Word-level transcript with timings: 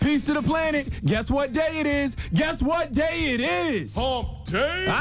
Peace 0.00 0.24
to 0.24 0.34
the 0.34 0.42
planet. 0.42 0.88
Guess 1.04 1.30
what 1.30 1.52
day 1.52 1.80
it 1.80 1.86
is? 1.86 2.16
Guess 2.32 2.62
what 2.62 2.92
day 2.92 3.34
it 3.34 3.40
is? 3.40 3.94
Hump 3.94 4.37
day. 4.50 4.86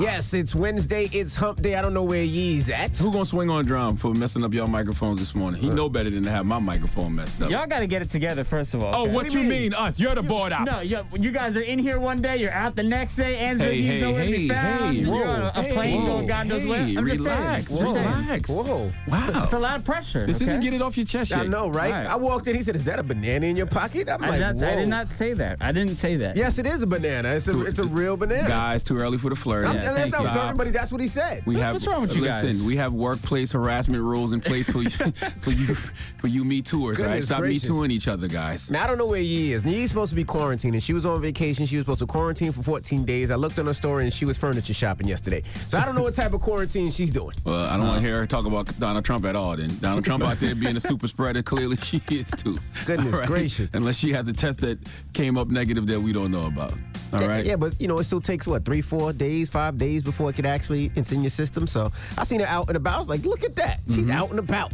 Yes, 0.00 0.34
it's 0.34 0.54
Wednesday. 0.54 1.08
It's 1.12 1.36
hump 1.36 1.62
day. 1.62 1.76
I 1.76 1.82
don't 1.82 1.94
know 1.94 2.02
where 2.02 2.24
Yee's 2.24 2.68
at. 2.68 2.96
Who 2.96 3.12
gonna 3.12 3.24
swing 3.24 3.48
on 3.48 3.64
drum 3.64 3.96
for 3.96 4.12
messing 4.12 4.44
up 4.44 4.52
y'all 4.52 4.66
microphones 4.66 5.18
this 5.18 5.34
morning? 5.34 5.60
He 5.60 5.68
know 5.68 5.88
better 5.88 6.10
than 6.10 6.24
to 6.24 6.30
have 6.30 6.46
my 6.46 6.58
microphone 6.58 7.14
messed 7.14 7.40
up. 7.40 7.50
Y'all 7.50 7.66
got 7.66 7.78
to 7.78 7.86
get 7.86 8.02
it 8.02 8.10
together, 8.10 8.42
first 8.42 8.74
of 8.74 8.82
all. 8.82 8.94
Oh, 8.94 9.02
okay? 9.02 9.12
what 9.12 9.32
you 9.32 9.42
mean? 9.42 9.72
Us? 9.72 10.00
You're 10.00 10.16
the 10.16 10.22
board 10.22 10.52
out. 10.52 10.64
No, 10.64 10.80
yo, 10.80 11.06
you 11.18 11.30
guys 11.30 11.56
are 11.56 11.62
in 11.62 11.78
here 11.78 12.00
one 12.00 12.20
day, 12.20 12.38
you're 12.38 12.50
out 12.50 12.74
the 12.74 12.82
next 12.82 13.16
day, 13.16 13.38
Angela, 13.38 13.70
Hey, 13.70 13.76
he's 13.76 13.86
hey, 13.86 14.00
nowhere 14.00 14.24
to 14.24 14.30
be 14.30 14.36
hey, 14.36 14.48
found. 14.48 14.96
hey, 14.96 15.02
you're 15.02 15.24
on 15.24 15.42
a, 15.42 15.52
a 15.54 15.72
plane 15.72 16.00
whoa, 16.00 16.06
going 16.06 16.26
God 16.26 16.46
knows 16.48 16.62
hey, 16.62 16.68
where. 16.68 16.80
I'm 16.80 17.06
just 17.06 17.20
relax, 17.20 17.70
saying. 17.70 17.84
Just 17.84 17.92
saying. 17.92 18.08
relax. 18.08 18.48
Whoa. 18.48 18.92
Wow. 19.08 19.42
It's 19.44 19.52
a 19.52 19.58
lot 19.58 19.76
of 19.76 19.84
pressure. 19.84 20.26
This 20.26 20.36
okay? 20.36 20.46
isn't 20.46 20.60
get 20.60 20.74
it 20.74 20.82
off 20.82 20.96
your 20.96 21.06
chest 21.06 21.30
yet. 21.30 21.40
I 21.40 21.46
know, 21.46 21.68
right? 21.68 21.92
Right. 21.92 22.06
I 22.06 22.16
walked 22.16 22.46
in. 22.46 22.56
He 22.56 22.62
said, 22.62 22.76
"Is 22.76 22.84
that 22.84 22.98
a 22.98 23.02
banana 23.02 23.46
in 23.46 23.56
your 23.56 23.66
pocket?" 23.66 24.08
I'm 24.08 24.22
I, 24.22 24.30
like, 24.30 24.38
did 24.38 24.60
not, 24.60 24.72
I 24.72 24.76
did 24.76 24.88
not 24.88 25.10
say 25.10 25.32
that. 25.34 25.58
I 25.60 25.72
didn't 25.72 25.96
say 25.96 26.16
that. 26.16 26.36
Yes, 26.36 26.58
it 26.58 26.66
is 26.66 26.82
a 26.84 26.86
banana. 26.86 27.30
It's 27.34 27.48
a, 27.48 27.60
it's 27.66 27.78
a 27.80 27.84
real 27.84 28.16
banana. 28.16 28.46
Guys, 28.46 28.84
too 28.84 28.96
early 28.98 29.18
for 29.18 29.30
the 29.30 29.36
flirt. 29.36 29.66
I'm, 29.66 29.74
Yeah, 29.76 29.88
and 29.88 29.96
that's 29.96 30.12
not 30.12 30.22
you. 30.22 30.28
for 30.28 30.38
everybody. 30.38 30.70
That's 30.70 30.92
what 30.92 31.00
he 31.00 31.08
said. 31.08 31.44
We 31.46 31.54
What- 31.54 31.62
have, 31.62 31.74
what's 31.74 31.86
wrong 31.86 32.02
with 32.02 32.14
you 32.14 32.22
listen, 32.22 32.46
guys? 32.46 32.62
we 32.62 32.76
have 32.76 32.92
workplace 32.92 33.50
harassment 33.52 34.02
rules 34.02 34.32
in 34.32 34.40
place 34.40 34.68
for 34.70 34.82
you, 34.82 34.90
for 35.40 35.50
you, 35.50 35.74
for 35.74 36.28
you 36.28 36.44
me 36.44 36.62
tours, 36.62 37.00
right? 37.00 37.22
Stop 37.22 37.40
gracious. 37.40 37.64
me 37.64 37.68
tooing 37.68 37.90
each 37.90 38.06
other, 38.08 38.28
guys. 38.28 38.70
Now 38.70 38.84
I 38.84 38.86
don't 38.86 38.98
know 38.98 39.06
where 39.06 39.20
Yee 39.20 39.52
is. 39.52 39.64
Yee's 39.64 39.88
supposed 39.88 40.10
to 40.10 40.16
be 40.16 40.24
quarantining. 40.24 40.80
She 40.82 40.92
was 40.92 41.04
on 41.06 41.20
vacation. 41.20 41.66
She 41.66 41.76
was 41.76 41.84
supposed 41.84 42.00
to 42.00 42.06
quarantine 42.06 42.52
for 42.52 42.62
14 42.62 43.04
days. 43.04 43.30
I 43.30 43.34
looked 43.36 43.58
on 43.58 43.66
her 43.66 43.74
story 43.74 44.04
and 44.04 44.12
she 44.12 44.24
was 44.24 44.36
furniture 44.36 44.74
shopping 44.74 45.08
yesterday. 45.08 45.42
So 45.68 45.78
I 45.78 45.84
don't 45.84 45.94
know 45.94 46.02
what 46.02 46.14
type 46.14 46.32
of 46.34 46.40
quarantine 46.40 46.90
she's 46.90 47.10
doing. 47.10 47.34
Well, 47.44 47.64
I 47.64 47.76
don't 47.76 47.86
want 47.86 48.00
to 48.02 48.06
hear 48.06 48.18
her 48.18 48.26
talk 48.26 48.46
about 48.46 48.78
Donald 48.78 49.04
Trump 49.04 49.24
at 49.24 49.34
all. 49.36 49.56
Then 49.56 49.76
Donald 49.78 50.04
Trump 50.04 50.22
out 50.24 50.38
there 50.38 50.54
being 50.54 50.76
a 50.76 50.80
super 50.80 51.08
spreader, 51.08 51.42
clearly 51.42 51.76
she 51.76 52.02
is 52.10 52.30
too. 52.30 52.58
Goodness 52.86 53.14
All 53.14 53.20
right? 53.20 53.28
gracious. 53.28 53.70
Unless 53.72 53.98
she 53.98 54.12
has 54.12 54.28
a 54.28 54.32
test 54.32 54.60
that 54.60 54.78
came 55.14 55.38
up 55.38 55.48
negative 55.48 55.86
that 55.86 56.00
we 56.00 56.12
don't 56.12 56.30
know 56.30 56.46
about. 56.46 56.73
All 57.22 57.28
right. 57.28 57.44
Yeah, 57.44 57.56
but 57.56 57.80
you 57.80 57.88
know, 57.88 57.98
it 57.98 58.04
still 58.04 58.20
takes 58.20 58.46
what 58.46 58.64
three, 58.64 58.80
four 58.80 59.12
days, 59.12 59.48
five 59.48 59.78
days 59.78 60.02
before 60.02 60.30
it 60.30 60.34
could 60.34 60.46
actually 60.46 60.90
it's 60.96 61.12
in 61.12 61.22
your 61.22 61.30
system. 61.30 61.66
So 61.66 61.92
I 62.18 62.24
seen 62.24 62.40
her 62.40 62.46
out 62.46 62.68
and 62.68 62.76
about. 62.76 62.96
I 62.96 62.98
was 62.98 63.08
like, 63.08 63.24
look 63.24 63.44
at 63.44 63.56
that. 63.56 63.80
She's 63.88 63.98
Mm-hmm. 63.98 64.10
out 64.10 64.30
and 64.30 64.38
about. 64.38 64.72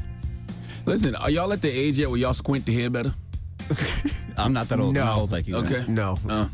Listen, 0.86 1.14
are 1.16 1.30
y'all 1.30 1.52
at 1.52 1.60
the 1.62 1.70
age 1.70 1.98
yet 1.98 2.08
where 2.10 2.18
y'all 2.18 2.34
squint 2.34 2.64
to 2.66 2.72
hear 2.72 2.88
better? 2.90 3.14
I'm 4.36 4.52
not 4.52 4.68
that 4.68 4.80
old. 4.80 4.94
No. 4.94 5.02
I'm 5.02 5.18
old 5.18 5.32
like 5.32 5.46
you. 5.46 5.54
man. 5.60 5.66
Okay. 5.72 5.84
No. 5.92 6.18
Uh, 6.28 6.48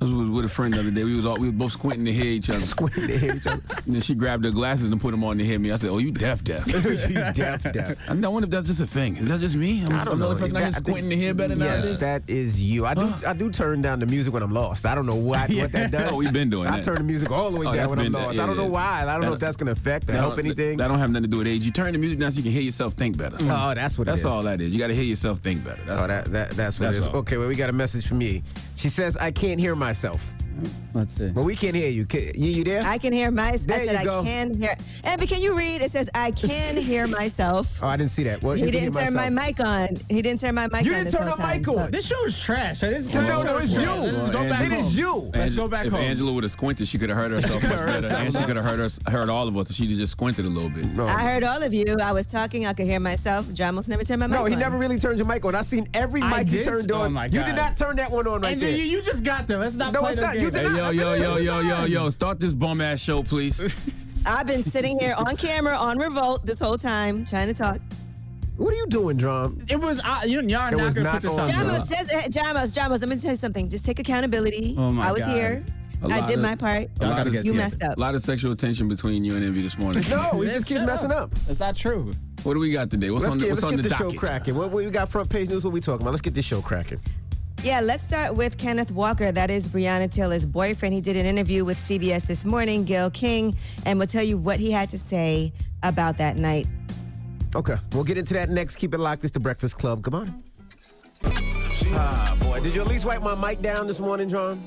I 0.00 0.04
was 0.04 0.28
with 0.28 0.44
a 0.44 0.48
friend 0.48 0.74
the 0.74 0.80
other 0.80 0.90
day. 0.90 1.04
We 1.04 1.14
was 1.16 1.24
all 1.24 1.36
we 1.38 1.46
were 1.46 1.52
both 1.52 1.72
squinting 1.72 2.04
to 2.04 2.12
hear 2.12 2.26
each 2.26 2.50
other. 2.50 2.60
Squinting 2.74 3.06
to 3.06 3.18
hear 3.18 3.34
each 3.36 3.46
other. 3.46 3.62
And 3.86 3.94
then 3.94 4.02
she 4.02 4.14
grabbed 4.14 4.44
her 4.44 4.50
glasses 4.50 4.90
and 4.92 5.00
put 5.00 5.10
them 5.12 5.24
on 5.24 5.38
to 5.38 5.44
hear 5.44 5.58
me. 5.58 5.72
I 5.72 5.76
said, 5.76 5.90
"Oh, 5.90 5.98
you 5.98 6.10
deaf, 6.10 6.44
deaf." 6.44 6.66
you 6.66 7.14
deaf, 7.32 7.62
deaf. 7.72 7.96
I 8.08 8.14
mean, 8.14 8.24
I 8.24 8.28
wonder 8.28 8.44
if 8.46 8.50
that's 8.50 8.66
just 8.66 8.80
a 8.80 8.86
thing. 8.86 9.16
Is 9.16 9.28
that 9.28 9.40
just 9.40 9.56
me? 9.56 9.82
I'm, 9.84 9.92
I 9.92 10.04
don't 10.04 10.14
I'm 10.14 10.18
the 10.18 10.24
know. 10.24 10.30
only 10.32 10.40
person 10.40 10.54
That- 10.54 10.62
out 10.62 10.68
I 10.68 10.70
think- 10.72 10.86
squinting 10.86 11.10
to 11.10 11.16
hear 11.16 11.34
better 11.34 11.54
yes, 11.54 11.82
nowadays. 11.84 12.00
that 12.00 12.22
is 12.28 12.60
you. 12.62 12.84
I 12.84 12.94
do. 12.94 13.12
I 13.26 13.32
do 13.32 13.50
turn 13.50 13.80
down 13.80 14.00
the 14.00 14.06
music 14.06 14.32
when 14.34 14.42
I'm 14.42 14.52
lost. 14.52 14.84
I 14.84 14.94
don't 14.94 15.06
know 15.06 15.14
what 15.14 15.48
what 15.50 15.72
that 15.72 15.90
does. 15.92 16.12
Oh, 16.12 16.16
we've 16.16 16.32
been 16.32 16.50
doing 16.50 16.64
that. 16.64 16.74
I 16.74 16.76
that. 16.78 16.84
turn 16.84 16.96
the 16.96 17.04
music 17.04 17.30
all 17.30 17.50
the 17.50 17.58
way 17.58 17.66
Oh, 17.66 17.74
down 17.74 17.90
when 17.90 17.98
I'm 18.00 18.04
been 18.06 18.12
that. 18.12 18.18
lost. 18.26 18.36
Yeah, 18.36 18.42
I 18.44 18.46
don't 18.46 18.56
know 18.58 18.66
why. 18.66 19.02
I 19.06 19.12
don't 19.12 19.22
know 19.22 19.32
if 19.32 19.38
that's 19.38 19.56
gonna 19.56 19.72
affect 19.72 20.10
or 20.10 20.14
help 20.14 20.38
anything. 20.38 20.76
That 20.78 20.88
don't 20.88 20.98
have 20.98 21.10
nothing 21.10 21.24
to 21.24 21.28
do 21.28 21.38
with 21.38 21.46
age. 21.46 21.62
You 21.64 21.70
turn 21.70 21.92
the 21.92 21.98
music 21.98 22.18
down 22.18 22.32
so 22.32 22.36
you 22.38 22.42
can 22.42 22.52
hear 22.52 22.62
yourself 22.62 22.94
think 22.94 23.16
better. 23.16 23.36
Oh, 23.40 23.72
that's 23.74 23.96
what 23.96 24.06
That's 24.06 24.24
all 24.24 24.42
that 24.44 24.60
is. 24.60 24.72
You 24.72 24.78
got 24.78 24.88
to 24.88 24.94
hear 24.94 25.04
yourself 25.04 25.38
think 25.38 25.64
better. 25.64 25.80
That's 25.86 25.98
Oh, 25.98 26.02
all. 26.02 26.08
that, 26.08 26.49
that 26.50 26.56
that's 26.56 26.78
what 26.78 26.86
That's 26.86 26.98
it 26.98 27.00
is. 27.00 27.06
all. 27.08 27.16
Okay, 27.16 27.36
well, 27.36 27.48
we 27.48 27.54
got 27.54 27.70
a 27.70 27.72
message 27.72 28.06
from 28.06 28.20
Yee. 28.20 28.42
She 28.76 28.88
says, 28.88 29.16
"I 29.16 29.30
can't 29.30 29.58
hear 29.60 29.74
myself." 29.74 30.32
Mm-hmm. 30.60 30.98
Let's 30.98 31.14
see. 31.14 31.28
But 31.28 31.42
we 31.44 31.56
can't 31.56 31.74
hear 31.74 31.88
you. 31.88 32.04
Can, 32.06 32.32
Yee, 32.34 32.52
you 32.52 32.64
there? 32.64 32.82
I 32.84 32.98
can 32.98 33.12
hear 33.12 33.30
my. 33.30 33.52
There 33.56 33.76
I 33.80 33.86
said 33.86 34.02
you 34.04 34.10
I 34.10 34.22
can 34.24 34.54
hear. 34.60 34.76
Abby, 35.04 35.26
can 35.26 35.40
you 35.40 35.56
read? 35.56 35.82
It 35.82 35.90
says 35.90 36.10
I 36.14 36.30
can 36.32 36.76
hear 36.76 37.06
myself. 37.20 37.80
oh, 37.82 37.86
I 37.88 37.96
didn't 37.96 38.10
see 38.10 38.24
that. 38.24 38.42
Well, 38.42 38.54
he 38.54 38.64
you 38.64 38.70
didn't 38.70 38.94
hear 38.94 39.04
turn 39.04 39.14
my 39.14 39.30
mic 39.30 39.60
on. 39.60 39.88
He 40.08 40.22
didn't 40.22 40.40
turn 40.40 40.54
my 40.54 40.66
mic 40.68 40.84
You 40.84 40.92
on. 40.92 40.98
didn't 40.98 41.04
this 41.12 41.14
turn 41.14 41.24
the 41.30 41.36
mic 41.46 41.64
time. 41.64 41.78
on. 41.78 41.90
This 41.90 42.06
show 42.06 42.24
is 42.24 42.38
trash. 42.38 42.80
This 42.80 43.06
is 43.06 43.14
No, 43.14 43.42
no, 43.42 43.58
it's 43.58 43.72
you. 43.72 43.80
Let's 43.90 44.16
just 44.16 44.32
go 44.32 44.40
Well, 44.40 44.50
back 44.50 44.62
It 44.66 44.72
home. 44.72 44.84
is 44.84 44.96
you. 44.98 45.14
Let's 45.32 45.36
Ange- 45.36 45.56
go 45.56 45.68
back 45.68 45.86
if 45.86 45.92
home. 45.92 46.00
Angela 46.02 46.32
would 46.32 46.44
have 46.44 46.52
squinted, 46.52 46.88
she 46.88 46.98
could 46.98 47.08
have 47.08 47.18
heard 47.18 47.30
herself 47.30 47.62
much 47.62 47.70
better, 47.72 48.14
and 48.16 48.34
she 48.34 48.42
could 48.44 48.56
have 48.56 48.64
heard 48.64 48.80
us, 48.80 48.98
heard 49.06 49.28
all 49.28 49.48
of 49.48 49.56
us 49.56 49.70
if 49.70 49.76
she 49.76 49.86
just 49.86 50.12
squinted 50.12 50.44
a 50.44 50.48
little 50.48 50.70
bit. 50.70 50.92
No. 50.94 51.06
I 51.06 51.22
heard 51.22 51.44
all 51.44 51.62
of 51.62 51.72
you. 51.72 51.84
I 52.02 52.12
was 52.12 52.26
talking. 52.26 52.66
I 52.66 52.72
could 52.72 52.86
hear 52.86 53.00
myself. 53.00 53.46
Jamos 53.46 53.88
never 53.88 54.02
turned 54.04 54.20
my 54.20 54.26
mic 54.26 54.36
No, 54.38 54.44
on. 54.44 54.50
he 54.50 54.56
never 54.56 54.76
really 54.76 54.98
turned 54.98 55.18
your 55.18 55.26
mic 55.26 55.44
on. 55.44 55.54
I 55.54 55.62
seen 55.62 55.88
every 55.94 56.20
mic 56.20 56.48
he 56.48 56.62
turned 56.62 56.90
Oh 56.92 57.02
on. 57.02 57.14
you 57.32 57.42
did 57.44 57.56
not 57.56 57.76
turn 57.76 57.96
that 57.96 58.10
one 58.10 58.26
on 58.26 58.40
right 58.40 58.58
there. 58.58 58.70
you, 58.70 58.84
you 58.84 59.02
just 59.02 59.22
got 59.22 59.46
there. 59.46 59.58
Let's 59.58 59.76
not 59.76 59.92
No, 59.92 60.00
play 60.00 60.12
it's 60.12 60.20
no 60.20 60.49
not. 60.52 60.62
You 60.62 60.68
games. 60.68 60.76
did 60.76 60.92
Hey, 60.92 60.96
yo, 60.96 61.14
yo, 61.14 61.36
yo, 61.36 61.60
yo, 61.60 61.60
yo, 61.60 61.84
yo, 61.84 62.10
start 62.10 62.38
this 62.40 62.52
bum 62.54 62.80
ass 62.80 63.00
show, 63.00 63.22
please. 63.22 63.74
I've 64.26 64.46
been 64.46 64.62
sitting 64.62 64.98
here 64.98 65.14
on 65.16 65.36
camera 65.36 65.76
on 65.76 65.98
Revolt 65.98 66.44
this 66.44 66.58
whole 66.60 66.76
time 66.76 67.24
trying 67.24 67.48
to 67.48 67.54
talk. 67.54 67.78
What 68.56 68.74
are 68.74 68.76
you 68.76 68.86
doing, 68.88 69.16
Drum? 69.16 69.58
It 69.70 69.80
was 69.80 70.00
uh, 70.04 70.20
you, 70.26 70.42
y'all 70.42 70.60
are 70.60 70.70
not 70.70 70.80
was 70.80 70.94
gonna 70.94 71.04
not 71.04 71.12
put 71.14 71.22
this 71.22 71.30
on 71.32 71.40
on. 71.40 71.46
Jamo. 71.46 71.70
Jamo. 71.70 71.78
Jamos, 71.78 71.88
just 71.88 72.12
uh, 72.12 72.42
Jamos, 72.42 72.74
Jamos. 72.76 73.00
Let 73.00 73.08
me 73.08 73.16
tell 73.16 73.30
you 73.30 73.36
something. 73.38 73.68
Just 73.70 73.86
take 73.86 73.98
accountability. 73.98 74.74
Oh 74.76 74.90
my 74.90 75.08
I 75.08 75.12
was 75.12 75.20
God. 75.20 75.34
here. 75.34 75.64
A 76.02 76.06
I 76.06 76.18
lot 76.18 76.28
did 76.28 76.36
of- 76.36 76.42
my 76.42 76.54
part. 76.56 76.88
A 77.00 77.06
lot 77.08 77.26
of, 77.26 77.44
You 77.44 77.54
messed 77.54 77.82
up. 77.82 77.96
A 77.96 78.00
lot 78.00 78.14
of 78.14 78.22
sexual 78.22 78.54
tension 78.56 78.88
between 78.88 79.24
you 79.24 79.34
and 79.36 79.44
Envy 79.44 79.62
this 79.62 79.78
morning. 79.78 80.02
No, 80.10 80.30
we 80.34 80.46
just 80.46 80.66
keeps 80.66 80.80
shut 80.80 80.86
messing 80.86 81.10
up. 81.12 81.34
That's 81.46 81.60
not 81.60 81.76
true. 81.76 82.14
What 82.42 82.54
do 82.54 82.60
we 82.60 82.72
got 82.72 82.90
today? 82.90 83.10
What's 83.10 83.24
Let's 83.24 83.32
on 83.34 83.38
the, 83.38 83.44
get, 83.44 83.50
what's 83.52 83.62
let's 83.62 83.72
on 83.72 83.76
get 83.76 83.82
the 83.82 83.88
the 83.90 83.94
show 83.94 84.10
cracking. 84.12 84.54
What, 84.54 84.70
what 84.70 84.84
we 84.84 84.90
got 84.90 85.10
front 85.10 85.28
page 85.28 85.48
news? 85.50 85.62
What 85.64 85.72
we 85.74 85.80
talking 85.80 86.02
about? 86.02 86.10
Let's 86.12 86.22
get 86.22 86.34
this 86.34 86.44
show 86.46 86.62
cracking. 86.62 87.00
Yeah, 87.62 87.80
let's 87.80 88.02
start 88.02 88.34
with 88.34 88.56
Kenneth 88.56 88.90
Walker. 88.90 89.30
That 89.30 89.50
is 89.50 89.68
Breonna 89.68 90.10
Taylor's 90.10 90.46
boyfriend. 90.46 90.94
He 90.94 91.02
did 91.02 91.14
an 91.16 91.26
interview 91.26 91.62
with 91.64 91.76
CBS 91.76 92.22
this 92.26 92.46
morning, 92.46 92.84
Gail 92.84 93.10
King, 93.10 93.54
and 93.84 93.98
we'll 93.98 94.08
tell 94.08 94.22
you 94.22 94.38
what 94.38 94.58
he 94.58 94.70
had 94.70 94.88
to 94.90 94.98
say 94.98 95.52
about 95.82 96.16
that 96.18 96.36
night. 96.36 96.66
Okay, 97.54 97.76
we'll 97.92 98.04
get 98.04 98.16
into 98.16 98.32
that 98.34 98.48
next. 98.48 98.76
Keep 98.76 98.94
it 98.94 98.98
locked. 98.98 99.24
It's 99.24 99.32
the 99.32 99.40
Breakfast 99.40 99.76
Club. 99.78 100.02
Come 100.02 100.14
on. 100.14 100.42
Ah, 101.92 102.34
boy. 102.40 102.60
Did 102.60 102.74
you 102.74 102.80
at 102.80 102.86
least 102.88 103.04
wipe 103.04 103.20
my 103.20 103.34
mic 103.34 103.60
down 103.60 103.86
this 103.86 104.00
morning, 104.00 104.30
John? 104.30 104.62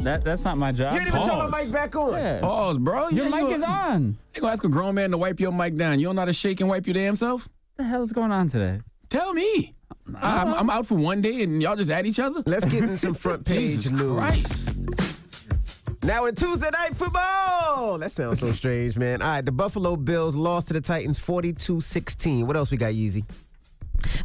That 0.00 0.24
that's 0.24 0.44
not 0.44 0.56
my 0.56 0.72
job. 0.72 0.94
You 0.94 1.00
didn't 1.00 1.14
even 1.16 1.28
turn 1.28 1.50
my 1.50 1.62
mic 1.62 1.72
back 1.72 1.94
on. 1.96 2.12
Yeah. 2.12 2.40
Pause, 2.40 2.78
bro. 2.78 3.08
Your 3.08 3.24
Yeah, 3.26 3.30
mic 3.30 3.40
you 3.40 3.50
is 3.56 3.62
on. 3.62 4.16
You 4.34 4.40
gonna 4.40 4.52
ask 4.54 4.64
a 4.64 4.68
grown 4.68 4.94
man 4.94 5.10
to 5.10 5.18
wipe 5.18 5.38
your 5.40 5.52
mic 5.52 5.76
down? 5.76 5.98
You 5.98 6.06
don't 6.06 6.14
know 6.14 6.22
how 6.22 6.26
to 6.26 6.32
shake 6.32 6.60
and 6.60 6.68
wipe 6.70 6.86
your 6.86 6.94
damn 6.94 7.16
self? 7.16 7.42
What 7.76 7.84
the 7.84 7.90
hell 7.90 8.02
is 8.04 8.12
going 8.12 8.32
on 8.32 8.48
today? 8.48 8.80
Tell 9.10 9.34
me. 9.34 9.74
I, 10.16 10.42
I'm, 10.42 10.54
I'm 10.54 10.70
out 10.70 10.86
for 10.86 10.94
one 10.94 11.20
day 11.20 11.42
and 11.42 11.62
y'all 11.62 11.76
just 11.76 11.90
at 11.90 12.06
each 12.06 12.18
other. 12.18 12.42
Let's 12.46 12.66
get 12.66 12.84
in 12.84 12.96
some 12.96 13.14
front 13.14 13.44
page 13.44 13.90
news. 13.90 14.16
Christ. 14.16 14.78
Now 16.02 16.26
in 16.26 16.34
Tuesday 16.34 16.70
night 16.70 16.96
football. 16.96 17.98
That 17.98 18.12
sounds 18.12 18.40
so 18.40 18.52
strange, 18.52 18.96
man. 18.96 19.20
All 19.20 19.28
right, 19.28 19.44
the 19.44 19.52
Buffalo 19.52 19.96
Bills 19.96 20.34
lost 20.34 20.68
to 20.68 20.72
the 20.72 20.80
Titans 20.80 21.18
42-16. 21.18 22.44
What 22.44 22.56
else 22.56 22.70
we 22.70 22.76
got, 22.76 22.94
Yeezy? 22.94 23.24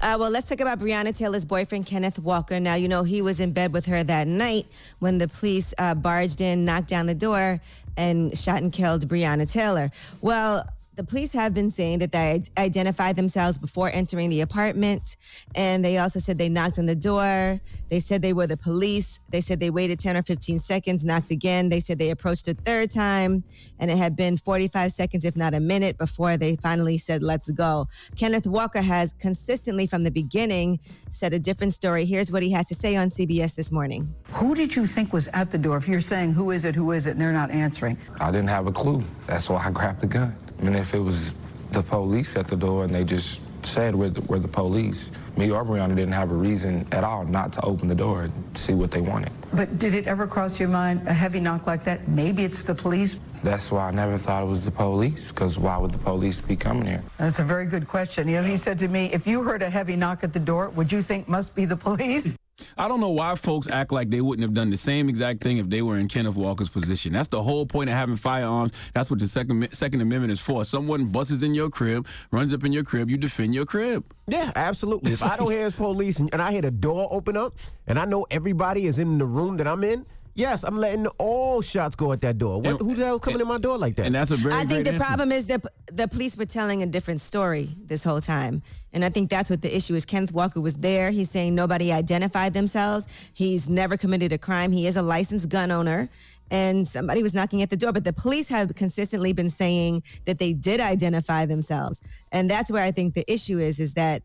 Uh, 0.01 0.15
well, 0.19 0.29
let's 0.29 0.47
talk 0.47 0.59
about 0.59 0.79
Breonna 0.79 1.15
Taylor's 1.17 1.45
boyfriend, 1.45 1.85
Kenneth 1.85 2.19
Walker. 2.19 2.59
Now, 2.59 2.75
you 2.75 2.87
know, 2.87 3.03
he 3.03 3.21
was 3.21 3.39
in 3.39 3.51
bed 3.53 3.73
with 3.73 3.85
her 3.87 4.03
that 4.03 4.27
night 4.27 4.67
when 4.99 5.17
the 5.17 5.27
police 5.27 5.73
uh, 5.77 5.95
barged 5.95 6.41
in, 6.41 6.63
knocked 6.63 6.87
down 6.87 7.05
the 7.07 7.15
door, 7.15 7.59
and 7.97 8.37
shot 8.37 8.61
and 8.61 8.71
killed 8.71 9.07
Breonna 9.07 9.51
Taylor. 9.51 9.91
Well, 10.21 10.65
the 10.95 11.03
police 11.03 11.33
have 11.33 11.53
been 11.53 11.71
saying 11.71 11.99
that 11.99 12.11
they 12.11 12.43
identified 12.57 13.15
themselves 13.15 13.57
before 13.57 13.89
entering 13.91 14.29
the 14.29 14.41
apartment. 14.41 15.17
And 15.55 15.83
they 15.83 15.97
also 15.97 16.19
said 16.19 16.37
they 16.37 16.49
knocked 16.49 16.77
on 16.77 16.85
the 16.85 16.95
door. 16.95 17.59
They 17.89 17.99
said 17.99 18.21
they 18.21 18.33
were 18.33 18.47
the 18.47 18.57
police. 18.57 19.19
They 19.29 19.41
said 19.41 19.59
they 19.59 19.71
waited 19.71 19.99
10 19.99 20.17
or 20.17 20.23
15 20.23 20.59
seconds, 20.59 21.03
knocked 21.03 21.31
again. 21.31 21.69
They 21.69 21.79
said 21.79 21.97
they 21.97 22.11
approached 22.11 22.47
a 22.47 22.53
third 22.53 22.91
time, 22.91 23.43
and 23.79 23.89
it 23.89 23.97
had 23.97 24.15
been 24.15 24.37
45 24.37 24.91
seconds, 24.91 25.25
if 25.25 25.35
not 25.35 25.53
a 25.53 25.59
minute, 25.59 25.97
before 25.97 26.37
they 26.37 26.55
finally 26.57 26.97
said, 26.97 27.23
let's 27.23 27.49
go. 27.51 27.87
Kenneth 28.15 28.45
Walker 28.45 28.81
has 28.81 29.13
consistently 29.13 29.87
from 29.87 30.03
the 30.03 30.11
beginning 30.11 30.79
said 31.11 31.33
a 31.33 31.39
different 31.39 31.73
story. 31.73 32.05
Here's 32.05 32.31
what 32.31 32.43
he 32.43 32.51
had 32.51 32.67
to 32.67 32.75
say 32.75 32.95
on 32.95 33.07
CBS 33.07 33.55
this 33.55 33.71
morning. 33.71 34.13
Who 34.31 34.53
did 34.53 34.75
you 34.75 34.85
think 34.85 35.13
was 35.13 35.27
at 35.29 35.49
the 35.49 35.57
door? 35.57 35.77
If 35.77 35.87
you're 35.87 36.01
saying, 36.01 36.33
who 36.33 36.51
is 36.51 36.65
it, 36.65 36.75
who 36.75 36.91
is 36.91 37.07
it, 37.07 37.11
and 37.11 37.21
they're 37.21 37.33
not 37.33 37.51
answering. 37.51 37.97
I 38.19 38.31
didn't 38.31 38.49
have 38.49 38.67
a 38.67 38.71
clue. 38.71 39.03
That's 39.27 39.49
why 39.49 39.63
I 39.65 39.71
grabbed 39.71 40.01
the 40.01 40.07
gun. 40.07 40.35
I 40.63 40.65
mean, 40.65 40.75
if 40.75 40.93
it 40.93 40.99
was 40.99 41.33
the 41.71 41.83
police 41.83 42.37
at 42.37 42.47
the 42.47 42.55
door 42.55 42.85
and 42.85 42.93
they 42.93 43.03
just 43.03 43.41
said 43.63 43.93
we're 43.93 44.09
the, 44.09 44.21
we're 44.21 44.39
the 44.39 44.47
police, 44.47 45.11
me 45.35 45.51
or 45.51 45.65
Breonna 45.65 45.93
didn't 45.93 46.13
have 46.13 46.31
a 46.31 46.35
reason 46.35 46.87
at 46.93 47.03
all 47.03 47.25
not 47.25 47.51
to 47.53 47.65
open 47.65 47.89
the 47.89 47.95
door 47.95 48.23
and 48.23 48.57
see 48.57 48.73
what 48.73 48.89
they 48.89 49.01
wanted. 49.01 49.33
But 49.51 49.77
did 49.77 49.93
it 49.93 50.07
ever 50.07 50.25
cross 50.25 50.61
your 50.61 50.69
mind, 50.69 51.05
a 51.05 51.13
heavy 51.13 51.41
knock 51.41 51.67
like 51.67 51.83
that? 51.83 52.07
Maybe 52.07 52.45
it's 52.45 52.61
the 52.61 52.73
police? 52.73 53.19
That's 53.43 53.73
why 53.73 53.89
I 53.89 53.91
never 53.91 54.17
thought 54.17 54.41
it 54.41 54.45
was 54.45 54.63
the 54.63 54.71
police, 54.71 55.33
because 55.33 55.59
why 55.59 55.75
would 55.75 55.91
the 55.91 55.97
police 55.97 56.39
be 56.39 56.55
coming 56.55 56.85
here? 56.85 57.03
That's 57.17 57.39
a 57.39 57.43
very 57.43 57.65
good 57.65 57.85
question. 57.85 58.29
You 58.29 58.41
know, 58.41 58.47
he 58.47 58.55
said 58.55 58.79
to 58.79 58.87
me, 58.87 59.11
if 59.11 59.27
you 59.27 59.43
heard 59.43 59.63
a 59.63 59.69
heavy 59.69 59.97
knock 59.97 60.23
at 60.23 60.31
the 60.31 60.39
door, 60.39 60.69
would 60.69 60.93
you 60.93 61.01
think 61.01 61.27
must 61.27 61.53
be 61.55 61.65
the 61.65 61.75
police? 61.75 62.37
I 62.77 62.87
don't 62.87 62.99
know 62.99 63.09
why 63.09 63.35
folks 63.35 63.67
act 63.67 63.91
like 63.91 64.09
they 64.09 64.21
wouldn't 64.21 64.43
have 64.43 64.53
done 64.53 64.69
the 64.69 64.77
same 64.77 65.09
exact 65.09 65.41
thing 65.41 65.57
if 65.57 65.69
they 65.69 65.81
were 65.81 65.97
in 65.97 66.07
Kenneth 66.07 66.35
Walker's 66.35 66.69
position. 66.69 67.13
That's 67.13 67.29
the 67.29 67.43
whole 67.43 67.65
point 67.65 67.89
of 67.89 67.95
having 67.95 68.15
firearms. 68.15 68.71
That's 68.93 69.09
what 69.09 69.19
the 69.19 69.27
Second 69.27 69.71
Second 69.73 70.01
Amendment 70.01 70.31
is 70.31 70.39
for. 70.39 70.65
Someone 70.65 71.05
busts 71.05 71.43
in 71.43 71.53
your 71.53 71.69
crib, 71.69 72.07
runs 72.31 72.53
up 72.53 72.63
in 72.63 72.73
your 72.73 72.83
crib, 72.83 73.09
you 73.09 73.17
defend 73.17 73.53
your 73.55 73.65
crib. 73.65 74.03
Yeah, 74.27 74.51
absolutely. 74.55 75.11
If 75.13 75.23
I 75.23 75.37
don't 75.37 75.51
hear 75.51 75.69
police 75.71 76.19
and, 76.19 76.29
and 76.33 76.41
I 76.41 76.51
hear 76.51 76.61
the 76.61 76.71
door 76.71 77.07
open 77.11 77.35
up 77.35 77.55
and 77.87 77.99
I 77.99 78.05
know 78.05 78.25
everybody 78.31 78.85
is 78.85 78.99
in 78.99 79.17
the 79.17 79.25
room 79.25 79.57
that 79.57 79.67
I'm 79.67 79.83
in, 79.83 80.05
yes, 80.35 80.63
I'm 80.63 80.77
letting 80.77 81.07
all 81.17 81.61
shots 81.61 81.95
go 81.95 82.11
at 82.11 82.21
that 82.21 82.37
door. 82.37 82.61
What, 82.61 82.71
And- 82.71 82.79
who 82.81 82.95
the 82.95 83.05
hell 83.05 83.19
coming 83.19 83.41
in 83.41 83.47
my 83.47 83.57
door 83.57 83.77
like 83.77 83.95
that? 83.95 84.05
And 84.05 84.15
that's 84.15 84.31
a 84.31 84.35
very 84.35 84.53
I 84.55 84.59
think 84.59 84.69
great 84.69 84.83
the 84.85 84.93
answer. 84.93 85.05
problem 85.05 85.31
is 85.31 85.45
that 85.47 85.65
the 85.91 86.07
police 86.07 86.35
were 86.37 86.45
telling 86.45 86.83
a 86.83 86.85
different 86.85 87.21
story 87.21 87.69
this 87.85 88.03
whole 88.03 88.21
time. 88.21 88.61
And 88.93 89.03
I 89.03 89.09
think 89.09 89.29
that's 89.29 89.49
what 89.49 89.61
the 89.61 89.75
issue 89.75 89.95
is. 89.95 90.05
Kenneth 90.05 90.31
Walker 90.31 90.61
was 90.61 90.77
there. 90.77 91.11
He's 91.11 91.29
saying 91.29 91.55
nobody 91.55 91.91
identified 91.91 92.53
themselves. 92.53 93.07
He's 93.33 93.67
never 93.69 93.97
committed 93.97 94.31
a 94.31 94.37
crime. 94.37 94.71
He 94.71 94.87
is 94.87 94.97
a 94.97 95.01
licensed 95.01 95.49
gun 95.49 95.71
owner. 95.71 96.09
And 96.51 96.87
somebody 96.87 97.23
was 97.23 97.33
knocking 97.33 97.61
at 97.63 97.69
the 97.71 97.77
door. 97.77 97.91
But 97.91 98.03
the 98.03 98.13
police 98.13 98.47
have 98.49 98.75
consistently 98.75 99.33
been 99.33 99.49
saying 99.49 100.03
that 100.25 100.37
they 100.37 100.53
did 100.53 100.79
identify 100.79 101.45
themselves. 101.47 102.03
And 102.31 102.47
that's 102.49 102.69
where 102.69 102.83
I 102.83 102.91
think 102.91 103.15
the 103.15 103.23
issue 103.31 103.57
is, 103.59 103.79
is 103.79 103.93
that 103.95 104.21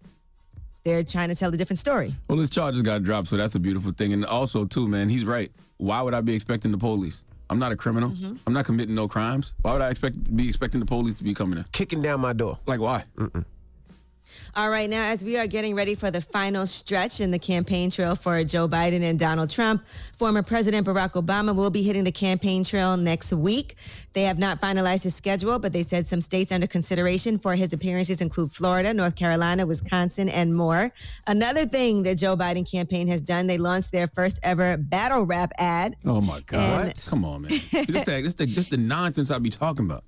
they're 0.85 1.03
trying 1.03 1.29
to 1.31 1.35
tell 1.35 1.53
a 1.53 1.57
different 1.57 1.79
story. 1.79 2.15
Well, 2.29 2.39
his 2.39 2.51
charges 2.51 2.83
got 2.83 3.03
dropped, 3.03 3.29
so 3.29 3.37
that's 3.37 3.55
a 3.55 3.59
beautiful 3.59 3.93
thing. 3.93 4.13
And 4.13 4.25
also, 4.27 4.65
too, 4.65 4.87
man, 4.89 5.09
he's 5.09 5.25
right. 5.25 5.51
Why 5.79 6.03
would 6.03 6.13
I 6.13 6.21
be 6.21 6.35
expecting 6.35 6.73
the 6.73 6.79
police? 6.79 7.23
I'm 7.51 7.59
not 7.59 7.73
a 7.73 7.77
criminal. 7.77 8.11
Mm-hmm. 8.11 8.37
I'm 8.47 8.53
not 8.53 8.67
committing 8.67 8.95
no 8.95 9.09
crimes. 9.09 9.55
Why 9.63 9.73
would 9.73 9.81
I 9.81 9.89
expect 9.89 10.37
be 10.37 10.49
expecting 10.49 10.81
the 10.81 10.87
police 10.87 11.15
to 11.15 11.25
be 11.25 11.35
coming 11.35 11.59
in? 11.59 11.65
Kicking 11.73 12.03
down 12.03 12.21
my 12.21 12.33
door. 12.33 12.59
Like 12.67 12.81
why? 12.81 13.05
All 14.57 14.71
right, 14.71 14.89
now 14.89 15.05
as 15.11 15.25
we 15.25 15.37
are 15.37 15.47
getting 15.47 15.75
ready 15.75 15.95
for 15.95 16.11
the 16.11 16.21
final 16.21 16.67
stretch 16.67 17.21
in 17.21 17.31
the 17.31 17.39
campaign 17.39 17.91
trail 17.91 18.15
for 18.17 18.43
Joe 18.45 18.69
Biden 18.69 19.03
and 19.03 19.19
Donald 19.19 19.51
Trump, 19.51 19.87
former 19.87 20.43
President 20.43 20.87
Barack 20.87 21.13
Obama 21.13 21.55
will 21.55 21.71
be 21.71 21.83
hitting 21.83 22.05
the 22.05 22.13
campaign 22.13 22.65
trail 22.65 22.97
next 22.97 23.33
week. 23.33 23.77
They 24.13 24.23
have 24.23 24.39
not 24.39 24.61
finalized 24.61 25.03
his 25.05 25.15
schedule, 25.15 25.59
but 25.59 25.73
they 25.73 25.83
said 25.83 26.07
some 26.07 26.21
states 26.21 26.51
under 26.53 26.67
consideration 26.67 27.39
for 27.39 27.55
his 27.55 27.73
appearances 27.73 28.21
include 28.21 28.53
Florida, 28.53 28.93
North 28.95 29.17
Carolina, 29.17 29.67
Wisconsin, 29.67 30.29
and 30.29 30.55
more. 30.55 30.93
Another 31.27 31.67
thing 31.67 32.03
that 32.05 32.17
Joe 32.17 32.37
Biden 32.37 32.69
campaign 32.71 33.09
has 33.09 33.21
done, 33.23 33.47
they 33.47 33.59
launched 33.59 33.93
their 33.93 34.09
first 34.09 34.39
ever 34.43 34.77
battle 34.77 35.25
rap 35.25 35.53
ad. 35.59 35.97
Oh 36.05 36.21
my 36.21 36.41
God! 36.41 36.87
And- 36.87 37.05
Come 37.07 37.25
on, 37.25 37.43
man. 37.43 37.51
this, 37.51 37.71
the, 37.71 38.21
this, 38.23 38.35
the, 38.35 38.47
this 38.47 38.69
the 38.69 38.77
nonsense 38.77 39.31
I 39.31 39.39
be 39.39 39.51
talking 39.51 39.85
about. 39.85 40.05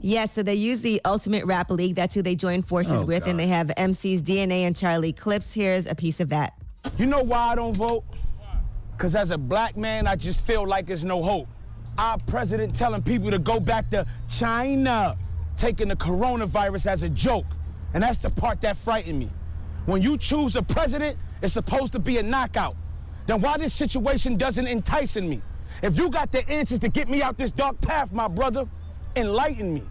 Yes, 0.00 0.32
so 0.32 0.42
they 0.42 0.54
use 0.54 0.80
the 0.80 1.00
Ultimate 1.04 1.44
Rap 1.46 1.70
League. 1.70 1.94
That's 1.96 2.14
who 2.14 2.22
they 2.22 2.36
join 2.36 2.62
forces 2.62 3.02
Oh, 3.02 3.06
with, 3.06 3.24
God. 3.24 3.30
and 3.30 3.40
they 3.40 3.48
have 3.48 3.68
MCs 3.76 4.20
DNA 4.22 4.62
and 4.66 4.76
Charlie 4.76 5.12
Clips. 5.12 5.52
Here's 5.52 5.86
a 5.86 5.94
piece 5.94 6.20
of 6.20 6.28
that. 6.28 6.52
You 6.98 7.06
know 7.06 7.22
why 7.22 7.52
I 7.52 7.54
don't 7.54 7.76
vote? 7.76 8.04
Because 8.96 9.14
as 9.14 9.30
a 9.30 9.38
black 9.38 9.76
man, 9.76 10.06
I 10.06 10.14
just 10.14 10.42
feel 10.46 10.66
like 10.66 10.86
there's 10.86 11.02
no 11.04 11.22
hope. 11.22 11.48
Our 11.98 12.18
president 12.26 12.76
telling 12.78 13.02
people 13.02 13.30
to 13.30 13.38
go 13.38 13.58
back 13.58 13.90
to 13.90 14.06
China, 14.30 15.16
taking 15.56 15.88
the 15.88 15.96
coronavirus 15.96 16.86
as 16.86 17.02
a 17.02 17.08
joke. 17.08 17.46
And 17.94 18.02
that's 18.02 18.18
the 18.18 18.30
part 18.40 18.60
that 18.60 18.76
frightened 18.78 19.18
me. 19.18 19.30
When 19.86 20.02
you 20.02 20.16
choose 20.18 20.54
a 20.56 20.62
president, 20.62 21.18
it's 21.42 21.54
supposed 21.54 21.92
to 21.92 21.98
be 21.98 22.18
a 22.18 22.22
knockout. 22.22 22.74
Then 23.26 23.40
why 23.40 23.56
this 23.58 23.74
situation 23.74 24.36
doesn't 24.36 24.66
entice 24.66 25.16
me? 25.16 25.40
If 25.82 25.96
you 25.96 26.08
got 26.10 26.30
the 26.32 26.48
answers 26.48 26.78
to 26.80 26.88
get 26.88 27.08
me 27.08 27.22
out 27.22 27.36
this 27.38 27.50
dark 27.50 27.80
path, 27.80 28.12
my 28.12 28.28
brother, 28.28 28.66
enlighten 29.16 29.74
me. 29.74 29.82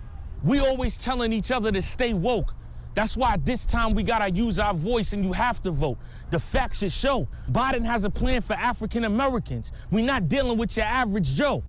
We 0.44 0.60
always 0.60 0.98
telling 0.98 1.32
each 1.32 1.52
other 1.52 1.72
to 1.72 1.82
stay 1.82 2.14
woke. 2.14 2.54
That's 2.96 3.18
why 3.18 3.38
this 3.38 3.66
time 3.66 3.92
we 3.92 4.04
gotta 4.04 4.30
use 4.30 4.60
our 4.60 4.74
voice 4.74 5.14
and 5.14 5.24
you 5.24 5.34
have 5.34 5.64
to 5.64 5.72
vote. 5.72 5.98
The 6.30 6.40
facts 6.40 6.80
should 6.80 6.92
show. 6.92 7.28
Biden 7.52 7.84
has 7.86 8.04
a 8.04 8.10
plan 8.10 8.42
for 8.42 8.54
African 8.54 9.06
Americans. 9.06 9.72
We're 9.90 10.06
not 10.06 10.28
dealing 10.28 10.58
with 10.58 10.78
your 10.78 10.86
average 10.86 11.34
Joe. 11.34 11.64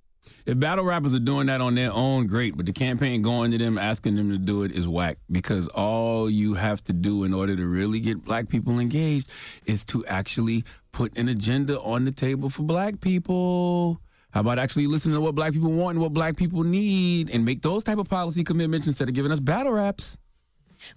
If 0.45 0.59
battle 0.59 0.83
rappers 0.83 1.13
are 1.13 1.19
doing 1.19 1.47
that 1.47 1.61
on 1.61 1.75
their 1.75 1.91
own, 1.91 2.27
great. 2.27 2.57
But 2.57 2.65
the 2.65 2.73
campaign 2.73 3.21
going 3.21 3.51
to 3.51 3.57
them, 3.57 3.77
asking 3.77 4.15
them 4.15 4.29
to 4.31 4.37
do 4.37 4.63
it 4.63 4.71
is 4.71 4.87
whack. 4.87 5.17
Because 5.31 5.67
all 5.69 6.29
you 6.29 6.55
have 6.55 6.83
to 6.85 6.93
do 6.93 7.23
in 7.23 7.33
order 7.33 7.55
to 7.55 7.65
really 7.65 7.99
get 7.99 8.23
black 8.23 8.49
people 8.49 8.79
engaged 8.79 9.29
is 9.65 9.85
to 9.85 10.05
actually 10.05 10.63
put 10.91 11.17
an 11.17 11.27
agenda 11.27 11.79
on 11.79 12.05
the 12.05 12.11
table 12.11 12.49
for 12.49 12.63
black 12.63 13.01
people. 13.01 13.99
How 14.35 14.41
about 14.41 14.59
actually 14.59 14.85
listening 14.87 15.15
to 15.15 15.21
what 15.21 15.33
black 15.33 15.53
people 15.53 15.71
want 15.71 15.95
and 15.95 16.01
what 16.01 16.11
black 16.11 16.35
people 16.35 16.65
need 16.65 17.29
and 17.29 17.45
make 17.45 17.61
those 17.61 17.85
type 17.85 17.97
of 17.97 18.09
policy 18.09 18.43
commitments 18.43 18.85
instead 18.85 19.07
of 19.07 19.15
giving 19.15 19.31
us 19.31 19.39
battle 19.39 19.71
raps? 19.71 20.17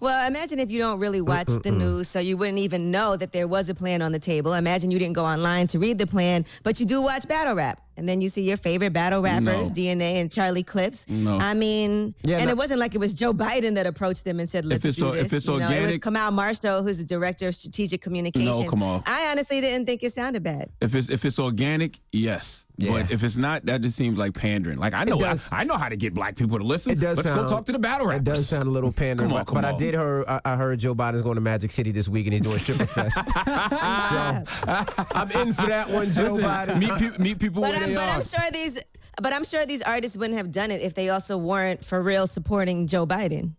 Well, 0.01 0.27
imagine 0.27 0.59
if 0.59 0.69
you 0.69 0.77
don't 0.77 0.99
really 0.99 1.21
watch 1.21 1.47
the 1.63 1.71
news, 1.71 2.09
so 2.09 2.19
you 2.19 2.35
wouldn't 2.35 2.57
even 2.57 2.91
know 2.91 3.15
that 3.15 3.31
there 3.31 3.47
was 3.47 3.69
a 3.69 3.73
plan 3.73 4.01
on 4.01 4.11
the 4.11 4.19
table. 4.19 4.51
Imagine 4.51 4.91
you 4.91 4.99
didn't 4.99 5.15
go 5.15 5.23
online 5.23 5.67
to 5.67 5.79
read 5.79 5.97
the 5.97 6.05
plan, 6.05 6.45
but 6.63 6.81
you 6.81 6.85
do 6.85 7.01
watch 7.01 7.29
battle 7.29 7.55
rap, 7.55 7.79
and 7.99 8.09
then 8.09 8.21
you 8.21 8.29
see 8.29 8.41
your 8.41 8.57
favorite 8.57 8.93
battle 8.93 9.21
rappers, 9.21 9.67
No. 9.69 9.75
DNA 9.75 10.21
and 10.21 10.31
Charlie 10.31 10.63
Clips. 10.63 11.07
No. 11.07 11.37
I 11.37 11.53
mean, 11.53 12.15
Yeah, 12.23 12.37
and 12.37 12.45
no. 12.47 12.51
it 12.51 12.57
wasn't 12.57 12.79
like 12.79 12.95
it 12.95 12.99
was 12.99 13.13
Joe 13.13 13.33
Biden 13.33 13.75
that 13.75 13.85
approached 13.85 14.23
them 14.25 14.39
and 14.39 14.49
said, 14.49 14.65
"Let's 14.65 14.83
do 14.89 15.05
o- 15.05 15.11
this." 15.11 15.25
if 15.25 15.33
it's 15.33 15.45
you 15.47 15.59
know, 15.59 15.69
it 15.69 15.81
was 15.85 15.99
Kamau 15.99 16.31
Marshall, 16.33 16.81
who's 16.81 16.97
the 16.97 17.03
director 17.03 17.47
of 17.49 17.55
strategic 17.55 18.01
communications. 18.01 18.69
come 18.69 18.81
on. 18.81 19.03
I 19.05 19.27
honestly 19.31 19.61
didn't 19.61 19.85
think 19.85 20.01
it 20.03 20.13
sounded 20.13 20.41
bad. 20.43 20.69
If 20.81 20.95
it's 20.95 21.09
if 21.09 21.25
it's 21.25 21.37
organic, 21.37 21.99
yes. 22.11 22.65
But 22.81 23.11
if 23.11 23.23
it's 23.25 23.35
not, 23.35 23.65
that 23.65 23.81
just 23.81 23.97
seems 23.97 24.17
like 24.17 24.33
pandering. 24.33 24.77
Like 24.77 24.93
I 24.93 25.03
know 25.03 25.17
I, 25.17 25.19
does. 25.19 25.49
I 25.51 25.65
know 25.65 25.75
how 25.75 25.89
to 25.89 25.97
get 25.97 26.13
black 26.13 26.37
people 26.37 26.57
to 26.57 26.63
listen. 26.63 26.93
It 26.93 26.99
does 27.01 27.17
Let's 27.17 27.27
sound, 27.27 27.41
go 27.41 27.45
talk 27.53 27.65
to 27.65 27.73
the 27.73 27.79
battle 27.79 28.07
rappers. 28.07 28.21
It 28.21 28.23
does 28.23 28.47
sound 28.47 28.69
a 28.69 28.71
little 28.71 28.93
pandering, 28.93 29.29
Come 29.31 29.37
on, 29.37 29.43
but, 29.43 29.51
come 29.51 29.61
but 29.61 29.65
I 29.65 29.77
did 29.77 29.95
hear 29.95 30.23
I, 30.29 30.39
I 30.45 30.55
heard 30.55 30.79
Joe 30.79 30.95
Biden's 30.95 31.21
going 31.21 31.35
to 31.35 31.41
Magic 31.41 31.71
City 31.71 31.91
this 31.91 32.07
week 32.07 32.27
and 32.27 32.33
he's 32.35 32.41
doing 32.41 32.57
stripper 32.57 32.85
fest. 32.99 33.15
so 33.15 33.23
I'm 35.13 35.29
in 35.31 35.51
for 35.51 35.67
that 35.67 35.89
one, 35.89 36.13
Joe 36.13 36.35
Listen, 36.35 36.49
Biden. 36.49 36.79
Meet, 36.79 37.11
pe- 37.17 37.17
meet 37.21 37.39
people 37.39 37.61
But 37.63 37.75
I'm, 37.75 37.88
they 37.89 37.95
but 37.95 38.09
are. 38.09 38.15
I'm 38.15 38.21
sure 38.21 38.51
these, 38.51 38.79
but 39.21 39.33
I'm 39.33 39.43
sure 39.43 39.65
these 39.65 39.81
artists 39.81 40.17
wouldn't 40.17 40.37
have 40.37 40.51
done 40.51 40.71
it 40.71 40.81
if 40.81 40.93
they 40.93 41.09
also 41.09 41.37
weren't 41.37 41.83
for 41.83 42.01
real 42.01 42.27
supporting 42.27 42.87
Joe 42.87 43.05
Biden. 43.05 43.55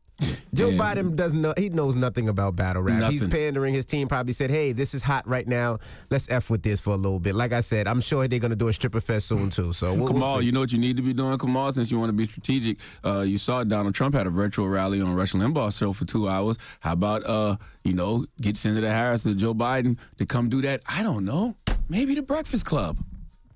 Joe 0.53 0.69
Yeah. 0.69 0.79
Biden 0.79 1.17
doesn't 1.17 1.41
know. 1.41 1.55
He 1.57 1.71
knows 1.71 1.95
nothing 1.95 2.29
about 2.29 2.55
battle 2.55 2.83
rap. 2.83 2.99
Nothing. 2.99 3.19
He's 3.21 3.29
pandering. 3.29 3.73
His 3.73 3.87
team 3.87 4.07
probably 4.07 4.35
said, 4.35 4.51
"Hey, 4.51 4.73
this 4.73 4.93
is 4.93 5.03
hot 5.03 5.27
right 5.27 5.49
now. 5.49 5.79
Let's 6.11 6.29
f 6.29 6.51
with 6.51 6.63
this 6.63 6.79
for 6.79 6.91
a 6.93 6.97
little 6.97 7.21
bit." 7.21 7.35
Like 7.35 7.53
I 7.55 7.61
said, 7.61 7.87
I'm 7.89 8.03
sure 8.03 8.29
they're 8.29 8.39
gonna 8.39 8.57
do 8.57 8.69
a 8.69 8.73
stripper 8.73 9.01
fest 9.01 9.29
soon 9.29 9.49
too. 9.49 9.73
So 9.73 9.95
we'll, 9.95 10.13
we'll 10.13 10.23
Kamau, 10.23 10.45
you 10.45 10.53
know 10.53 10.61
what 10.61 10.73
you 10.73 10.79
need 10.79 10.97
to 10.99 11.03
be 11.03 11.15
doing, 11.15 11.39
Kamau, 11.39 11.73
since 11.73 11.91
you 11.91 11.99
want 11.99 12.11
to 12.11 12.13
be 12.13 12.27
strategic. 12.27 12.79
Uh, 13.03 13.21
you 13.21 13.39
saw 13.39 13.65
Donald 13.65 13.95
Trump 13.95 14.15
had 14.15 14.27
a 14.27 14.31
virtual 14.31 14.69
rally 14.69 15.01
on 15.01 15.15
Rush 15.15 15.33
Limbaugh's 15.33 15.79
show 15.79 15.95
for 15.95 16.05
two 16.05 16.29
hours. 16.29 16.59
How 16.81 16.93
about, 16.93 17.25
uh, 17.25 17.57
you 17.85 17.95
know, 17.95 18.27
get 18.43 18.59
Senator 18.59 18.91
Harris 18.91 19.25
or 19.27 19.33
Joe 19.33 19.55
Biden 19.55 19.99
to 20.19 20.27
come 20.27 20.51
do 20.51 20.61
that? 20.63 20.83
I 20.87 21.03
don't 21.03 21.25
know. 21.25 21.57
Maybe 21.89 22.15
the 22.15 22.23
Breakfast 22.23 22.67
Club. 22.67 22.99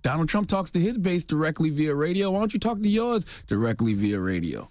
Donald 0.05 0.29
Trump 0.29 0.47
talks 0.47 0.71
to 0.73 0.79
his 0.79 0.99
base 0.99 1.25
directly 1.25 1.71
via 1.71 1.95
radio. 1.95 2.31
Why 2.31 2.39
don't 2.39 2.53
you 2.53 2.61
talk 2.61 2.79
to 2.83 2.89
yours 2.89 3.25
directly 3.47 3.95
via 3.95 4.21
radio 4.21 4.69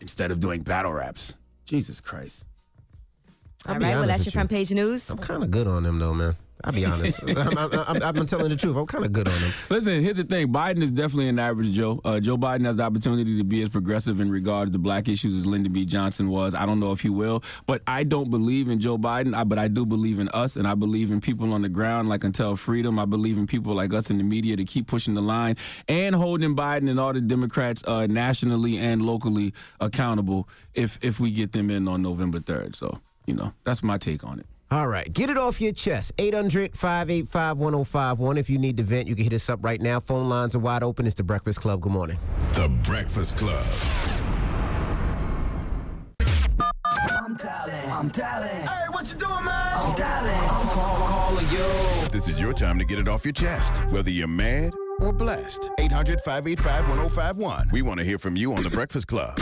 instead 0.00 0.30
of 0.30 0.40
doing 0.40 0.62
battle 0.62 0.94
raps? 0.94 1.36
Jesus 1.66 2.00
Christ. 2.00 2.46
All 3.68 3.74
right, 3.74 3.96
well, 3.96 4.06
that's 4.06 4.24
your 4.24 4.30
you. 4.30 4.32
front 4.32 4.48
page 4.48 4.70
news. 4.70 5.10
I'm 5.10 5.18
kind 5.18 5.42
of 5.42 5.50
good 5.50 5.66
on 5.66 5.82
them, 5.82 5.98
though, 5.98 6.14
man. 6.14 6.36
I'll 6.64 6.72
be 6.72 6.84
honest. 6.84 7.22
I'm, 7.28 7.58
I'm, 7.58 8.02
I'm, 8.02 8.02
I'm 8.02 8.26
telling 8.26 8.48
the 8.48 8.56
truth. 8.56 8.76
I'm 8.76 8.86
kind 8.86 9.04
of 9.04 9.12
good 9.12 9.28
on 9.28 9.34
him. 9.34 9.52
Listen, 9.68 10.02
here's 10.02 10.16
the 10.16 10.24
thing. 10.24 10.52
Biden 10.52 10.82
is 10.82 10.90
definitely 10.90 11.28
an 11.28 11.38
average 11.38 11.72
Joe. 11.72 12.00
Uh, 12.04 12.18
Joe 12.18 12.36
Biden 12.36 12.64
has 12.64 12.76
the 12.76 12.82
opportunity 12.82 13.36
to 13.36 13.44
be 13.44 13.62
as 13.62 13.68
progressive 13.68 14.20
in 14.20 14.30
regards 14.30 14.70
to 14.72 14.78
black 14.78 15.08
issues 15.08 15.36
as 15.36 15.46
Lyndon 15.46 15.72
B. 15.72 15.84
Johnson 15.84 16.28
was. 16.28 16.54
I 16.54 16.66
don't 16.66 16.80
know 16.80 16.92
if 16.92 17.00
he 17.00 17.08
will, 17.10 17.42
but 17.66 17.82
I 17.86 18.04
don't 18.04 18.30
believe 18.30 18.68
in 18.68 18.80
Joe 18.80 18.96
Biden, 18.98 19.34
I, 19.34 19.44
but 19.44 19.58
I 19.58 19.68
do 19.68 19.84
believe 19.84 20.18
in 20.18 20.28
us, 20.30 20.56
and 20.56 20.66
I 20.66 20.74
believe 20.74 21.10
in 21.10 21.20
people 21.20 21.52
on 21.52 21.62
the 21.62 21.68
ground 21.68 22.08
like 22.08 22.24
Until 22.24 22.56
Freedom. 22.56 22.98
I 22.98 23.04
believe 23.04 23.36
in 23.36 23.46
people 23.46 23.74
like 23.74 23.92
us 23.92 24.10
in 24.10 24.18
the 24.18 24.24
media 24.24 24.56
to 24.56 24.64
keep 24.64 24.86
pushing 24.86 25.14
the 25.14 25.22
line 25.22 25.56
and 25.88 26.14
holding 26.14 26.56
Biden 26.56 26.88
and 26.90 26.98
all 26.98 27.12
the 27.12 27.20
Democrats 27.20 27.82
uh, 27.86 28.06
nationally 28.06 28.78
and 28.78 29.02
locally 29.02 29.52
accountable 29.80 30.48
if, 30.74 30.98
if 31.02 31.20
we 31.20 31.30
get 31.30 31.52
them 31.52 31.70
in 31.70 31.86
on 31.86 32.02
November 32.02 32.40
3rd. 32.40 32.74
So, 32.74 33.00
you 33.26 33.34
know, 33.34 33.52
that's 33.64 33.82
my 33.82 33.98
take 33.98 34.24
on 34.24 34.40
it. 34.40 34.46
All 34.68 34.88
right, 34.88 35.12
get 35.12 35.30
it 35.30 35.38
off 35.38 35.60
your 35.60 35.70
chest. 35.70 36.12
800 36.18 36.76
585 36.76 37.58
1051. 37.58 38.36
If 38.36 38.50
you 38.50 38.58
need 38.58 38.76
to 38.78 38.82
vent, 38.82 39.06
you 39.06 39.14
can 39.14 39.22
hit 39.22 39.32
us 39.32 39.48
up 39.48 39.60
right 39.62 39.80
now. 39.80 40.00
Phone 40.00 40.28
lines 40.28 40.56
are 40.56 40.58
wide 40.58 40.82
open. 40.82 41.06
It's 41.06 41.14
The 41.14 41.22
Breakfast 41.22 41.60
Club. 41.60 41.80
Good 41.80 41.92
morning. 41.92 42.18
The 42.54 42.68
Breakfast 42.82 43.36
Club. 43.36 43.64
I'm 46.98 47.36
dialing. 47.36 47.90
I'm 47.92 48.08
dialing. 48.08 48.48
Hey, 48.48 48.88
what 48.90 49.08
you 49.12 49.18
doing, 49.18 49.44
man? 49.44 49.72
I'm 49.74 49.94
dialing. 49.94 50.50
I'm 50.50 50.68
call, 50.70 51.06
calling 51.06 51.48
you. 51.50 52.08
This 52.10 52.28
is 52.28 52.40
your 52.40 52.52
time 52.52 52.78
to 52.80 52.84
get 52.84 52.98
it 52.98 53.06
off 53.06 53.24
your 53.24 53.32
chest, 53.32 53.76
whether 53.90 54.10
you're 54.10 54.26
mad 54.26 54.72
or 55.00 55.12
blessed. 55.12 55.70
800 55.78 56.20
585 56.22 56.88
1051. 56.88 57.68
We 57.70 57.82
want 57.82 58.00
to 58.00 58.04
hear 58.04 58.18
from 58.18 58.34
you 58.36 58.52
on 58.52 58.64
The 58.64 58.70
Breakfast 58.70 59.06
Club. 59.06 59.38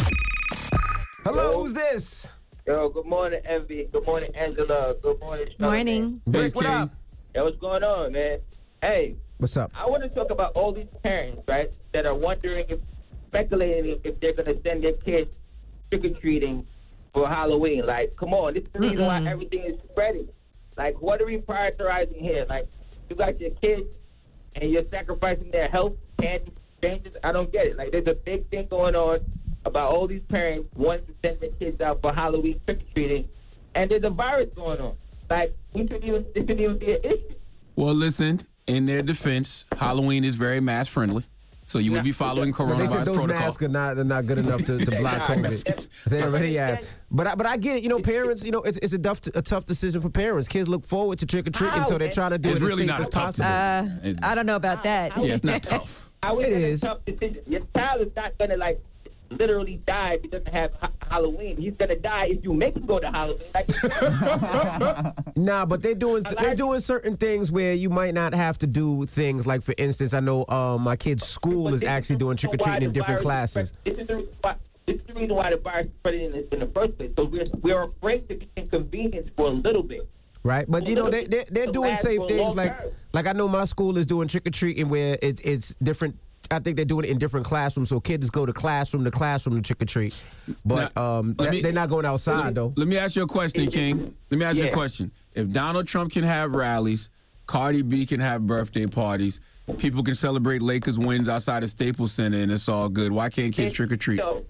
Hello, 1.24 1.62
who's 1.62 1.72
this? 1.72 2.26
Yo, 2.66 2.88
good 2.88 3.04
morning, 3.04 3.42
Envy. 3.44 3.86
Good 3.92 4.06
morning, 4.06 4.34
Angela. 4.34 4.94
Good 5.02 5.20
morning, 5.20 5.48
Charlamagne. 5.48 5.60
Morning. 5.60 6.20
Brick, 6.26 6.54
what 6.54 6.64
up? 6.64 6.94
Hey, 7.34 7.42
what's 7.42 7.58
going 7.58 7.84
on, 7.84 8.12
man? 8.12 8.38
Hey, 8.80 9.16
What's 9.36 9.58
up? 9.58 9.70
I 9.74 9.84
want 9.86 10.02
to 10.02 10.08
talk 10.08 10.30
about 10.30 10.52
all 10.52 10.72
these 10.72 10.88
parents, 11.02 11.42
right, 11.46 11.70
that 11.92 12.06
are 12.06 12.14
wondering 12.14 12.64
if, 12.70 12.78
speculating 13.26 13.90
if, 13.90 14.06
if 14.06 14.18
they're 14.18 14.32
going 14.32 14.46
to 14.46 14.58
send 14.62 14.82
their 14.82 14.94
kids 14.94 15.30
trick 15.90 16.06
or 16.06 16.18
treating 16.20 16.66
for 17.12 17.28
Halloween. 17.28 17.84
Like, 17.84 18.16
come 18.16 18.32
on, 18.32 18.54
this 18.54 18.62
is 18.64 18.70
the 18.72 18.80
reason 18.80 19.04
why 19.04 19.22
everything 19.26 19.64
is 19.64 19.76
spreading. 19.90 20.26
Like, 20.78 20.98
what 21.02 21.20
are 21.20 21.26
we 21.26 21.36
prioritizing 21.36 22.18
here? 22.18 22.46
Like, 22.48 22.66
you 23.10 23.16
got 23.16 23.38
your 23.42 23.50
kids 23.50 23.86
and 24.54 24.70
you're 24.70 24.88
sacrificing 24.90 25.50
their 25.50 25.68
health, 25.68 25.96
and 26.22 26.50
changes. 26.82 27.14
I 27.22 27.32
don't 27.32 27.52
get 27.52 27.66
it. 27.66 27.76
Like, 27.76 27.92
there's 27.92 28.06
a 28.06 28.14
big 28.14 28.48
thing 28.48 28.68
going 28.68 28.96
on 28.96 29.20
about 29.64 29.92
all 29.92 30.06
these 30.06 30.22
parents 30.28 30.68
wanting 30.76 31.06
to 31.06 31.14
send 31.24 31.40
their 31.40 31.50
kids 31.50 31.80
out 31.80 32.00
for 32.00 32.12
Halloween 32.12 32.60
trick 32.66 32.80
or 32.80 32.94
treating, 32.94 33.28
and 33.74 33.90
there's 33.90 34.04
a 34.04 34.10
virus 34.10 34.50
going 34.54 34.80
on. 34.80 34.94
Like, 35.30 35.56
we 35.72 35.82
shouldn't 35.82 36.04
even, 36.04 36.22
this 36.34 36.42
shouldn't 36.42 36.60
even 36.60 36.78
be 36.78 36.92
an 36.94 37.00
issue. 37.04 37.34
Well, 37.76 37.94
listen, 37.94 38.40
in 38.66 38.86
their 38.86 39.02
defense, 39.02 39.66
Halloween 39.76 40.24
is 40.24 40.34
very 40.34 40.60
mass 40.60 40.86
friendly. 40.88 41.24
So 41.66 41.78
you 41.78 41.92
would 41.92 42.04
be 42.04 42.12
following 42.12 42.52
But 42.52 42.76
they 42.76 42.86
said 42.86 43.06
those 43.06 43.16
protocol. 43.16 43.40
masks 43.40 43.62
are 43.62 43.68
not, 43.68 43.96
are 43.98 44.04
not 44.04 44.26
good 44.26 44.36
enough 44.36 44.66
to, 44.66 44.84
to 44.84 44.90
block 45.00 45.22
COVID. 45.22 45.88
They 46.06 46.22
already 46.22 46.56
have. 46.56 46.86
But 47.10 47.26
I, 47.26 47.34
but 47.36 47.46
I 47.46 47.56
get 47.56 47.76
it. 47.76 47.82
You 47.82 47.88
know, 47.88 48.00
parents. 48.00 48.44
You 48.44 48.50
know, 48.52 48.60
it's, 48.60 48.76
it's 48.78 48.92
a 48.92 48.98
tough 48.98 49.22
a 49.34 49.40
tough 49.40 49.64
decision 49.64 50.02
for 50.02 50.10
parents. 50.10 50.46
Kids 50.46 50.68
look 50.68 50.84
forward 50.84 51.18
to 51.20 51.26
trick 51.26 51.46
or 51.46 51.50
treating, 51.50 51.86
so 51.86 51.96
they're 51.96 52.10
trying 52.10 52.32
to 52.32 52.38
do 52.38 52.50
It's 52.50 52.58
it 52.60 52.62
as 52.64 52.68
really 52.68 52.84
not 52.84 53.00
as 53.00 53.06
a 53.06 53.10
tough 53.10 53.36
possible. 53.38 53.48
Uh, 53.48 54.12
I 54.22 54.34
don't 54.34 54.44
know 54.44 54.56
about 54.56 54.82
that. 54.82 55.16
Yeah, 55.16 55.34
it's 55.36 55.42
not 55.44 55.62
tough. 55.62 56.10
How 56.22 56.38
is 56.40 56.46
It 56.48 56.52
it 56.52 56.62
is. 56.64 56.82
a 56.82 56.86
tough 56.86 57.04
decision? 57.06 57.42
Your 57.46 57.60
child 57.74 58.02
is 58.02 58.14
not 58.14 58.36
gonna 58.36 58.58
like 58.58 58.84
literally 59.30 59.80
die 59.86 60.14
if 60.14 60.22
he 60.22 60.28
doesn't 60.28 60.52
have 60.54 60.72
ha- 60.80 60.90
Halloween. 61.08 61.56
He's 61.56 61.74
gonna 61.74 61.96
die 61.96 62.26
if 62.26 62.44
you 62.44 62.52
make 62.52 62.76
him 62.76 62.86
go 62.86 62.98
to 62.98 63.10
Halloween. 63.10 63.48
Like, 63.54 63.68
Nah, 65.36 65.66
but 65.66 65.82
they're 65.82 65.94
doing 65.94 66.24
they're 66.38 66.54
doing 66.54 66.80
certain 66.80 67.16
things 67.16 67.50
where 67.50 67.74
you 67.74 67.90
might 67.90 68.14
not 68.14 68.34
have 68.34 68.58
to 68.58 68.66
do 68.66 69.06
things 69.06 69.46
like, 69.46 69.62
for 69.62 69.74
instance, 69.78 70.14
I 70.14 70.20
know 70.20 70.44
um, 70.48 70.82
my 70.82 70.96
kid's 70.96 71.26
school 71.26 71.74
is 71.74 71.82
actually 71.82 72.16
doing 72.16 72.36
trick 72.36 72.54
or 72.54 72.56
treating 72.58 72.82
in 72.84 72.92
different 72.92 73.20
classes. 73.20 73.72
This 73.84 73.98
is 73.98 74.06
the 74.06 74.16
reason 74.16 74.32
why. 74.40 74.56
This 74.86 74.96
is 74.96 75.06
the 75.06 75.14
reason 75.14 75.34
why 75.34 75.48
the 75.48 75.56
virus 75.56 75.86
spread 75.98 76.14
in 76.14 76.32
the, 76.32 76.52
in 76.52 76.60
the 76.60 76.66
first 76.66 76.98
place. 76.98 77.10
So 77.16 77.24
we're 77.24 77.44
we're 77.62 77.82
afraid 77.84 78.28
to 78.28 78.36
be 78.36 78.50
inconvenienced 78.56 79.30
for 79.34 79.46
a 79.46 79.50
little 79.50 79.82
bit. 79.82 80.06
Right, 80.42 80.66
but 80.68 80.86
you 80.86 80.94
know 80.94 81.08
they 81.08 81.24
they 81.24 81.44
they're 81.50 81.72
doing 81.72 81.96
safe 81.96 82.20
things 82.28 82.54
like 82.54 82.76
like 83.14 83.26
I 83.26 83.32
know 83.32 83.48
my 83.48 83.64
school 83.64 83.96
is 83.96 84.04
doing 84.04 84.28
trick 84.28 84.46
or 84.46 84.50
treating 84.50 84.90
where 84.90 85.18
it's 85.22 85.40
it's 85.42 85.74
different. 85.82 86.18
I 86.50 86.58
think 86.58 86.76
they're 86.76 86.84
doing 86.84 87.04
it 87.04 87.10
in 87.10 87.18
different 87.18 87.46
classrooms, 87.46 87.88
so 87.88 88.00
kids 88.00 88.28
go 88.30 88.44
to 88.46 88.52
classroom 88.52 89.04
to 89.04 89.10
classroom 89.10 89.56
to 89.56 89.62
trick 89.62 89.80
or 89.82 89.86
treat. 89.86 90.22
But 90.64 90.96
um, 90.96 91.34
let 91.38 91.50
they- 91.50 91.56
me- 91.56 91.62
they're 91.62 91.72
not 91.72 91.88
going 91.88 92.06
outside 92.06 92.54
though. 92.54 92.72
Let 92.76 92.88
me 92.88 92.96
ask 92.98 93.16
you 93.16 93.22
a 93.22 93.26
question, 93.26 93.66
King. 93.70 94.14
Let 94.30 94.38
me 94.38 94.44
ask 94.44 94.56
you 94.56 94.66
a 94.68 94.72
question. 94.72 95.10
If 95.34 95.50
Donald 95.50 95.86
Trump 95.86 96.12
can 96.12 96.24
have 96.24 96.52
rallies, 96.52 97.10
Cardi 97.46 97.82
B 97.82 98.06
can 98.06 98.20
have 98.20 98.46
birthday 98.46 98.86
parties, 98.86 99.40
people 99.78 100.02
can 100.02 100.14
celebrate 100.14 100.62
Lakers 100.62 100.98
wins 100.98 101.28
outside 101.28 101.62
of 101.62 101.70
Staples 101.70 102.12
Center, 102.12 102.38
and 102.38 102.52
it's 102.52 102.68
all 102.68 102.88
good. 102.88 103.12
Why 103.12 103.28
can't 103.30 103.52
kids 103.52 103.72
trick 103.72 103.92
or 103.92 103.96
treat? 103.96 104.18
So, 104.20 104.44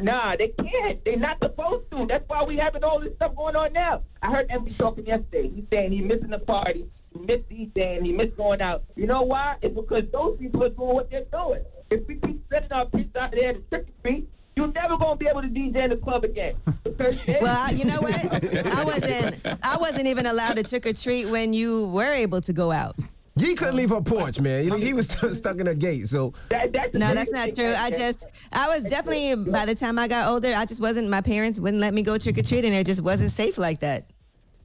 nah, 0.00 0.36
they 0.36 0.48
can't. 0.48 1.04
They're 1.04 1.16
not 1.16 1.38
supposed 1.42 1.90
to. 1.92 2.06
That's 2.06 2.28
why 2.28 2.42
we 2.44 2.56
having 2.56 2.82
all 2.82 2.98
this 3.00 3.14
stuff 3.14 3.36
going 3.36 3.54
on 3.56 3.72
now. 3.72 4.02
I 4.22 4.32
heard 4.32 4.46
Envy 4.50 4.72
talking 4.72 5.06
yesterday. 5.06 5.50
He's 5.54 5.64
saying 5.72 5.92
he's 5.92 6.04
missing 6.04 6.30
the 6.30 6.38
party. 6.38 6.86
He 7.20 7.26
missed 7.26 7.48
DJing. 7.48 8.04
He 8.04 8.12
missed 8.12 8.36
going 8.36 8.60
out. 8.60 8.84
You 8.96 9.06
know 9.06 9.22
why? 9.22 9.56
It's 9.62 9.74
because 9.74 10.04
those 10.12 10.38
people 10.38 10.64
are 10.64 10.68
doing 10.68 10.94
what 10.94 11.10
they're 11.10 11.24
doing. 11.32 11.62
If 11.90 12.06
we 12.06 12.16
keep 12.16 12.42
sending 12.52 12.72
our 12.72 12.86
kids 12.86 13.14
out 13.16 13.32
there 13.32 13.54
to 13.54 13.60
trick 13.60 13.86
or 13.88 14.08
treat, 14.08 14.28
you're 14.56 14.68
never 14.68 14.96
gonna 14.96 15.16
be 15.16 15.28
able 15.28 15.42
to 15.42 15.48
DJ 15.48 15.76
in 15.84 15.90
the 15.90 15.96
club 15.96 16.24
again. 16.24 16.54
Because 16.82 17.26
Well, 17.40 17.72
you 17.72 17.84
know 17.84 18.00
what? 18.00 18.44
I 18.74 18.84
wasn't. 18.92 19.40
I 19.62 19.76
wasn't 19.76 20.06
even 20.06 20.26
allowed 20.26 20.56
to 20.56 20.62
trick 20.62 20.86
or 20.86 20.92
treat 20.92 21.26
when 21.26 21.52
you 21.52 21.88
were 21.88 22.12
able 22.12 22.40
to 22.40 22.52
go 22.52 22.72
out. 22.72 22.96
He 23.38 23.54
couldn't 23.54 23.76
leave 23.76 23.90
her 23.90 24.00
porch, 24.00 24.40
man. 24.40 24.64
He, 24.64 24.86
he 24.86 24.92
was 24.94 25.08
stuck 25.10 25.58
in 25.58 25.66
a 25.66 25.74
gate. 25.74 26.08
So 26.08 26.32
No, 26.50 27.12
that's 27.14 27.30
not 27.30 27.54
true. 27.54 27.74
I 27.76 27.90
just, 27.90 28.26
I 28.50 28.66
was 28.68 28.84
definitely. 28.84 29.36
By 29.36 29.66
the 29.66 29.74
time 29.74 29.98
I 29.98 30.08
got 30.08 30.28
older, 30.28 30.54
I 30.56 30.64
just 30.64 30.80
wasn't. 30.80 31.10
My 31.10 31.20
parents 31.20 31.60
wouldn't 31.60 31.80
let 31.82 31.92
me 31.92 32.02
go 32.02 32.16
trick 32.16 32.38
or 32.38 32.42
treating. 32.42 32.72
It 32.72 32.86
just 32.86 33.02
wasn't 33.02 33.32
safe 33.32 33.58
like 33.58 33.80
that. 33.80 34.08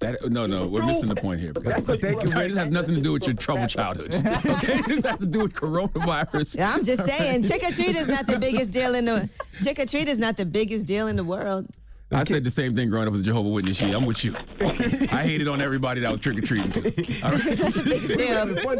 That, 0.02 0.32
no, 0.32 0.48
no, 0.48 0.66
we're 0.66 0.84
missing 0.84 1.10
the 1.10 1.16
point 1.16 1.40
here. 1.40 1.54
Thank 1.54 1.88
you, 1.88 1.98
This 1.98 2.58
has 2.58 2.72
nothing 2.72 2.96
to 2.96 3.02
do 3.02 3.14
with 3.14 3.26
your 3.28 3.36
troubled 3.36 3.70
childhood. 3.70 4.14
Okay, 4.62 4.82
this 4.88 5.06
has 5.06 5.20
to 5.20 5.26
do 5.26 5.42
with 5.42 5.54
coronavirus. 5.54 6.58
Yeah, 6.58 6.74
I'm 6.74 6.84
just 6.84 7.06
saying, 7.06 7.44
trick 7.44 7.64
or 7.64 7.72
treat 7.72 7.96
is 7.96 8.08
not 8.08 8.28
the 8.28 8.38
biggest 8.38 8.72
deal 8.72 8.96
in 8.96 9.06
the. 9.06 9.30
Trick 9.60 9.80
or 9.80 9.86
treat 9.86 10.08
is 10.08 10.18
not 10.20 10.38
the 10.38 10.46
biggest 10.46 10.86
deal 10.86 11.08
in 11.08 11.16
the 11.16 11.24
world. 11.24 11.68
I 12.14 12.26
said 12.26 12.44
the 12.44 12.52
same 12.52 12.76
thing 12.76 12.90
growing 12.90 13.08
up 13.08 13.14
as 13.14 13.22
a 13.22 13.24
Jehovah 13.24 13.48
Witness. 13.48 13.80
Yeah, 13.80 13.96
I'm 13.96 14.06
with 14.06 14.26
you. 14.26 14.36
I 14.60 15.24
hated 15.24 15.48
on 15.48 15.62
everybody 15.62 16.02
that 16.02 16.12
was 16.12 16.20
trick 16.20 16.38
or 16.38 16.42
treating. 16.42 16.70
Fun 16.72 16.92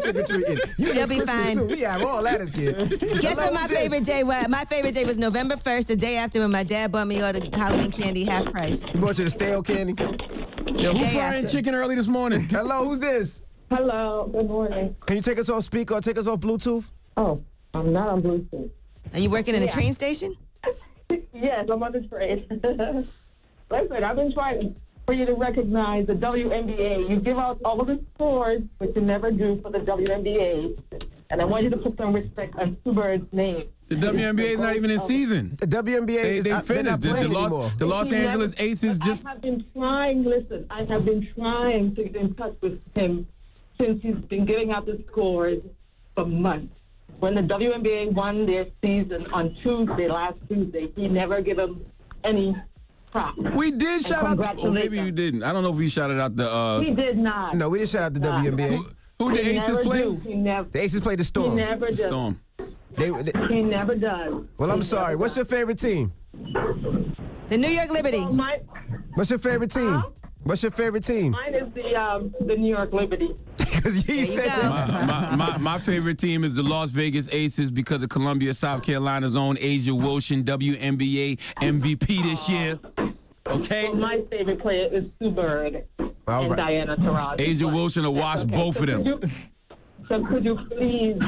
trick 0.02 0.16
or 0.16 0.26
treating. 0.26 0.58
You 0.76 0.92
You'll 0.92 1.06
be 1.06 1.20
fine. 1.20 1.56
too. 1.56 1.64
We 1.66 1.80
have 1.80 2.02
all 2.02 2.22
that 2.24 2.42
as 2.42 2.50
kids. 2.50 2.94
Guess 3.20 3.36
what 3.38 3.54
my 3.54 3.68
favorite 3.68 4.04
day 4.04 4.22
was? 4.22 4.48
My 4.48 4.64
favorite 4.66 4.92
day 4.92 5.04
was 5.04 5.16
November 5.16 5.56
1st, 5.56 5.86
the 5.86 5.96
day 5.96 6.18
after 6.18 6.40
when 6.40 6.50
my 6.50 6.62
dad 6.62 6.92
bought 6.92 7.06
me 7.06 7.22
all 7.22 7.32
the 7.32 7.48
Halloween 7.54 7.90
candy 7.90 8.24
half 8.24 8.44
price. 8.52 8.84
You 8.92 9.00
bought 9.00 9.16
you 9.18 9.24
the 9.24 9.30
stale 9.30 9.62
candy. 9.62 9.94
Yeah, 10.74 10.92
who's 10.92 11.10
frying 11.12 11.44
after. 11.44 11.48
chicken 11.48 11.74
early 11.74 11.94
this 11.94 12.06
morning? 12.08 12.42
Hello, 12.48 12.84
who's 12.84 12.98
this? 12.98 13.42
Hello, 13.70 14.28
good 14.32 14.48
morning. 14.48 14.94
Can 15.06 15.16
you 15.16 15.22
take 15.22 15.38
us 15.38 15.48
off 15.48 15.64
speaker 15.64 15.94
or 15.94 16.00
take 16.00 16.18
us 16.18 16.26
off 16.26 16.40
Bluetooth? 16.40 16.84
Oh, 17.16 17.42
I'm 17.74 17.92
not 17.92 18.08
on 18.08 18.22
Bluetooth. 18.22 18.70
Are 19.12 19.18
you 19.18 19.30
working 19.30 19.54
in 19.54 19.62
a 19.62 19.66
Yeah. 19.66 19.72
train 19.72 19.94
station? 19.94 20.36
Yes, 21.34 21.66
I'm 21.70 21.82
on 21.82 21.92
the 21.92 22.00
train. 22.02 22.46
Listen, 23.70 24.04
I've 24.04 24.16
been 24.16 24.32
trying 24.32 24.74
for 25.06 25.12
you 25.12 25.26
to 25.26 25.34
recognize 25.34 26.06
the 26.06 26.14
WNBA. 26.14 27.08
You 27.10 27.16
give 27.16 27.38
out 27.38 27.60
all 27.64 27.80
of 27.80 27.86
the 27.86 28.00
scores, 28.14 28.62
but 28.78 28.94
you 28.94 29.02
never 29.02 29.30
do 29.30 29.60
for 29.60 29.70
the 29.70 29.80
WNBA. 29.80 30.78
And 31.30 31.40
I 31.40 31.44
want 31.44 31.64
you 31.64 31.70
to 31.70 31.76
put 31.76 31.96
some 31.96 32.12
respect 32.12 32.56
on 32.56 32.76
Sue 32.84 32.92
Bird's 32.92 33.32
name. 33.32 33.68
The 33.88 33.96
WNBA 33.96 34.54
is 34.54 34.58
not 34.58 34.76
even 34.76 34.90
in 34.90 35.00
oh. 35.00 35.06
season. 35.06 35.56
The 35.60 35.66
WNBA 35.66 36.06
They, 36.06 36.36
is 36.38 36.44
they 36.44 36.50
not- 36.50 36.66
they're 36.66 36.82
not 36.82 37.02
finished. 37.02 37.22
The, 37.22 37.28
the 37.28 37.28
Los, 37.28 37.74
the 37.74 37.86
Los 37.86 38.06
He 38.06 38.12
never- 38.12 38.26
Angeles 38.28 38.54
Aces 38.58 38.98
just. 39.00 39.24
I 39.26 39.30
have 39.30 39.40
been 39.40 39.64
trying, 39.74 40.24
listen, 40.24 40.66
I 40.70 40.84
have 40.84 41.04
been 41.04 41.28
trying 41.34 41.94
to 41.94 42.04
get 42.04 42.16
in 42.16 42.34
touch 42.34 42.56
with 42.60 42.80
him 42.94 43.26
since 43.78 44.02
he's 44.02 44.14
been 44.14 44.44
giving 44.44 44.72
out 44.72 44.86
the 44.86 45.02
scores 45.08 45.62
for 46.14 46.26
months. 46.26 46.74
When 47.18 47.34
the 47.34 47.42
WNBA 47.42 48.12
won 48.12 48.46
their 48.46 48.66
season 48.82 49.26
on 49.32 49.54
Tuesday, 49.62 50.08
last 50.08 50.36
Tuesday, 50.48 50.90
he 50.96 51.08
never 51.08 51.40
gave 51.40 51.56
them 51.56 51.84
any 52.24 52.56
props. 53.12 53.38
We 53.54 53.70
did 53.70 53.82
And 53.88 54.04
shout 54.06 54.24
out. 54.24 54.36
The, 54.38 54.62
oh, 54.62 54.70
maybe 54.70 54.96
you 54.98 55.12
didn't. 55.12 55.42
I 55.44 55.52
don't 55.52 55.62
know 55.62 55.70
if 55.70 55.76
we 55.76 55.88
shouted 55.88 56.18
out 56.18 56.34
the. 56.34 56.50
Uh, 56.50 56.80
He 56.80 56.90
did 56.90 57.18
not. 57.18 57.54
No, 57.56 57.68
we 57.68 57.78
didn't 57.78 57.90
shout 57.90 58.02
out 58.04 58.14
the 58.14 58.20
Nah. 58.20 58.42
WNBA. 58.42 58.82
who 59.18 59.32
the 59.32 59.38
He 59.42 59.50
Aces 59.50 59.68
never 59.68 59.82
play? 59.82 60.16
He 60.16 60.34
never. 60.34 60.68
The 60.70 60.80
Aces 60.80 61.00
played 61.00 61.18
the 61.20 61.24
Storm. 61.24 61.56
He 61.56 61.62
Storm. 61.62 61.70
never 61.70 61.86
does. 61.86 61.98
Storm. 62.00 62.40
They, 62.96 63.10
they- 63.10 63.46
He 63.54 63.62
never 63.62 63.94
does. 63.94 64.44
well, 64.58 64.70
I'm 64.72 64.80
He 64.80 64.84
sorry. 64.86 65.14
What's 65.16 65.32
does. 65.34 65.36
your 65.38 65.44
favorite 65.58 65.78
team? 65.78 66.12
The 67.48 67.58
New 67.58 67.68
York 67.68 67.90
Liberty. 67.90 68.20
Well, 68.20 68.32
my, 68.32 68.60
What's 69.14 69.30
your 69.30 69.38
favorite 69.38 69.70
team? 69.70 70.02
What's 70.44 70.62
your 70.62 70.72
favorite 70.72 71.04
team? 71.04 71.32
mine 71.32 71.54
is 71.54 71.72
the 71.74 71.94
um, 71.94 72.34
the 72.40 72.56
New 72.56 72.68
York 72.74 72.92
Liberty. 72.92 73.34
Because 73.82 73.94
he 74.04 74.24
There 74.24 74.44
said 74.48 74.62
go. 74.62 74.68
My, 74.68 74.86
my, 75.06 75.34
my, 75.36 75.56
my 75.58 75.78
favorite 75.78 76.16
team 76.16 76.44
is 76.44 76.54
the 76.54 76.62
Las 76.62 76.90
Vegas 76.90 77.28
Aces 77.32 77.72
because 77.72 78.00
of 78.02 78.10
Columbia, 78.10 78.54
South 78.54 78.80
Carolina's 78.84 79.34
own 79.34 79.56
A'ja 79.56 79.90
Wilson, 80.00 80.44
WNBA 80.44 81.36
MVP 81.56 82.22
this 82.22 82.48
year. 82.48 82.78
Okay? 83.48 83.86
Well, 83.88 83.96
my 83.96 84.22
favorite 84.30 84.60
player 84.60 84.88
is 84.92 85.06
Sue 85.20 85.32
Bird. 85.32 85.84
All 86.28 86.42
and 86.42 86.50
right. 86.50 86.56
Diana 86.56 86.96
Taurasi. 86.96 87.38
A'ja 87.40 87.62
But 87.64 87.74
Wilson 87.74 88.04
will 88.04 88.14
that's 88.14 88.44
watch 88.44 88.54
both 88.54 88.76
So 88.76 88.82
of 88.82 88.86
them. 88.86 89.04
could 89.04 89.22
you- 89.24 89.30
So 90.08 90.26
could 90.26 90.44
you 90.44 90.54
please, 90.70 91.18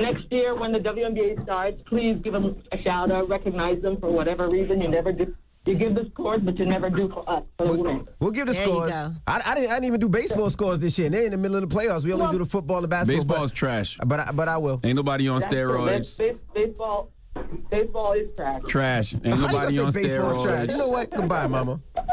next 0.00 0.24
year 0.32 0.56
when 0.56 0.72
the 0.72 0.80
WNBA 0.80 1.40
starts, 1.44 1.80
please 1.86 2.16
give 2.24 2.32
them 2.32 2.56
a 2.72 2.82
shout 2.82 3.12
out, 3.12 3.28
recognize 3.28 3.80
them 3.80 3.96
for 4.00 4.10
whatever 4.10 4.48
reason 4.48 4.80
you 4.80 4.88
never 4.88 5.12
do. 5.12 5.32
You 5.64 5.76
give 5.76 5.94
the 5.94 6.10
scores, 6.12 6.40
but 6.42 6.58
you 6.58 6.66
never 6.66 6.90
do 6.90 7.08
for 7.08 7.28
us, 7.30 7.44
for 7.56 7.68
the 7.68 7.74
women. 7.74 8.08
We'll 8.18 8.32
give 8.32 8.46
the 8.46 8.52
There 8.52 8.64
scores. 8.64 8.90
go. 8.90 9.12
I, 9.28 9.42
I, 9.44 9.54
didn't, 9.54 9.70
I 9.70 9.74
didn't 9.74 9.84
even 9.84 10.00
do 10.00 10.08
baseball 10.08 10.50
scores 10.50 10.80
this 10.80 10.98
year. 10.98 11.08
They're 11.08 11.26
in 11.26 11.30
the 11.30 11.36
middle 11.36 11.56
of 11.56 11.68
the 11.68 11.74
playoffs. 11.74 12.04
We 12.04 12.12
only 12.12 12.32
do 12.32 12.38
the 12.38 12.50
football 12.50 12.78
and 12.78 12.90
basketball. 12.90 13.24
Baseball's 13.24 13.52
but, 13.52 13.56
trash. 13.56 13.98
but 14.04 14.20
I, 14.20 14.32
but 14.32 14.48
I 14.48 14.56
will. 14.56 14.80
Ain't 14.82 14.96
nobody 14.96 15.28
on 15.28 15.40
That's 15.40 15.54
steroids. 15.54 16.18
Base- 16.18 16.40
baseball, 16.52 17.12
baseball 17.70 18.12
is 18.14 18.28
trash. 18.36 18.62
Trash. 18.66 19.14
Ain't 19.14 19.24
you 19.24 19.36
nobody 19.36 19.78
on 19.78 19.92
say 19.92 20.02
baseball 20.02 20.44
trash? 20.44 20.68
You 20.68 20.78
know 20.78 20.88
what? 20.88 21.10
Goodbye, 21.10 21.46
mama. 21.46 21.80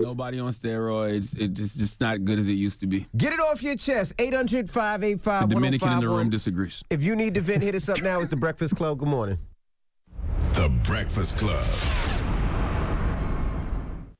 Nobody 0.00 0.38
on 0.38 0.52
steroids. 0.52 1.36
It's 1.36 1.58
just 1.58 1.76
just 1.76 2.00
not 2.00 2.24
good 2.24 2.38
as 2.38 2.46
it 2.46 2.52
used 2.52 2.78
to 2.80 2.86
be. 2.86 3.08
Get 3.16 3.32
it 3.32 3.40
off 3.40 3.64
your 3.64 3.74
chest. 3.74 4.14
800 4.18 4.68
The 4.68 5.42
oh 5.42 5.46
Dominican 5.48 5.92
in 5.94 6.00
the 6.00 6.08
room 6.08 6.28
oh. 6.28 6.30
disagrees. 6.30 6.84
If 6.88 7.02
you 7.02 7.16
need 7.16 7.34
to 7.34 7.40
vent, 7.40 7.64
hit 7.64 7.74
us 7.74 7.88
up 7.88 8.00
now. 8.00 8.20
It's 8.20 8.30
the 8.30 8.36
Breakfast 8.36 8.76
Club. 8.76 8.98
Good 8.98 9.08
morning. 9.08 9.38
The 10.52 10.68
Breakfast 10.84 11.36
Club. 11.36 11.66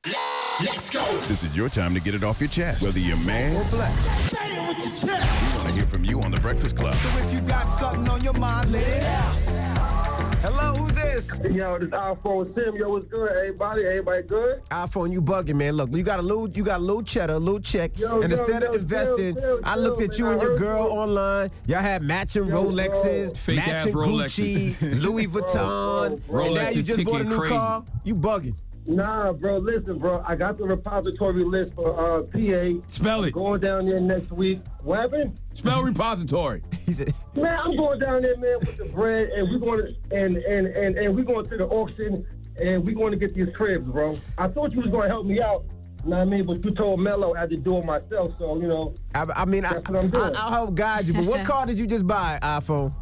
Let's 0.04 0.90
go. 0.90 1.04
This 1.28 1.42
is 1.44 1.56
your 1.56 1.68
time 1.68 1.92
to 1.94 2.00
get 2.00 2.14
it 2.14 2.22
off 2.22 2.40
your 2.40 2.48
chest, 2.48 2.82
whether 2.84 2.98
you're 2.98 3.16
mad 3.18 3.54
or 3.56 3.68
blessed. 3.70 4.30
Say 4.30 4.56
it 4.56 4.68
with 4.68 4.78
your 4.78 4.94
chest. 5.16 5.42
We 5.52 5.56
want 5.58 5.68
to 5.68 5.72
hear 5.74 5.86
from 5.86 6.04
you 6.04 6.20
on 6.22 6.30
The 6.30 6.40
Breakfast 6.40 6.76
Club. 6.76 6.94
So 6.94 7.08
if 7.18 7.32
you 7.32 7.40
got 7.40 7.66
something 7.66 8.08
on 8.08 8.22
your 8.22 8.32
mind, 8.34 8.70
let 8.72 8.86
it 8.86 9.02
out. 9.02 9.34
Hello, 10.40 10.72
who's 10.74 10.92
this? 10.92 11.40
Yo, 11.50 11.78
this 11.80 11.88
iPhone 11.90 12.54
Sim. 12.54 12.76
Yo, 12.76 12.90
what's 12.90 13.06
good, 13.06 13.28
everybody? 13.30 13.84
Everybody 13.86 14.22
good? 14.22 14.62
iPhone, 14.70 15.12
you 15.12 15.20
bugging, 15.20 15.56
man. 15.56 15.74
Look, 15.74 15.90
you 15.92 16.04
got 16.04 16.20
a 16.20 16.22
little, 16.22 16.48
you 16.48 16.62
got 16.62 16.78
a 16.78 16.82
little 16.82 17.02
cheddar, 17.02 17.32
a 17.34 17.38
little 17.38 17.60
check, 17.60 17.98
Yo, 17.98 18.20
and 18.20 18.30
yo, 18.32 18.38
instead 18.38 18.62
yo, 18.62 18.68
of 18.68 18.74
investing, 18.76 19.34
chill, 19.34 19.42
chill, 19.58 19.60
I 19.64 19.74
looked 19.74 19.98
chill, 19.98 20.10
at 20.10 20.18
you 20.18 20.24
man. 20.26 20.32
and 20.34 20.42
I 20.42 20.44
your 20.44 20.56
girl 20.58 20.84
you. 20.84 20.90
online. 20.96 21.50
Y'all 21.66 21.80
had 21.80 22.02
matching 22.02 22.46
Yo, 22.46 22.64
Rolexes, 22.70 23.30
bro. 23.30 23.34
Fake 23.34 23.58
ass 23.66 23.66
matching 23.86 23.92
Rolexes. 23.94 24.76
Gucci, 24.76 25.00
Louis 25.02 25.26
oh, 25.26 25.30
Vuitton, 25.30 26.26
bro, 26.28 26.44
and 26.46 26.54
now 26.54 26.60
Rolex 26.60 26.72
you 26.74 26.80
is 26.80 26.86
just 26.86 27.04
bought 27.04 27.14
a 27.14 27.18
ticking 27.18 27.28
new 27.30 27.38
crazy. 27.38 27.54
car. 27.54 27.84
You 28.04 28.14
bugging. 28.14 28.54
Nah, 28.88 29.34
bro. 29.34 29.58
Listen, 29.58 29.98
bro. 29.98 30.24
I 30.26 30.34
got 30.34 30.56
the 30.56 30.64
repository 30.64 31.44
list 31.44 31.74
for 31.74 31.92
uh, 31.92 32.22
PA. 32.22 32.82
Spell 32.88 33.24
it. 33.24 33.32
Going 33.32 33.60
down 33.60 33.84
there 33.84 34.00
next 34.00 34.32
week. 34.32 34.60
What 34.82 35.00
happened? 35.00 35.38
Spell 35.54 35.82
repository. 35.82 36.62
He 36.88 36.94
said, 36.94 37.12
Man, 37.34 37.54
I'm 37.54 37.76
going 37.76 37.98
down 37.98 38.22
there, 38.22 38.34
man, 38.38 38.60
with 38.60 38.78
the 38.78 38.86
bread, 38.86 39.28
and 39.28 39.50
we're 39.50 39.58
going 39.58 39.88
to 39.88 40.16
and 40.16 40.38
and 40.38 40.66
and 40.68 40.96
and 40.96 41.14
we're 41.14 41.22
going 41.22 41.46
to 41.46 41.56
the 41.58 41.66
auction, 41.66 42.26
and 42.58 42.82
we're 42.82 42.94
going 42.94 43.10
to 43.10 43.18
get 43.18 43.34
these 43.34 43.54
cribs, 43.54 43.86
bro. 43.86 44.18
I 44.38 44.48
thought 44.48 44.72
you 44.72 44.80
was 44.80 44.88
going 44.90 45.02
to 45.02 45.08
help 45.08 45.26
me 45.26 45.38
out. 45.42 45.64
You 46.04 46.10
know 46.10 46.16
what 46.16 46.22
I 46.22 46.24
mean? 46.24 46.46
But 46.46 46.64
you 46.64 46.70
told 46.70 47.00
Mello 47.00 47.34
I 47.34 47.40
had 47.40 47.50
to 47.50 47.58
do 47.58 47.76
it 47.76 47.84
myself, 47.84 48.32
so 48.38 48.58
you 48.58 48.68
know. 48.68 48.94
I, 49.14 49.26
I 49.36 49.44
mean, 49.44 49.66
I, 49.66 49.74
That's 49.74 49.90
what 49.90 49.98
I'm 50.02 50.16
I. 50.16 50.40
I'll 50.40 50.50
help 50.50 50.74
guide 50.74 51.04
you. 51.06 51.12
But 51.12 51.26
what 51.26 51.44
car 51.44 51.66
did 51.66 51.78
you 51.78 51.86
just 51.86 52.06
buy, 52.06 52.38
iPhone? 52.40 52.94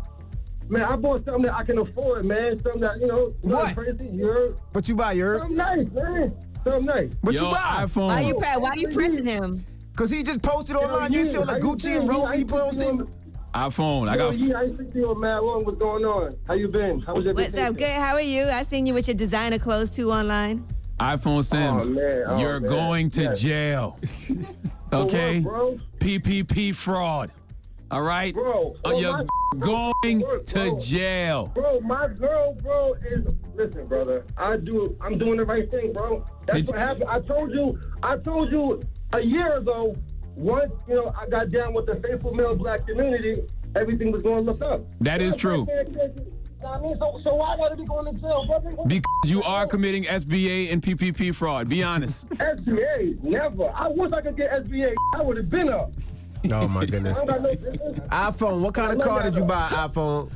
Man, 0.68 0.82
I 0.82 0.96
bought 0.96 1.24
something 1.24 1.42
that 1.44 1.54
I 1.54 1.62
can 1.64 1.78
afford, 1.78 2.24
man. 2.24 2.60
Something 2.62 2.80
that 2.80 3.00
you 3.00 3.06
know, 3.06 3.32
What? 3.42 3.66
not 3.66 3.76
crazy. 3.76 4.08
You 4.12 4.26
heard? 4.26 4.56
What 4.72 4.88
you 4.88 4.94
buy, 4.96 5.12
your? 5.12 5.38
Something 5.38 5.56
nice, 5.56 5.86
man. 5.92 6.34
Something 6.64 6.84
nice. 6.86 7.10
What 7.20 7.34
Yo, 7.34 7.44
you 7.48 7.54
buy? 7.54 7.84
iPhone. 7.84 8.06
Why 8.08 8.20
you 8.20 8.34
pre- 8.34 8.48
why 8.58 8.70
you 8.74 8.88
pressing 8.88 9.24
him? 9.26 9.64
Cause 9.94 10.10
he 10.10 10.22
just 10.22 10.42
posted 10.42 10.76
online. 10.76 11.12
You 11.12 11.24
see 11.24 11.36
all 11.38 11.46
the 11.46 11.54
Gucci 11.54 11.98
and 11.98 12.10
I 12.10 12.14
Rolex 12.14 12.32
he 12.34 12.38
ain't 12.40 12.48
posted. 12.50 12.86
seen 12.86 12.98
you 12.98 13.08
iPhone. 13.54 14.08
I 14.08 14.12
in- 14.14 14.18
Yo, 14.18 14.30
got. 14.30 14.36
yeah, 14.38 14.58
I 14.58 14.62
ain't 14.64 14.76
seen 14.76 14.92
you 14.94 15.10
on 15.10 15.20
Mad 15.20 15.38
What's 15.40 15.78
going 15.78 16.04
on? 16.04 16.36
How 16.46 16.52
you 16.54 16.68
been? 16.68 17.00
How 17.00 17.14
was 17.14 17.24
your 17.24 17.32
What's 17.32 17.52
vacation? 17.52 17.68
up? 17.68 17.78
Good. 17.78 17.88
How 17.88 18.14
are 18.14 18.20
you? 18.20 18.44
I 18.44 18.62
seen 18.64 18.84
you 18.84 18.92
with 18.92 19.08
your 19.08 19.14
designer 19.14 19.58
clothes 19.58 19.90
too 19.90 20.12
online. 20.12 20.66
iPhone 21.00 21.38
oh, 21.38 21.42
Sims. 21.42 21.86
Oh, 21.88 21.90
man. 21.92 22.22
Oh, 22.26 22.38
You're 22.40 22.60
man. 22.60 22.70
going 22.70 23.10
to 23.10 23.22
Yes. 23.22 23.40
jail. 23.40 23.98
Okay? 24.92 25.40
what, 25.40 25.52
bro? 25.52 25.80
PPP 25.98 26.74
fraud. 26.74 27.30
All 27.90 28.02
right? 28.02 28.34
Bro, 28.34 28.74
oh, 28.84 29.00
You're 29.00 29.12
my- 29.18 29.24
going 29.60 30.18
bro, 30.20 30.38
to 30.40 30.78
jail. 30.78 31.52
Bro, 31.54 31.80
my 31.80 32.08
girl, 32.08 32.54
bro, 32.62 32.94
is 33.08 33.24
listen, 33.54 33.86
brother. 33.86 34.24
I 34.36 34.56
do. 34.56 34.96
I'm 35.00 35.16
doing 35.18 35.36
the 35.36 35.44
right 35.44 35.70
thing, 35.70 35.92
bro. 35.92 36.24
That's 36.46 36.58
Did 36.60 36.68
what 36.68 36.78
happened. 36.78 37.08
I 37.08 37.20
told 37.20 37.52
you. 37.52 37.78
I 38.02 38.16
told 38.16 38.50
you 38.50 38.82
a 39.12 39.20
year 39.20 39.56
ago. 39.56 39.94
Once 40.34 40.70
you 40.86 40.96
know, 40.96 41.14
I 41.18 41.26
got 41.28 41.50
down 41.50 41.72
with 41.72 41.86
the 41.86 41.94
faithful 41.96 42.34
male 42.34 42.54
black 42.54 42.86
community. 42.86 43.40
Everything 43.74 44.10
was 44.12 44.22
going 44.22 44.44
to 44.44 44.52
look 44.52 44.62
up. 44.62 44.82
That 45.00 45.22
is 45.22 45.34
true. 45.36 45.62
I 45.62 45.66
can't- 45.84 45.94
can't- 45.94 46.18
I 46.66 46.80
mean, 46.80 46.96
so, 46.98 47.20
so 47.22 47.34
why 47.36 47.56
gotta 47.56 47.76
be 47.76 47.84
going 47.84 48.12
to 48.12 48.20
jail, 48.20 48.44
brother? 48.46 48.70
Because 48.86 49.04
you 49.26 49.42
are 49.44 49.66
committing 49.66 50.04
SBA 50.04 50.72
and 50.72 50.82
PPP 50.82 51.32
fraud. 51.34 51.68
Be 51.68 51.82
honest. 51.84 52.28
SBA, 52.30 53.22
never. 53.22 53.70
I 53.74 53.88
wish 53.88 54.10
I 54.12 54.20
could 54.22 54.36
get 54.36 54.50
SBA. 54.64 54.94
I 55.14 55.22
would 55.22 55.36
have 55.36 55.48
been 55.48 55.68
up. 55.68 55.92
Oh 56.52 56.68
my 56.68 56.86
goodness. 56.86 57.18
don't 57.18 57.26
got 57.26 57.42
no 57.42 57.54
business. 57.54 57.98
iPhone. 58.08 58.60
What 58.60 58.74
kind 58.74 58.92
of 58.92 59.00
car 59.04 59.22
did 59.22 59.34
you 59.36 59.44
buy, 59.44 59.68
iPhone? 59.70 60.30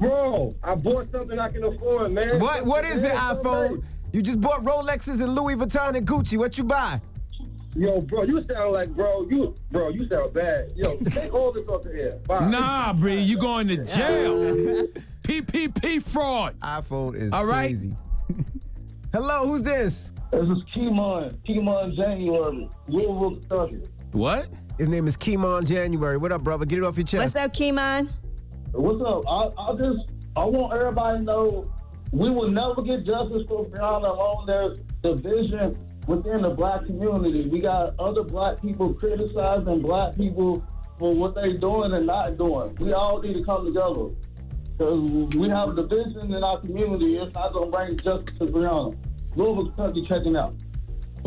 Bro, 0.00 0.54
I 0.62 0.74
bought 0.74 1.10
something 1.10 1.38
I 1.38 1.48
can 1.50 1.64
afford, 1.64 2.12
man. 2.12 2.38
What 2.40 2.64
What 2.64 2.84
is 2.84 3.04
it, 3.04 3.12
iPhone? 3.14 3.84
You 4.12 4.22
just 4.22 4.40
bought 4.40 4.62
Rolexes 4.64 5.20
and 5.20 5.34
Louis 5.34 5.54
Vuitton 5.56 5.96
and 5.96 6.06
Gucci. 6.06 6.38
What 6.38 6.56
you 6.56 6.64
buy? 6.64 7.00
Yo, 7.76 8.00
bro, 8.00 8.22
you 8.24 8.42
sound 8.50 8.72
like, 8.72 8.88
bro, 8.96 9.26
you, 9.28 9.54
bro, 9.70 9.90
you 9.90 10.08
sound 10.08 10.32
bad. 10.32 10.72
Yo, 10.74 10.96
take 11.10 11.32
all 11.32 11.52
this 11.52 11.68
off 11.68 11.82
the 11.82 11.92
air. 11.92 12.18
Bye. 12.26 12.48
Nah, 12.48 12.92
Bree, 12.94 13.20
you 13.20 13.38
going 13.38 13.68
to 13.68 13.76
jail. 13.84 14.86
PPP 15.22 16.02
fraud. 16.02 16.58
iPhone 16.60 17.14
is 17.14 17.32
All 17.32 17.44
right. 17.44 17.66
crazy. 17.68 17.94
Hello, 19.12 19.46
who's 19.46 19.62
this? 19.62 20.10
This 20.32 20.42
is 20.42 20.58
Kimon, 20.74 21.36
Kimon 21.46 21.94
January, 21.94 22.68
Louisville, 22.88 23.36
Kentucky. 23.36 23.82
What? 24.12 24.48
His 24.78 24.86
name 24.86 25.08
is 25.08 25.16
Kimon 25.16 25.66
January. 25.66 26.16
What 26.16 26.30
up, 26.30 26.44
brother? 26.44 26.64
Get 26.64 26.78
it 26.78 26.84
off 26.84 26.96
your 26.96 27.04
chest. 27.04 27.34
What's 27.34 27.36
up, 27.36 27.52
Kimon? 27.52 28.08
What's 28.70 29.02
up? 29.02 29.24
I, 29.28 29.50
I 29.60 29.74
just, 29.76 30.08
I 30.36 30.44
want 30.44 30.72
everybody 30.72 31.18
to 31.18 31.24
know 31.24 31.72
we 32.12 32.30
will 32.30 32.48
never 32.48 32.80
get 32.82 33.04
justice 33.04 33.42
for 33.48 33.66
Breonna 33.66 34.08
alone. 34.08 34.46
There's 34.46 34.78
division 35.02 35.76
within 36.06 36.42
the 36.42 36.50
black 36.50 36.86
community. 36.86 37.48
We 37.48 37.58
got 37.58 37.98
other 37.98 38.22
black 38.22 38.62
people 38.62 38.94
criticizing 38.94 39.82
black 39.82 40.14
people 40.14 40.64
for 40.96 41.12
what 41.12 41.34
they're 41.34 41.58
doing 41.58 41.92
and 41.92 42.06
not 42.06 42.38
doing. 42.38 42.76
We 42.76 42.92
all 42.92 43.20
need 43.20 43.34
to 43.34 43.44
come 43.44 43.66
together. 43.66 44.14
Because 44.76 45.36
we 45.36 45.48
have 45.48 45.76
a 45.76 45.82
division 45.82 46.32
in 46.32 46.44
our 46.44 46.60
community. 46.60 47.16
It's 47.16 47.34
not 47.34 47.52
going 47.52 47.72
to 47.72 47.76
bring 47.76 47.96
justice 47.96 48.38
to 48.38 48.46
Breonna. 48.46 48.96
Louisville, 49.34 49.72
Kentucky, 49.72 50.06
checking 50.06 50.36
out. 50.36 50.54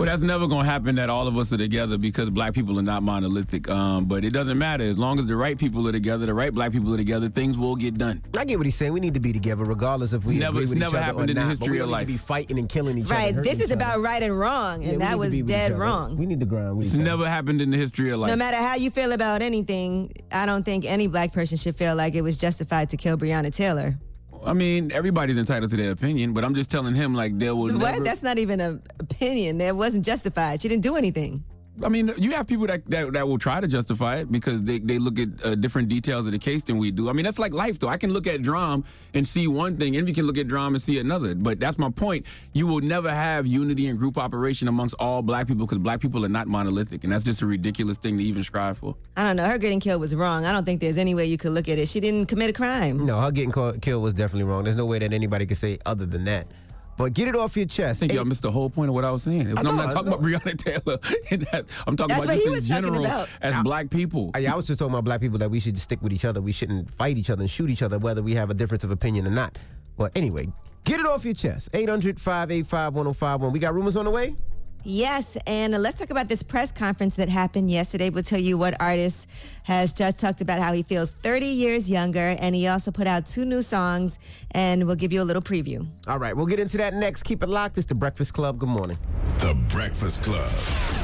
Well, 0.01 0.09
that's 0.09 0.23
never 0.23 0.47
going 0.47 0.65
to 0.65 0.69
happen 0.71 0.95
that 0.95 1.09
all 1.09 1.27
of 1.27 1.37
us 1.37 1.51
are 1.53 1.57
together 1.57 1.97
because 1.97 2.29
black 2.29 2.53
people 2.53 2.77
are 2.79 2.83
not 2.83 3.03
monolithic. 3.03 3.69
Um, 3.69 4.05
but 4.05 4.25
it 4.25 4.33
doesn't 4.33 4.57
matter. 4.57 4.83
As 4.83 4.97
long 4.97 5.19
as 5.19 5.25
the 5.27 5.35
right 5.35 5.57
people 5.57 5.87
are 5.87 5.91
together, 5.91 6.25
the 6.25 6.33
right 6.33 6.53
black 6.53 6.71
people 6.71 6.93
are 6.93 6.97
together, 6.97 7.29
things 7.29 7.57
will 7.57 7.75
get 7.75 7.97
done. 7.97 8.21
I 8.37 8.45
get 8.45 8.57
what 8.57 8.65
he's 8.65 8.75
saying. 8.75 8.93
We 8.93 8.99
need 8.99 9.13
to 9.13 9.19
be 9.19 9.31
together, 9.33 9.63
regardless 9.63 10.13
if 10.13 10.25
we 10.25 10.33
It's 10.35 10.39
never- 10.39 10.51
agree 10.57 10.63
it's 10.63 10.69
with 10.71 10.79
never 10.79 10.89
each 10.91 10.95
other 10.97 11.03
happened 11.05 11.29
or 11.29 11.31
in 11.31 11.37
the 11.37 11.45
history 11.45 11.67
of 11.67 11.67
don't 11.67 11.75
need 11.75 11.85
to 11.85 11.91
life. 11.91 12.07
be 12.07 12.17
fighting 12.17 12.59
and 12.59 12.67
killing 12.69 12.97
each 12.97 13.05
other. 13.05 13.13
Right. 13.15 13.35
This 13.43 13.53
is 13.53 13.59
each 13.59 13.65
other. 13.65 13.73
about 13.75 14.01
right 14.01 14.23
and 14.23 14.37
wrong, 14.39 14.83
and 14.83 14.93
we 14.93 14.97
that 14.97 15.19
was 15.19 15.33
dead 15.41 15.77
wrong. 15.77 16.17
We 16.17 16.25
need 16.25 16.39
to 16.39 16.45
grind. 16.45 16.77
with 16.77 16.85
It's 16.87 16.95
each 16.95 17.01
other. 17.01 17.09
never 17.09 17.29
happened 17.29 17.61
in 17.61 17.69
the 17.71 17.77
history 17.77 18.09
of 18.11 18.19
life. 18.19 18.29
No 18.29 18.35
matter 18.35 18.57
how 18.57 18.75
you 18.75 18.89
feel 18.91 19.11
about 19.11 19.41
anything, 19.41 20.11
I 20.31 20.45
don't 20.45 20.63
think 20.65 20.85
any 20.85 21.07
black 21.07 21.31
person 21.33 21.57
should 21.57 21.75
feel 21.75 21.95
like 21.95 22.15
it 22.15 22.21
was 22.21 22.37
justified 22.37 22.89
to 22.89 22.97
kill 22.97 23.17
Breonna 23.17 23.53
Taylor. 23.53 23.97
I 24.45 24.53
mean, 24.53 24.91
everybody's 24.91 25.37
entitled 25.37 25.69
to 25.71 25.77
their 25.77 25.91
opinion, 25.91 26.33
but 26.33 26.43
I'm 26.43 26.55
just 26.55 26.71
telling 26.71 26.95
him 26.95 27.13
like 27.13 27.37
there 27.37 27.55
will 27.55 27.73
What? 27.77 27.91
never. 27.91 28.03
That's 28.03 28.23
not 28.23 28.37
even 28.39 28.59
an 28.59 28.81
opinion. 28.99 29.57
That 29.59 29.75
wasn't 29.75 30.03
justified. 30.05 30.61
She 30.61 30.67
didn't 30.67 30.83
do 30.83 30.95
anything. 30.95 31.43
I 31.83 31.89
mean, 31.89 32.13
you 32.17 32.31
have 32.31 32.47
people 32.47 32.67
that, 32.67 32.85
that, 32.89 33.13
that 33.13 33.27
will 33.27 33.37
try 33.37 33.59
to 33.61 33.67
justify 33.67 34.17
it 34.17 34.31
because 34.31 34.61
they, 34.63 34.79
they 34.79 34.99
look 34.99 35.17
at 35.17 35.29
uh, 35.43 35.55
different 35.55 35.87
details 35.87 36.25
of 36.25 36.31
the 36.31 36.39
case 36.39 36.63
than 36.63 36.77
we 36.77 36.91
do. 36.91 37.09
I 37.09 37.13
mean, 37.13 37.23
that's 37.23 37.39
like 37.39 37.53
life, 37.53 37.79
though. 37.79 37.87
I 37.87 37.97
can 37.97 38.11
look 38.13 38.27
at 38.27 38.41
Drum 38.41 38.83
and 39.13 39.27
see 39.27 39.47
one 39.47 39.77
thing, 39.77 39.95
and 39.95 40.05
we 40.05 40.13
can 40.13 40.25
look 40.27 40.37
at 40.37 40.47
Drum 40.47 40.75
and 40.75 40.81
see 40.81 40.99
another. 40.99 41.33
But 41.33 41.59
that's 41.59 41.77
my 41.77 41.89
point. 41.89 42.25
You 42.53 42.67
will 42.67 42.81
never 42.81 43.09
have 43.09 43.47
unity 43.47 43.87
and 43.87 43.97
group 43.97 44.17
operation 44.17 44.67
amongst 44.67 44.95
all 44.99 45.21
black 45.21 45.47
people 45.47 45.65
because 45.65 45.79
black 45.79 46.01
people 46.01 46.25
are 46.25 46.29
not 46.29 46.47
monolithic, 46.47 47.03
and 47.03 47.11
that's 47.11 47.23
just 47.23 47.41
a 47.41 47.45
ridiculous 47.45 47.97
thing 47.97 48.17
to 48.17 48.23
even 48.23 48.43
strive 48.43 48.77
for. 48.77 48.95
I 49.15 49.23
don't 49.23 49.37
know. 49.37 49.47
Her 49.47 49.57
getting 49.57 49.79
killed 49.79 50.01
was 50.01 50.13
wrong. 50.13 50.45
I 50.45 50.51
don't 50.51 50.65
think 50.65 50.81
there's 50.81 50.97
any 50.97 51.15
way 51.15 51.25
you 51.25 51.37
could 51.37 51.53
look 51.53 51.69
at 51.69 51.79
it. 51.79 51.87
She 51.87 51.99
didn't 51.99 52.27
commit 52.27 52.49
a 52.49 52.53
crime. 52.53 53.05
No, 53.05 53.19
her 53.21 53.31
getting 53.31 53.51
caught, 53.51 53.81
killed 53.81 54.03
was 54.03 54.13
definitely 54.13 54.43
wrong. 54.43 54.65
There's 54.65 54.75
no 54.75 54.85
way 54.85 54.99
that 54.99 55.13
anybody 55.13 55.45
could 55.45 55.57
say 55.57 55.79
other 55.85 56.05
than 56.05 56.25
that. 56.25 56.47
But 56.97 57.13
get 57.13 57.27
it 57.27 57.35
off 57.35 57.55
your 57.57 57.65
chest. 57.65 57.99
I 58.03 58.07
think 58.07 58.13
y'all 58.13 58.25
missed 58.25 58.41
the 58.41 58.51
whole 58.51 58.69
point 58.69 58.89
of 58.89 58.95
what 58.95 59.05
I 59.05 59.11
was 59.11 59.23
saying. 59.23 59.47
I 59.57 59.59
I'm 59.59 59.75
not 59.75 59.93
talking 59.93 60.09
about 60.09 60.21
Breonna 60.21 60.57
Taylor. 60.57 60.97
that, 61.51 61.65
I'm 61.87 61.97
talking 61.97 62.15
That's 62.15 62.25
about 62.25 62.27
what 62.27 62.27
just 62.27 62.41
he 62.41 62.45
in 62.45 62.51
was 62.51 62.67
talking 62.67 62.83
general 62.83 63.05
about. 63.05 63.29
as 63.41 63.63
black 63.63 63.89
people. 63.89 64.31
I, 64.35 64.45
I 64.45 64.55
was 64.55 64.67
just 64.67 64.79
talking 64.79 64.93
about 64.93 65.03
black 65.03 65.21
people 65.21 65.39
that 65.39 65.49
we 65.49 65.59
should 65.59 65.79
stick 65.79 66.01
with 66.01 66.13
each 66.13 66.25
other. 66.25 66.41
We 66.41 66.51
shouldn't 66.51 66.91
fight 66.91 67.17
each 67.17 67.29
other 67.29 67.41
and 67.41 67.49
shoot 67.49 67.69
each 67.69 67.81
other, 67.81 67.97
whether 67.97 68.21
we 68.21 68.35
have 68.35 68.49
a 68.49 68.53
difference 68.53 68.83
of 68.83 68.91
opinion 68.91 69.25
or 69.25 69.31
not. 69.31 69.57
But 69.97 70.11
anyway, 70.15 70.49
get 70.83 70.99
it 70.99 71.05
off 71.05 71.25
your 71.25 71.33
chest. 71.33 71.69
800 71.73 72.19
585 72.19 72.93
1051. 72.93 73.51
We 73.51 73.59
got 73.59 73.73
rumors 73.73 73.95
on 73.95 74.05
the 74.05 74.11
way? 74.11 74.35
Yes, 74.83 75.37
and 75.45 75.73
let's 75.73 75.99
talk 75.99 76.09
about 76.09 76.27
this 76.27 76.41
press 76.41 76.71
conference 76.71 77.15
that 77.17 77.29
happened 77.29 77.69
yesterday. 77.69 78.09
We'll 78.09 78.23
tell 78.23 78.39
you 78.39 78.57
what 78.57 78.75
artist 78.79 79.27
has 79.63 79.93
just 79.93 80.19
talked 80.19 80.41
about 80.41 80.59
how 80.59 80.73
he 80.73 80.81
feels 80.81 81.11
30 81.11 81.45
years 81.45 81.89
younger, 81.89 82.35
and 82.39 82.55
he 82.55 82.67
also 82.67 82.91
put 82.91 83.05
out 83.05 83.25
two 83.27 83.45
new 83.45 83.61
songs, 83.61 84.17
and 84.51 84.87
we'll 84.87 84.95
give 84.95 85.13
you 85.13 85.21
a 85.21 85.23
little 85.23 85.41
preview. 85.41 85.85
All 86.07 86.17
right, 86.17 86.35
we'll 86.35 86.47
get 86.47 86.59
into 86.59 86.77
that 86.77 86.93
next. 86.93 87.23
Keep 87.23 87.43
it 87.43 87.49
locked. 87.49 87.77
It's 87.77 87.87
the 87.87 87.95
Breakfast 87.95 88.33
Club. 88.33 88.57
Good 88.57 88.69
morning. 88.69 88.97
The 89.39 89.53
Breakfast 89.69 90.23
Club. 90.23 91.00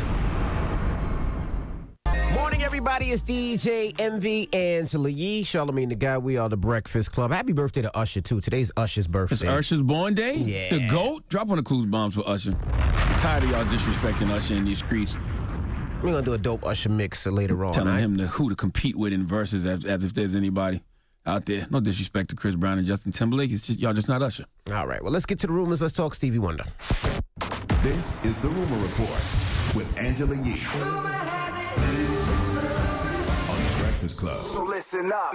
Everybody? 2.77 3.11
It's 3.11 3.23
DJ 3.23 3.99
Envy 3.99 4.47
Angela 4.53 5.09
Yee, 5.09 5.43
Charlamagne 5.43 5.89
the 5.89 5.95
Guy. 5.95 6.17
We 6.19 6.37
are 6.37 6.47
the 6.47 6.57
Breakfast 6.57 7.11
Club. 7.11 7.31
Happy 7.31 7.51
birthday 7.51 7.81
to 7.81 7.97
Usher, 7.97 8.21
too. 8.21 8.39
Today's 8.39 8.71
Usher's 8.77 9.07
birthday. 9.07 9.33
It's 9.33 9.43
Usher's 9.43 9.81
born 9.81 10.13
day? 10.13 10.35
Yeah. 10.35 10.69
The 10.69 10.87
GOAT? 10.87 11.27
Drop 11.27 11.49
on 11.49 11.57
the 11.57 11.63
clues 11.63 11.87
bombs 11.87 12.13
for 12.13 12.21
Usher. 12.29 12.55
I'm 12.71 13.19
tired 13.19 13.43
of 13.43 13.49
y'all 13.49 13.65
disrespecting 13.65 14.29
Usher 14.29 14.53
in 14.53 14.65
these 14.65 14.77
streets. 14.77 15.17
We're 16.03 16.11
going 16.11 16.23
to 16.23 16.29
do 16.29 16.33
a 16.33 16.37
dope 16.37 16.65
Usher 16.65 16.89
mix 16.89 17.25
later 17.25 17.65
on. 17.65 17.73
Telling 17.73 17.87
all 17.87 17.95
right? 17.95 18.03
him 18.03 18.17
to, 18.17 18.27
who 18.27 18.49
to 18.49 18.55
compete 18.55 18.95
with 18.95 19.11
in 19.11 19.25
verses 19.25 19.65
as, 19.65 19.83
as 19.83 20.03
if 20.03 20.13
there's 20.13 20.35
anybody 20.35 20.83
out 21.25 21.45
there. 21.47 21.65
No 21.71 21.79
disrespect 21.79 22.29
to 22.29 22.35
Chris 22.35 22.55
Brown 22.55 22.77
and 22.77 22.85
Justin 22.85 23.11
Timberlake. 23.11 23.51
It's 23.51 23.65
just 23.65 23.79
y'all 23.79 23.93
just 23.93 24.07
not 24.07 24.21
Usher. 24.21 24.45
All 24.71 24.85
right, 24.85 25.01
well, 25.01 25.11
let's 25.11 25.25
get 25.25 25.39
to 25.39 25.47
the 25.47 25.53
rumors. 25.53 25.81
Let's 25.81 25.93
talk 25.93 26.13
Stevie 26.13 26.39
Wonder. 26.39 26.63
This 27.81 28.23
is 28.23 28.37
the 28.37 28.49
Rumor 28.49 28.77
Report 28.83 29.09
with 29.75 29.97
Angela 29.97 30.35
Yee. 30.35 31.36
On 34.07 34.15
the 34.15 34.15
Breakfast 34.15 34.17
Club. 34.19 34.39
So 34.39 34.63
listen 34.63 35.11
up. 35.11 35.33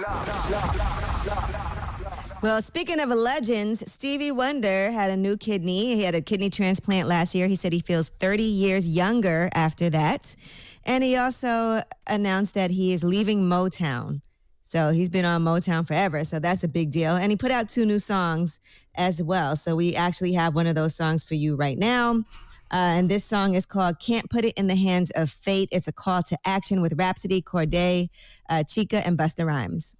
Well, 2.41 2.61
speaking 2.61 2.99
of 2.99 3.09
legends, 3.09 3.89
Stevie 3.91 4.31
Wonder 4.31 4.91
had 4.91 5.11
a 5.11 5.17
new 5.17 5.37
kidney. 5.37 5.95
He 5.95 6.03
had 6.03 6.15
a 6.15 6.21
kidney 6.21 6.49
transplant 6.49 7.07
last 7.07 7.33
year. 7.35 7.47
He 7.47 7.55
said 7.55 7.71
he 7.71 7.79
feels 7.79 8.09
30 8.19 8.43
years 8.43 8.87
younger 8.87 9.49
after 9.53 9.89
that. 9.91 10.35
And 10.85 11.03
he 11.03 11.15
also 11.15 11.81
announced 12.07 12.55
that 12.55 12.71
he 12.71 12.91
is 12.93 13.03
leaving 13.03 13.43
Motown. 13.43 14.21
So 14.63 14.91
he's 14.91 15.09
been 15.09 15.25
on 15.25 15.43
Motown 15.43 15.87
forever. 15.87 16.23
So 16.23 16.39
that's 16.39 16.63
a 16.63 16.67
big 16.67 16.91
deal. 16.91 17.15
And 17.15 17.31
he 17.31 17.37
put 17.37 17.51
out 17.51 17.69
two 17.69 17.85
new 17.85 17.99
songs 17.99 18.59
as 18.95 19.21
well. 19.21 19.55
So 19.55 19.75
we 19.75 19.95
actually 19.95 20.33
have 20.33 20.55
one 20.55 20.67
of 20.67 20.75
those 20.75 20.95
songs 20.95 21.23
for 21.23 21.35
you 21.35 21.55
right 21.55 21.77
now. 21.77 22.23
Uh, 22.73 22.97
and 22.97 23.07
this 23.07 23.23
song 23.23 23.53
is 23.53 23.67
called 23.67 23.99
Can't 23.99 24.27
Put 24.31 24.45
It 24.45 24.53
in 24.57 24.65
the 24.65 24.75
Hands 24.75 25.11
of 25.11 25.29
Fate. 25.29 25.69
It's 25.71 25.87
a 25.87 25.91
call 25.91 26.23
to 26.23 26.35
action 26.43 26.81
with 26.81 26.93
Rapsody, 26.97 27.39
Cordae, 27.39 28.09
uh, 28.49 28.63
Chika, 28.63 28.99
and 29.05 29.15
Busta 29.15 29.45
Rhymes. 29.45 29.95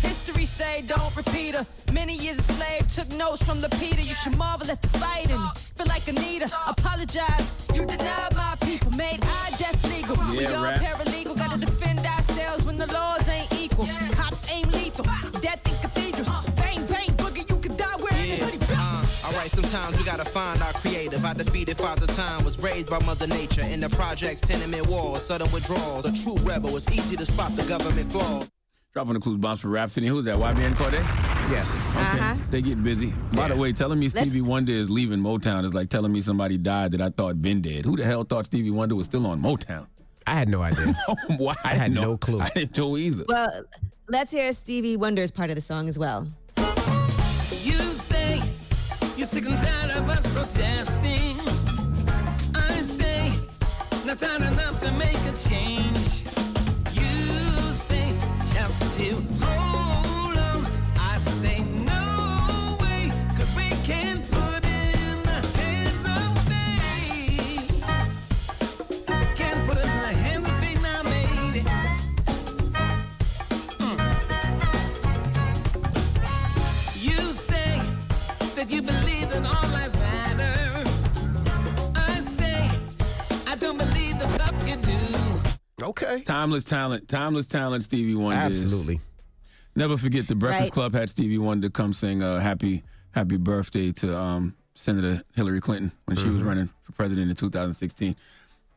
History 0.00 0.46
say 0.46 0.80
don't 0.82 1.14
repeat 1.14 1.54
her. 1.54 1.66
Many 1.92 2.16
years 2.16 2.38
a 2.38 2.42
slave, 2.42 2.88
took 2.88 3.12
notes 3.18 3.42
from 3.42 3.58
Lapita. 3.58 3.98
You 4.02 4.14
should 4.14 4.38
marvel 4.38 4.70
at 4.70 4.80
the 4.80 4.88
fighting. 4.88 5.38
Feel 5.76 5.86
like 5.86 6.08
Anita. 6.08 6.50
Apologize. 6.66 7.52
You 7.74 7.84
denied 7.84 8.34
my 8.34 8.54
people. 8.64 8.90
Made 8.92 9.20
I 9.22 9.50
death 9.58 9.84
legal. 9.84 10.16
we 10.30 10.40
Yeah, 10.42 10.54
all 10.56 10.64
rap. 10.64 10.80
paralegal. 10.80 11.36
Gotta 11.36 11.58
defend 11.58 11.98
ourselves 11.98 12.64
when 12.64 12.78
the 12.78 12.86
laws 12.86 13.28
ain't 13.28 13.52
equal. 13.52 13.84
Sometimes 19.52 19.98
we 19.98 20.04
gotta 20.04 20.24
find 20.24 20.62
our 20.62 20.72
creative. 20.72 21.22
I 21.24 21.34
defeated 21.34 21.76
Father 21.76 22.06
Time, 22.06 22.42
was 22.42 22.58
raised 22.58 22.88
by 22.88 22.98
Mother 23.00 23.26
Nature. 23.26 23.60
In 23.62 23.80
the 23.80 23.90
projects, 23.90 24.40
tenement 24.40 24.86
walls, 24.86 25.24
sudden 25.26 25.50
withdrawals. 25.52 26.06
A 26.06 26.12
true 26.22 26.38
rebel, 26.38 26.74
it's 26.76 26.90
easy 26.90 27.16
to 27.16 27.26
spot 27.26 27.54
the 27.54 27.62
government 27.64 28.10
flaws. 28.10 28.50
Dropping 28.94 29.12
the 29.14 29.20
clues 29.20 29.38
bombs 29.38 29.60
for 29.60 29.68
Rapsody. 29.68 30.06
Who's 30.06 30.24
that? 30.24 30.36
YBN 30.36 30.74
Cordae? 30.74 31.02
Yes. 31.50 31.70
Okay. 31.90 31.98
Uh-huh. 32.00 32.36
They 32.50 32.62
get 32.62 32.82
busy. 32.82 33.12
By 33.32 33.48
the 33.48 33.56
way, 33.56 33.72
telling 33.74 33.98
me 33.98 34.06
Let's- 34.08 34.20
Stevie 34.20 34.40
Wonder 34.40 34.72
is 34.72 34.88
leaving 34.88 35.18
Motown 35.18 35.64
is 35.66 35.74
like 35.74 35.90
telling 35.90 36.12
me 36.12 36.22
somebody 36.22 36.56
died 36.56 36.92
that 36.92 37.02
I 37.02 37.10
thought 37.10 37.40
been 37.42 37.60
dead. 37.60 37.84
Who 37.84 37.96
the 37.96 38.04
hell 38.04 38.24
thought 38.24 38.46
Stevie 38.46 38.70
Wonder 38.70 38.94
was 38.94 39.06
still 39.06 39.26
on 39.26 39.40
Motown? 39.42 39.86
I 40.26 40.32
had 40.34 40.48
no 40.48 40.62
idea. 40.62 40.94
Why? 41.36 41.54
I 41.64 41.74
had 41.74 41.92
no 41.92 42.16
clue. 42.16 42.40
I 42.40 42.48
didn't 42.50 42.76
know 42.78 42.96
either. 42.96 43.24
Well, 43.28 43.64
let's 44.08 44.30
hear 44.30 44.50
Stevie 44.52 44.96
Wonder's 44.96 45.30
part 45.30 45.50
of 45.50 45.56
the 45.56 45.62
song 45.62 45.88
as 45.88 45.98
well. 45.98 46.26
You're 49.22 49.28
sick 49.28 49.46
and 49.46 49.56
tired 49.56 49.90
of 49.92 50.08
us 50.10 50.32
protesting. 50.32 51.38
I 52.56 52.82
say 52.98 53.32
not 54.04 54.20
enough 54.20 54.81
Okay. 86.14 86.22
Timeless 86.22 86.64
talent. 86.64 87.08
Timeless 87.08 87.46
talent, 87.46 87.84
Stevie 87.84 88.14
Wonder. 88.14 88.52
is. 88.52 88.62
Absolutely. 88.64 89.00
Never 89.74 89.96
forget 89.96 90.26
the 90.28 90.34
Breakfast 90.34 90.64
Right. 90.64 90.72
Club 90.72 90.94
had 90.94 91.08
Stevie 91.10 91.38
Wonder 91.38 91.70
come 91.70 91.92
sing 91.92 92.22
uh, 92.22 92.40
happy 92.40 92.82
happy 93.12 93.36
birthday 93.38 93.92
to 93.92 94.16
um, 94.16 94.54
Senator 94.74 95.22
Hillary 95.34 95.60
Clinton 95.60 95.92
when 96.06 96.16
she 96.16 96.24
Mm-hmm. 96.24 96.34
was 96.34 96.42
running 96.42 96.68
for 96.82 96.92
president 96.92 97.30
in 97.30 97.36
2016. 97.36 98.16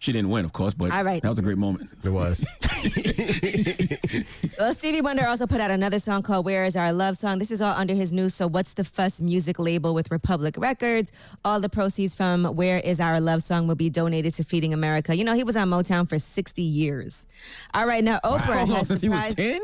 She 0.06 0.12
didn't 0.12 0.30
win, 0.30 0.46
of 0.46 0.54
course, 0.54 0.76
but 0.76 0.91
All 0.91 1.04
right. 1.04 1.20
that 1.24 1.30
was 1.30 1.39
a 1.39 1.41
great 1.41 1.58
moment. 1.58 1.89
It 2.04 2.10
was. 2.10 2.46
Well, 4.60 4.74
Stevie 4.74 5.02
Wonder 5.02 5.26
also 5.28 5.48
put 5.48 5.60
out 5.60 5.72
another 5.72 5.98
song 6.00 6.22
called 6.22 6.46
Where 6.46 6.63
Is 6.63 6.78
Our 6.78 6.94
Love 6.94 7.18
Song. 7.18 7.39
This 7.39 7.50
is 7.52 7.62
all 7.62 7.74
under 7.76 7.94
his 7.96 8.13
new 8.13 8.30
So 8.30 8.48
What's 8.48 8.74
the 8.74 8.84
Fuss 8.84 9.20
music 9.20 9.58
label 9.60 9.94
with 9.96 10.12
Republic 10.12 10.56
Records. 10.60 11.12
All 11.44 11.60
the 11.60 11.68
proceeds 11.70 12.13
from 12.15 12.46
Where 12.46 12.78
Is 12.80 13.00
Our 13.00 13.20
Love 13.20 13.41
Song 13.44 13.65
will 13.68 13.76
be 13.76 13.89
donated 13.89 14.36
to 14.36 14.44
Feeding 14.44 14.74
America. 14.74 15.15
You 15.15 15.24
know, 15.24 15.34
he 15.34 15.44
was 15.44 15.58
on 15.58 15.70
Motown 15.70 16.08
for 16.08 16.20
60 16.20 16.62
years. 16.62 17.26
All 17.74 17.88
right, 17.88 18.04
now 18.04 18.20
Oprah 18.24 18.41
Hold 18.58 18.58
on, 18.70 18.76
has 18.76 18.88
since 18.89 19.02
he 19.02 19.10
was 19.10 19.18
surprised. 19.18 19.38
10? 19.38 19.62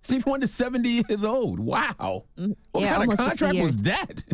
Stevie 0.00 0.24
Wonder's 0.26 0.52
70 0.52 0.88
years 0.88 1.22
old. 1.24 1.60
Wow. 1.60 2.24
What 2.34 2.44
Mm-hmm. 2.44 2.52
yeah, 2.80 2.96
kind 2.96 3.10
of 3.12 3.20
almost 3.20 3.38
60 3.38 3.44
contract 3.44 3.66
was 3.66 3.82
that? 3.82 4.24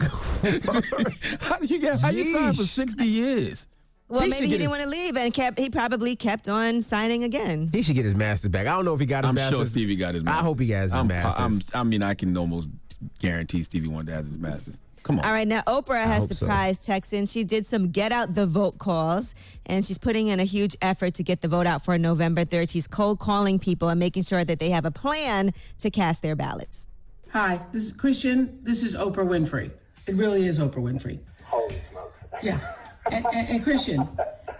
how 1.42 1.56
do 1.58 1.66
you 1.66 1.78
get 1.80 2.00
how 2.00 2.08
you 2.10 2.32
sign 2.32 2.54
for 2.54 2.64
60 2.64 3.04
years? 3.04 3.68
Well, 4.14 4.22
He 4.22 4.28
maybe 4.30 4.46
he 4.46 4.52
didn't 4.52 4.62
his- 4.62 4.70
want 4.70 4.82
to 4.84 4.88
leave 4.88 5.16
and 5.16 5.34
kept. 5.34 5.58
He 5.58 5.68
probably 5.70 6.14
kept 6.14 6.48
on 6.48 6.80
signing 6.80 7.24
again. 7.24 7.68
He 7.72 7.82
should 7.82 7.96
get 7.96 8.04
his 8.04 8.14
masters 8.14 8.48
back. 8.50 8.66
I 8.68 8.70
don't 8.76 8.84
know 8.84 8.94
if 8.94 9.00
he 9.00 9.06
got 9.06 9.24
his 9.24 9.28
I'm 9.30 9.34
masters. 9.34 9.58
sure 9.58 9.66
Stevie 9.66 9.96
got 9.96 10.14
his 10.14 10.22
I 10.26 10.34
hope 10.34 10.60
he 10.60 10.70
has 10.70 10.92
his 10.92 11.00
I'm, 11.00 11.08
masters. 11.08 11.64
I'm, 11.74 11.80
I 11.80 11.82
mean, 11.82 12.02
I 12.02 12.14
can 12.14 12.36
almost 12.36 12.68
guarantee 13.18 13.62
Stevie 13.64 13.88
Wonder 13.88 14.12
has 14.12 14.26
his 14.26 14.38
masters. 14.38 14.78
Come 15.02 15.18
on. 15.18 15.24
All 15.26 15.32
right, 15.32 15.46
now 15.46 15.60
Oprah 15.66 16.02
has 16.04 16.20
hope 16.20 16.28
so. 16.28 16.34
surprised 16.36 16.86
Texans. 16.86 17.30
She 17.30 17.44
did 17.44 17.66
some 17.66 17.90
get 17.90 18.10
out 18.12 18.32
the 18.34 18.46
vote 18.46 18.78
calls, 18.78 19.34
and 19.66 19.84
she's 19.84 19.98
putting 19.98 20.28
in 20.28 20.40
a 20.40 20.44
huge 20.44 20.76
effort 20.80 21.12
to 21.14 21.22
get 21.22 21.42
the 21.42 21.48
vote 21.48 21.66
out 21.66 21.84
for 21.84 21.98
November 21.98 22.44
3rd. 22.46 22.70
She's 22.70 22.86
cold 22.86 23.18
calling 23.18 23.58
people 23.58 23.90
and 23.90 23.98
making 24.00 24.22
sure 24.22 24.44
that 24.44 24.58
they 24.60 24.70
have 24.70 24.84
a 24.86 24.90
plan 24.90 25.52
to 25.80 25.90
cast 25.90 26.22
their 26.22 26.36
ballots. 26.36 26.88
Hi, 27.32 27.60
this 27.72 27.84
is 27.84 27.92
Christian. 27.92 28.60
This 28.62 28.82
is 28.82 28.94
Oprah 28.94 29.26
Winfrey. 29.26 29.72
It 30.06 30.14
really 30.14 30.46
is 30.46 30.58
Oprah 30.58 30.76
Winfrey. 30.76 31.18
Holy 31.44 31.76
smokes. 31.90 32.14
Yeah. 32.42 32.60
And, 33.10 33.26
and, 33.32 33.48
and 33.48 33.62
Christian, 33.64 34.08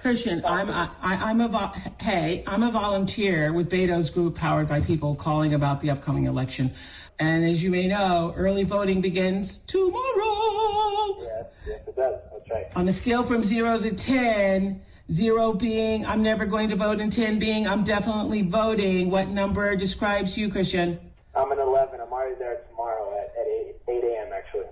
Christian, 0.01 0.43
I'm 0.45 0.69
I, 0.71 0.91
I- 1.01 1.31
I'm 1.31 1.41
a 1.41 1.49
vo- 1.49 1.73
hey, 2.01 2.45
I'm 2.47 2.63
a 2.63 2.71
volunteer 2.71 3.53
with 3.53 3.71
Beto's 3.71 4.11
group, 4.11 4.35
powered 4.37 4.69
by 4.69 4.81
people 4.81 5.15
calling 5.15 5.55
about 5.55 5.81
the 5.81 5.91
upcoming 5.91 6.27
election. 6.27 6.73
And 7.19 7.45
as 7.45 7.63
you 7.63 7.71
may 7.71 7.87
know, 7.89 8.35
early 8.37 8.65
voting 8.65 9.01
begins 9.01 9.59
tomorrow. 9.59 11.23
Yes, 11.23 11.47
yes, 11.67 11.81
it 11.87 11.97
does. 11.97 12.21
That's 12.33 12.51
right. 12.51 12.67
On 12.77 12.87
a 12.89 12.93
scale 12.93 13.23
from 13.23 13.43
zero 13.45 13.79
to 13.79 13.93
ten, 13.93 14.83
zero 15.11 15.53
being 15.55 16.05
I'm 16.05 16.23
never 16.23 16.45
going 16.45 16.69
to 16.69 16.77
vote, 16.77 17.01
and 17.01 17.11
ten 17.11 17.39
being 17.39 17.67
I'm 17.67 17.83
definitely 17.85 18.43
voting. 18.43 19.11
What 19.11 19.29
number 19.29 19.75
describes 19.77 20.37
you, 20.37 20.51
Christian? 20.51 20.99
I'm 21.35 21.51
an 21.51 21.59
11. 21.59 22.01
I'm 22.01 22.13
already 22.13 22.37
there 22.39 22.61
tomorrow 22.71 23.13
eh 23.17 23.23
at, 23.23 23.41
at 23.41 23.99
8, 23.99 24.05
8 24.05 24.05
a.m. 24.05 24.33
actually. 24.33 24.67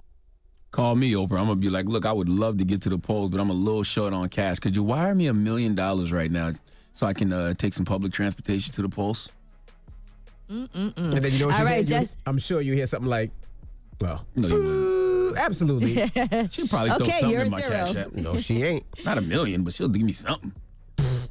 Call 0.72 0.96
me, 0.96 1.12
Oprah. 1.12 1.38
I'm 1.38 1.46
gonna 1.46 1.56
be 1.56 1.68
like, 1.68 1.84
look, 1.86 2.06
I 2.06 2.12
would 2.12 2.28
love 2.30 2.56
to 2.58 2.64
get 2.64 2.80
to 2.82 2.88
the 2.88 2.98
polls, 2.98 3.30
but 3.30 3.40
I'm 3.40 3.50
a 3.50 3.54
little 3.54 3.82
short 3.82 4.14
on 4.14 4.28
cash. 4.30 4.58
Could 4.58 4.74
you 4.74 4.82
wire 4.82 5.14
me 5.14 5.26
a 5.26 5.34
million 5.34 5.74
dollars 5.74 6.10
right 6.10 6.30
now 6.30 6.52
so 6.94 7.06
I 7.06 7.12
can 7.12 7.30
uh, 7.32 7.52
take 7.54 7.74
some 7.74 7.84
public 7.84 8.12
transportation 8.12 8.72
to 8.74 8.82
the 8.82 8.88
polls? 8.88 9.28
And 10.48 10.68
then 10.96 11.32
you 11.32 11.38
know 11.40 11.46
what 11.46 11.54
All 11.54 11.60
you 11.60 11.64
right, 11.66 11.70
hear? 11.72 11.78
You- 11.78 11.84
just- 11.84 12.18
I'm 12.26 12.38
sure 12.38 12.60
you 12.62 12.72
hear 12.72 12.86
something 12.86 13.08
like, 13.08 13.30
well, 14.00 14.24
No, 14.34 14.48
you 14.48 14.54
wouldn't. 14.54 15.38
absolutely. 15.38 15.94
She'll 16.50 16.68
probably 16.68 16.90
throw 16.90 16.96
Okay, 17.06 17.10
something 17.20 17.30
you're 17.30 17.42
in 17.42 17.50
my 17.50 17.60
zero. 17.60 17.70
cash 17.70 17.94
app. 17.94 18.12
no, 18.14 18.36
she 18.38 18.62
ain't. 18.62 18.84
Not 19.04 19.18
a 19.18 19.22
million, 19.22 19.62
but 19.64 19.74
she'll 19.74 19.88
give 19.88 20.02
me 20.02 20.12
something. 20.12 20.52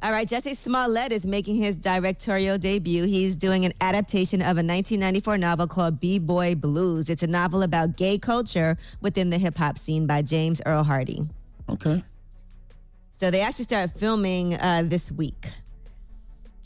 All 0.02 0.10
right, 0.10 0.26
Jussie 0.26 0.56
Smollett 0.56 1.12
is 1.12 1.24
making 1.28 1.54
his 1.54 1.76
directorial 1.76 2.58
debut. 2.58 3.04
He's 3.04 3.36
doing 3.36 3.64
an 3.64 3.72
adaptation 3.80 4.40
of 4.40 4.56
a 4.58 4.66
1994 4.66 5.38
novel 5.38 5.68
called 5.68 6.00
B-Boy 6.00 6.56
Blues. 6.56 7.08
It's 7.08 7.22
a 7.22 7.28
novel 7.28 7.62
about 7.62 7.96
gay 7.96 8.18
culture 8.18 8.76
within 9.00 9.30
the 9.30 9.38
hip 9.38 9.56
hop 9.56 9.78
scene 9.78 10.08
by 10.08 10.22
James 10.22 10.60
Earl 10.66 10.82
Hardy. 10.82 11.24
Okay. 11.68 12.02
So 13.12 13.30
they 13.30 13.42
actually 13.42 13.66
started 13.66 13.96
filming 13.96 14.54
uh, 14.54 14.82
this 14.84 15.12
week. 15.12 15.50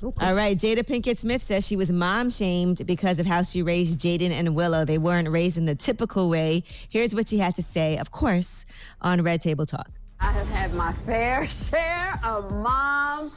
Okay. 0.03 0.27
All 0.27 0.35
right, 0.35 0.57
Jada 0.57 0.79
Pinkett 0.79 1.19
Smith 1.19 1.43
says 1.43 1.67
she 1.67 1.77
was 1.77 1.93
mom 1.93 2.31
shamed 2.31 2.87
because 2.87 3.21
of 3.21 3.27
how 3.27 3.43
she 3.43 3.61
raised 3.61 4.01
Jaden 4.01 4.31
and 4.31 4.55
Willow. 4.55 4.87
They 4.87 4.97
weren't 4.97 5.29
raised 5.29 5.59
in 5.59 5.67
the 5.67 5.75
typical 5.75 6.31
way. 6.31 6.63
Here's 6.89 7.15
what 7.15 7.29
she 7.29 7.37
had 7.37 7.55
to 7.57 7.63
say, 7.63 7.99
of 7.99 8.11
course, 8.11 8.65
on 9.03 9.23
Red 9.23 9.43
Table 9.43 9.67
Talk. 9.67 9.91
I 10.21 10.33
have 10.33 10.49
had 10.49 10.75
my 10.75 10.93
fair 11.07 11.47
share 11.47 12.19
of 12.25 12.53
mom 12.53 13.31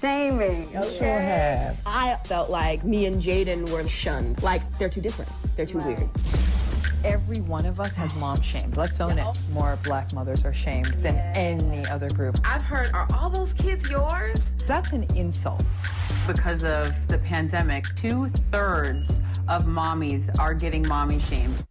shaming. 0.00 0.70
You 0.72 0.82
sure 0.82 1.06
have. 1.06 1.80
I 1.86 2.16
felt 2.24 2.50
like 2.50 2.84
me 2.84 3.06
and 3.06 3.16
Jaden 3.16 3.70
were 3.70 3.86
shunned. 3.88 4.42
Like 4.42 4.62
they're 4.78 4.88
too 4.88 5.00
different. 5.00 5.30
They're 5.56 5.66
too 5.66 5.78
weird. 5.78 6.08
Every 7.04 7.40
one 7.42 7.64
of 7.64 7.78
us 7.78 7.94
has 7.94 8.14
mom 8.16 8.40
shamed. 8.40 8.76
Let's 8.76 9.00
own 9.00 9.18
it. 9.18 9.38
More 9.52 9.78
black 9.84 10.12
mothers 10.12 10.44
are 10.44 10.52
shamed 10.52 10.94
than 11.00 11.16
any 11.36 11.86
other 11.86 12.08
group. 12.10 12.38
I've 12.44 12.62
heard, 12.62 12.92
are 12.92 13.06
all 13.14 13.30
those 13.30 13.52
kids 13.52 13.88
yours? 13.88 14.44
That's 14.66 14.92
an 14.92 15.06
insult. 15.14 15.62
Because 16.26 16.64
of 16.64 17.06
the 17.06 17.18
pandemic, 17.18 17.84
two 17.94 18.28
thirds 18.50 19.20
of 19.48 19.62
mommies 19.62 20.28
are 20.40 20.54
getting 20.54 20.86
mommy 20.88 21.20
shamed. 21.20 21.64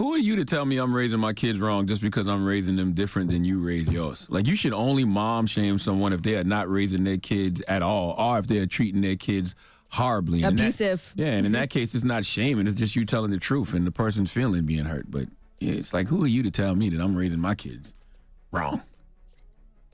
Who 0.00 0.14
are 0.14 0.18
you 0.18 0.36
to 0.36 0.46
tell 0.46 0.64
me 0.64 0.78
I'm 0.78 0.96
raising 0.96 1.20
my 1.20 1.34
kids 1.34 1.58
wrong 1.58 1.86
just 1.86 2.00
because 2.00 2.26
I'm 2.26 2.42
raising 2.42 2.74
them 2.74 2.94
different 2.94 3.28
than 3.28 3.44
you 3.44 3.60
raise 3.60 3.86
yours? 3.90 4.26
Like 4.30 4.46
you 4.46 4.56
should 4.56 4.72
only 4.72 5.04
mom 5.04 5.46
shame 5.46 5.78
someone 5.78 6.14
if 6.14 6.22
they 6.22 6.36
are 6.36 6.44
not 6.44 6.70
raising 6.70 7.04
their 7.04 7.18
kids 7.18 7.60
at 7.68 7.82
all, 7.82 8.14
or 8.16 8.38
if 8.38 8.46
they 8.46 8.60
are 8.60 8.66
treating 8.66 9.02
their 9.02 9.16
kids 9.16 9.54
horribly. 9.90 10.42
And 10.42 10.58
in 10.58 10.66
that- 10.70 11.12
yeah, 11.16 11.26
and 11.26 11.44
in 11.44 11.52
that 11.52 11.68
case, 11.76 11.94
it's 11.94 12.02
not 12.02 12.24
shaming; 12.24 12.66
it's 12.66 12.76
just 12.76 12.96
you 12.96 13.04
telling 13.04 13.30
the 13.30 13.36
truth 13.36 13.74
and 13.74 13.86
the 13.86 13.90
person's 13.90 14.30
feeling 14.30 14.64
being 14.64 14.86
hurt. 14.86 15.10
But 15.10 15.28
yeah, 15.58 15.72
it's 15.74 15.92
like, 15.92 16.08
who 16.08 16.24
are 16.24 16.28
you 16.28 16.44
to 16.44 16.50
tell 16.50 16.74
me 16.74 16.88
that 16.88 16.98
I'm 16.98 17.14
raising 17.14 17.38
my 17.40 17.54
kids 17.54 17.92
wrong? 18.52 18.80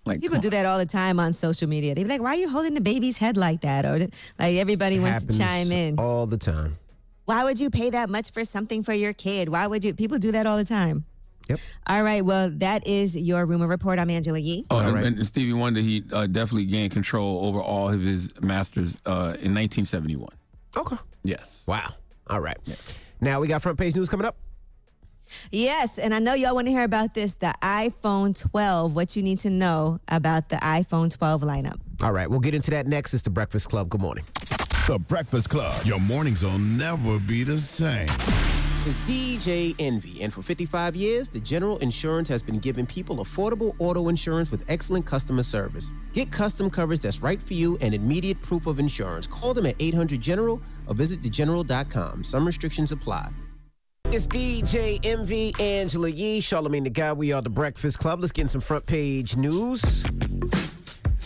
Like 0.05 0.21
People 0.21 0.39
do 0.39 0.51
that 0.51 0.67
all 0.67 0.79
the 0.79 0.87
time 0.87 1.19
on 1.19 1.33
social 1.33 1.69
media. 1.69 1.97
They 1.97 2.05
be 2.05 2.09
like, 2.09 2.23
"Why 2.23 2.35
are 2.35 2.39
you 2.39 2.49
holding 2.49 2.75
the 2.75 2.81
baby's 2.81 3.19
head 3.19 3.37
like 3.37 3.63
that?" 3.63 3.85
Or 3.85 3.99
like 4.39 4.57
everybody 4.57 5.01
wants 5.01 5.25
to 5.25 5.37
chime 5.37 5.73
in. 5.73 5.99
all 5.99 6.27
the 6.27 6.39
time. 6.39 6.79
Why 7.27 7.43
would 7.43 7.59
you 7.59 7.71
pay 7.71 7.91
that 7.91 8.09
much 8.09 8.31
for 8.31 8.45
something 8.45 8.85
for 8.85 8.93
your 8.93 9.13
kid? 9.13 9.49
Why 9.49 9.67
would 9.67 9.85
you? 9.85 9.93
People 9.93 10.19
do 10.19 10.33
that 10.33 10.47
all 10.47 10.57
the 10.57 10.65
time. 10.65 11.05
Yep. 11.49 11.61
All 11.89 12.03
right. 12.03 12.25
Well, 12.25 12.51
that 12.55 12.87
is 12.87 13.17
your 13.17 13.45
rumor 13.47 13.67
report. 13.67 13.99
I'm 13.99 14.11
Angela 14.11 14.39
Yee. 14.39 14.65
Oh, 14.71 14.79
and, 14.79 15.19
and 15.19 15.27
Stevie 15.27 15.53
Wonder, 15.53 15.81
he 15.81 16.05
uh, 16.13 16.27
definitely 16.27 16.67
gained 16.67 16.93
control 16.93 17.45
over 17.45 17.61
all 17.61 17.89
of 17.89 18.01
his 18.01 18.33
masters 18.41 18.97
uh, 19.07 19.35
in 19.39 19.55
1971. 19.55 20.29
Okay. 20.77 20.97
Yes. 21.25 21.65
Wow. 21.67 21.95
All 22.29 22.41
right. 22.41 22.59
Now 23.21 23.41
we 23.41 23.49
got 23.49 23.63
front 23.63 23.79
page 23.79 23.95
news 23.95 24.09
coming 24.09 24.27
up. 24.27 24.37
Yes, 25.51 25.99
and 25.99 26.15
I 26.15 26.19
know 26.19 26.35
y'all 26.35 26.55
want 26.55 26.67
to 26.67 26.71
hear 26.71 26.85
about 26.85 27.15
this. 27.15 27.35
The 27.35 27.55
iPhone 27.63 28.39
12. 28.51 28.95
What 28.95 29.17
you 29.17 29.23
need 29.23 29.41
to 29.41 29.51
know 29.51 30.01
about 30.09 30.49
the 30.49 30.57
iPhone 30.57 31.17
12 31.17 31.43
lineup. 31.43 31.81
All 32.01 32.13
right, 32.13 32.29
we'll 32.29 32.41
get 32.41 32.55
into 32.55 32.71
that 32.73 32.87
next. 32.87 33.15
It's 33.15 33.23
the 33.23 33.31
Breakfast 33.31 33.69
Club. 33.69 33.89
Good 33.89 34.01
morning. 34.01 34.25
The 34.87 34.99
Breakfast 34.99 35.49
Club. 35.49 35.85
Your 35.85 36.01
mornings 36.01 36.45
will 36.45 36.59
never 36.59 37.19
be 37.19 37.43
the 37.43 37.59
same. 37.59 38.09
It's 38.89 39.01
DJ 39.01 39.75
Envy, 39.81 40.23
and 40.23 40.33
for 40.33 40.43
55 40.43 40.95
years, 40.95 41.29
the 41.29 41.41
General 41.41 41.77
Insurance 41.79 42.29
has 42.29 42.41
been 42.41 42.61
giving 42.61 42.87
people 42.87 43.17
affordable 43.17 43.75
auto 43.81 44.09
insurance 44.09 44.53
with 44.53 44.65
excellent 44.69 45.05
customer 45.05 45.43
service. 45.43 45.91
Get 46.13 46.31
custom 46.31 46.71
coverage 46.71 47.01
that's 47.01 47.21
right 47.21 47.43
for 47.43 47.55
you 47.55 47.77
and 47.81 47.95
immediate 47.95 48.41
proof 48.41 48.69
of 48.69 48.79
insurance. 48.79 49.27
Call 49.27 49.55
them 49.55 49.67
at 49.67 49.75
800 49.81 50.21
General 50.21 50.63
or 50.87 50.95
visit 50.95 51.21
thegeneral.com. 51.21 52.23
Some 52.23 52.47
restrictions 52.47 52.93
apply. 52.93 53.31
It's 54.13 54.29
DJ 54.29 55.05
Envy 55.05 55.53
Angela 55.59 56.09
Yee, 56.09 56.41
Charlamagne 56.41 56.85
the 56.85 56.91
Guy. 56.91 57.13
We 57.13 57.33
are 57.33 57.43
the 57.43 57.51
Breakfast 57.51 57.99
Club. 57.99 58.21
Let's 58.21 58.31
get 58.31 58.43
in 58.43 58.49
some 58.49 58.61
front 58.61 58.87
page 58.87 59.37
news. 59.37 60.05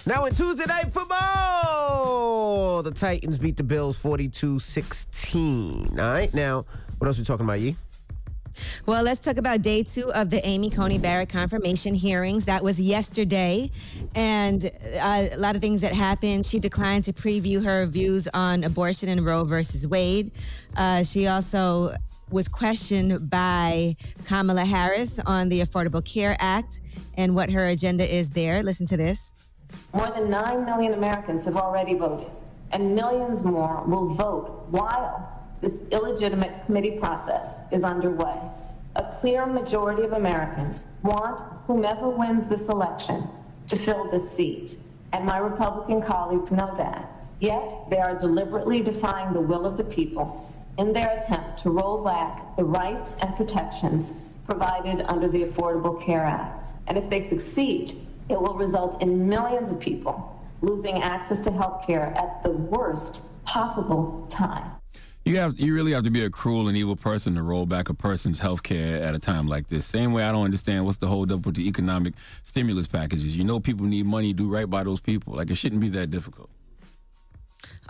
Now 0.06 0.24
in 0.24 0.34
Tuesday 0.34 0.64
Night 0.64 0.90
Football, 0.90 2.82
the 2.82 2.90
Titans 2.90 3.36
beat 3.36 3.58
the 3.58 3.62
Bills 3.62 3.98
42-16. 3.98 5.90
All 5.90 5.96
right, 5.96 6.32
now, 6.32 6.64
what 6.98 7.06
else 7.06 7.18
are 7.18 7.20
we 7.20 7.26
talking 7.26 7.44
about, 7.44 7.60
Yee? 7.60 7.76
Well, 8.86 9.02
let's 9.02 9.20
talk 9.20 9.36
about 9.36 9.60
day 9.62 9.82
two 9.82 10.10
of 10.14 10.30
the 10.30 10.44
Amy 10.46 10.70
Coney 10.70 10.98
Barrett 10.98 11.28
confirmation 11.28 11.94
hearings. 11.94 12.46
That 12.46 12.64
was 12.64 12.80
yesterday, 12.80 13.70
and 14.14 14.64
uh, 14.64 15.28
a 15.32 15.36
lot 15.36 15.54
of 15.54 15.60
things 15.60 15.82
that 15.82 15.92
happened. 15.92 16.46
She 16.46 16.58
declined 16.58 17.04
to 17.04 17.12
preview 17.12 17.62
her 17.62 17.84
views 17.86 18.26
on 18.32 18.64
abortion 18.64 19.10
and 19.10 19.24
Roe 19.24 19.44
versus 19.44 19.86
Wade. 19.86 20.32
Uh, 20.76 21.04
she 21.04 21.26
also 21.26 21.94
was 22.32 22.48
questioned 22.48 23.28
by 23.28 23.96
Kamala 24.26 24.64
Harris 24.64 25.18
on 25.26 25.48
the 25.48 25.60
Affordable 25.60 26.04
Care 26.04 26.36
Act 26.38 26.80
and 27.16 27.34
what 27.34 27.50
her 27.50 27.66
agenda 27.66 28.12
is 28.12 28.30
there. 28.30 28.62
Listen 28.62 28.86
to 28.86 28.96
this. 28.96 29.34
More 29.92 30.10
than 30.10 30.30
9 30.30 30.64
million 30.64 30.94
Americans 30.94 31.44
have 31.44 31.56
already 31.56 31.94
voted, 31.94 32.30
and 32.72 32.94
millions 32.94 33.44
more 33.44 33.82
will 33.84 34.14
vote 34.14 34.66
while 34.70 35.40
this 35.60 35.82
illegitimate 35.90 36.66
committee 36.66 36.98
process 36.98 37.60
is 37.70 37.84
underway. 37.84 38.36
A 38.96 39.04
clear 39.20 39.46
majority 39.46 40.02
of 40.02 40.12
Americans 40.12 40.96
want 41.02 41.40
whomever 41.66 42.08
wins 42.08 42.48
this 42.48 42.68
election 42.68 43.28
to 43.68 43.76
fill 43.76 44.10
this 44.10 44.30
seat, 44.30 44.76
and 45.12 45.24
my 45.24 45.38
Republican 45.38 46.02
colleagues 46.02 46.52
know 46.52 46.74
that. 46.76 47.08
Yet, 47.38 47.88
they 47.88 47.98
are 47.98 48.18
deliberately 48.18 48.82
defying 48.82 49.32
the 49.32 49.40
will 49.40 49.64
of 49.64 49.76
the 49.76 49.84
people 49.84 50.49
in 50.80 50.94
their 50.94 51.10
attempt 51.18 51.58
to 51.58 51.68
roll 51.68 52.02
back 52.02 52.56
the 52.56 52.64
rights 52.64 53.18
and 53.20 53.36
protections 53.36 54.14
provided 54.46 55.02
under 55.02 55.28
the 55.28 55.44
Affordable 55.44 56.00
Care 56.00 56.24
Act. 56.24 56.68
And 56.86 56.96
if 56.96 57.10
they 57.10 57.22
succeed, 57.22 58.00
it 58.30 58.40
will 58.40 58.54
result 58.54 59.00
in 59.02 59.28
millions 59.28 59.68
of 59.68 59.78
people 59.78 60.42
losing 60.62 61.02
access 61.02 61.42
to 61.42 61.50
health 61.50 61.86
care 61.86 62.14
at 62.16 62.42
the 62.42 62.50
worst 62.50 63.44
possible 63.44 64.26
time. 64.30 64.70
You 65.26 65.36
have 65.36 65.60
you 65.60 65.74
really 65.74 65.92
have 65.92 66.04
to 66.04 66.10
be 66.10 66.24
a 66.24 66.30
cruel 66.30 66.68
and 66.68 66.76
evil 66.78 66.96
person 66.96 67.34
to 67.34 67.42
roll 67.42 67.66
back 67.66 67.90
a 67.90 67.94
person's 67.94 68.38
health 68.38 68.62
care 68.62 69.02
at 69.02 69.14
a 69.14 69.18
time 69.18 69.46
like 69.46 69.68
this. 69.68 69.84
Same 69.84 70.14
way 70.14 70.24
I 70.24 70.32
don't 70.32 70.44
understand 70.44 70.86
what's 70.86 70.96
the 70.96 71.08
hold 71.08 71.30
up 71.30 71.44
with 71.44 71.56
the 71.56 71.68
economic 71.68 72.14
stimulus 72.42 72.88
packages. 72.88 73.36
You 73.36 73.44
know 73.44 73.60
people 73.60 73.84
need 73.84 74.06
money, 74.06 74.32
do 74.32 74.48
right 74.48 74.68
by 74.68 74.82
those 74.84 75.00
people. 75.00 75.34
Like 75.34 75.50
it 75.50 75.56
shouldn't 75.56 75.82
be 75.82 75.90
that 75.90 76.10
difficult. 76.10 76.48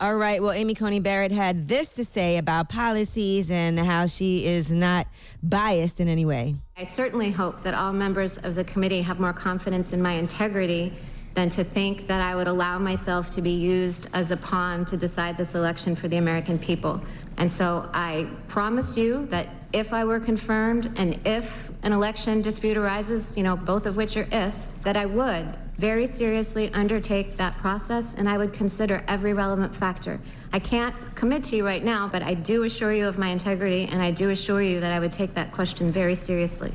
All 0.01 0.17
right. 0.17 0.43
Well, 0.43 0.53
Amy 0.53 0.73
Coney 0.73 0.99
Barrett 0.99 1.31
had 1.31 1.69
this 1.69 1.91
to 1.91 2.07
say 2.07 2.39
about 2.39 2.71
policies 2.71 3.51
and 3.51 3.79
how 3.79 4.07
she 4.07 4.47
is 4.47 4.73
not 4.73 5.07
biased 5.43 6.01
in 6.01 6.09
any 6.09 6.25
way. 6.25 6.55
I 6.79 6.85
certainly 6.85 7.31
hope 7.31 7.63
that 7.65 7.75
all 7.75 7.93
members 7.93 8.39
of 8.39 8.55
the 8.55 8.65
committee 8.65 9.03
have 9.03 9.21
more 9.21 9.35
confidence 9.35 9.93
in 9.93 10.01
my 10.01 10.13
integrity 10.13 10.95
than 11.35 11.51
to 11.51 11.63
think 11.63 12.07
that 12.07 12.23
I 12.23 12.35
would 12.35 12.47
allow 12.47 12.79
myself 12.79 13.29
to 13.33 13.43
be 13.43 13.51
used 13.51 14.09
as 14.15 14.31
a 14.31 14.39
pawn 14.39 14.87
to 14.87 14.97
decide 14.97 15.37
this 15.37 15.55
election 15.55 15.95
for 15.95 16.09
the 16.09 16.17
American 16.17 16.59
people. 16.59 17.03
And 17.37 17.53
so 17.53 17.87
I 17.93 18.27
promise 18.49 18.97
you 18.97 19.27
that 19.27 19.49
if 19.75 19.93
I 19.93 20.07
were 20.07 20.19
confirmed 20.19 20.93
and 20.97 21.21
if 21.27 21.71
an 21.83 21.93
election 21.93 22.41
dispute 22.41 22.79
arises, 22.79 23.35
you 23.37 23.43
know, 23.43 23.55
both 23.55 23.85
of 23.85 23.97
which 23.97 24.17
are 24.17 24.27
ifs, 24.33 24.73
that 24.83 24.97
I 24.97 25.05
would 25.05 25.59
very 25.81 26.07
seriously 26.07 26.71
undertake 26.75 27.39
that 27.39 27.57
process 27.57 28.15
and 28.15 28.29
I 28.29 28.37
would 28.37 28.53
consider 28.53 29.03
every 29.09 29.33
relevant 29.33 29.75
factor. 29.75 30.21
I 30.53 30.59
can't 30.59 30.95
commit 31.15 31.43
to 31.45 31.57
you 31.57 31.65
right 31.65 31.83
now, 31.83 32.07
but 32.07 32.23
I 32.23 32.35
do 32.35 32.65
assure 32.65 32.93
you 32.93 33.09
of 33.09 33.17
my 33.17 33.29
integrity 33.29 33.89
and 33.91 34.03
I 34.03 34.11
do 34.11 34.29
assure 34.29 34.61
you 34.61 34.81
that 34.81 34.93
I 34.93 35.01
would 35.01 35.11
take 35.11 35.33
that 35.35 35.53
question 35.53 35.91
very 35.91 36.15
seriously. 36.15 36.73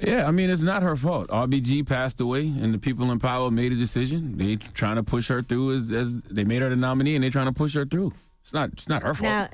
Yeah, 0.00 0.26
I 0.26 0.32
mean 0.32 0.50
it's 0.50 0.62
not 0.62 0.82
her 0.82 0.96
fault. 0.96 1.28
RBG 1.28 1.86
passed 1.86 2.20
away, 2.20 2.48
and 2.48 2.74
the 2.74 2.78
people 2.78 3.12
in 3.12 3.20
power 3.20 3.50
made 3.50 3.72
a 3.72 3.76
decision. 3.76 4.36
They 4.36 4.56
trying 4.56 4.96
to 4.96 5.04
push 5.04 5.28
her 5.28 5.40
through 5.40 5.76
as, 5.76 5.92
as 5.92 6.14
they 6.22 6.44
made 6.44 6.62
her 6.62 6.68
the 6.68 6.76
nominee, 6.76 7.14
and 7.14 7.22
they 7.22 7.30
trying 7.30 7.46
to 7.46 7.52
push 7.52 7.74
her 7.74 7.86
through. 7.86 8.12
It's 8.42 8.52
not. 8.52 8.70
It's 8.72 8.88
not 8.88 9.02
her 9.02 9.14
fault. 9.14 9.22
Now, 9.22 9.48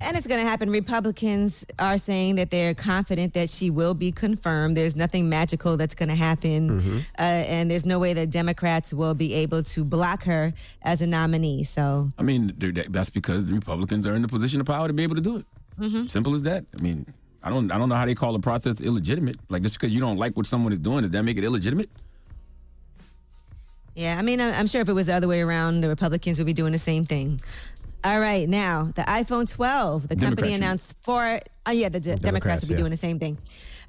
and 0.00 0.16
it's 0.16 0.26
going 0.26 0.40
to 0.42 0.48
happen. 0.48 0.70
Republicans 0.70 1.64
are 1.78 1.98
saying 1.98 2.36
that 2.36 2.50
they're 2.50 2.74
confident 2.74 3.34
that 3.34 3.48
she 3.50 3.70
will 3.70 3.94
be 3.94 4.12
confirmed. 4.12 4.76
There's 4.76 4.96
nothing 4.96 5.28
magical 5.28 5.76
that's 5.76 5.94
going 5.94 6.08
to 6.10 6.14
happen, 6.14 6.80
Mm-hmm. 6.80 6.98
uh, 7.18 7.22
and 7.22 7.70
there's 7.70 7.84
no 7.86 7.98
way 7.98 8.12
that 8.14 8.30
Democrats 8.30 8.92
will 8.94 9.14
be 9.14 9.34
able 9.34 9.62
to 9.62 9.84
block 9.84 10.24
her 10.24 10.52
as 10.82 11.00
a 11.00 11.06
nominee. 11.06 11.64
So, 11.64 12.12
I 12.18 12.22
mean, 12.22 12.52
that's 12.90 13.10
because 13.10 13.46
the 13.46 13.54
Republicans 13.54 14.06
are 14.06 14.14
in 14.14 14.22
the 14.22 14.28
position 14.28 14.60
of 14.60 14.66
power 14.66 14.86
to 14.88 14.92
be 14.92 15.02
able 15.02 15.16
to 15.16 15.22
do 15.22 15.36
it. 15.38 15.46
mhm. 15.78 16.10
Simple 16.10 16.34
as 16.34 16.42
that. 16.42 16.64
I 16.78 16.82
mean, 16.82 17.06
I 17.42 17.50
don't. 17.50 17.70
I 17.70 17.78
don't 17.78 17.88
know 17.88 17.94
how 17.94 18.06
they 18.06 18.14
call 18.14 18.32
the 18.32 18.38
process 18.40 18.80
illegitimate. 18.80 19.36
Like 19.48 19.62
just 19.62 19.76
because 19.78 19.92
you 19.92 20.00
don't 20.00 20.16
like 20.18 20.36
what 20.36 20.46
someone 20.46 20.72
is 20.72 20.78
doing, 20.80 21.02
does 21.02 21.10
that 21.12 21.22
make 21.22 21.36
it 21.38 21.44
illegitimate? 21.44 21.88
yeah, 23.94 24.16
I 24.18 24.22
mean, 24.22 24.42
I'm 24.42 24.66
sure 24.66 24.82
if 24.82 24.90
it 24.90 24.92
was 24.92 25.06
the 25.06 25.14
other 25.14 25.26
way 25.28 25.40
around, 25.40 25.80
the 25.80 25.88
Republicans 25.88 26.36
would 26.38 26.44
be 26.44 26.52
doing 26.52 26.72
the 26.72 26.78
same 26.78 27.06
thing. 27.06 27.40
All 28.06 28.20
right, 28.20 28.48
now 28.48 28.84
the 28.94 29.02
iPhone 29.02 29.50
12, 29.50 30.06
the 30.06 30.14
company 30.14 30.26
Democrats, 30.26 30.48
you 30.48 30.54
announced 30.54 30.94
four. 31.02 31.40
Oh 31.66 31.72
yeah, 31.72 31.88
the, 31.88 31.98
Democrats, 31.98 32.22
Democrats, 32.22 32.62
would 32.62 32.68
be 32.68 32.74
yeah. 32.74 32.78
doing 32.78 32.90
the 32.92 32.96
same 32.96 33.18
thing. 33.18 33.36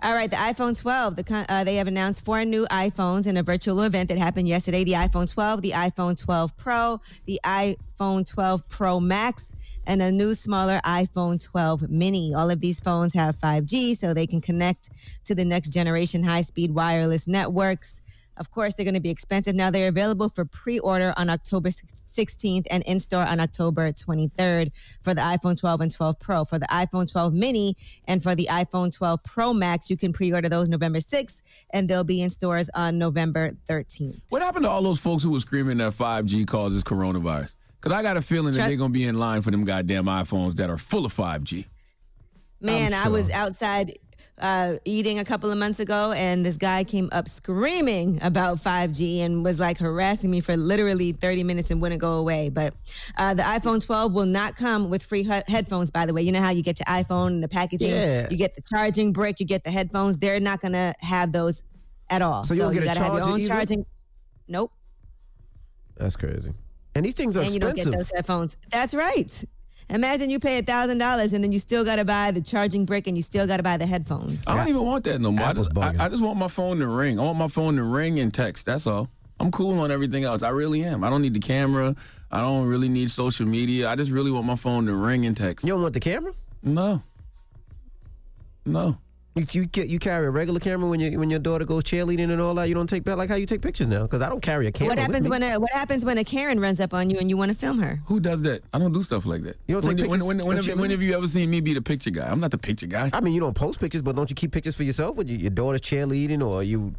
All 0.01 0.15
right, 0.15 0.27
the 0.27 0.37
iPhone 0.37 0.75
12, 0.75 1.17
the 1.17 1.45
uh, 1.47 1.63
they 1.63 1.75
have 1.75 1.85
announced 1.85 2.25
four 2.25 2.43
new 2.43 2.65
iPhones 2.71 3.27
in 3.27 3.37
a 3.37 3.43
virtual 3.43 3.83
event 3.83 4.09
that 4.09 4.17
happened 4.17 4.47
yesterday. 4.47 4.83
The 4.83 4.93
iPhone 4.93 5.31
12, 5.31 5.61
the 5.61 5.71
iPhone 5.73 6.19
12 6.19 6.57
Pro, 6.57 6.99
the 7.27 7.39
iPhone 7.43 8.27
12 8.27 8.67
Pro 8.67 8.99
Max, 8.99 9.55
and 9.85 10.01
a 10.01 10.11
new 10.11 10.33
smaller 10.33 10.81
iPhone 10.83 11.39
12 11.43 11.87
Mini. 11.87 12.33
All 12.33 12.49
of 12.49 12.59
these 12.59 12.79
phones 12.79 13.13
have 13.13 13.37
5G, 13.37 13.95
so 13.95 14.15
they 14.15 14.25
can 14.25 14.41
connect 14.41 14.89
to 15.25 15.35
the 15.35 15.45
next 15.45 15.69
generation 15.69 16.23
high-speed 16.23 16.73
wireless 16.73 17.27
networks. 17.27 18.01
Of 18.37 18.51
course, 18.51 18.75
they're 18.75 18.83
going 18.83 18.93
to 18.93 18.99
be 18.99 19.09
expensive. 19.09 19.55
Now 19.55 19.71
they're 19.71 19.87
available 19.87 20.29
for 20.29 20.45
pre-order 20.45 21.13
on 21.17 21.29
October 21.29 21.69
16th 21.69 22.65
and 22.69 22.83
in 22.83 22.99
store 22.99 23.23
on 23.23 23.39
October 23.39 23.91
23rd 23.91 24.71
for 25.01 25.13
the 25.13 25.21
iPhone 25.21 25.59
12 25.59 25.81
and 25.81 25.91
12 25.91 26.19
Pro. 26.19 26.45
For 26.45 26.59
the 26.59 26.67
iPhone 26.67 27.11
12 27.11 27.33
mini 27.33 27.75
and 28.05 28.21
for 28.21 28.35
the 28.35 28.47
iPhone 28.51 28.95
12 28.95 29.23
Pro 29.23 29.53
Max, 29.53 29.89
you 29.89 29.97
can 29.97 30.13
pre-order 30.13 30.49
those 30.49 30.69
November 30.69 30.99
6th 30.99 31.41
and 31.71 31.89
they'll 31.89 32.03
be 32.03 32.21
in 32.21 32.29
stores 32.29 32.69
on 32.73 32.97
November 32.97 33.49
13th. 33.69 34.21
What 34.29 34.41
happened 34.41 34.63
to 34.65 34.69
all 34.69 34.81
those 34.81 34.99
folks 34.99 35.23
who 35.23 35.31
were 35.31 35.39
screaming 35.39 35.77
that 35.77 35.93
5G 35.93 36.47
causes 36.47 36.83
coronavirus? 36.83 37.53
Because 37.79 37.93
I 37.93 38.01
got 38.01 38.17
a 38.17 38.21
feeling 38.21 38.53
that 38.53 38.57
Shut- 38.57 38.67
they're 38.67 38.77
going 38.77 38.91
to 38.91 38.97
be 38.99 39.05
in 39.05 39.17
line 39.19 39.41
for 39.41 39.51
them 39.51 39.63
goddamn 39.63 40.05
iPhones 40.05 40.55
that 40.55 40.69
are 40.69 40.77
full 40.77 41.05
of 41.05 41.13
5G. 41.13 41.65
Man, 42.59 42.93
I'm 42.93 43.05
I 43.05 43.09
was 43.09 43.29
outside 43.29 43.97
uh, 44.39 44.75
eating 44.85 45.19
a 45.19 45.25
couple 45.25 45.49
of 45.51 45.57
months 45.57 45.79
ago, 45.79 46.11
and 46.11 46.45
this 46.45 46.57
guy 46.57 46.83
came 46.83 47.09
up 47.11 47.27
screaming 47.27 48.19
about 48.21 48.57
5G 48.59 49.19
and 49.19 49.43
was 49.43 49.59
like 49.59 49.77
harassing 49.77 50.29
me 50.29 50.41
for 50.41 50.55
literally 50.55 51.11
30 51.11 51.43
minutes 51.43 51.71
and 51.71 51.81
wouldn't 51.81 52.01
go 52.01 52.13
away. 52.13 52.49
But 52.49 52.73
uh, 53.17 53.33
the 53.33 53.43
iPhone 53.43 53.83
12 53.83 54.13
will 54.13 54.25
not 54.25 54.55
come 54.55 54.89
with 54.89 55.03
free 55.03 55.23
he- 55.23 55.41
headphones, 55.47 55.89
by 55.91 56.05
the 56.05 56.13
way. 56.13 56.21
You 56.21 56.31
know 56.31 56.41
how 56.41 56.51
you 56.51 56.61
get 56.63 56.79
your 56.79 56.85
iPhone 56.85 57.27
and 57.27 57.43
the 57.43 57.47
packaging, 57.47 57.89
Yeah. 57.89 58.27
you 58.29 58.37
get 58.37 58.53
the 58.53 58.61
charging 58.61 59.11
brick, 59.11 59.39
you 59.39 59.45
get 59.45 59.63
the 59.63 59.71
headphones. 59.71 60.17
They're 60.19 60.39
not 60.39 60.61
going 60.61 60.73
to 60.73 60.93
have 60.99 61.31
those 61.31 61.63
at 62.09 62.21
all. 62.21 62.43
So 62.43 62.53
you 62.53 62.61
don't 62.61 62.73
get 62.73 62.83
a 62.83 62.85
gotta 62.85 62.99
have 62.99 63.13
your 63.13 63.23
own 63.23 63.39
either? 63.39 63.47
charging. 63.47 63.85
Nope. 64.47 64.71
That's 65.97 66.15
crazy. 66.15 66.53
And 66.95 67.05
these 67.05 67.15
things 67.15 67.35
are 67.37 67.41
and 67.41 67.51
you 67.51 67.59
don't 67.59 67.75
get 67.75 67.91
those 67.91 68.11
headphones. 68.15 68.57
That's 68.71 68.93
right. 68.93 69.43
Imagine 69.89 70.29
you 70.29 70.39
pay 70.39 70.57
a 70.59 70.61
thousand 70.63 70.97
dollars 70.97 71.31
and 71.31 71.43
then 71.43 71.51
you 71.53 71.59
still 71.59 71.85
got 71.85 71.95
to 71.95 72.05
buy 72.05 72.31
the 72.31 72.41
charging 72.41 72.85
brick 72.85 73.07
and 73.07 73.15
you 73.15 73.23
still 73.23 73.47
got 73.47 73.57
to 73.57 73.63
buy 73.63 73.77
the 73.77 73.85
headphones. 73.85 74.45
I 74.45 74.55
don't 74.57 74.67
even 74.67 74.83
want 74.83 75.05
that 75.05 75.21
no 75.21 75.31
more. 75.31 75.47
I 75.47 75.53
just, 75.53 75.77
I, 75.77 75.95
I 75.97 76.09
just 76.09 76.21
want 76.21 76.37
my 76.37 76.49
phone 76.49 76.79
to 76.79 76.87
ring. 76.87 77.19
I 77.19 77.23
want 77.23 77.37
my 77.37 77.47
phone 77.47 77.77
to 77.77 77.83
ring 77.83 78.19
and 78.19 78.33
text. 78.33 78.65
That's 78.65 78.85
all. 78.85 79.09
I'm 79.39 79.51
cool 79.51 79.79
on 79.79 79.91
everything 79.91 80.23
else. 80.25 80.41
I 80.41 80.49
really 80.49 80.83
am. 80.83 81.03
I 81.03 81.09
don't 81.09 81.21
need 81.21 81.33
the 81.33 81.39
camera. 81.39 81.95
I 82.31 82.41
don't 82.41 82.67
really 82.67 82.89
need 82.89 83.11
social 83.11 83.45
media. 83.45 83.89
I 83.89 83.95
just 83.95 84.11
really 84.11 84.31
want 84.31 84.45
my 84.45 84.55
phone 84.55 84.87
to 84.87 84.95
ring 84.95 85.25
and 85.25 85.37
text. 85.37 85.65
You 85.65 85.73
don't 85.73 85.81
want 85.81 85.93
the 85.93 85.99
camera? 86.01 86.33
No. 86.63 87.01
No. 88.65 88.97
You, 89.37 89.69
you 89.73 89.99
carry 89.99 90.25
a 90.25 90.29
regular 90.29 90.59
camera 90.59 90.89
when 90.89 90.99
you 90.99 91.19
when 91.19 91.29
your 91.29 91.39
daughter 91.39 91.65
goes 91.65 91.83
cheerleading 91.83 92.31
and 92.31 92.41
all 92.41 92.55
that. 92.55 92.67
You 92.67 92.73
don't 92.73 92.87
take 92.87 93.07
like 93.07 93.29
how 93.29 93.35
you 93.35 93.45
take 93.45 93.61
pictures 93.61 93.87
now 93.87 94.03
because 94.03 94.21
I 94.21 94.29
don't 94.29 94.41
carry 94.41 94.67
a 94.67 94.71
camera. 94.71 94.89
What 94.89 94.97
with 94.97 95.05
happens 95.05 95.25
me. 95.25 95.29
when 95.31 95.43
a 95.43 95.59
what 95.59 95.71
happens 95.71 96.05
when 96.05 96.17
a 96.17 96.23
Karen 96.23 96.59
runs 96.59 96.81
up 96.81 96.93
on 96.93 97.09
you 97.09 97.19
and 97.19 97.29
you 97.29 97.37
want 97.37 97.51
to 97.51 97.57
film 97.57 97.79
her? 97.79 97.99
Who 98.05 98.19
does 98.19 98.41
that? 98.43 98.63
I 98.73 98.79
don't 98.79 98.93
do 98.93 99.03
stuff 99.03 99.25
like 99.25 99.43
that. 99.43 99.57
You 99.67 99.75
don't 99.75 99.85
when, 99.85 99.97
take 99.97 100.09
when, 100.09 100.19
pictures 100.19 100.27
when, 100.27 100.39
of 100.39 100.47
when, 100.47 100.57
have, 100.57 100.79
when 100.79 100.89
have 100.89 101.01
you 101.01 101.13
ever 101.15 101.27
seen 101.27 101.49
me 101.49 101.61
be 101.61 101.73
the 101.73 101.81
picture 101.81 102.09
guy? 102.09 102.27
I'm 102.27 102.39
not 102.39 102.51
the 102.51 102.57
picture 102.57 102.87
guy. 102.87 103.09
I 103.13 103.21
mean, 103.21 103.33
you 103.33 103.39
don't 103.39 103.55
post 103.55 103.79
pictures, 103.79 104.01
but 104.01 104.15
don't 104.15 104.29
you 104.29 104.35
keep 104.35 104.51
pictures 104.51 104.75
for 104.75 104.83
yourself 104.83 105.15
when 105.17 105.27
you, 105.27 105.37
your 105.37 105.51
daughter's 105.51 105.81
cheerleading 105.81 106.45
or 106.45 106.63
you 106.63 106.95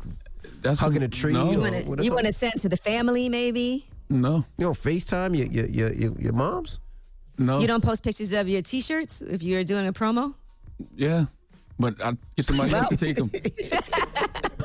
That's 0.63 0.81
hugging 0.81 1.03
a 1.03 1.09
tree? 1.09 1.33
no. 1.33 1.51
You 1.51 1.61
want 1.61 1.75
to 1.75 2.05
you 2.05 2.13
want 2.13 2.27
to 2.27 2.33
send 2.33 2.61
to 2.61 2.69
the 2.69 2.77
family 2.77 3.29
maybe? 3.29 3.87
No. 4.11 4.45
You 4.57 4.65
don't 4.65 4.79
FaceTime 4.79 5.37
your 5.37 5.47
your 5.47 5.67
your, 5.67 5.93
your, 5.93 6.21
your 6.21 6.33
moms? 6.33 6.79
No. 7.39 7.61
You 7.61 7.67
don't 7.67 7.85
post 7.85 8.03
pictures 8.03 8.33
of 8.33 8.49
your 8.49 8.63
T-shirts 8.63 9.23
if 9.23 9.43
you're 9.43 9.65
doing 9.65 9.87
a 9.87 9.93
promo. 9.93 10.35
Yeah. 10.97 11.27
But 11.79 12.03
I 12.03 12.17
get 12.37 12.47
somebody 12.47 12.75
else 12.75 12.89
to 12.89 12.97
take 12.97 13.17
them. 13.17 13.31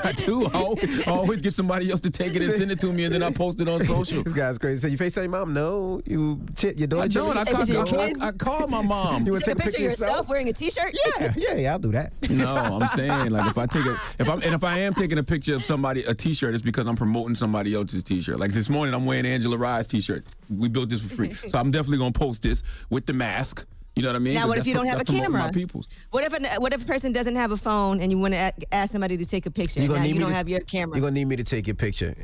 I 0.04 0.12
do. 0.12 0.46
I 0.48 0.50
always, 0.54 1.08
I 1.08 1.12
always 1.12 1.42
get 1.42 1.54
somebody 1.54 1.90
else 1.90 2.02
to 2.02 2.10
take 2.10 2.36
it 2.36 2.42
and 2.42 2.52
send 2.54 2.72
it 2.72 2.80
to 2.80 2.92
me, 2.92 3.06
and 3.06 3.14
then 3.14 3.24
I 3.24 3.32
post 3.32 3.60
it 3.62 3.70
on 3.70 3.84
social. 3.86 4.24
This 4.24 4.34
guy's 4.34 4.58
crazy. 4.58 4.82
So 4.82 4.88
you 4.88 4.98
FaceTime 4.98 5.24
your 5.24 5.30
mom? 5.30 5.54
No. 5.54 6.02
You 6.06 6.42
ch- 6.56 6.76
your 6.76 6.88
daughter? 6.88 7.04
I 7.04 7.08
don't. 7.08 7.38
I, 7.38 7.44
cheerleading? 7.44 7.90
call, 7.90 8.00
I, 8.00 8.26
I, 8.26 8.28
I 8.28 8.32
call 8.32 8.68
my 8.68 8.82
mom. 8.82 9.26
You 9.26 9.32
want 9.32 9.46
to 9.46 9.52
Take 9.52 9.60
a 9.60 9.64
picture 9.64 9.78
of 9.78 9.84
yourself 9.84 10.28
wearing 10.28 10.50
a 10.50 10.54
T-shirt. 10.54 10.96
Yeah, 11.06 11.34
yeah, 11.38 11.56
yeah. 11.56 11.72
I'll 11.72 11.80
do 11.80 11.92
that. 11.92 12.14
No, 12.30 12.56
I'm 12.56 12.88
saying 12.90 13.30
like 13.32 13.50
if 13.50 13.58
I 13.58 13.66
take 13.66 13.86
a 13.86 14.00
if 14.20 14.30
I'm 14.30 14.42
and 14.42 14.54
if 14.54 14.64
I 14.64 14.80
am 14.80 14.94
taking 14.94 15.18
a 15.18 15.24
picture 15.24 15.56
of 15.56 15.64
somebody 15.64 16.04
a 16.04 16.14
T-shirt, 16.14 16.54
it's 16.54 16.64
because 16.64 16.88
I'm 16.88 16.96
promoting 16.96 17.36
somebody 17.36 17.74
else's 17.74 18.04
T-shirt. 18.04 18.40
Like 18.40 18.52
this 18.52 18.70
morning, 18.70 18.94
I'm 18.94 19.06
wearing 19.06 19.26
Angela 19.26 19.58
Rye's 19.58 19.88
T-shirt. 19.88 20.26
We 20.50 20.68
built 20.68 20.90
this 20.90 21.02
for 21.02 21.16
free, 21.16 21.34
so 21.50 21.58
I'm 21.58 21.72
definitely 21.72 22.00
gonna 22.00 22.12
post 22.12 22.42
this 22.44 22.64
with 22.90 23.06
the 23.06 23.14
mask. 23.14 23.66
You 23.96 24.02
know 24.02 24.10
what 24.10 24.16
I 24.16 24.20
mean? 24.20 24.34
Now, 24.34 24.48
what 24.48 24.58
if 24.58 24.66
you 24.66 24.74
don't 24.74 24.88
have 24.88 25.00
a 25.02 25.04
camera? 25.06 25.40
My 25.40 25.52
people's. 25.52 25.88
What 26.10 26.24
if 26.24 26.34
a, 26.34 26.60
what 26.60 26.74
if 26.74 26.84
a 26.84 26.86
person 26.88 27.12
doesn't 27.12 27.36
have 27.36 27.52
a 27.52 27.58
phone 27.58 28.02
and 28.02 28.12
you 28.12 28.18
want 28.18 28.34
to 28.34 28.52
ask 28.74 28.92
somebody 28.92 29.18
to 29.18 29.26
take 29.26 29.46
a 29.46 29.52
picture? 29.52 29.82
You 29.82 29.88
gonna 29.88 30.00
now 30.00 30.06
need 30.06 30.16
you 30.16 30.20
don't 30.22 30.30
to- 30.30 30.36
have 30.36 30.50
your 30.50 30.62
camera. 30.62 30.98
You're 30.98 31.02
gonna 31.02 31.14
need 31.14 31.26
me 31.26 31.36
to 31.36 31.44
take 31.44 31.68
your 31.68 31.76
picture. 31.76 32.16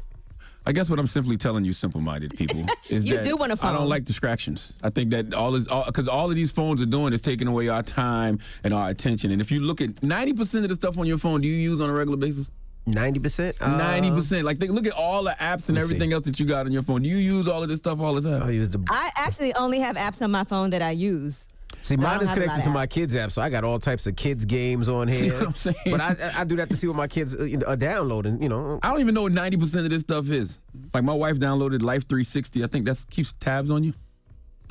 I 0.65 0.71
guess 0.71 0.89
what 0.89 0.99
I'm 0.99 1.08
simply 1.08 1.38
telling 1.38 1.65
you, 1.65 1.73
simple-minded 1.73 2.38
people, 2.38 2.65
is 2.89 3.05
You 3.05 3.15
that 3.15 3.23
do 3.23 3.38
want 3.38 3.51
a 3.51 3.53
I 3.53 3.58
phone. 3.58 3.75
I 3.75 3.77
don't 3.77 3.88
like 3.89 4.03
distractions. 4.03 4.77
I 4.84 4.89
think 4.89 5.10
that 5.12 5.34
all 5.34 5.55
is 5.55 5.67
because 5.86 6.08
all, 6.08 6.29
of 6.29 6.36
these 6.36 6.51
phones 6.51 6.82
are 6.82 6.86
doing 6.86 7.13
is 7.13 7.21
taking 7.21 7.47
away 7.47 7.69
our 7.69 7.82
time 7.82 8.39
and 8.63 8.73
our 8.73 8.89
attention. 8.89 9.32
And 9.32 9.41
if 9.41 9.51
you 9.51 9.62
look 9.62 9.79
at 9.79 10.01
90 10.03 10.34
percent 10.34 10.65
of 10.65 10.69
the 10.69 10.75
stuff 10.75 10.97
on 10.97 11.05
your 11.05 11.17
phone, 11.17 11.41
do 11.41 11.47
you 11.47 11.55
use 11.55 11.79
on 11.79 11.89
a 11.89 11.93
regular 11.93 12.17
basis? 12.17 12.49
Ninety 12.86 13.19
percent. 13.19 13.60
Ninety 13.62 14.10
percent. 14.10 14.45
Like, 14.45 14.60
think, 14.60 14.71
look 14.71 14.88
at 14.88 14.93
all 14.93 15.23
the 15.23 15.36
apps 15.39 15.69
and 15.69 15.77
Uh, 15.77 15.82
Let 15.82 15.89
me 15.89 15.95
everything 15.95 16.13
else 16.13 16.25
that 16.25 16.39
you 16.39 16.45
got 16.47 16.65
on 16.65 16.71
your 16.71 16.82
phone. 16.82 17.03
Do 17.03 17.10
you 17.10 17.17
use 17.17 17.47
all 17.47 17.62
of 17.62 17.69
this 17.69 17.77
stuff 17.77 17.99
all 17.99 18.15
the 18.15 18.21
time? 18.39 18.47
I 18.47 18.51
use 18.51 18.69
the. 18.69 18.84
I 18.89 19.12
actually 19.15 19.53
only 19.53 19.79
have 19.79 19.95
apps 19.95 20.23
on 20.23 20.32
my 20.32 20.43
phone 20.43 20.71
that 20.71 20.82
I 20.82 20.91
use. 20.91 21.47
See, 21.82 21.96
So 21.96 22.02
mine 22.02 22.22
is 22.22 22.30
have 22.30 22.38
a 22.38 22.42
lot 22.42 22.48
connected 22.48 22.63
to 22.63 22.70
my 22.70 22.88
kids 22.88 23.15
app, 23.15 23.32
so 23.32 23.42
I 23.42 23.50
got 23.50 23.63
all 23.63 23.80
types 23.80 24.06
of 24.08 24.15
kids 24.15 24.46
games 24.46 24.89
on 24.89 25.08
here. 25.08 25.20
See 25.20 25.32
what 25.32 25.48
I'm 25.48 25.56
saying? 25.56 25.76
But 25.86 26.02
I, 26.02 26.32
I 26.38 26.44
do 26.44 26.56
that 26.58 26.70
to 26.70 26.76
see 26.76 26.88
what 26.88 26.96
my 26.96 27.08
kids 27.08 27.36
uh, 27.36 27.48
are 27.68 27.76
downloading. 27.76 28.42
You 28.42 28.50
know, 28.50 28.80
I 28.84 28.89
don't 28.89 29.00
even 29.00 29.15
know 29.15 29.24
what 29.24 29.32
90 29.32 29.58
percent 29.58 29.86
of 29.86 29.89
this 29.92 30.02
stuff 30.02 30.30
is. 30.30 30.60
Like, 30.94 31.04
my 31.04 31.13
wife 31.13 31.36
downloaded 31.38 31.82
Life 31.82 32.08
360. 32.08 32.63
I 32.63 32.68
think 32.68 32.86
that 32.86 33.04
keeps 33.10 33.32
tabs 33.34 33.70
on 33.70 33.84
you. 33.84 33.94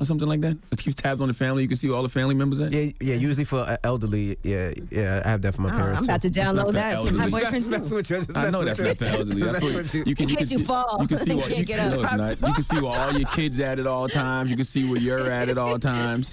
Or 0.01 0.05
something 0.05 0.29
like 0.29 0.41
that. 0.43 0.57
It 0.73 0.79
keeps 0.79 0.95
tabs 0.95 1.21
on 1.21 1.27
the 1.27 1.35
family. 1.35 1.63
You 1.63 1.69
can 1.69 1.77
see 1.77 1.89
where 1.89 1.97
all 1.97 2.05
the 2.05 2.09
family 2.09 2.35
members 2.37 2.61
at. 2.61 2.73
yeah, 2.73 2.93
yeah. 3.01 3.15
Usually 3.17 3.45
for 3.45 3.59
uh, 3.61 3.77
elderly, 3.83 4.39
yeah, 4.45 4.73
yeah. 4.93 5.23
I 5.25 5.29
have 5.31 5.43
that 5.43 5.55
for 5.57 5.63
my 5.63 5.75
Oh, 5.75 5.77
parents. 5.77 5.99
I'm 5.99 6.05
about 6.05 6.23
to 6.23 6.31
download 6.31 6.73
that 6.73 7.05
for 7.05 7.13
my 7.15 7.29
boyfriend's 7.29 7.31
boyfriend 7.31 7.65
That's- 7.65 7.91
that's 7.91 8.09
too. 8.09 8.15
you're- 8.15 8.25
that's 8.27 8.37
I 8.37 8.51
know 8.51 8.65
that's 8.65 8.79
not 8.79 8.97
for 8.97 9.05
elderly. 9.07 9.43
That's, 9.43 9.53
That's 9.59 9.65
what, 9.65 9.75
what 9.75 9.95
you- 9.95 10.05
you 10.07 10.15
can. 10.15 10.23
In 10.25 10.29
you 10.31 10.37
case 10.37 10.49
can, 10.51 10.59
you 10.61 10.65
fall 10.65 10.99
You 11.01 11.09
can 11.09 11.19
see 11.27 11.31
and 11.33 11.41
what 11.41 11.49
can't 11.49 11.59
you, 11.59 11.65
get 11.65 11.81
up. 11.81 11.93
No, 11.93 12.01
it's 12.29 12.41
not. 12.41 12.49
You 12.49 12.55
can 12.55 12.63
see 12.63 12.81
where 12.81 12.93
all 13.01 13.13
your 13.13 13.29
kids 13.31 13.59
at 13.61 13.79
at 13.81 13.87
all 13.89 14.09
times. 14.09 14.51
You 14.51 14.57
can 14.57 14.65
see 14.65 14.89
where 14.89 15.01
you're 15.01 15.29
at 15.31 15.49
at 15.49 15.59
all 15.59 15.79
times. 15.93 16.33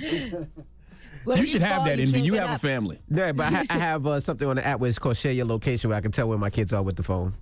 What 1.24 1.38
you 1.38 1.44
if 1.46 1.50
should 1.50 1.64
have 1.64 1.78
fall, 1.78 1.86
that, 1.86 1.98
you 1.98 2.04
Envy. 2.04 2.22
You 2.22 2.34
get 2.34 2.46
have 2.46 2.58
a 2.58 2.60
family. 2.60 3.00
Yeah, 3.10 3.32
but 3.32 3.48
I, 3.48 3.50
ha- 3.50 3.64
I 3.72 3.78
have 3.80 4.06
uh, 4.06 4.20
something 4.20 4.48
on 4.48 4.58
the 4.58 4.66
app 4.68 4.80
where 4.80 4.90
it's 4.90 5.00
called 5.00 5.18
Share 5.18 5.32
Your 5.32 5.48
Location, 5.48 5.90
where 5.90 5.98
I 5.98 6.02
can 6.02 6.12
tell 6.12 6.30
where 6.30 6.38
my 6.38 6.52
kids 6.52 6.72
are 6.72 6.84
with 6.84 6.98
the 6.98 7.04
phone. 7.04 7.34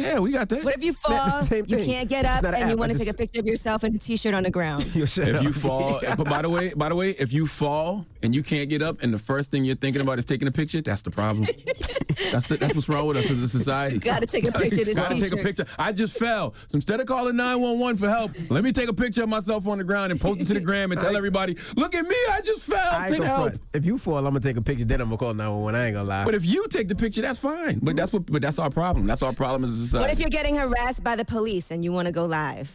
Yeah, 0.00 0.18
we 0.18 0.32
got 0.32 0.48
that. 0.50 0.64
What 0.64 0.76
if 0.76 0.84
you 0.84 0.92
fall, 0.92 1.44
you 1.44 1.76
can't 1.78 2.08
get 2.08 2.24
up, 2.24 2.42
not 2.42 2.54
an 2.54 2.62
and 2.62 2.70
you 2.70 2.76
want 2.76 2.92
to 2.92 2.98
take 2.98 3.08
a 3.08 3.14
picture 3.14 3.40
of 3.40 3.46
yourself 3.46 3.84
in 3.84 3.94
a 3.94 3.98
T-shirt 3.98 4.34
on 4.34 4.42
the 4.42 4.50
ground? 4.50 4.84
You 4.96 5.06
shut 5.06 5.28
If 5.28 5.36
up. 5.36 5.42
you 5.42 5.52
fall, 5.52 6.00
but 6.16 6.24
by 6.24 6.42
the 6.42 6.48
way, 6.48 6.72
by 6.74 6.88
the 6.88 6.94
way, 6.94 7.10
if 7.10 7.32
you 7.32 7.46
fall 7.46 8.06
and 8.22 8.34
you 8.34 8.42
can't 8.42 8.68
get 8.68 8.82
up, 8.82 9.02
and 9.02 9.12
the 9.12 9.18
first 9.18 9.50
thing 9.50 9.64
you're 9.64 9.76
thinking 9.76 10.00
about 10.02 10.18
is 10.18 10.24
taking 10.24 10.48
a 10.48 10.52
picture, 10.52 10.80
that's 10.80 11.02
the 11.02 11.10
problem. 11.10 11.44
that's 12.32 12.46
the, 12.48 12.56
that's 12.58 12.74
what's 12.74 12.88
wrong 12.88 13.06
with 13.06 13.16
us 13.18 13.30
as 13.30 13.42
a 13.42 13.48
society. 13.48 13.94
You 13.96 14.00
gotta 14.00 14.26
take 14.26 14.46
a 14.48 14.52
picture 14.52 14.80
of 14.80 14.86
this 14.86 14.96
Gotta 14.96 15.14
take 15.14 15.24
a 15.24 15.28
T-shirt. 15.36 15.42
picture. 15.44 15.66
I 15.78 15.92
just 15.92 16.16
fell. 16.18 16.54
So 16.54 16.66
instead 16.74 17.00
of 17.00 17.06
calling 17.06 17.36
911 17.36 17.96
for 17.98 18.08
help, 18.08 18.32
let 18.50 18.64
me 18.64 18.72
take 18.72 18.88
a 18.88 18.92
picture 18.94 19.22
of 19.22 19.28
myself 19.28 19.66
on 19.68 19.78
the 19.78 19.84
ground 19.84 20.12
and 20.12 20.20
post 20.20 20.40
it 20.40 20.46
to 20.46 20.54
the 20.54 20.60
gram 20.60 20.92
and 20.92 21.00
tell 21.00 21.16
everybody, 21.16 21.56
look 21.76 21.94
at 21.94 22.04
me, 22.06 22.16
I 22.30 22.40
just 22.40 22.62
fell. 22.62 22.78
I 22.78 23.06
ain't 23.06 23.08
Send 23.10 23.18
gonna 23.22 23.28
help. 23.34 23.48
front. 23.50 23.60
If 23.74 23.84
you 23.84 23.98
fall, 23.98 24.18
I'm 24.18 24.24
gonna 24.24 24.40
take 24.40 24.56
a 24.56 24.62
picture. 24.62 24.84
Then 24.84 25.00
I'm 25.00 25.08
gonna 25.08 25.18
call 25.18 25.34
911. 25.34 25.80
I 25.80 25.86
ain't 25.86 25.94
gonna 25.94 26.08
lie. 26.08 26.24
But 26.24 26.34
if 26.34 26.44
you 26.46 26.66
take 26.68 26.88
the 26.88 26.94
picture, 26.96 27.22
that's 27.22 27.38
fine. 27.38 27.80
But 27.82 27.96
that's 27.96 28.12
what. 28.12 28.26
But 28.26 28.42
that's 28.42 28.58
our 28.58 28.70
problem. 28.70 29.06
That's 29.06 29.22
our 29.22 29.32
problem 29.32 29.64
as 29.64 29.78
a 29.80 29.85
society. 29.86 30.02
What 30.02 30.10
if 30.12 30.20
you're 30.20 30.30
getting 30.30 30.56
harassed 30.56 31.02
by 31.02 31.16
the 31.16 31.24
police 31.24 31.70
and 31.70 31.84
you 31.84 31.92
want 31.92 32.06
to 32.06 32.12
go 32.12 32.26
live, 32.26 32.70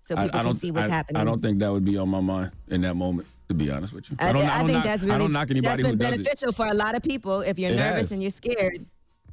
so 0.00 0.16
people 0.16 0.40
can 0.40 0.54
see 0.54 0.70
what's 0.70 0.88
I, 0.88 0.90
happening? 0.90 1.20
I 1.22 1.24
don't 1.24 1.40
think 1.40 1.58
that 1.60 1.70
would 1.72 1.84
be 1.84 1.96
on 1.96 2.08
my 2.08 2.20
mind 2.20 2.50
in 2.68 2.80
that 2.82 2.94
moment. 2.94 3.28
To 3.48 3.54
be 3.54 3.70
honest 3.70 3.92
with 3.92 4.10
you, 4.10 4.16
I, 4.18 4.32
don't. 4.32 4.42
I 4.42 4.54
I 4.54 4.58
don't 4.58 4.66
think 4.68 4.76
knock, 4.78 4.84
that's 4.84 5.02
really 5.02 5.14
I 5.14 5.18
don't 5.18 5.32
knock 5.32 5.50
anybody 5.50 5.82
that's 5.82 5.90
who 5.92 5.96
been 5.96 6.10
does 6.10 6.20
it. 6.20 6.24
beneficial 6.24 6.52
for 6.52 6.66
a 6.66 6.72
lot 6.72 6.96
of 6.96 7.02
people. 7.02 7.42
If 7.42 7.58
you're 7.58 7.72
It 7.72 7.76
nervous 7.76 8.04
has. 8.08 8.12
and 8.12 8.22
you're 8.22 8.30
scared, 8.30 8.86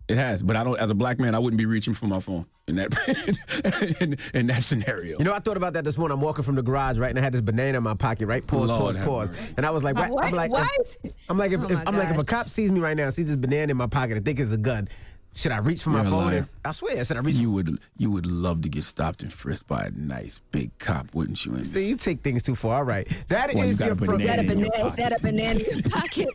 It 0.09 0.17
has, 0.17 0.43
but 0.43 0.57
I 0.57 0.65
don't. 0.65 0.77
As 0.77 0.89
a 0.89 0.93
black 0.93 1.17
man, 1.17 1.33
I 1.33 1.39
wouldn't 1.39 1.57
be 1.57 1.65
reaching 1.65 1.93
for 1.93 2.07
my 2.07 2.19
phone 2.19 2.45
in 2.67 2.75
that 2.75 3.95
in, 4.01 4.17
in 4.33 4.47
that 4.47 4.63
scenario. 4.63 5.17
You 5.17 5.23
know, 5.23 5.33
I 5.33 5.39
thought 5.39 5.55
about 5.55 5.71
that 5.73 5.85
this 5.85 5.97
morning. 5.97 6.15
I'm 6.17 6.21
walking 6.21 6.43
from 6.43 6.55
the 6.55 6.61
garage, 6.61 6.97
right, 6.97 7.09
and 7.09 7.17
I 7.17 7.21
had 7.21 7.31
this 7.31 7.39
banana 7.39 7.77
in 7.77 7.83
my 7.85 7.93
pocket, 7.93 8.25
right? 8.27 8.45
Pause, 8.45 8.69
Lord 8.69 8.95
pause, 8.95 9.05
pause. 9.05 9.29
mercy. 9.31 9.53
And 9.55 9.65
I 9.65 9.69
was 9.69 9.81
like, 9.81 9.95
what? 9.95 10.25
I'm 10.25 10.33
like, 10.33 10.51
What? 10.51 10.97
I'm 11.29 11.37
like, 11.37 11.53
if, 11.53 11.61
Oh 11.61 11.67
if 11.69 11.87
I'm 11.87 11.95
like, 11.97 12.09
if 12.13 12.17
a 12.21 12.25
cop 12.25 12.49
sees 12.49 12.69
me 12.69 12.81
right 12.81 12.97
now, 12.97 13.09
sees 13.11 13.27
this 13.27 13.37
banana 13.37 13.71
in 13.71 13.77
my 13.77 13.87
pocket, 13.87 14.17
and 14.17 14.25
think 14.25 14.41
it's 14.41 14.51
a 14.51 14.57
gun, 14.57 14.89
should 15.33 15.51
I 15.51 15.57
reach 15.59 15.81
for 15.83 15.89
my 15.91 15.99
You're 15.99 16.07
a 16.07 16.09
phone? 16.09 16.25
liar. 16.25 16.37
And- 16.39 16.47
I 16.63 16.71
swear, 16.73 17.03
should 17.05 17.17
I 17.17 17.21
reach? 17.21 17.35
You 17.37 17.51
would 17.51 17.79
you 17.97 18.11
would 18.11 18.25
love 18.25 18.61
to 18.63 18.69
get 18.69 18.83
stopped 18.83 19.23
and 19.23 19.31
frisked 19.33 19.67
by 19.67 19.85
a 19.85 19.91
nice 19.91 20.39
big 20.51 20.77
cop, 20.79 21.13
wouldn't 21.15 21.43
you? 21.45 21.53
Envy? 21.55 21.63
See, 21.69 21.87
you 21.89 21.95
take 21.95 22.21
things 22.21 22.43
too 22.43 22.55
far. 22.55 22.75
All 22.77 22.83
right, 22.83 23.07
that 23.29 23.49
is 23.49 23.55
Well, 23.55 23.65
you 23.67 23.73
your 23.75 23.93
a 23.93 23.95
pro- 23.95 24.15
is 24.15 24.23
that 24.27 24.39
a 24.39 24.43
Banana 24.43 24.63
your 24.63 24.69
banana? 24.71 24.85
Is 24.87 24.95
that 24.95 25.19
a 25.19 25.23
banana 25.23 25.59
in 25.59 25.79
your 25.79 25.89
pocket? 25.89 26.27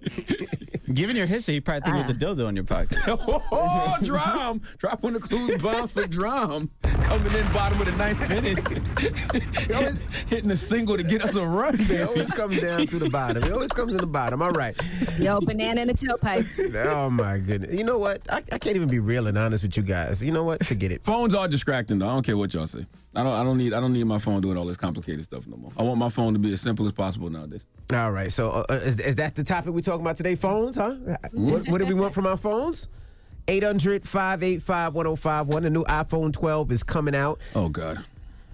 Given 0.93 1.17
your 1.17 1.27
history, 1.27 1.55
you 1.55 1.63
probably 1.63 1.81
think 1.83 1.97
it 1.97 2.07
was 2.07 2.11
a 2.11 2.15
ah. 2.15 2.35
dildo 2.35 2.49
in 2.49 2.57
your 2.57 2.65
pocket. 2.65 2.99
oh, 3.07 3.97
drum! 4.03 4.61
Drop 4.79 5.03
one 5.03 5.17
of 5.17 5.23
the 5.23 5.29
clues 5.29 5.61
bomb 5.61 5.89
for 5.89 6.07
drum. 6.07 6.71
Coming 6.83 7.35
in 7.35 7.53
bottom 7.53 7.81
of 7.81 7.87
the 7.87 7.93
ninth 7.93 8.31
inning, 8.31 8.57
hitting 10.29 10.51
a 10.51 10.57
single 10.57 10.97
to 10.97 11.03
get 11.03 11.25
us 11.25 11.35
a 11.35 11.47
run. 11.47 11.81
It 11.81 12.07
always 12.07 12.31
comes 12.31 12.61
down 12.61 12.87
to 12.87 12.99
the 12.99 13.11
bottom. 13.11 13.43
It 13.43 13.53
always 13.53 13.73
comes 13.73 13.93
in 13.93 13.99
the 13.99 14.07
bottom. 14.07 14.43
All 14.43 14.53
right. 14.53 14.77
Yo, 15.19 15.41
banana 15.41 15.81
in 15.81 15.89
the 15.89 15.95
tailpipe. 15.95 16.75
Oh 16.87 17.11
my 17.11 17.39
goodness. 17.39 17.75
You 17.75 17.85
know 17.85 17.99
what? 17.99 18.23
I, 18.31 18.43
I 18.53 18.59
can't 18.59 18.77
even 18.77 18.89
be 18.89 18.99
real 19.01 19.27
and 19.27 19.37
honest 19.37 19.65
with 19.65 19.77
you 19.77 19.83
guys. 19.83 20.23
You 20.23 20.31
know 20.31 20.45
what? 20.45 20.65
Forget 20.65 20.93
it. 20.93 21.05
Phones 21.05 21.35
are 21.35 21.49
distracting 21.49 21.99
though. 21.99 22.09
I 22.09 22.15
don't 22.15 22.27
care 22.27 22.37
what 22.37 22.55
y'all 22.55 22.67
say. 22.67 22.87
I 23.17 23.23
don't. 23.23 23.33
I 23.33 23.43
don't 23.43 23.57
need. 23.57 23.73
I 23.73 23.81
don't 23.81 23.95
need 23.95 24.05
my 24.05 24.19
phone 24.19 24.43
doing 24.43 24.59
all 24.59 24.67
this 24.67 24.77
complicated 24.77 25.25
stuff 25.25 25.47
no 25.47 25.57
more. 25.57 25.73
I 25.77 25.83
want 25.83 25.99
my 25.99 26.11
phone 26.11 26.35
to 26.35 26.39
be 26.39 26.53
as 26.53 26.61
simple 26.61 26.85
as 26.87 26.93
possible 26.93 27.31
nowadays. 27.31 27.63
All 27.93 28.13
right. 28.13 28.31
So 28.31 28.51
uh, 28.51 28.67
uh, 28.69 28.75
is, 28.75 29.01
is 29.01 29.15
that 29.15 29.35
the 29.35 29.43
topic 29.43 29.73
we're 29.73 29.81
talking 29.81 30.03
about 30.03 30.19
today? 30.19 30.35
Phones, 30.35 30.77
huh? 30.77 30.97
What, 31.33 31.67
what 31.69 31.81
do 31.81 31.87
we 31.87 31.95
want 31.95 32.13
from 32.13 32.27
our 32.27 32.37
phones? 32.37 32.89
800-585-1051. 33.47 35.63
The 35.63 35.71
new 35.71 35.85
iPhone 35.85 36.33
12 36.33 36.73
is 36.73 36.83
coming 36.83 37.15
out. 37.15 37.39
Oh 37.55 37.69
God. 37.69 38.05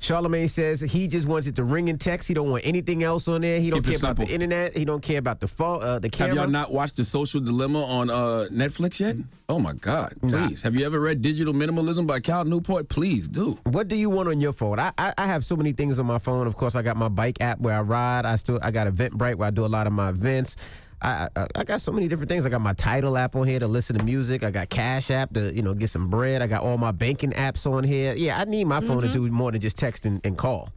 Charlamagne 0.02 0.50
says 0.50 0.80
he 0.80 1.06
just 1.06 1.28
wants 1.28 1.46
it 1.46 1.54
to 1.54 1.62
ring 1.62 1.88
and 1.88 2.00
text. 2.00 2.26
He 2.26 2.34
don't 2.34 2.50
want 2.50 2.66
anything 2.66 3.04
else 3.04 3.28
on 3.28 3.42
there. 3.42 3.60
He 3.60 3.70
don't 3.70 3.82
Keep 3.82 4.00
care 4.00 4.10
about 4.10 4.26
the 4.26 4.32
internet. 4.32 4.76
He 4.76 4.84
don't 4.84 5.00
care 5.00 5.18
about 5.18 5.38
the 5.38 5.46
phone, 5.46 5.80
uh, 5.80 6.00
the 6.00 6.10
camera. 6.10 6.34
Have 6.34 6.44
y'all 6.44 6.50
not 6.50 6.72
watched 6.72 6.96
The 6.96 7.04
Social 7.04 7.40
Dilemma 7.40 7.84
on 7.84 8.10
uh, 8.10 8.48
Netflix 8.50 8.98
yet? 8.98 9.16
Oh 9.48 9.60
my 9.60 9.74
God! 9.74 10.14
Please, 10.20 10.62
have 10.62 10.74
you 10.74 10.84
ever 10.84 10.98
read 10.98 11.22
Digital 11.22 11.54
Minimalism 11.54 12.04
by 12.06 12.18
Cal 12.18 12.44
Newport? 12.44 12.88
Please 12.88 13.28
do. 13.28 13.58
What 13.64 13.86
do 13.86 13.94
you 13.94 14.10
want 14.10 14.28
on 14.28 14.40
your 14.40 14.52
phone? 14.52 14.80
I, 14.80 14.90
I 14.98 15.14
I 15.16 15.26
have 15.26 15.44
so 15.44 15.54
many 15.54 15.72
things 15.72 16.00
on 16.00 16.06
my 16.06 16.18
phone. 16.18 16.48
Of 16.48 16.56
course, 16.56 16.74
I 16.74 16.82
got 16.82 16.96
my 16.96 17.08
bike 17.08 17.40
app 17.40 17.60
where 17.60 17.76
I 17.76 17.82
ride. 17.82 18.26
I 18.26 18.36
still 18.36 18.58
I 18.60 18.72
got 18.72 18.88
Eventbrite 18.88 19.36
where 19.36 19.46
I 19.48 19.50
do 19.50 19.64
a 19.64 19.68
lot 19.68 19.86
of 19.86 19.92
my 19.92 20.08
events. 20.08 20.56
I, 21.02 21.28
I 21.36 21.46
I 21.56 21.64
got 21.64 21.80
so 21.82 21.90
many 21.92 22.06
different 22.08 22.28
things. 22.28 22.46
I 22.46 22.48
got 22.48 22.60
my 22.60 22.72
Tidal 22.74 23.16
app 23.18 23.34
on 23.34 23.46
here 23.48 23.58
to 23.58 23.66
listen 23.66 23.98
to 23.98 24.04
music. 24.04 24.44
I 24.44 24.50
got 24.50 24.68
Cash 24.68 25.10
app 25.10 25.32
to 25.34 25.52
you 25.54 25.62
know 25.62 25.74
get 25.74 25.90
some 25.90 26.08
bread. 26.08 26.40
I 26.42 26.46
got 26.46 26.62
all 26.62 26.78
my 26.78 26.92
banking 26.92 27.32
apps 27.32 27.66
on 27.66 27.82
here. 27.84 28.14
Yeah, 28.14 28.38
I 28.40 28.44
need 28.44 28.64
my 28.66 28.80
phone 28.80 29.02
to 29.02 29.08
Mhm. 29.08 29.12
do 29.12 29.28
more 29.30 29.50
than 29.50 29.60
just 29.60 29.76
text 29.76 30.06
and, 30.06 30.20
and 30.24 30.38
call. 30.38 30.68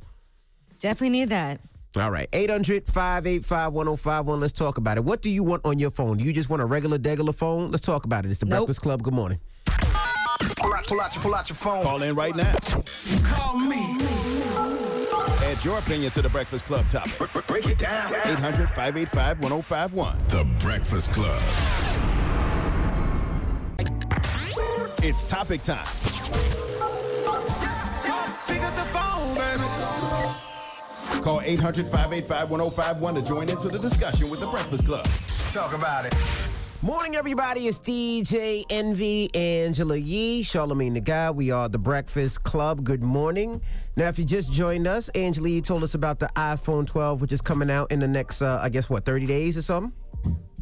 Definitely 0.80 1.12
need 1.12 1.30
that. 1.30 1.60
All 1.98 2.12
right, 2.12 2.30
800-585-1051. 2.32 4.40
Let's 4.42 4.52
talk 4.52 4.78
about 4.78 4.98
it. 4.98 5.06
What 5.06 5.22
do 5.22 5.30
you 5.30 5.44
want 5.44 5.64
on 5.64 5.80
your 5.80 5.92
phone? 5.92 6.18
Do 6.18 6.26
you 6.26 6.34
just 6.34 6.50
want 6.50 6.62
a 6.62 6.66
regular, 6.66 6.98
degular 7.00 7.34
phone? 7.34 7.72
Let's 7.72 7.86
talk 7.86 8.04
about 8.06 8.26
it. 8.26 8.32
It's 8.32 8.40
the 8.42 8.46
Breakfast 8.48 8.82
Club. 8.82 9.02
Good 9.02 9.14
morning. 9.14 9.40
Pull 10.58 10.74
out, 10.74 10.86
pull 10.88 11.00
out, 11.02 11.16
your, 11.16 11.22
pull 11.24 11.36
out 11.36 11.48
your 11.50 11.56
phone. 11.56 11.84
Call 11.84 12.02
in 12.04 12.16
right 12.16 12.36
now. 12.36 12.54
Call 13.24 13.58
me. 13.60 14.35
Add 15.56 15.64
your 15.64 15.80
opinion 15.80 16.12
to 16.12 16.22
the 16.22 16.30
Breakfast 16.30 16.66
Club 16.66 16.90
topic. 16.90 17.18
Break 17.48 17.66
it 17.68 17.78
down. 17.78 18.14
800 18.14 18.68
585 18.70 19.40
1051. 19.40 20.18
The 20.28 20.44
Breakfast 20.60 21.12
Club. 21.12 21.42
It's 25.02 25.24
topic 25.26 25.64
time. 25.64 25.86
Pick 28.48 28.64
up 28.64 28.76
the 28.76 28.86
phone, 28.92 29.36
baby. 29.36 29.64
Call 31.24 31.42
800 31.42 31.88
585 31.88 32.52
1051 32.52 33.16
to 33.16 33.22
join 33.24 33.50
into 33.50 33.70
the 33.70 33.80
discussion 33.80 34.30
with 34.30 34.42
the 34.42 34.48
Breakfast 34.48 34.86
Club. 34.86 35.08
Talk 35.54 35.74
about 35.74 36.06
it. 36.06 36.15
Morning, 36.86 37.16
everybody. 37.16 37.68
It's 37.68 37.80
DJ 37.80 38.64
Envy, 38.70 39.34
Angela 39.34 39.98
Yee, 39.98 40.44
Charlamagne 40.44 40.94
the 40.94 41.00
Guy. 41.00 41.32
We 41.32 41.50
are 41.50 41.68
the 41.68 41.80
Breakfast 41.80 42.44
Club. 42.44 42.84
Good 42.84 43.02
morning. 43.02 43.60
Now, 43.96 44.08
if 44.08 44.20
you 44.20 44.26
just 44.26 44.54
joined 44.54 44.86
us, 44.86 45.10
Angela 45.10 45.50
Yee 45.50 45.62
told 45.62 45.82
us 45.82 45.96
about 45.96 46.20
the 46.20 46.30
iPhone 46.36 46.86
12, 46.86 47.22
which 47.22 47.34
is 47.34 47.42
coming 47.42 47.72
out 47.72 47.92
in 47.92 48.02
the 48.02 48.08
next, 48.08 48.44
uh, 48.44 48.60
I 48.62 48.70
guess, 48.70 48.88
what, 48.88 49.04
30 49.04 49.26
days 49.26 49.58
or 49.58 49.64
something? 49.64 49.94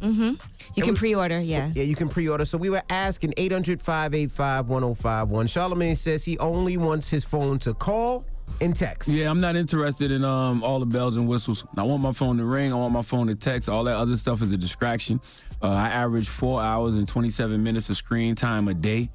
Mm-hmm. 0.00 0.36
You 0.74 0.82
can 0.82 0.94
pre-order, 0.94 1.40
yeah. 1.40 1.70
Yeah, 1.74 1.82
you 1.82 1.94
can 1.94 2.08
pre-order. 2.08 2.46
So 2.46 2.56
we 2.56 2.70
were 2.70 2.82
asking 2.88 3.34
800-585-1051. 3.36 5.28
Charlamagne 5.28 5.94
says 5.94 6.24
he 6.24 6.38
only 6.38 6.78
wants 6.78 7.10
his 7.10 7.24
phone 7.24 7.58
to 7.58 7.74
call 7.74 8.24
and 8.60 8.74
text. 8.74 9.08
Yeah, 9.08 9.30
I'm 9.30 9.40
not 9.40 9.56
interested 9.56 10.10
in 10.10 10.24
um, 10.24 10.62
all 10.62 10.78
the 10.80 10.86
bells 10.86 11.16
and 11.16 11.28
whistles. 11.28 11.64
I 11.76 11.82
want 11.82 12.02
my 12.02 12.12
phone 12.12 12.38
to 12.38 12.44
ring. 12.44 12.72
I 12.72 12.76
want 12.76 12.92
my 12.92 13.02
phone 13.02 13.26
to 13.28 13.34
text. 13.34 13.68
All 13.68 13.84
that 13.84 13.96
other 13.96 14.16
stuff 14.16 14.42
is 14.42 14.52
a 14.52 14.56
distraction. 14.56 15.20
Uh, 15.62 15.68
I 15.68 15.88
average 15.88 16.28
four 16.28 16.60
hours 16.60 16.94
and 16.94 17.08
27 17.08 17.62
minutes 17.62 17.88
of 17.88 17.96
screen 17.96 18.34
time 18.34 18.68
a 18.68 18.74
day. 18.74 19.10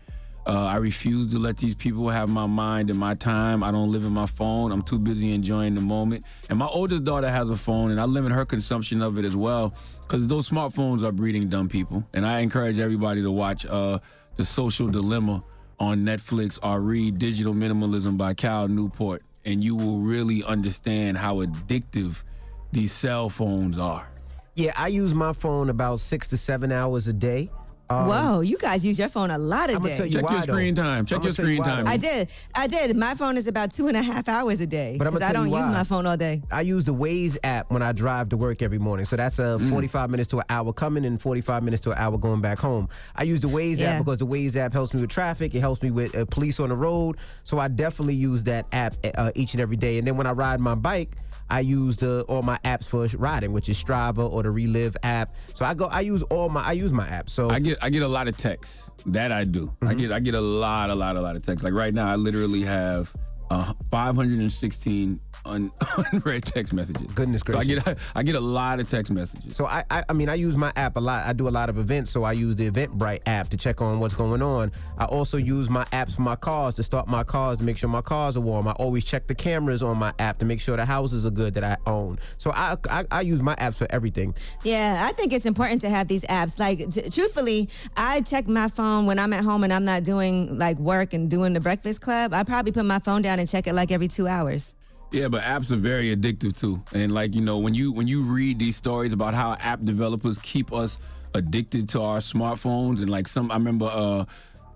Uh, 0.48 0.66
I 0.66 0.78
refuse 0.78 1.32
to 1.32 1.38
let 1.38 1.58
these 1.58 1.76
people 1.76 2.10
have 2.10 2.28
my 2.28 2.48
mind 2.48 2.90
and 2.90 2.98
my 2.98 3.14
time. 3.14 3.64
I 3.64 3.72
don't 3.72 3.92
live 3.92 4.04
in 4.04 4.14
my 4.14 4.26
phone. 4.26 4.72
I'm 4.72 4.82
too 4.82 4.98
busy 4.98 5.32
enjoying 5.34 5.76
the 5.76 5.82
moment. 5.82 6.26
And 6.50 6.58
my 6.58 6.66
oldest 6.66 7.04
daughter 7.04 7.30
has 7.30 7.50
a 7.50 7.58
phone, 7.58 7.92
and 7.92 8.00
I 8.00 8.06
limit 8.06 8.32
her 8.32 8.46
consumption 8.46 9.02
of 9.02 9.20
it 9.20 9.26
as 9.26 9.36
well 9.36 9.76
because 10.08 10.26
those 10.26 10.50
smartphones 10.50 11.04
are 11.04 11.12
breeding 11.12 11.50
dumb 11.50 11.70
people. 11.70 12.04
And 12.14 12.26
I 12.26 12.40
encourage 12.40 12.80
everybody 12.80 13.22
to 13.22 13.30
watch 13.30 13.66
uh, 13.68 14.00
The 14.38 14.46
Social 14.46 14.88
Dilemma 14.88 15.44
on 15.80 16.00
Netflix 16.00 16.60
or 16.62 16.82
read 16.82 17.20
Digital 17.20 17.54
Minimalism 17.54 18.18
by 18.18 18.34
Cal 18.34 18.68
Newport, 18.68 19.24
and 19.46 19.64
you 19.64 19.76
will 19.76 20.00
really 20.00 20.44
understand 20.44 21.18
how 21.18 21.38
addictive 21.38 22.24
these 22.72 22.92
cell 22.92 23.30
phones 23.30 23.80
are. 23.80 24.08
Yeah, 24.56 24.74
I 24.76 24.90
use 24.90 25.14
my 25.14 25.34
phone 25.34 25.70
about 25.70 26.00
six 26.00 26.28
to 26.30 26.38
seven 26.38 26.72
hours 26.72 27.08
a 27.08 27.14
day. 27.14 27.50
Um, 27.92 28.08
Whoa, 28.08 28.40
you 28.42 28.56
guys 28.60 28.86
use 28.86 29.00
your 29.00 29.10
phone 29.10 29.32
a 29.32 29.38
lot 29.40 29.72
a 29.72 29.74
I'ma 29.74 29.80
day. 29.88 29.98
Check 29.98 30.12
your 30.12 30.22
why, 30.22 30.36
though. 30.46 30.54
screen 30.54 30.76
time. 30.76 31.08
Check 31.08 31.18
I'ma 31.18 31.26
your 31.26 31.34
tell 31.34 31.48
you 31.48 31.56
screen 31.56 31.64
time. 31.64 31.88
I 31.88 31.98
did. 31.98 32.30
I 32.54 32.68
did. 32.68 32.96
My 32.96 33.16
phone 33.16 33.36
is 33.36 33.48
about 33.48 33.72
two 33.72 33.88
and 33.88 33.98
a 33.98 34.04
half 34.04 34.30
hours 34.30 34.62
a 34.62 34.68
day 34.68 34.96
But 34.98 35.08
I'm 35.08 35.14
because 35.14 35.22
gonna 35.28 35.30
I 35.32 35.34
don't 35.44 35.50
you 35.52 35.58
use 35.58 35.66
why. 35.66 35.72
my 35.74 35.84
phone 35.84 36.06
all 36.06 36.16
day. 36.16 36.44
I 36.52 36.62
use 36.62 36.84
the 36.84 36.94
Waze 36.94 37.38
app 37.44 37.72
when 37.72 37.82
I 37.82 37.92
drive 37.92 38.30
to 38.30 38.38
work 38.38 38.62
every 38.62 38.78
morning. 38.78 39.06
So 39.08 39.16
that's 39.16 39.40
a 39.40 39.58
Mm. 39.60 39.70
45 39.72 40.12
minutes 40.12 40.30
to 40.30 40.38
an 40.38 40.46
hour 40.50 40.72
coming 40.72 41.04
and 41.04 41.20
45 41.20 41.64
minutes 41.64 41.82
to 41.86 41.92
an 41.92 41.98
hour 41.98 42.16
going 42.20 42.42
back 42.42 42.60
home. 42.60 42.90
I 43.16 43.24
use 43.24 43.40
the 43.40 43.48
Waze 43.48 43.80
Yeah. 43.80 43.94
app 43.94 44.06
because 44.06 44.20
the 44.20 44.28
Waze 44.28 44.56
app 44.56 44.72
helps 44.72 44.94
me 44.94 45.02
with 45.02 45.10
traffic. 45.10 45.56
It 45.56 45.62
helps 45.62 45.82
me 45.82 45.90
with 45.90 46.16
uh, 46.16 46.26
police 46.26 46.60
on 46.60 46.70
the 46.70 46.76
road. 46.76 47.18
So 47.44 47.58
I 47.58 47.70
definitely 47.70 48.14
use 48.16 48.44
that 48.44 48.68
app 48.72 48.96
uh, 49.16 49.32
each 49.34 49.54
and 49.56 49.62
every 49.62 49.78
day. 49.78 49.98
And 49.98 50.06
then 50.06 50.16
when 50.16 50.28
I 50.28 50.32
ride 50.32 50.60
my 50.60 50.76
bike, 50.76 51.16
I 51.50 51.62
use 51.62 51.98
the 51.98 52.24
all 52.24 52.42
my 52.42 52.60
apps 52.64 52.88
for 52.88 53.06
riding, 53.18 53.52
which 53.52 53.70
is 53.70 53.82
Strava 53.82 54.30
or 54.30 54.44
the 54.44 54.52
Relive 54.52 54.96
app. 55.04 55.36
So 55.56 55.66
I 55.66 55.74
go, 55.74 55.86
I 55.86 56.02
use 56.02 56.24
all 56.24 56.50
my, 56.50 56.64
I 56.64 56.74
use 56.74 56.92
my 56.92 57.08
apps. 57.08 57.32
So 57.32 57.50
I 57.50 57.60
get 57.60 57.78
I 57.82 57.90
get 57.90 58.04
a 58.04 58.08
lot 58.08 58.28
of 58.28 58.38
texts. 58.38 58.92
That 59.06 59.32
I 59.32 59.46
do. 59.46 59.74
I 59.82 59.86
mm-hmm. 59.86 59.98
get 59.98 60.12
I 60.12 60.20
get 60.20 60.36
a 60.36 60.42
lot, 60.42 60.90
a 60.90 60.96
lot, 60.96 61.16
a 61.16 61.22
lot 61.22 61.36
of 61.36 61.46
texts. 61.46 61.64
Like 61.64 61.74
right 61.74 61.94
now, 61.94 62.08
I 62.08 62.16
literally 62.16 62.64
have 62.64 63.14
uh, 63.50 63.74
516 63.92 65.20
un- 65.46 65.72
unread 66.12 66.44
text 66.44 66.74
messages. 66.74 67.12
Goodness 67.14 67.42
So 67.46 67.54
I 67.58 67.64
gracious. 67.64 67.84
get 67.84 67.98
I 68.16 68.24
get 68.24 68.36
a 68.36 68.40
lot 68.40 68.80
of 68.80 68.90
text 68.90 69.12
messages. 69.12 69.56
So 69.56 69.66
I, 69.66 69.84
I, 69.90 70.04
I 70.10 70.14
mean, 70.14 70.30
I 70.30 70.36
use 70.36 70.56
my 70.58 70.72
app 70.76 70.96
a 70.98 71.00
lot. 71.00 71.26
I 71.26 71.34
do 71.34 71.48
a 71.48 71.50
lot 71.50 71.70
of 71.70 71.78
events, 71.78 72.12
so 72.12 72.24
I 72.24 72.34
use 72.34 72.56
the 72.56 72.70
Eventbrite 72.70 73.22
app 73.26 73.50
to 73.50 73.58
check 73.58 73.82
on 73.82 74.00
what's 74.00 74.14
going 74.14 74.42
on. 74.42 74.72
I 74.98 75.06
also 75.06 75.38
use 75.38 75.70
my 75.70 75.86
apps 75.86 76.16
for 76.16 76.22
my 76.22 76.36
cars 76.36 76.76
to 76.76 76.84
start 76.84 77.08
my 77.08 77.24
cars 77.24 77.58
to 77.60 77.64
make 77.64 77.78
sure 77.78 77.90
my 77.90 78.02
cars 78.02 78.38
are 78.38 78.42
warm. 78.42 78.68
I 78.68 78.72
always 78.74 79.04
check 79.04 79.28
the 79.28 79.36
cameras 79.36 79.82
on 79.82 79.98
my 79.98 80.14
app 80.20 80.40
to 80.40 80.46
make 80.46 80.60
sure 80.62 80.76
the 80.78 80.86
houses 80.86 81.26
are 81.26 81.30
good 81.32 81.54
that 81.56 81.64
I 81.64 81.78
own. 81.90 82.20
So 82.38 82.52
I, 82.52 82.76
I, 82.90 83.06
I 83.12 83.22
use 83.22 83.42
my 83.42 83.56
apps 83.56 83.76
for 83.76 83.88
everything. 83.90 84.36
Yeah, 84.64 85.08
I 85.10 85.14
think 85.14 85.34
it's 85.34 85.46
important 85.46 85.82
to 85.82 85.90
have 85.90 86.08
these 86.08 86.24
apps. 86.26 86.60
Like, 86.60 86.90
t- 86.90 87.10
truthfully, 87.10 87.70
I 87.98 88.22
check 88.22 88.48
my 88.48 88.68
phone 88.68 89.06
when 89.06 89.18
I'm 89.20 89.34
at 89.34 89.44
home 89.44 89.64
and 89.64 89.74
I'm 89.74 89.86
not 89.86 90.04
doing 90.04 90.58
like 90.58 90.78
work 90.78 91.14
and 91.14 91.30
doing 91.30 91.54
the 91.54 91.60
Breakfast 91.60 92.02
Club. 92.02 92.34
I 92.34 92.44
probably 92.44 92.72
put 92.72 92.86
my 92.86 93.00
phone 93.00 93.22
down 93.22 93.39
and 93.40 93.48
check 93.50 93.68
it 93.68 93.74
like 93.74 93.92
every 93.92 94.08
two 94.08 94.28
hours. 94.28 94.76
Yeah, 95.12 95.28
but 95.28 95.42
apps 95.42 95.72
are 95.72 95.76
very 95.78 96.16
addictive 96.16 96.56
too. 96.58 96.84
And 96.94 97.12
like 97.14 97.34
you 97.34 97.42
know, 97.42 97.58
when 97.58 97.74
you 97.74 97.92
when 97.92 98.08
you 98.08 98.22
read 98.22 98.60
these 98.60 98.76
stories 98.76 99.12
about 99.14 99.34
how 99.34 99.54
app 99.60 99.84
developers 99.84 100.38
keep 100.40 100.72
us 100.72 101.00
addicted 101.34 101.90
to 101.90 102.02
our 102.02 102.20
smartphones, 102.20 103.00
and 103.02 103.10
like 103.10 103.28
some, 103.28 103.50
I 103.52 103.56
remember 103.56 103.86
uh, 103.92 104.26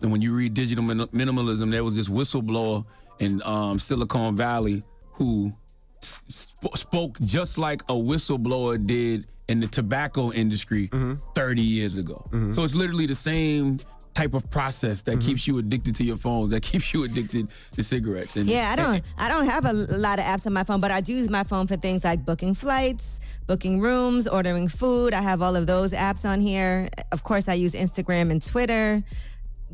when 0.01 0.21
you 0.21 0.33
read 0.33 0.53
digital 0.55 0.83
min- 0.83 1.07
minimalism, 1.09 1.71
there 1.71 1.83
was 1.83 1.93
this 1.95 2.07
whistleblower 2.09 2.83
in 3.19 3.43
um, 3.43 3.77
Silicon 3.77 4.35
Valley 4.35 4.81
who 5.13 5.53
sp- 6.01 6.73
spoke 6.75 7.19
just 7.21 7.57
like 7.59 7.81
a 7.83 7.93
whistleblower 7.93 8.83
did 8.85 9.27
in 9.49 9.59
the 9.59 9.67
tobacco 9.67 10.31
industry 10.31 10.89
30 11.35 11.61
years 11.61 11.95
ago. 11.95 12.25
So 12.53 12.63
it's 12.63 12.73
literally 12.73 13.05
the 13.05 13.15
same 13.15 13.79
type 14.13 14.33
of 14.33 14.49
process 14.49 15.01
that 15.03 15.17
mm-hmm. 15.17 15.27
keeps 15.27 15.47
you 15.47 15.57
addicted 15.57 15.95
to 15.95 16.03
your 16.03 16.17
phones, 16.17 16.51
that 16.51 16.61
keeps 16.61 16.93
you 16.93 17.03
addicted 17.03 17.47
to 17.73 17.83
cigarettes. 17.83 18.35
And 18.35 18.49
Yeah, 18.49 18.71
I 18.71 18.75
don't 18.75 19.03
I 19.17 19.29
don't 19.29 19.45
have 19.45 19.65
a 19.65 19.73
lot 19.73 20.19
of 20.19 20.25
apps 20.25 20.45
on 20.45 20.53
my 20.53 20.63
phone, 20.63 20.79
but 20.79 20.91
I 20.91 21.01
do 21.01 21.13
use 21.13 21.29
my 21.29 21.43
phone 21.43 21.67
for 21.67 21.75
things 21.75 22.03
like 22.03 22.25
booking 22.25 22.53
flights, 22.53 23.19
booking 23.47 23.79
rooms, 23.79 24.27
ordering 24.27 24.67
food. 24.67 25.13
I 25.13 25.21
have 25.21 25.41
all 25.41 25.55
of 25.55 25.67
those 25.67 25.93
apps 25.93 26.25
on 26.25 26.41
here. 26.41 26.89
Of 27.11 27.23
course, 27.23 27.47
I 27.49 27.53
use 27.53 27.73
Instagram 27.73 28.31
and 28.31 28.45
Twitter, 28.45 29.03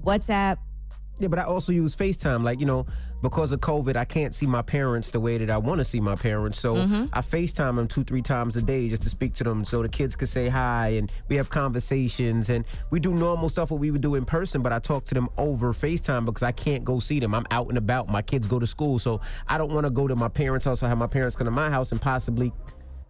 WhatsApp. 0.04 0.58
Yeah, 1.20 1.28
but 1.28 1.40
I 1.40 1.44
also 1.44 1.74
use 1.74 1.96
FaceTime. 1.96 2.44
Like, 2.44 2.62
you 2.62 2.66
know, 2.66 2.86
because 3.22 3.52
of 3.52 3.60
COVID, 3.60 3.96
I 3.96 4.06
can't 4.06 4.34
see 4.34 4.46
my 4.46 4.62
parents 4.62 5.10
the 5.12 5.20
way 5.20 5.38
that 5.38 5.50
I 5.50 5.58
want 5.58 5.80
to 5.80 5.86
see 5.86 6.00
my 6.00 6.16
parents. 6.16 6.60
So 6.60 6.76
Mhm. 6.76 7.10
I 7.14 7.22
FaceTime 7.22 7.76
them 7.76 7.88
two, 7.88 8.04
three 8.04 8.22
times 8.22 8.56
a 8.56 8.62
day 8.62 8.88
just 8.90 9.04
to 9.04 9.10
speak 9.10 9.34
to 9.36 9.44
them 9.44 9.66
so 9.66 9.82
the 9.82 9.90
kids 9.90 10.16
could 10.16 10.30
say 10.30 10.48
hi 10.50 10.90
and 10.90 11.12
we 11.28 11.36
have 11.36 11.50
conversations 11.50 12.50
and 12.50 12.66
we 12.92 13.00
do 13.00 13.14
normal 13.14 13.50
stuff 13.50 13.72
what 13.72 13.80
we 13.80 13.92
would 13.92 14.02
do 14.02 14.16
in 14.16 14.26
person, 14.26 14.62
but 14.62 14.72
I 14.72 14.80
talk 14.80 15.06
to 15.06 15.14
them 15.14 15.28
over 15.38 15.74
FaceTime 15.74 16.26
because 16.26 16.44
I 16.44 16.52
can't 16.52 16.84
go 16.84 17.00
see 17.00 17.20
them. 17.20 17.34
I'm 17.36 17.46
out 17.52 17.68
and 17.70 17.78
about. 17.78 18.08
My 18.10 18.22
kids 18.22 18.48
go 18.48 18.60
to 18.60 18.68
school. 18.68 19.00
So 19.00 19.22
I 19.48 19.58
don't 19.58 19.72
want 19.72 19.86
to 19.86 19.90
go 19.92 20.08
to 20.08 20.16
my 20.16 20.30
parents' 20.30 20.66
house 20.66 20.82
or 20.84 20.88
have 20.88 20.98
my 20.98 21.08
parents 21.08 21.36
come 21.36 21.46
to 21.46 21.52
my 21.52 21.70
house 21.70 21.92
and 21.92 22.02
possibly 22.02 22.54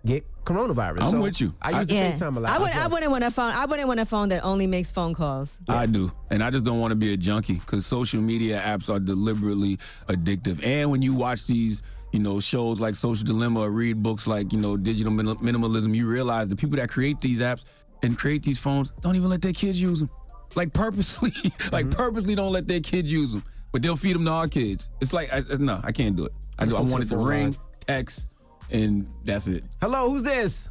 get 0.06 0.26
coronavirus. 0.46 1.04
I'm 1.04 1.12
So 1.12 1.22
with 1.22 1.42
you. 1.42 1.54
I 1.62 1.78
use 1.80 1.88
the 1.88 1.94
Yeah. 1.96 2.12
FaceTime 2.12 2.38
a 2.38 2.40
lot. 2.40 2.52
I 2.52 2.60
would 2.60 2.70
as 2.70 2.76
well. 2.76 2.84
I 2.84 2.88
wouldn't 2.88 3.12
want 3.12 3.24
a 3.24 3.32
phone. 3.32 3.52
I 3.52 3.66
wouldn't 3.66 3.88
want 3.88 4.00
a 4.00 4.06
phone 4.06 4.30
that 4.30 4.44
only 4.44 4.68
makes 4.68 4.92
phone 4.92 5.14
calls. 5.14 5.60
I 5.68 5.86
do. 5.86 6.12
And 6.32 6.44
I 6.44 6.50
just 6.50 6.64
don't 6.64 6.80
want 6.80 6.92
to 6.92 6.96
be 6.96 7.14
a 7.14 7.18
junkie 7.18 7.56
because 7.56 7.86
social 7.86 8.22
media 8.22 8.62
apps 8.66 8.90
are 8.94 9.00
deliberately 9.00 9.78
addictive. 10.08 10.64
And 10.66 10.90
when 10.92 11.02
you 11.02 11.14
watch 11.14 11.46
these, 11.46 11.82
you 12.12 12.20
know, 12.20 12.40
shows 12.40 12.80
like 12.80 12.96
Social 12.96 13.26
Dilemma 13.26 13.60
or 13.60 13.70
read 13.72 14.02
books 14.02 14.26
like, 14.26 14.52
you 14.52 14.60
know, 14.60 14.78
Digital 14.78 15.12
Min- 15.12 15.36
Minimalism, 15.38 15.94
you 15.94 16.08
realize 16.08 16.48
the 16.48 16.56
people 16.56 16.78
that 16.78 16.90
create 16.90 17.22
these 17.22 17.40
apps 17.40 17.66
and 18.02 18.18
create 18.18 18.42
these 18.44 18.58
phones 18.58 18.90
don't 19.02 19.16
even 19.16 19.30
let 19.30 19.42
their 19.42 19.54
kids 19.54 19.80
use 19.80 20.00
them. 20.00 20.10
Like 20.56 20.74
purposely, 20.74 21.32
like 21.72 21.86
mm-hmm. 21.86 21.90
purposely 21.92 22.34
don't 22.34 22.52
let 22.54 22.68
their 22.68 22.80
kids 22.80 23.12
use 23.12 23.34
them. 23.34 23.44
But 23.72 23.84
they'll 23.84 23.98
feed 23.98 24.16
them 24.16 24.26
to 24.26 24.32
our 24.32 24.48
kids. 24.48 24.90
It's 25.02 25.14
like, 25.14 25.32
I, 25.32 25.44
I- 25.54 25.58
no, 25.58 25.80
I 25.84 25.92
can't 25.92 26.16
do 26.16 26.26
it. 26.26 26.32
I, 26.58 26.64
Let's 26.64 26.74
I 26.74 26.78
go 26.80 26.86
to 26.86 26.92
want 26.92 27.04
it 27.04 27.10
to 27.10 27.18
ring, 27.18 27.52
line. 27.52 27.56
text, 27.86 28.28
and 28.72 29.10
that's 29.24 29.48
it. 29.48 29.64
Hello, 29.82 30.10
who's 30.10 30.24
this? 30.24 30.70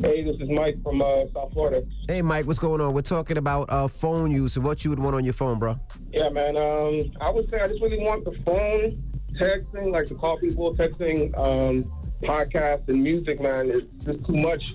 Hey, 0.00 0.22
this 0.24 0.36
is 0.40 0.48
Mike 0.48 0.82
from 0.82 1.02
uh, 1.02 1.26
South 1.34 1.52
Florida. 1.52 1.84
Hey, 2.08 2.22
Mike, 2.22 2.46
what's 2.46 2.58
going 2.58 2.80
on? 2.80 2.94
We're 2.94 3.02
talking 3.02 3.36
about 3.36 3.70
uh, 3.70 3.88
phone 3.88 4.30
use 4.30 4.56
and 4.56 4.64
what 4.64 4.84
you 4.84 4.90
would 4.90 4.98
want 4.98 5.16
on 5.16 5.24
your 5.24 5.34
phone, 5.34 5.58
bro. 5.58 5.78
Yeah, 6.10 6.28
man. 6.30 6.56
Um, 6.56 7.12
I 7.20 7.30
would 7.30 7.50
say 7.50 7.60
I 7.60 7.68
just 7.68 7.82
really 7.82 7.98
want 7.98 8.24
the 8.24 8.32
phone 8.32 9.02
texting, 9.34 9.92
like 9.92 10.06
to 10.08 10.14
call 10.14 10.38
people, 10.38 10.74
texting, 10.74 11.36
um, 11.36 11.84
podcasts, 12.22 12.88
and 12.88 13.02
music. 13.02 13.40
Man, 13.40 13.70
it's 13.70 13.86
just 14.04 14.24
too 14.24 14.36
much. 14.36 14.74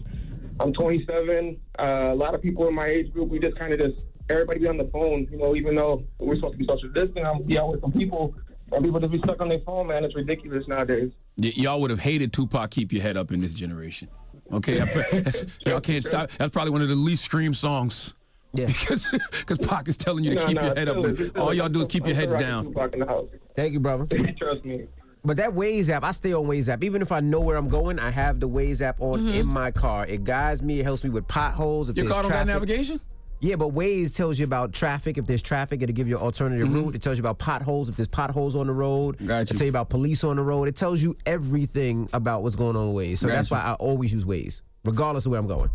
I'm 0.60 0.74
27. 0.74 1.60
Uh, 1.80 1.84
a 1.84 2.16
lot 2.16 2.36
of 2.36 2.42
people 2.42 2.68
in 2.68 2.74
my 2.74 2.88
age 2.88 3.12
group, 3.14 3.30
we 3.30 3.40
just 3.40 3.58
kind 3.58 3.74
of 3.74 3.80
just 3.80 4.06
everybody 4.30 4.60
be 4.60 4.68
on 4.68 4.78
the 4.78 4.90
phone. 4.92 5.28
You 5.32 5.38
know, 5.38 5.56
even 5.56 5.76
though 5.76 6.04
we're 6.20 6.36
supposed 6.36 6.54
to 6.54 6.58
be 6.58 6.66
social 6.66 6.90
distancing, 6.90 7.26
I'm 7.26 7.44
be 7.44 7.58
out 7.58 7.72
with 7.72 7.82
some 7.82 7.92
people, 7.92 8.36
and 8.72 8.84
people 8.84 9.00
just 9.00 9.12
be 9.12 9.20
stuck 9.20 9.40
on 9.42 9.50
their 9.50 9.60
phone. 9.60 9.88
Man, 9.88 10.04
it's 10.04 10.16
ridiculous 10.16 10.68
nowadays. 10.68 11.12
Y- 11.38 11.54
y'all 11.56 11.80
would 11.82 11.90
have 11.92 12.00
hated 12.00 12.34
Tupac 12.34 12.72
"Keep 12.72 12.92
Your 12.94 13.02
Head 13.02 13.18
Up" 13.18 13.32
in 13.32 13.42
this 13.42 13.54
generation. 13.54 14.08
Okay, 14.52 14.80
pre- 14.86 15.20
that's- 15.20 15.46
y'all 15.66 15.82
can't 15.82 16.06
stop. 16.06 16.32
That's 16.38 16.52
probably 16.54 16.72
one 16.72 16.82
of 16.82 16.90
the 16.90 16.96
least 16.96 17.24
streamed 17.24 17.56
songs. 17.58 18.14
Yeah, 18.54 18.66
because 18.68 19.08
because 19.40 19.58
Pac 19.60 19.88
is 19.88 19.98
telling 19.98 20.24
you 20.24 20.32
to 20.32 20.36
No, 20.38 20.46
keep 20.48 20.56
no, 20.56 20.66
your 20.66 20.76
head 20.76 20.88
up. 20.90 21.06
is, 21.06 21.30
all 21.36 21.50
is. 21.50 21.58
y'all 21.58 21.70
do 21.70 21.82
is 21.82 21.88
keep 21.88 22.04
your 22.08 22.16
I'm 22.16 22.30
heads 22.30 22.34
down. 22.34 22.66
Tupac 22.66 22.94
in 22.94 23.00
the 23.00 23.06
house. 23.06 23.28
Thank 23.56 23.74
you, 23.74 23.80
brother. 23.80 24.06
Trust 24.38 24.64
me. 24.66 24.86
But 25.26 25.38
that 25.38 25.50
Waze 25.52 25.90
app, 25.90 26.04
I 26.06 26.14
stay 26.14 26.32
on 26.34 26.46
Waze 26.46 26.70
app. 26.70 26.84
Even 26.84 27.02
if 27.02 27.12
I 27.12 27.20
know 27.20 27.42
where 27.42 27.58
I'm 27.58 27.68
going, 27.68 28.00
I 28.00 28.10
have 28.12 28.40
the 28.40 28.48
Waze 28.48 28.80
app 28.82 29.02
on 29.02 29.26
Mhm. 29.26 29.34
in 29.36 29.46
my 29.48 29.72
car. 29.72 30.06
It 30.06 30.24
guides 30.24 30.62
me. 30.62 30.80
It 30.80 30.84
helps 30.84 31.04
me 31.04 31.10
with 31.10 31.28
potholes. 31.28 31.90
If 31.90 31.98
Your 31.98 32.06
there's 32.06 32.14
car 32.14 32.22
don't 32.24 32.32
got 32.32 32.48
navigation? 32.48 33.02
Yeah, 33.40 33.56
but 33.56 33.70
Waze 33.70 34.16
tells 34.16 34.40
you 34.40 34.46
about 34.46 34.74
traffic. 34.74 35.18
If 35.20 35.28
there's 35.28 35.44
traffic, 35.44 35.82
it'll 35.84 35.94
give 35.94 36.08
you 36.08 36.18
an 36.18 36.24
alternative 36.24 36.74
route. 36.74 36.96
It 36.96 37.04
tells 37.04 37.20
you 37.20 37.22
about 37.22 37.38
potholes. 37.38 37.88
If 37.88 37.96
there's 37.96 38.08
potholes 38.08 38.56
on 38.56 38.66
the 38.68 38.74
road, 38.74 39.18
Mm-hmm. 39.18 39.30
It'll 39.30 39.40
you. 39.40 39.46
tell 39.58 39.66
you 39.66 39.70
about 39.70 39.90
police 39.90 40.24
on 40.24 40.38
the 40.38 40.42
road. 40.44 40.68
It 40.68 40.76
tells 40.76 41.04
you 41.04 41.16
everything 41.26 42.10
about 42.14 42.42
what's 42.42 42.56
going 42.56 42.76
on 42.76 42.94
with 42.94 43.06
Waze. 43.08 43.18
So 43.20 43.28
Got 43.28 43.36
that's 43.36 43.52
you. 43.52 43.58
why 43.58 43.64
I 43.64 43.74
always 43.74 44.12
use 44.12 44.26
Waze, 44.26 44.62
regardless 44.86 45.26
of 45.28 45.32
where 45.32 45.40
I'm 45.40 45.48
going. 45.48 45.70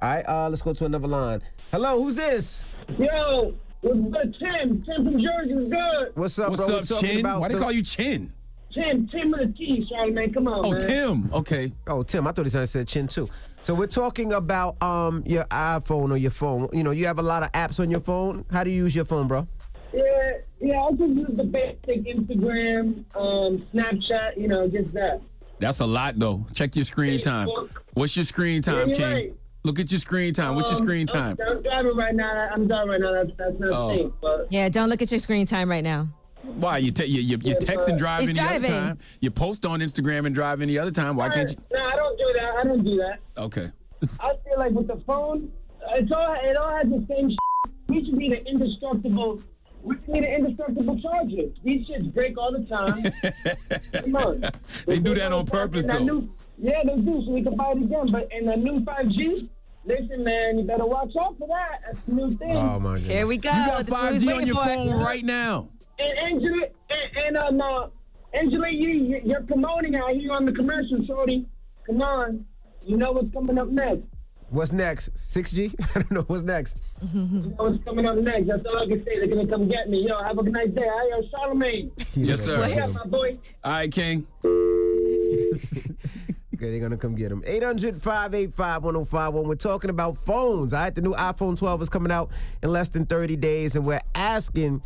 All 0.00 0.08
right, 0.08 0.24
uh, 0.28 0.48
let's 0.48 0.62
go 0.62 0.72
to 0.74 0.84
another 0.84 1.08
line. 1.08 1.42
Hello, 1.72 2.02
who's 2.02 2.14
this? 2.14 2.62
Yo, 2.98 3.54
what's 3.80 3.98
good, 3.98 4.36
Tim? 4.38 4.84
Tim 4.84 4.96
from 5.04 5.18
Jersey 5.18 5.52
is 5.54 5.72
good. 5.72 6.12
What's 6.14 6.38
up, 6.38 6.50
What's 6.50 6.62
bro? 6.64 6.68
We're 6.74 6.78
up, 6.80 6.84
talking 6.84 7.08
Chin? 7.08 7.20
about 7.20 7.40
Why 7.40 7.48
they 7.48 7.54
the- 7.54 7.60
call 7.60 7.72
you 7.72 7.82
Chin? 7.82 8.32
Tim, 8.72 9.06
Tim 9.08 9.30
with 9.32 9.40
a 9.42 9.46
T, 9.52 9.86
Charlamagne. 9.92 10.32
Come 10.32 10.48
on, 10.48 10.64
Oh, 10.64 10.70
man. 10.72 10.80
Tim. 10.80 11.30
Okay. 11.34 11.72
Oh, 11.86 12.02
Tim. 12.02 12.26
I 12.26 12.32
thought 12.32 12.46
he 12.46 12.66
said 12.66 12.88
Chin 12.88 13.06
too. 13.06 13.28
So 13.62 13.74
we're 13.74 13.86
talking 13.86 14.32
about 14.32 14.80
um 14.82 15.22
your 15.26 15.44
iPhone 15.44 16.10
or 16.10 16.16
your 16.16 16.30
phone. 16.32 16.68
You 16.72 16.82
know, 16.82 16.90
you 16.90 17.06
have 17.06 17.18
a 17.18 17.22
lot 17.22 17.42
of 17.42 17.52
apps 17.52 17.78
on 17.80 17.90
your 17.90 18.00
phone. 18.00 18.44
How 18.50 18.64
do 18.64 18.70
you 18.70 18.76
use 18.84 18.94
your 18.96 19.04
phone, 19.04 19.28
bro? 19.28 19.46
Yeah, 19.92 20.02
yeah, 20.60 20.80
I 20.82 20.90
just 20.92 21.10
use 21.10 21.30
the 21.36 21.44
basic 21.44 22.04
Instagram, 22.06 23.04
um, 23.14 23.64
Snapchat, 23.74 24.36
you 24.38 24.48
know, 24.48 24.66
just 24.66 24.92
that. 24.94 25.20
That's 25.60 25.80
a 25.80 25.86
lot 25.86 26.18
though. 26.18 26.44
Check 26.54 26.74
your 26.76 26.84
screen 26.84 27.20
time. 27.20 27.48
What's 27.94 28.16
your 28.16 28.24
screen 28.24 28.62
time, 28.62 28.88
you're 28.88 28.98
King? 28.98 29.12
right. 29.12 29.34
Look 29.64 29.78
at 29.78 29.92
your 29.92 30.00
screen 30.00 30.34
time. 30.34 30.56
What's 30.56 30.68
your 30.70 30.80
Um, 30.80 30.84
screen 30.86 31.06
I'm- 31.14 31.36
time? 31.36 31.46
I'm, 31.48 31.62
driving 31.62 31.96
right 31.96 32.14
now. 32.16 32.48
I'm 32.52 32.66
driving 32.66 32.88
right 32.90 33.00
now. 33.00 33.12
That's, 33.12 33.30
that's 33.38 33.60
not 33.60 33.70
Oh. 33.70 33.90
a 33.90 33.94
thing. 33.96 34.12
But 34.20 34.46
Yeah, 34.50 34.68
don't 34.70 34.88
look 34.88 35.02
at 35.02 35.12
your 35.12 35.20
screen 35.20 35.46
time 35.46 35.70
right 35.70 35.84
now. 35.84 36.08
Why 36.42 36.78
you 36.78 36.90
te- 36.90 37.06
you 37.06 37.20
you, 37.20 37.38
you 37.42 37.54
text 37.54 37.88
and 37.88 37.98
driving 37.98 38.28
He's 38.28 38.36
the 38.36 38.42
other 38.42 38.68
time? 38.68 38.98
You 39.20 39.30
post 39.30 39.64
on 39.64 39.80
Instagram 39.80 40.26
and 40.26 40.34
driving 40.34 40.68
the 40.68 40.78
other 40.78 40.90
time. 40.90 41.16
Why 41.16 41.28
can't 41.28 41.50
you? 41.50 41.56
no, 41.72 41.84
I 41.84 41.94
don't 41.96 42.18
do 42.18 42.32
that. 42.36 42.54
I 42.56 42.64
don't 42.64 42.84
do 42.84 42.96
that. 42.96 43.18
Okay. 43.38 43.70
I 44.20 44.32
feel 44.44 44.58
like 44.58 44.72
with 44.72 44.88
the 44.88 44.96
phone, 45.06 45.52
it's 45.90 46.10
all 46.10 46.34
it 46.42 46.56
all 46.56 46.70
has 46.76 46.84
the 46.84 47.04
same. 47.08 47.30
Shit. 47.30 47.38
We 47.88 48.04
should 48.04 48.18
be 48.18 48.28
the 48.28 48.44
indestructible. 48.46 49.40
We 49.82 49.96
need 50.08 50.24
an 50.24 50.34
indestructible 50.44 51.00
charger. 51.00 51.50
These 51.64 51.88
shits 51.88 52.12
break 52.14 52.36
all 52.38 52.52
the 52.52 52.64
time. 52.64 53.02
Come 54.04 54.16
on. 54.16 54.44
They 54.86 54.98
do 55.00 55.14
that 55.14 55.32
on 55.32 55.46
purpose 55.46 55.86
though. 55.86 55.98
new- 55.98 56.32
yeah, 56.58 56.82
they 56.84 56.96
do, 56.96 57.22
so 57.24 57.32
we 57.32 57.42
can 57.42 57.56
buy 57.56 57.72
it 57.72 57.78
again. 57.78 58.10
But 58.12 58.28
in 58.32 58.46
the 58.46 58.56
new 58.56 58.80
5G, 58.80 59.48
listen, 59.84 60.22
man, 60.22 60.58
you 60.58 60.64
better 60.64 60.86
watch 60.86 61.10
out 61.20 61.36
for 61.38 61.48
that. 61.48 61.80
That's 61.86 62.00
the 62.02 62.12
new 62.14 62.30
thing. 62.30 62.56
Oh 62.56 62.78
my 62.78 62.94
god. 62.94 63.00
Here 63.00 63.26
we 63.26 63.36
go. 63.38 63.50
You 63.50 63.56
got 63.66 63.76
That's 63.78 63.90
what 63.90 64.02
we 64.04 64.10
was 64.12 64.22
5G 64.24 64.36
on 64.36 64.46
your 64.46 64.56
for. 64.56 64.64
phone 64.64 64.90
right 64.90 65.24
now. 65.24 65.68
And 66.02 66.18
Angela, 66.18 66.66
and, 66.90 67.18
and 67.26 67.36
um, 67.36 67.60
uh, 67.60 67.86
Angela, 68.34 68.68
you, 68.68 68.88
you- 68.88 69.20
you're 69.24 69.42
promoting 69.42 69.94
out 69.96 70.10
here 70.12 70.32
on 70.32 70.44
the 70.46 70.52
commercial, 70.52 71.04
Shorty. 71.06 71.46
Come 71.86 72.02
on. 72.02 72.44
You 72.84 72.96
know 72.96 73.12
what's 73.12 73.32
coming 73.32 73.58
up 73.58 73.68
next. 73.68 74.02
What's 74.50 74.72
next? 74.72 75.14
6G? 75.14 75.74
I 75.96 76.00
don't 76.00 76.10
know. 76.10 76.22
What's 76.22 76.42
next? 76.42 76.76
You 77.14 77.20
know 77.20 77.54
what's 77.56 77.82
coming 77.84 78.06
up 78.06 78.16
next. 78.16 78.48
That's 78.48 78.64
all 78.66 78.78
I 78.78 78.86
can 78.86 79.04
say. 79.04 79.18
They're 79.18 79.28
going 79.28 79.46
to 79.46 79.52
come 79.52 79.68
get 79.68 79.88
me. 79.88 80.06
Yo, 80.06 80.20
have 80.22 80.36
a 80.38 80.42
nice 80.42 80.68
day. 80.70 80.86
I 80.88 81.10
am 81.16 81.22
Charlamagne. 81.32 81.90
Yes, 82.14 82.42
sir. 82.44 82.66
Yeah, 82.68 82.86
my 82.88 83.04
boy. 83.06 83.38
All 83.64 83.72
right, 83.72 83.90
King. 83.92 84.26
Okay, 86.54 86.70
they're 86.70 86.80
gonna 86.80 86.96
come 86.96 87.16
get 87.16 87.32
him. 87.32 87.42
800-585-1051. 87.42 89.46
We're 89.46 89.54
talking 89.56 89.90
about 89.90 90.16
phones. 90.16 90.72
All 90.72 90.78
right, 90.80 90.94
the 90.94 91.00
new 91.00 91.12
iPhone 91.14 91.56
12 91.58 91.82
is 91.82 91.88
coming 91.88 92.12
out 92.12 92.30
in 92.62 92.70
less 92.70 92.88
than 92.88 93.04
30 93.04 93.34
days, 93.34 93.74
and 93.74 93.84
we're 93.84 93.98
asking, 94.14 94.80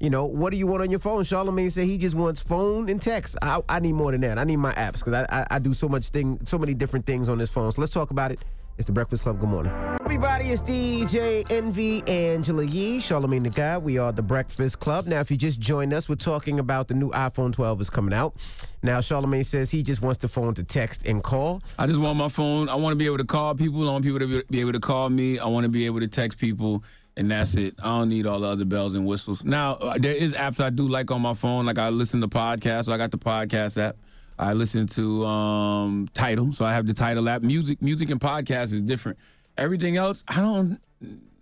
you 0.00 0.08
know, 0.08 0.24
what 0.24 0.50
do 0.50 0.56
you 0.56 0.66
want 0.66 0.82
on 0.82 0.90
your 0.90 0.98
phone? 0.98 1.22
Charlamagne 1.24 1.70
said 1.70 1.86
he 1.86 1.98
just 1.98 2.14
wants 2.16 2.40
phone 2.40 2.88
and 2.88 3.00
text. 3.00 3.36
I, 3.42 3.60
I 3.68 3.80
need 3.80 3.92
more 3.92 4.12
than 4.12 4.22
that. 4.22 4.38
I 4.38 4.44
need 4.44 4.56
my 4.56 4.72
apps 4.72 5.04
because 5.04 5.12
I, 5.12 5.26
I 5.28 5.46
I 5.50 5.58
do 5.58 5.74
so 5.74 5.88
much 5.88 6.08
thing, 6.08 6.40
so 6.44 6.56
many 6.56 6.72
different 6.72 7.04
things 7.04 7.28
on 7.28 7.36
this 7.36 7.50
phone. 7.50 7.70
So 7.70 7.82
let's 7.82 7.92
talk 7.92 8.10
about 8.10 8.32
it. 8.32 8.40
It's 8.78 8.86
the 8.86 8.92
Breakfast 8.92 9.24
Club. 9.24 9.38
Good 9.38 9.50
morning. 9.50 9.70
Everybody, 10.00 10.46
it's 10.46 10.62
DJ 10.62 11.44
Envy, 11.50 12.02
Angela 12.08 12.64
Yee, 12.64 12.96
Charlamagne 12.98 13.42
the 13.42 13.50
Guy. 13.50 13.76
We 13.76 13.98
are 13.98 14.10
the 14.10 14.22
Breakfast 14.22 14.80
Club. 14.80 15.06
Now, 15.06 15.20
if 15.20 15.30
you 15.30 15.36
just 15.36 15.60
joined 15.60 15.92
us, 15.92 16.08
we're 16.08 16.14
talking 16.14 16.58
about 16.58 16.88
the 16.88 16.94
new 16.94 17.10
iPhone 17.10 17.52
12 17.52 17.82
is 17.82 17.90
coming 17.90 18.14
out. 18.14 18.34
Now, 18.82 19.00
Charlamagne 19.00 19.44
says 19.44 19.70
he 19.70 19.82
just 19.82 20.00
wants 20.00 20.16
the 20.20 20.28
phone 20.28 20.54
to 20.54 20.64
text 20.64 21.02
and 21.04 21.22
call. 21.22 21.60
I 21.78 21.86
just 21.86 22.00
want 22.00 22.16
my 22.16 22.28
phone. 22.30 22.70
I 22.70 22.74
want 22.74 22.92
to 22.92 22.96
be 22.96 23.04
able 23.04 23.18
to 23.18 23.24
call 23.24 23.54
people. 23.54 23.86
I 23.86 23.92
want 23.92 24.04
people 24.04 24.20
to 24.20 24.42
be 24.48 24.60
able 24.62 24.72
to 24.72 24.80
call 24.80 25.10
me. 25.10 25.38
I 25.38 25.46
want 25.46 25.64
to 25.64 25.68
be 25.68 25.84
able 25.84 26.00
to 26.00 26.08
text 26.08 26.38
people, 26.38 26.82
and 27.20 27.30
that's 27.30 27.54
it. 27.54 27.74
I 27.78 27.98
don't 27.98 28.08
need 28.08 28.26
all 28.26 28.40
the 28.40 28.48
other 28.48 28.64
bells 28.64 28.94
and 28.94 29.06
whistles. 29.06 29.44
Now, 29.44 29.74
uh, 29.74 29.98
there 29.98 30.14
is 30.14 30.32
apps 30.34 30.58
I 30.62 30.70
do 30.70 30.88
like 30.88 31.10
on 31.10 31.22
my 31.22 31.34
phone. 31.34 31.66
Like 31.66 31.78
I 31.78 31.90
listen 31.90 32.20
to 32.22 32.28
podcasts. 32.28 32.86
So 32.86 32.92
I 32.92 32.96
got 32.96 33.10
the 33.12 33.18
podcast 33.18 33.80
app. 33.80 33.96
I 34.38 34.54
listen 34.54 34.86
to 34.88 35.26
um, 35.26 36.08
Tidal, 36.14 36.52
so 36.54 36.64
I 36.64 36.72
have 36.72 36.86
the 36.86 36.94
Tidal 36.94 37.28
app. 37.28 37.42
Music, 37.42 37.80
music, 37.82 38.08
and 38.10 38.18
podcast 38.18 38.72
is 38.72 38.80
different. 38.80 39.18
Everything 39.58 39.98
else, 39.98 40.24
I 40.28 40.40
don't 40.40 40.80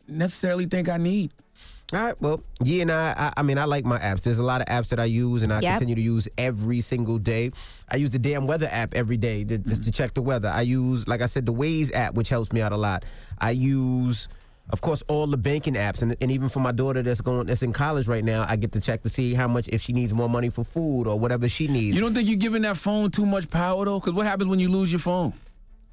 necessarily 0.09 0.67
think 0.67 0.89
I 0.89 0.97
need. 0.97 1.33
All 1.93 2.01
right. 2.03 2.21
Well, 2.21 2.43
yeah, 2.63 2.83
and 2.83 2.93
I, 2.93 3.15
I, 3.17 3.33
I 3.39 3.43
mean, 3.43 3.57
I 3.57 3.65
like 3.65 3.85
my 3.87 3.99
apps. 3.99 4.23
There's 4.23 4.39
a 4.39 4.43
lot 4.43 4.61
of 4.61 4.67
apps 4.67 4.89
that 4.89 5.01
I 5.01 5.05
use, 5.07 5.43
and 5.43 5.53
I 5.53 5.61
Yep. 5.61 5.73
continue 5.79 5.95
to 5.95 6.03
use 6.03 6.29
every 6.37 6.81
single 6.83 7.19
day. 7.19 7.53
I 7.89 7.97
use 7.97 8.11
the 8.11 8.19
damn 8.19 8.47
weather 8.47 8.69
app 8.71 8.93
every 8.95 9.17
day 9.17 9.45
to, 9.45 9.57
just 9.59 9.85
to 9.85 9.91
check 9.91 10.13
the 10.13 10.21
weather. 10.21 10.49
I 10.49 10.63
use, 10.63 11.09
like 11.09 11.23
I 11.23 11.27
said, 11.27 11.47
the 11.47 11.55
Waze 11.55 11.95
app, 11.95 12.15
which 12.15 12.29
helps 12.29 12.53
me 12.53 12.61
out 12.61 12.73
a 12.73 12.77
lot. 12.77 13.05
I 13.39 13.53
use, 13.53 14.29
of 14.71 14.81
course, 14.81 15.03
all 15.09 15.27
the 15.27 15.37
banking 15.37 15.75
apps, 15.75 16.03
and, 16.03 16.17
and 16.21 16.31
even 16.31 16.49
for 16.49 16.61
my 16.61 16.73
daughter 16.73 17.03
that's 17.03 17.21
going, 17.21 17.47
that's 17.47 17.63
in 17.63 17.73
college 17.73 18.07
right 18.07 18.25
now, 18.25 18.45
I 18.49 18.57
get 18.57 18.73
to 18.73 18.81
check 18.81 19.03
to 19.03 19.09
see 19.09 19.35
how 19.35 19.49
much 19.49 19.69
if 19.69 19.81
she 19.81 19.93
needs 19.93 20.13
more 20.13 20.29
money 20.29 20.51
for 20.51 20.65
food 20.65 21.07
or 21.07 21.19
whatever 21.19 21.49
she 21.49 21.69
needs. 21.69 21.97
You 21.97 22.03
don't 22.03 22.15
think 22.15 22.29
you're 22.29 22.37
giving 22.37 22.63
that 22.63 22.77
phone 22.77 23.11
too 23.11 23.25
much 23.25 23.49
power 23.49 23.85
though? 23.85 23.99
Because 23.99 24.15
what 24.15 24.27
happens 24.27 24.49
when 24.49 24.61
you 24.61 24.69
lose 24.69 24.93
your 24.93 24.99
phone? 24.99 25.33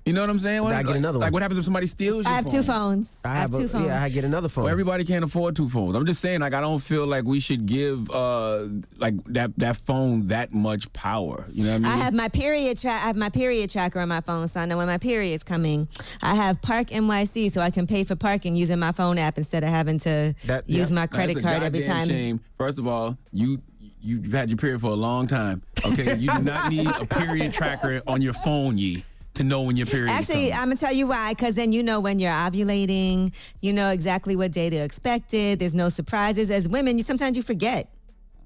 You 0.05 0.13
know 0.13 0.21
what 0.21 0.29
I'm 0.29 0.37
saying? 0.37 0.61
What, 0.61 0.75
I 0.75 0.83
get 0.83 0.89
like, 0.89 0.97
another 0.97 1.17
like 1.17 1.33
what 1.33 1.41
happens 1.41 1.57
if 1.57 1.65
somebody 1.65 1.87
steals 1.87 2.25
your 2.25 2.31
I 2.31 2.35
have 2.35 2.43
phone? 2.45 2.53
two 2.53 2.61
phones. 2.63 3.21
I 3.25 3.35
have, 3.37 3.51
a- 3.55 3.57
two 3.57 3.67
phones. 3.67 3.85
Yeah, 3.87 4.03
I 4.03 4.09
get 4.09 4.23
another 4.23 4.47
phone. 4.49 4.65
Well, 4.65 4.71
everybody 4.71 5.03
can't 5.03 5.25
afford 5.25 5.55
two 5.55 5.67
phones. 5.67 5.95
I'm 5.95 6.05
just 6.05 6.21
saying, 6.21 6.41
like, 6.41 6.53
I 6.53 6.61
don't 6.61 6.77
feel 6.77 7.07
like 7.07 7.23
we 7.23 7.39
should 7.39 7.65
give 7.65 8.11
uh 8.11 8.67
like 8.97 9.15
that 9.25 9.57
that 9.57 9.77
phone 9.77 10.27
that 10.27 10.53
much 10.53 10.93
power. 10.93 11.47
You 11.51 11.63
know 11.63 11.69
what 11.71 11.75
I 11.75 11.79
mean? 11.79 11.85
I 11.91 11.95
have 12.03 12.13
my 12.13 12.27
period 12.29 12.77
track. 12.77 13.01
I 13.03 13.07
have 13.07 13.15
my 13.15 13.29
period 13.29 13.71
tracker 13.71 13.99
on 13.99 14.07
my 14.07 14.21
phone, 14.21 14.47
so 14.47 14.59
I 14.59 14.65
know 14.65 14.77
when 14.77 14.85
my 14.85 14.99
period's 14.99 15.43
coming. 15.43 15.87
I 16.21 16.35
have 16.35 16.61
Park 16.61 16.89
NYC, 16.89 17.51
so 17.51 17.59
I 17.61 17.71
can 17.71 17.87
pay 17.87 18.03
for 18.03 18.15
parking 18.15 18.55
using 18.55 18.77
my 18.77 18.91
phone 18.91 19.17
app 19.17 19.39
instead 19.39 19.63
of 19.63 19.69
having 19.69 19.97
to 20.01 20.35
That- 20.45 20.69
use 20.69 20.91
yeah. 20.91 20.95
my 20.95 21.07
credit 21.07 21.37
a 21.37 21.41
card 21.41 21.63
every 21.63 21.79
goddamn 21.79 21.95
time. 21.97 22.07
Shame. 22.09 22.39
First 22.59 22.77
of 22.77 22.85
all, 22.87 23.17
you 23.33 23.59
you've 24.01 24.31
had 24.33 24.51
your 24.51 24.57
period 24.57 24.81
for 24.81 24.91
a 24.91 24.95
long 24.95 25.25
time. 25.25 25.63
Okay, 25.83 26.15
you 26.15 26.29
do 26.31 26.43
not 26.43 26.69
need 26.69 26.85
a 26.85 27.07
period 27.07 27.53
tracker 27.53 28.03
on 28.05 28.21
your 28.21 28.33
phone, 28.33 28.77
ye, 28.77 29.03
to 29.35 29.43
know 29.43 29.61
when 29.61 29.77
your 29.77 29.85
period. 29.85 30.11
Actually. 30.11 30.51
I'm 30.53 30.65
gonna 30.65 30.75
tell 30.75 30.91
you 30.93 31.07
why. 31.07 31.33
Because 31.33 31.55
then 31.55 31.71
you 31.71 31.83
know 31.83 31.99
when 31.99 32.19
you're 32.19 32.31
ovulating. 32.31 33.33
You 33.61 33.73
know 33.73 33.89
exactly 33.89 34.35
what 34.35 34.51
day 34.51 34.69
to 34.69 34.75
expect 34.75 35.33
it. 35.33 35.59
There's 35.59 35.73
no 35.73 35.89
surprises. 35.89 36.49
As 36.49 36.67
women, 36.67 36.97
you 36.97 37.03
sometimes 37.03 37.37
you 37.37 37.43
forget, 37.43 37.89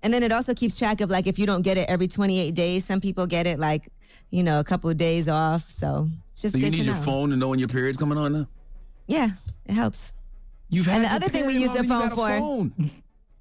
and 0.04 0.14
then 0.14 0.24
it 0.24 0.32
also 0.32 0.54
keeps 0.54 0.78
track 0.78 1.02
of 1.02 1.10
like 1.10 1.28
if 1.28 1.40
you 1.40 1.46
don't 1.46 1.62
get 1.62 1.78
it 1.78 1.90
every 1.90 2.08
28 2.08 2.54
days. 2.54 2.86
Some 2.86 3.02
people 3.02 3.26
get 3.28 3.48
it 3.48 3.60
like 3.60 3.88
you 4.30 4.44
know 4.44 4.60
a 4.60 4.64
couple 4.64 4.90
of 4.90 4.98
days 4.98 5.30
off. 5.30 5.70
So 5.70 6.08
it's 6.30 6.42
just 6.42 6.54
so 6.54 6.60
you 6.60 6.66
good 6.66 6.72
need 6.72 6.80
to 6.80 6.84
your 6.86 6.96
know. 6.96 7.02
phone 7.02 7.30
to 7.32 7.36
know 7.38 7.50
when 7.50 7.60
your 7.60 7.68
period's 7.70 7.98
coming 7.98 8.18
on 8.18 8.34
now. 8.34 8.48
Yeah, 9.08 9.30
it 9.66 9.74
helps. 9.74 10.14
You've 10.70 10.88
and 10.88 11.04
the 11.04 11.10
other 11.10 11.28
thing 11.28 11.48
we 11.48 11.58
use 11.58 11.72
the 11.74 11.84
phone 11.84 12.10
than 12.10 12.10
you 12.10 12.10
got 12.10 12.12
a 12.12 12.16
for. 12.16 12.40
phone. 12.40 12.92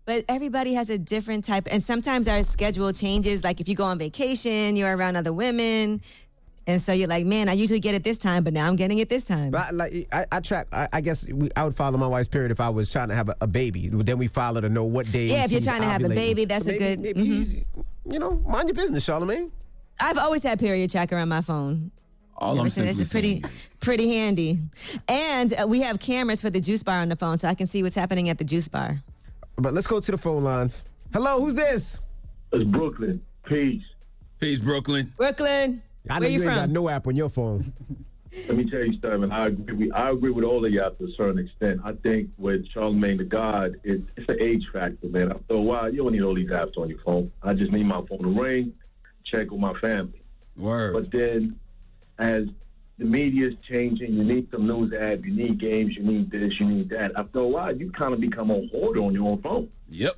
But 0.07 0.25
everybody 0.31 0.73
has 0.73 0.89
a 0.89 0.97
different 0.97 1.45
type, 1.45 1.69
and 1.71 1.85
sometimes 1.85 2.27
our 2.29 2.43
schedule 2.43 2.91
changes. 2.95 3.45
Like 3.45 3.61
if 3.61 3.69
you 3.69 3.75
go 3.75 3.85
on 3.85 3.99
vacation, 3.99 4.75
you're 4.75 4.97
around 4.97 5.17
other 5.17 5.35
women, 5.35 6.01
and 6.69 6.81
so 6.81 6.93
you're 6.93 7.09
like, 7.09 7.27
"Man, 7.27 7.49
I 7.49 7.55
usually 7.55 7.81
get 7.81 7.95
it 7.97 8.05
this 8.05 8.19
time, 8.19 8.45
but 8.45 8.53
now 8.53 8.69
I'm 8.69 8.77
getting 8.77 8.99
it 8.99 9.09
this 9.09 9.25
time." 9.25 9.51
But 9.51 9.61
I, 9.69 9.71
like 9.71 10.09
I, 10.13 10.27
I 10.31 10.41
track. 10.41 10.69
I, 10.73 10.87
I 10.93 11.01
guess 11.01 11.27
we, 11.27 11.51
I 11.57 11.65
would 11.65 11.75
follow 11.75 11.99
my 11.99 12.07
wife's 12.07 12.29
period 12.29 12.51
if 12.53 12.61
I 12.61 12.69
was 12.69 12.91
trying 12.91 13.09
to 13.09 13.15
have 13.17 13.31
a, 13.31 13.37
a 13.41 13.47
baby. 13.49 13.89
Then 13.89 14.19
we 14.19 14.29
follow 14.29 14.61
to 14.61 14.69
know 14.69 14.85
what 14.85 15.11
day. 15.11 15.27
Yeah, 15.27 15.45
if 15.45 15.51
you're 15.51 15.61
trying 15.63 15.81
to 15.81 15.89
have 15.89 16.05
a 16.05 16.09
baby, 16.11 16.45
that's 16.45 16.67
a 16.67 16.73
Maybe- 16.73 16.79
good- 16.79 17.01
Maybe 17.01 17.21
mhm. 17.21 17.65
you 18.13 18.19
know, 18.19 18.37
mind 18.47 18.69
your 18.69 18.75
business, 18.77 19.05
Charlamagne. 19.05 19.51
I've 19.99 20.19
always 20.19 20.43
had 20.45 20.59
period 20.61 20.91
tracker 20.91 21.17
on 21.17 21.29
my 21.29 21.41
phone. 21.41 21.91
All 22.37 22.53
Ever 22.53 22.61
I'm 22.61 22.69
since- 22.69 22.87
simply 22.89 23.03
it's 23.03 23.11
pretty, 23.11 23.43
pretty 23.81 24.13
handy. 24.15 24.61
And 25.09 25.53
uh, 25.61 25.67
we 25.67 25.81
have 25.81 25.99
cameras 25.99 26.41
for 26.41 26.51
the 26.51 26.61
juice 26.61 26.85
bar 26.85 27.01
on 27.01 27.09
the 27.09 27.17
phone, 27.17 27.39
so 27.39 27.49
I 27.49 27.55
can 27.55 27.67
see 27.67 27.83
what's 27.83 27.97
happening 27.97 28.29
at 28.29 28.39
the 28.39 28.45
juice 28.45 28.69
bar. 28.69 29.03
But 29.57 29.75
let's 29.75 29.89
go 29.89 29.99
to 29.99 30.11
the 30.13 30.19
phone 30.19 30.45
lines. 30.45 30.85
Hello, 31.13 31.41
who's 31.41 31.57
this? 31.57 31.99
It's 32.53 32.63
Brooklyn. 32.63 33.21
Peace. 33.45 33.83
Peace, 34.39 34.61
Brooklyn. 34.61 35.13
Brooklyn. 35.17 35.83
I 36.09 36.15
know 36.15 36.21
Where 36.21 36.31
you 36.31 36.43
you 36.43 36.49
ain't 36.49 36.59
got 36.59 36.71
no 36.71 36.89
app 36.89 37.07
on 37.07 37.17
your 37.17 37.29
phone. 37.29 37.73
Let 38.47 38.57
me 38.57 38.71
tell 38.71 38.85
you 38.85 38.99
something. 39.01 39.31
I 39.31 39.47
agree. 39.47 39.87
With, 39.87 39.95
I 39.95 40.11
agree 40.11 40.31
with 40.31 40.45
all 40.45 40.65
of 40.65 40.73
y'all 40.73 40.91
to 40.91 41.05
a 41.05 41.13
certain 41.13 41.39
extent. 41.39 41.81
I 41.85 41.93
think 41.93 42.31
with 42.37 42.69
Charlamagne 42.73 43.19
the 43.19 43.25
God, 43.25 43.77
it, 43.85 44.03
it's 44.17 44.29
an 44.29 44.37
age 44.41 44.69
factor, 44.73 45.09
man. 45.09 45.33
After 45.33 45.55
a 45.55 45.61
while, 45.61 45.93
you 45.93 46.03
don't 46.03 46.13
need 46.13 46.23
all 46.23 46.35
these 46.35 46.51
apps 46.51 46.77
on 46.77 46.89
your 46.89 46.99
phone. 47.01 47.33
I 47.43 47.55
just 47.55 47.73
need 47.73 47.87
my 47.87 48.03
phone 48.07 48.19
to 48.19 48.41
ring, 48.41 48.75
check 49.25 49.51
with 49.51 49.61
my 49.61 49.73
family. 49.81 50.23
Word. 50.57 50.93
But 50.93 51.11
then, 51.11 51.59
as 52.19 52.45
the 52.99 53.05
media 53.05 53.49
is 53.49 53.55
changing, 53.69 54.13
you 54.13 54.25
need 54.25 54.51
some 54.51 54.67
news 54.67 54.93
app, 54.93 55.25
you 55.25 55.33
need 55.33 55.59
games, 55.59 55.97
you 55.97 56.03
need 56.03 56.31
this, 56.31 56.59
you 56.61 56.67
need 56.67 56.91
that. 56.91 57.13
After 57.17 57.41
a 57.41 57.47
while, 57.47 57.75
you 57.75 57.91
kind 57.93 58.13
of 58.13 58.21
become 58.21 58.51
a 58.51 58.67
hoarder 58.69 59.01
on 59.01 59.15
your 59.15 59.29
own 59.29 59.41
phone. 59.41 59.71
Yep. 59.89 60.15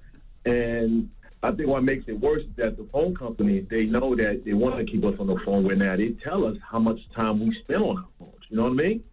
And 0.47 1.11
I 1.43 1.53
think 1.53 1.69
what 1.69 1.85
makes 1.85 2.07
it 2.07 2.21
worse 2.21 2.43
is 2.43 2.55
that 2.57 2.77
the 2.77 2.85
phone 2.85 3.15
companies, 3.15 3.67
they 3.71 3.85
know 3.85 4.15
that 4.15 4.45
they 4.45 4.53
want 4.53 4.77
to 4.77 4.85
keep 4.85 5.05
us 5.05 5.19
on 5.19 5.27
the 5.27 5.39
phone 5.39 5.65
where 5.65 5.77
now 5.77 5.97
they 5.97 6.11
tell 6.11 6.45
us 6.45 6.57
how 6.71 6.79
much 6.79 7.01
time 7.15 7.41
we 7.41 7.55
spend 7.61 7.83
on 7.83 7.97
our 7.97 8.05
phones. 8.19 8.35
You 8.49 8.59
know 8.59 8.65
what 8.65 8.73
I 8.73 8.75
mean? 8.75 9.05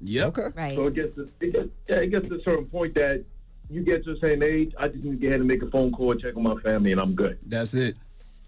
Yeah. 0.00 0.26
Okay. 0.26 0.48
Right. 0.54 0.74
So 0.74 0.86
it 0.88 0.94
gets 0.94 1.14
to, 1.14 1.30
it 1.40 1.52
gets, 1.52 1.68
yeah, 1.88 1.96
it 1.96 2.08
gets 2.08 2.28
to 2.28 2.34
a 2.36 2.42
certain 2.42 2.66
point 2.66 2.94
that 2.94 3.24
you 3.70 3.82
get 3.82 4.04
to 4.04 4.14
the 4.14 4.20
same 4.20 4.42
age, 4.42 4.72
I 4.78 4.88
just 4.88 5.02
need 5.02 5.12
to 5.12 5.16
go 5.16 5.28
ahead 5.28 5.40
and 5.40 5.48
make 5.48 5.62
a 5.62 5.70
phone 5.70 5.92
call, 5.92 6.14
check 6.14 6.36
on 6.36 6.42
my 6.42 6.56
family, 6.60 6.92
and 6.92 7.00
I'm 7.00 7.14
good. 7.14 7.38
That's 7.46 7.74
it. 7.74 7.96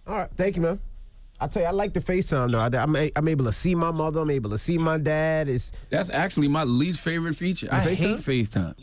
All 0.06 0.16
right, 0.16 0.30
thank 0.36 0.56
you, 0.56 0.62
man. 0.62 0.80
I 1.40 1.46
tell 1.46 1.62
you, 1.62 1.68
I 1.68 1.70
like 1.70 1.92
the 1.94 2.00
FaceTime 2.00 2.50
though. 2.50 2.58
I, 2.78 2.82
am 2.82 2.96
a, 2.96 3.12
I'm 3.14 3.28
able 3.28 3.44
to 3.44 3.52
see 3.52 3.74
my 3.74 3.92
mother. 3.92 4.20
I'm 4.20 4.30
able 4.30 4.50
to 4.50 4.58
see 4.58 4.76
my 4.76 4.98
dad. 4.98 5.48
It's 5.48 5.70
That's 5.88 6.10
actually 6.10 6.48
my 6.48 6.64
least 6.64 6.98
favorite 7.00 7.36
feature. 7.36 7.68
I 7.70 7.80
hate 7.80 8.18
FaceTime. 8.18 8.74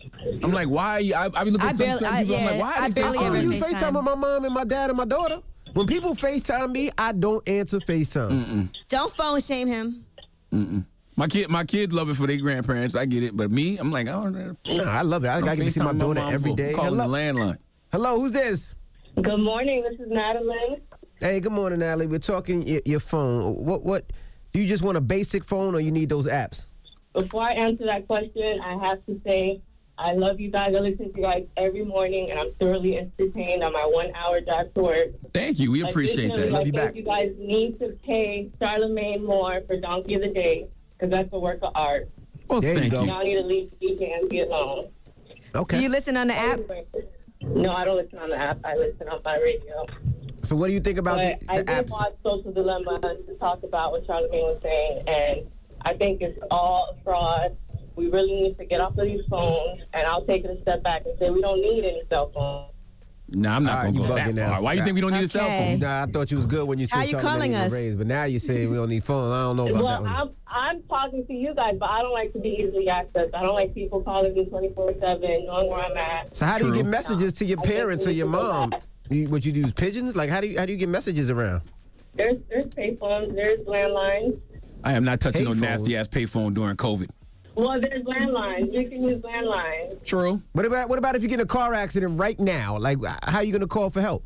I'm 0.43 0.51
like, 0.53 0.69
why 0.69 0.91
are 0.93 1.01
you? 1.01 1.13
I, 1.15 1.25
I 1.33 1.43
be 1.43 1.51
looking 1.51 1.67
at 1.67 1.75
some 1.75 1.85
barely- 1.85 1.99
certain 1.99 2.13
I- 2.15 2.23
people. 2.23 2.37
I'm 2.37 2.45
like, 2.45 2.59
why 2.61 2.73
are 2.75 2.83
I 2.83 2.89
they 2.89 3.01
barely 3.01 3.17
I 3.17 3.21
oh, 3.21 3.25
ever 3.25 3.35
don't 3.41 3.51
use 3.51 3.63
FaceTime. 3.63 3.73
FaceTime 3.73 3.95
with 3.95 4.03
my 4.05 4.15
mom 4.15 4.45
and 4.45 4.53
my 4.53 4.63
dad 4.63 4.89
and 4.89 4.97
my 4.97 5.05
daughter. 5.05 5.41
When 5.73 5.87
people 5.87 6.15
FaceTime 6.15 6.71
me, 6.71 6.91
I 6.97 7.11
don't 7.11 7.45
answer 7.47 7.79
FaceTime. 7.81 8.69
Don't 8.87 9.13
phone 9.17 9.41
shame 9.41 9.67
him. 9.67 10.05
Mm-mm. 10.53 10.85
My 11.17 11.27
kid, 11.27 11.49
my 11.49 11.65
kids 11.65 11.93
love 11.93 12.09
it 12.09 12.15
for 12.15 12.27
their 12.27 12.37
grandparents. 12.37 12.95
I 12.95 13.05
get 13.05 13.23
it, 13.23 13.35
but 13.35 13.51
me, 13.51 13.77
I'm 13.77 13.91
like, 13.91 14.07
I 14.07 14.11
don't 14.11 14.33
know. 14.33 14.55
Nah, 14.67 14.83
I 14.91 15.01
love 15.01 15.25
it. 15.25 15.27
I, 15.27 15.37
I 15.37 15.41
get 15.55 15.65
to 15.65 15.71
see 15.71 15.79
my 15.81 15.91
FaceTime 15.91 15.99
daughter 15.99 16.19
mom 16.21 16.33
every 16.33 16.51
for 16.51 16.57
day. 16.57 16.73
Calling 16.73 16.97
Hello. 16.97 17.09
the 17.11 17.17
landline. 17.17 17.57
Hello, 17.91 18.19
who's 18.19 18.31
this? 18.31 18.75
Good 19.21 19.39
morning. 19.39 19.83
This 19.83 19.99
is 19.99 20.11
Madeline. 20.11 20.81
Hey, 21.19 21.39
good 21.39 21.51
morning, 21.51 21.79
Natalie. 21.79 22.07
We're 22.07 22.19
talking 22.19 22.67
your, 22.67 22.81
your 22.85 22.99
phone. 22.99 23.55
What 23.55 23.83
what 23.83 24.11
do 24.51 24.59
you 24.59 24.67
just 24.67 24.83
want 24.83 24.97
a 24.97 25.01
basic 25.01 25.43
phone 25.45 25.73
or 25.75 25.79
you 25.79 25.91
need 25.91 26.09
those 26.09 26.27
apps? 26.27 26.67
Before 27.13 27.41
I 27.41 27.53
answer 27.53 27.85
that 27.85 28.05
question, 28.07 28.59
I 28.61 28.77
have 28.85 29.05
to 29.05 29.19
say 29.25 29.61
I 29.97 30.11
love 30.11 30.41
you 30.41 30.51
guys. 30.51 30.75
I 30.75 30.79
listen 30.79 31.13
to 31.13 31.17
you 31.17 31.23
guys 31.23 31.45
every 31.55 31.85
morning, 31.85 32.31
and 32.31 32.39
I'm 32.39 32.53
thoroughly 32.59 32.97
entertained 32.97 33.63
on 33.63 33.71
my 33.71 33.85
one-hour 33.85 34.41
drive 34.41 34.73
to 34.73 34.81
work. 34.81 35.07
Thank 35.33 35.57
you. 35.57 35.71
We 35.71 35.83
appreciate 35.87 36.31
Additionally, 36.31 36.71
that. 36.71 36.81
I 36.81 36.85
think 36.87 36.97
you 36.97 37.03
guys 37.03 37.33
need 37.39 37.79
to 37.79 37.97
pay 38.05 38.49
Charlamagne 38.59 39.23
more 39.23 39.61
for 39.67 39.79
Donkey 39.79 40.15
of 40.15 40.21
the 40.21 40.27
Day 40.33 40.67
because 40.97 41.11
that's 41.11 41.29
a 41.31 41.39
work 41.39 41.59
of 41.61 41.71
art. 41.75 42.09
Well, 42.49 42.59
There 42.59 42.75
thank 42.75 42.91
go. 42.91 43.03
you. 43.03 43.07
Y'all 43.07 43.23
need 43.23 43.35
to 43.35 43.43
leave 43.43 43.71
DJ 43.81 44.13
Envy 44.21 44.41
alone. 44.41 44.89
Okay. 45.55 45.77
Do 45.77 45.83
you 45.83 45.89
listen 45.89 46.17
on 46.17 46.27
the 46.27 46.35
app? 46.35 46.59
No, 47.41 47.71
I 47.71 47.85
don't 47.85 47.95
listen 47.95 48.19
on 48.19 48.29
the 48.29 48.37
app. 48.37 48.59
I 48.65 48.75
listen 48.75 49.07
on 49.07 49.21
my 49.23 49.37
radio. 49.37 49.85
So 50.45 50.55
what 50.55 50.67
do 50.67 50.73
you 50.73 50.79
think 50.79 50.97
about 50.97 51.17
But 51.17 51.39
the, 51.41 51.51
I 51.51 51.57
the 51.57 51.63
did 51.63 51.77
app? 51.77 51.89
watch 51.89 52.13
Social 52.25 52.51
Dilemma 52.51 52.99
to 53.01 53.35
talk 53.39 53.63
about 53.63 53.91
what 53.91 54.05
Charlamagne 54.07 54.31
was 54.31 54.59
saying, 54.63 55.03
and 55.07 55.39
I 55.81 55.93
think 55.93 56.21
it's 56.21 56.37
all 56.51 56.97
fraud. 57.03 57.55
We 57.95 58.09
really 58.09 58.33
need 58.33 58.57
to 58.59 58.65
get 58.65 58.81
off 58.81 58.97
of 58.97 59.05
these 59.05 59.21
phones, 59.29 59.81
and 59.93 60.05
I'll 60.05 60.25
take 60.25 60.43
it 60.45 60.51
a 60.57 60.61
step 60.61 60.83
back 60.83 61.03
and 61.05 61.17
say 61.19 61.29
we 61.29 61.41
don't 61.41 61.61
need 61.61 61.83
any 61.85 62.03
cell 62.09 62.31
phones. 62.33 62.71
Nah, 63.29 63.55
I'm 63.55 63.63
not 63.63 63.79
All 63.79 63.83
right, 63.85 63.93
gonna 63.93 64.07
go 64.07 64.13
bugging 64.13 64.25
that 64.25 64.35
now. 64.35 64.51
far. 64.51 64.61
Why 64.61 64.73
do 64.73 64.77
you 64.79 64.83
think 64.83 64.95
we 64.95 65.01
don't 65.01 65.11
need 65.13 65.23
a 65.23 65.27
cell 65.27 65.47
Okay. 65.47 65.71
phone? 65.71 65.79
Nah, 65.79 66.03
I 66.03 66.05
thought 66.05 66.29
you 66.29 66.37
was 66.37 66.45
good 66.45 66.67
when 66.67 66.77
you 66.77 66.85
said 66.85 66.97
How 66.97 67.03
you 67.05 67.15
Charlamagne 67.15 67.21
calling 67.21 67.55
us? 67.55 67.71
raised, 67.71 67.97
but 67.97 68.05
now 68.07 68.23
you 68.25 68.37
say 68.37 68.67
we 68.67 68.75
don't 68.75 68.89
need 68.89 69.03
phones. 69.03 69.33
I 69.33 69.41
don't 69.43 69.57
know 69.57 69.65
about 69.65 69.73
that 69.79 69.83
Well, 69.83 70.01
one. 70.03 70.11
I'm 70.11 70.29
I'm 70.47 70.83
talking 70.83 71.25
to 71.25 71.33
you 71.33 71.55
guys, 71.55 71.75
but 71.79 71.89
I 71.89 72.01
don't 72.01 72.13
like 72.13 72.33
to 72.33 72.39
be 72.39 72.49
easily 72.49 72.85
accessed. 72.85 73.31
I 73.33 73.41
don't 73.41 73.55
like 73.55 73.73
people 73.73 74.01
calling 74.03 74.35
me 74.35 74.45
24 74.45 74.93
seven, 75.01 75.45
knowing 75.47 75.69
where 75.69 75.79
I'm 75.79 75.97
at. 75.97 76.35
So 76.35 76.45
how 76.45 76.59
do 76.59 76.67
you 76.67 76.73
get 76.73 76.85
messages 76.85 77.33
to 77.35 77.45
your 77.45 77.57
parents 77.57 78.05
or 78.05 78.11
your 78.11 78.27
to 78.27 78.31
go 78.31 78.37
mom? 78.37 78.73
Back. 79.07 79.17
You, 79.17 79.27
what 79.27 79.45
you 79.45 79.51
use 79.53 79.71
pigeons? 79.73 80.15
Like 80.15 80.29
how 80.29 80.41
do 80.41 80.47
you 80.47 80.57
how 80.57 80.65
do 80.65 80.71
you 80.71 80.77
get 80.77 80.89
messages 80.89 81.29
around? 81.29 81.61
There's 82.15 82.37
there's 82.49 82.65
payphones, 82.65 83.35
there's 83.35 83.59
landlines. 83.61 84.39
I 84.83 84.93
am 84.93 85.03
not 85.03 85.19
touching 85.19 85.45
no 85.45 85.53
nasty 85.53 85.97
ass 85.97 86.07
payphone 86.07 86.53
during 86.53 86.77
COVID. 86.77 87.09
Well, 87.55 87.79
there's 87.79 88.03
landlines. 88.03 88.73
You 88.73 88.89
can 88.89 89.03
use 89.03 89.17
landlines. 89.17 90.03
True. 90.05 90.41
What 90.51 90.65
about 90.65 90.89
what 90.89 90.99
about 90.99 91.15
if 91.15 91.23
you 91.23 91.29
get 91.29 91.35
in 91.35 91.45
a 91.45 91.47
car 91.47 91.73
accident 91.73 92.19
right 92.19 92.39
now? 92.39 92.77
Like 92.77 93.03
how 93.23 93.37
are 93.37 93.43
you 93.43 93.51
gonna 93.51 93.67
call 93.67 93.89
for 93.89 94.01
help? 94.01 94.23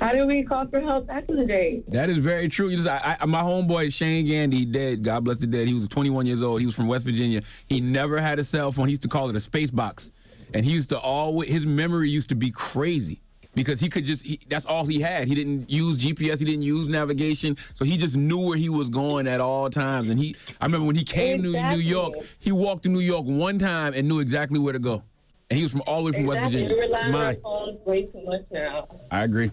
How 0.00 0.12
did 0.12 0.26
we 0.26 0.42
call 0.42 0.66
for 0.68 0.80
help 0.80 1.06
back 1.06 1.28
in 1.28 1.36
the 1.36 1.44
day? 1.44 1.82
That 1.88 2.08
is 2.08 2.16
very 2.16 2.48
true. 2.48 2.70
You 2.70 2.78
just, 2.78 2.88
I, 2.88 3.18
I, 3.20 3.26
my 3.26 3.42
homeboy 3.42 3.92
Shane 3.92 4.26
Gandy, 4.26 4.64
dead. 4.64 5.02
God 5.02 5.24
bless 5.24 5.38
the 5.38 5.46
dead. 5.46 5.68
He 5.68 5.74
was 5.74 5.86
21 5.86 6.24
years 6.24 6.40
old. 6.40 6.60
He 6.60 6.66
was 6.66 6.74
from 6.74 6.88
West 6.88 7.04
Virginia. 7.04 7.42
He 7.66 7.82
never 7.82 8.18
had 8.18 8.38
a 8.38 8.44
cell 8.44 8.72
phone. 8.72 8.86
He 8.86 8.92
used 8.92 9.02
to 9.02 9.08
call 9.08 9.28
it 9.28 9.36
a 9.36 9.40
space 9.40 9.70
box, 9.70 10.10
and 10.54 10.64
he 10.64 10.72
used 10.72 10.88
to 10.90 10.98
always. 10.98 11.50
His 11.50 11.66
memory 11.66 12.08
used 12.08 12.30
to 12.30 12.34
be 12.34 12.50
crazy 12.50 13.21
because 13.54 13.80
he 13.80 13.88
could 13.88 14.04
just. 14.04 14.24
He, 14.24 14.40
that's 14.48 14.66
all 14.66 14.84
he 14.86 15.00
had. 15.00 15.28
He 15.28 15.34
didn't 15.34 15.70
use 15.70 15.98
GPS. 15.98 16.38
He 16.38 16.44
didn't 16.44 16.62
use 16.62 16.88
navigation, 16.88 17.56
so 17.74 17.84
he 17.84 17.96
just 17.96 18.16
knew 18.16 18.40
where 18.48 18.56
he 18.58 18.68
was 18.68 18.88
going 18.88 19.26
at 19.26 19.40
all 19.40 19.70
times. 19.70 20.08
And 20.10 20.18
he, 20.18 20.36
I 20.60 20.66
remember 20.66 20.86
when 20.86 20.96
he 20.96 21.04
came 21.04 21.42
to 21.42 21.70
New 21.70 21.76
York, 21.76 22.14
he 22.38 22.52
walked 22.52 22.84
to 22.84 22.88
New 22.88 23.00
York 23.00 23.24
one 23.26 23.58
time 23.58 23.94
and 23.94 24.08
knew 24.08 24.20
exactly 24.20 24.58
where 24.58 24.72
to 24.72 24.78
go. 24.78 25.02
And 25.50 25.58
he 25.58 25.64
was 25.64 25.72
from 25.72 25.82
all 25.86 26.04
the 26.04 26.10
way 26.10 26.16
from 26.16 26.26
West 26.26 26.54
Exactly. 26.54 26.62
We 26.62 26.68
Virginia. 26.80 26.96
rely 26.96 27.10
My, 27.10 27.34
phones 27.42 27.86
way 27.86 28.02
too 28.06 28.24
much 28.24 28.42
now. 28.50 28.88
I 29.10 29.24
agree. 29.24 29.50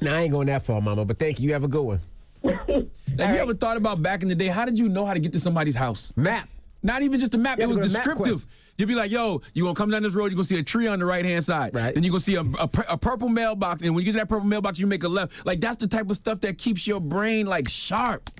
Nah, 0.00 0.14
I 0.14 0.20
ain't 0.22 0.30
going 0.30 0.46
that 0.46 0.64
far, 0.64 0.80
Mama. 0.80 1.04
But 1.04 1.18
thank 1.18 1.38
you. 1.38 1.48
You 1.48 1.52
have 1.52 1.64
a 1.64 1.68
good 1.68 1.82
one. 1.82 2.00
Have 2.44 3.34
you 3.34 3.40
ever 3.40 3.54
thought 3.54 3.76
about 3.76 4.02
back 4.02 4.22
in 4.22 4.28
the 4.28 4.34
day? 4.34 4.46
How 4.46 4.64
did 4.64 4.78
you 4.78 4.88
know 4.88 5.04
how 5.04 5.14
to 5.14 5.20
get 5.20 5.32
to 5.32 5.40
somebody's 5.40 5.74
house? 5.74 6.12
Map. 6.16 6.48
Not 6.82 7.02
even 7.02 7.20
just 7.20 7.34
a 7.34 7.38
map. 7.38 7.58
You 7.58 7.64
it 7.64 7.68
was 7.68 7.76
to 7.76 7.82
go 7.82 7.88
descriptive. 7.88 8.46
MapQuest. 8.74 8.80
You'd 8.80 8.88
be 8.88 8.94
like, 8.94 9.10
yo, 9.10 9.40
you're 9.54 9.64
gonna 9.64 9.74
come 9.74 9.90
down 9.90 10.02
this 10.02 10.14
road, 10.14 10.26
you're 10.26 10.36
gonna 10.36 10.44
see 10.44 10.58
a 10.58 10.62
tree 10.62 10.86
on 10.86 10.98
the 10.98 11.06
right 11.06 11.24
hand 11.24 11.44
side. 11.44 11.74
Right. 11.74 11.94
Then 11.94 12.02
you're 12.02 12.12
gonna 12.12 12.20
see 12.20 12.36
a, 12.36 12.42
a, 12.42 12.70
a 12.90 12.98
purple 12.98 13.28
mailbox. 13.28 13.82
And 13.82 13.94
when 13.94 14.04
you 14.04 14.06
get 14.06 14.12
to 14.12 14.18
that 14.18 14.28
purple 14.28 14.46
mailbox, 14.46 14.78
you 14.78 14.86
make 14.86 15.04
a 15.04 15.08
left. 15.08 15.44
Like 15.46 15.60
that's 15.60 15.76
the 15.76 15.86
type 15.86 16.10
of 16.10 16.16
stuff 16.16 16.40
that 16.40 16.58
keeps 16.58 16.86
your 16.86 17.00
brain 17.00 17.46
like 17.46 17.68
sharp 17.68 18.30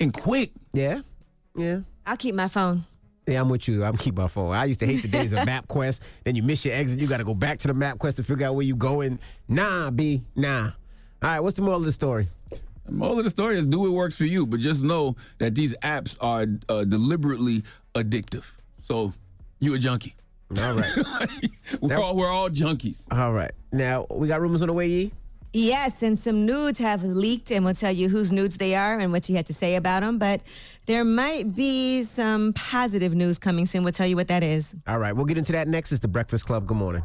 and 0.00 0.12
quick. 0.12 0.52
Yeah, 0.72 1.00
yeah. 1.56 1.80
I'll 2.06 2.16
keep 2.16 2.34
my 2.34 2.48
phone. 2.48 2.84
Yeah, 3.26 3.40
I'm 3.40 3.48
with 3.48 3.66
you. 3.68 3.84
I'm 3.84 3.96
keep 3.96 4.16
my 4.16 4.28
phone. 4.28 4.54
I 4.54 4.66
used 4.66 4.80
to 4.80 4.86
hate 4.86 5.00
the 5.00 5.08
days 5.08 5.32
of 5.32 5.38
MapQuest. 5.46 6.00
Then 6.24 6.36
you 6.36 6.42
miss 6.42 6.62
your 6.64 6.74
exit. 6.74 7.00
You 7.00 7.06
got 7.06 7.18
to 7.18 7.24
go 7.24 7.32
back 7.32 7.58
to 7.60 7.68
the 7.68 7.72
MapQuest 7.72 8.16
to 8.16 8.22
figure 8.22 8.46
out 8.46 8.54
where 8.54 8.66
you 8.66 8.76
going. 8.76 9.18
Nah, 9.48 9.90
B. 9.90 10.22
Nah. 10.36 10.64
All 10.64 10.72
right. 11.22 11.40
What's 11.40 11.56
the 11.56 11.62
moral 11.62 11.78
of 11.78 11.86
the 11.86 11.92
story? 11.92 12.28
The 12.84 12.92
moral 12.92 13.18
of 13.18 13.24
the 13.24 13.30
story 13.30 13.56
is 13.56 13.64
do 13.64 13.80
what 13.80 13.92
works 13.92 14.14
for 14.14 14.26
you, 14.26 14.44
but 14.44 14.60
just 14.60 14.82
know 14.82 15.16
that 15.38 15.54
these 15.54 15.74
apps 15.78 16.18
are 16.20 16.44
uh, 16.68 16.84
deliberately 16.84 17.62
addictive. 17.94 18.44
So 18.82 19.14
you 19.60 19.74
a 19.74 19.78
junkie. 19.78 20.14
All 20.60 20.74
right. 20.74 20.92
we're, 21.80 21.98
all, 21.98 22.16
we're 22.16 22.30
all 22.30 22.48
junkies. 22.50 23.04
All 23.10 23.32
right. 23.32 23.52
Now 23.72 24.06
we 24.10 24.28
got 24.28 24.40
rumors 24.40 24.62
on 24.62 24.68
the 24.68 24.74
way. 24.74 24.86
Yee. 24.86 25.12
Yes, 25.56 26.02
and 26.02 26.18
some 26.18 26.44
nudes 26.44 26.80
have 26.80 27.04
leaked, 27.04 27.52
and 27.52 27.64
we'll 27.64 27.74
tell 27.74 27.92
you 27.92 28.08
whose 28.08 28.32
nudes 28.32 28.56
they 28.56 28.74
are 28.74 28.98
and 28.98 29.12
what 29.12 29.28
you 29.28 29.36
had 29.36 29.46
to 29.46 29.54
say 29.54 29.76
about 29.76 30.00
them. 30.00 30.18
But 30.18 30.40
there 30.86 31.04
might 31.04 31.54
be 31.54 32.02
some 32.02 32.52
positive 32.54 33.14
news 33.14 33.38
coming 33.38 33.64
soon. 33.64 33.84
We'll 33.84 33.92
tell 33.92 34.08
you 34.08 34.16
what 34.16 34.26
that 34.28 34.42
is. 34.42 34.74
All 34.88 34.98
right. 34.98 35.14
We'll 35.14 35.26
get 35.26 35.38
into 35.38 35.52
that 35.52 35.68
next. 35.68 35.92
It's 35.92 36.00
the 36.00 36.08
Breakfast 36.08 36.46
Club. 36.46 36.66
Good 36.66 36.76
morning. 36.76 37.04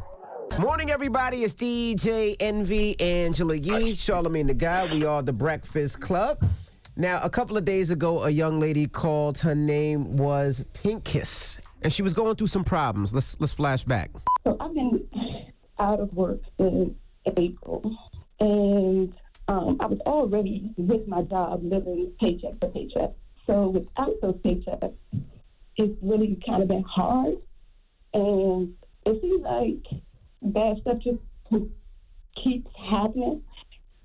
Morning, 0.58 0.90
everybody. 0.90 1.44
It's 1.44 1.54
DJ 1.54 2.34
Envy, 2.40 2.98
Angela 3.00 3.54
Yee, 3.54 3.92
Charlamagne 3.92 4.48
the 4.48 4.54
Guy. 4.54 4.92
We 4.92 5.04
are 5.04 5.22
the 5.22 5.32
Breakfast 5.32 6.00
Club. 6.00 6.44
Now, 6.96 7.20
a 7.22 7.30
couple 7.30 7.56
of 7.56 7.64
days 7.64 7.90
ago, 7.92 8.24
a 8.24 8.30
young 8.30 8.58
lady 8.58 8.88
called. 8.88 9.38
Her 9.38 9.54
name 9.54 10.16
was 10.16 10.64
Pink 10.72 11.04
Kiss, 11.04 11.58
and 11.82 11.92
she 11.92 12.02
was 12.02 12.14
going 12.14 12.36
through 12.36 12.48
some 12.48 12.64
problems. 12.64 13.12
Let's 13.14 13.36
let's 13.40 13.52
flash 13.52 13.84
back. 13.84 14.10
So 14.44 14.56
I've 14.60 14.74
been 14.74 15.06
out 15.78 16.00
of 16.00 16.12
work 16.12 16.40
since 16.58 16.92
April, 17.36 17.96
and 18.38 19.14
um, 19.48 19.76
I 19.80 19.86
was 19.86 20.00
already 20.00 20.70
with 20.76 21.06
my 21.08 21.22
job 21.22 21.60
living 21.62 22.12
paycheck 22.20 22.60
to 22.60 22.68
paycheck. 22.68 23.10
So 23.46 23.68
without 23.68 24.14
those 24.22 24.36
paychecks, 24.44 24.94
it's 25.76 25.98
really 26.02 26.40
kind 26.46 26.62
of 26.62 26.68
been 26.68 26.84
hard, 26.84 27.36
and 28.14 28.74
it 29.06 29.20
seems 29.20 29.42
like 29.42 30.02
bad 30.42 30.78
stuff 30.82 30.98
just 30.98 31.18
keeps 32.42 32.70
happening. 32.90 33.42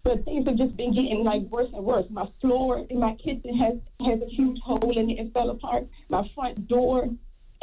But 0.03 0.23
things 0.23 0.45
have 0.47 0.57
just 0.57 0.77
been 0.77 0.93
getting 0.93 1.23
like 1.23 1.41
worse 1.43 1.69
and 1.73 1.83
worse. 1.83 2.05
My 2.11 2.27
floor 2.39 2.85
in 2.91 2.99
my 2.99 3.15
kitchen 3.15 3.57
has 3.57 3.73
has 4.05 4.21
a 4.21 4.27
huge 4.27 4.59
hole 4.59 4.95
in 4.97 5.09
it 5.09 5.17
and 5.17 5.33
fell 5.33 5.49
apart. 5.49 5.87
My 6.09 6.29
front 6.35 6.67
door 6.67 7.09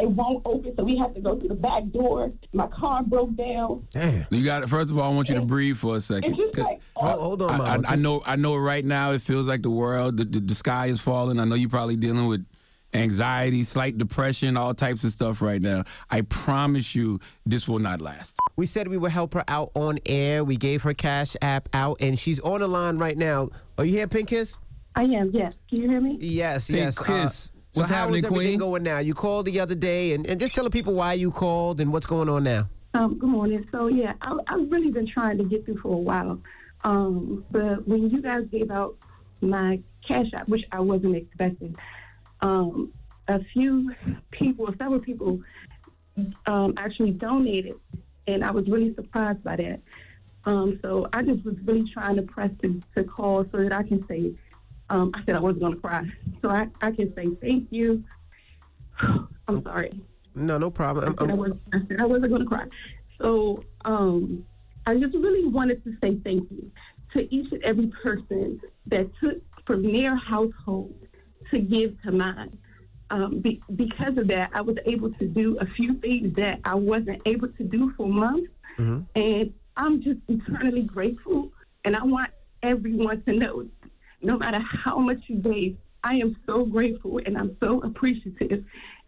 it 0.02 0.10
won't 0.10 0.42
open, 0.44 0.74
so 0.76 0.84
we 0.84 0.96
have 0.98 1.14
to 1.14 1.20
go 1.20 1.38
through 1.38 1.48
the 1.48 1.54
back 1.54 1.84
door. 1.92 2.32
My 2.52 2.66
car 2.66 3.02
broke 3.02 3.34
down. 3.36 3.86
Damn. 3.90 4.26
You 4.30 4.44
got 4.44 4.62
it. 4.62 4.68
First 4.68 4.90
of 4.90 4.98
all, 4.98 5.10
I 5.10 5.14
want 5.14 5.28
you 5.28 5.36
to 5.36 5.42
breathe 5.42 5.76
for 5.76 5.96
a 5.96 6.00
second. 6.00 6.32
It's 6.32 6.38
just 6.38 6.54
'Cause 6.54 6.64
like 6.64 6.80
Hold, 6.96 7.18
oh. 7.18 7.22
hold 7.22 7.42
on, 7.42 7.60
I, 7.60 7.74
I, 7.74 7.92
I 7.92 7.96
know. 7.96 8.22
I 8.26 8.36
know. 8.36 8.56
Right 8.56 8.84
now, 8.84 9.12
it 9.12 9.22
feels 9.22 9.46
like 9.46 9.62
the 9.62 9.70
world, 9.70 10.16
the, 10.16 10.24
the, 10.24 10.40
the 10.40 10.54
sky 10.54 10.86
is 10.86 11.00
falling. 11.00 11.38
I 11.40 11.44
know 11.44 11.54
you're 11.54 11.70
probably 11.70 11.96
dealing 11.96 12.26
with 12.26 12.44
anxiety, 12.94 13.64
slight 13.64 13.96
depression, 13.96 14.56
all 14.56 14.74
types 14.74 15.02
of 15.04 15.12
stuff 15.12 15.40
right 15.40 15.62
now. 15.62 15.84
I 16.10 16.22
promise 16.22 16.94
you, 16.94 17.20
this 17.46 17.66
will 17.66 17.78
not 17.78 18.00
last. 18.00 18.36
We 18.56 18.66
said 18.66 18.88
we 18.88 18.98
would 18.98 19.12
help 19.12 19.34
her 19.34 19.44
out 19.48 19.70
on 19.74 19.98
air. 20.06 20.44
We 20.44 20.56
gave 20.56 20.82
her 20.82 20.92
Cash 20.94 21.36
App 21.40 21.68
out, 21.72 21.96
and 22.00 22.18
she's 22.18 22.38
on 22.40 22.60
the 22.60 22.68
line 22.68 22.98
right 22.98 23.16
now. 23.16 23.48
Are 23.78 23.84
you 23.84 23.92
here, 23.94 24.06
Pink 24.08 24.28
Kiss? 24.28 24.58
I 24.94 25.04
am, 25.04 25.30
yes. 25.32 25.54
Can 25.70 25.80
you 25.82 25.88
hear 25.88 26.00
me? 26.02 26.18
Yes, 26.20 26.66
Pink 26.66 26.78
yes. 26.80 27.00
Uh, 27.00 27.04
Kiss. 27.04 27.51
So 27.72 27.80
What's 27.80 27.90
how 27.90 28.00
happening, 28.00 28.18
is 28.18 28.24
everything 28.24 28.46
Queen? 28.48 28.58
going 28.58 28.82
now? 28.82 28.98
You 28.98 29.14
called 29.14 29.46
the 29.46 29.58
other 29.58 29.74
day, 29.74 30.12
and, 30.12 30.26
and 30.26 30.38
just 30.38 30.54
tell 30.54 30.64
the 30.64 30.70
people 30.70 30.92
why 30.92 31.14
you 31.14 31.30
called 31.30 31.80
and 31.80 31.90
what's 31.90 32.04
going 32.04 32.28
on 32.28 32.44
now. 32.44 32.68
Um, 32.92 33.18
good 33.18 33.30
morning. 33.30 33.66
So 33.72 33.86
yeah, 33.86 34.12
I, 34.20 34.36
I've 34.48 34.70
really 34.70 34.90
been 34.90 35.06
trying 35.06 35.38
to 35.38 35.44
get 35.44 35.64
through 35.64 35.78
for 35.78 35.94
a 35.94 35.98
while. 35.98 36.38
Um, 36.84 37.46
but 37.50 37.88
when 37.88 38.10
you 38.10 38.20
guys 38.20 38.44
gave 38.50 38.70
out 38.70 38.98
my 39.40 39.80
cash 40.06 40.26
app, 40.34 40.48
which 40.48 40.64
I 40.70 40.80
wasn't 40.80 41.16
expecting, 41.16 41.74
um, 42.42 42.92
a 43.28 43.42
few 43.54 43.94
people, 44.30 44.68
several 44.78 45.00
people, 45.00 45.40
um, 46.44 46.74
actually 46.76 47.12
donated, 47.12 47.76
and 48.26 48.44
I 48.44 48.50
was 48.50 48.68
really 48.68 48.94
surprised 48.94 49.42
by 49.42 49.56
that. 49.56 49.80
Um, 50.44 50.78
so 50.82 51.08
I 51.14 51.22
just 51.22 51.42
was 51.44 51.54
really 51.64 51.90
trying 51.90 52.16
to 52.16 52.22
press 52.22 52.50
to, 52.60 52.82
to 52.96 53.04
call 53.04 53.46
so 53.50 53.62
that 53.62 53.72
I 53.72 53.82
can 53.84 54.06
say, 54.08 54.34
um, 54.92 55.10
I 55.14 55.24
said 55.24 55.36
I 55.36 55.40
wasn't 55.40 55.62
going 55.62 55.74
to 55.74 55.80
cry, 55.80 56.04
so 56.42 56.50
I, 56.50 56.68
I 56.82 56.90
can 56.90 57.14
say 57.14 57.28
thank 57.40 57.68
you. 57.70 58.04
I'm 59.48 59.62
sorry. 59.64 60.00
No, 60.34 60.58
no 60.58 60.70
problem. 60.70 61.14
I 61.18 61.20
said 61.20 61.30
I, 61.30 61.34
was, 61.34 61.52
I 61.72 61.78
said 61.88 62.00
I 62.00 62.04
wasn't 62.04 62.28
going 62.28 62.42
to 62.42 62.48
cry. 62.48 62.64
So 63.18 63.64
um, 63.86 64.44
I 64.86 64.96
just 64.96 65.14
really 65.14 65.46
wanted 65.46 65.82
to 65.84 65.92
say 66.02 66.18
thank 66.22 66.50
you 66.50 66.70
to 67.14 67.34
each 67.34 67.50
and 67.52 67.62
every 67.64 67.86
person 68.02 68.60
that 68.86 69.08
took 69.20 69.38
from 69.66 69.90
their 69.92 70.14
household 70.14 70.94
to 71.50 71.58
give 71.58 72.00
to 72.02 72.12
mine. 72.12 72.56
Um, 73.10 73.40
be, 73.40 73.62
because 73.76 74.16
of 74.18 74.28
that, 74.28 74.50
I 74.54 74.60
was 74.60 74.76
able 74.86 75.10
to 75.12 75.26
do 75.26 75.58
a 75.58 75.66
few 75.66 75.94
things 75.94 76.34
that 76.36 76.60
I 76.64 76.74
wasn't 76.74 77.22
able 77.26 77.48
to 77.48 77.64
do 77.64 77.92
for 77.96 78.06
months. 78.06 78.48
And 79.14 79.54
I'm 79.76 80.02
just 80.02 80.20
eternally 80.28 80.82
grateful. 80.82 81.50
And 81.84 81.96
I 81.96 82.04
want 82.04 82.30
everyone 82.62 83.22
to 83.22 83.32
know 83.32 83.66
no 84.22 84.38
matter 84.38 84.60
how 84.60 84.98
much 84.98 85.24
you 85.26 85.36
gave, 85.36 85.76
I 86.04 86.16
am 86.16 86.36
so 86.46 86.64
grateful 86.64 87.20
and 87.24 87.36
I'm 87.36 87.56
so 87.60 87.80
appreciative. 87.82 88.64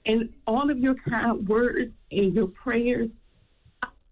And 0.06 0.32
all 0.46 0.70
of 0.70 0.78
your 0.78 0.94
kind 0.94 1.48
words 1.48 1.92
and 2.10 2.34
your 2.34 2.48
prayers, 2.48 3.08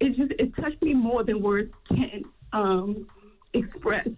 it 0.01 0.17
just 0.17 0.33
it 0.39 0.55
touched 0.57 0.83
me 0.83 0.95
more 0.95 1.23
than 1.23 1.43
words 1.43 1.73
can 1.89 2.25
um, 2.53 3.07
express. 3.53 4.09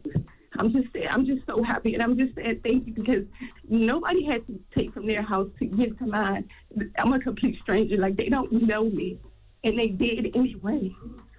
I'm 0.56 0.72
just 0.72 0.92
saying, 0.92 1.08
I'm 1.10 1.26
just 1.26 1.44
so 1.46 1.62
happy, 1.64 1.94
and 1.94 2.02
I'm 2.02 2.16
just 2.16 2.36
saying 2.36 2.60
thank 2.62 2.86
you 2.86 2.94
because 2.94 3.24
nobody 3.68 4.24
had 4.24 4.46
to 4.46 4.60
take 4.76 4.94
from 4.94 5.06
their 5.06 5.22
house 5.22 5.48
to 5.58 5.66
give 5.66 5.98
to 5.98 6.06
mine. 6.06 6.48
I'm 6.96 7.12
a 7.12 7.18
complete 7.18 7.58
stranger; 7.60 7.96
like 7.96 8.16
they 8.16 8.28
don't 8.28 8.52
know 8.52 8.84
me, 8.84 9.18
and 9.64 9.78
they 9.78 9.88
did 9.88 10.30
anyway. 10.36 10.94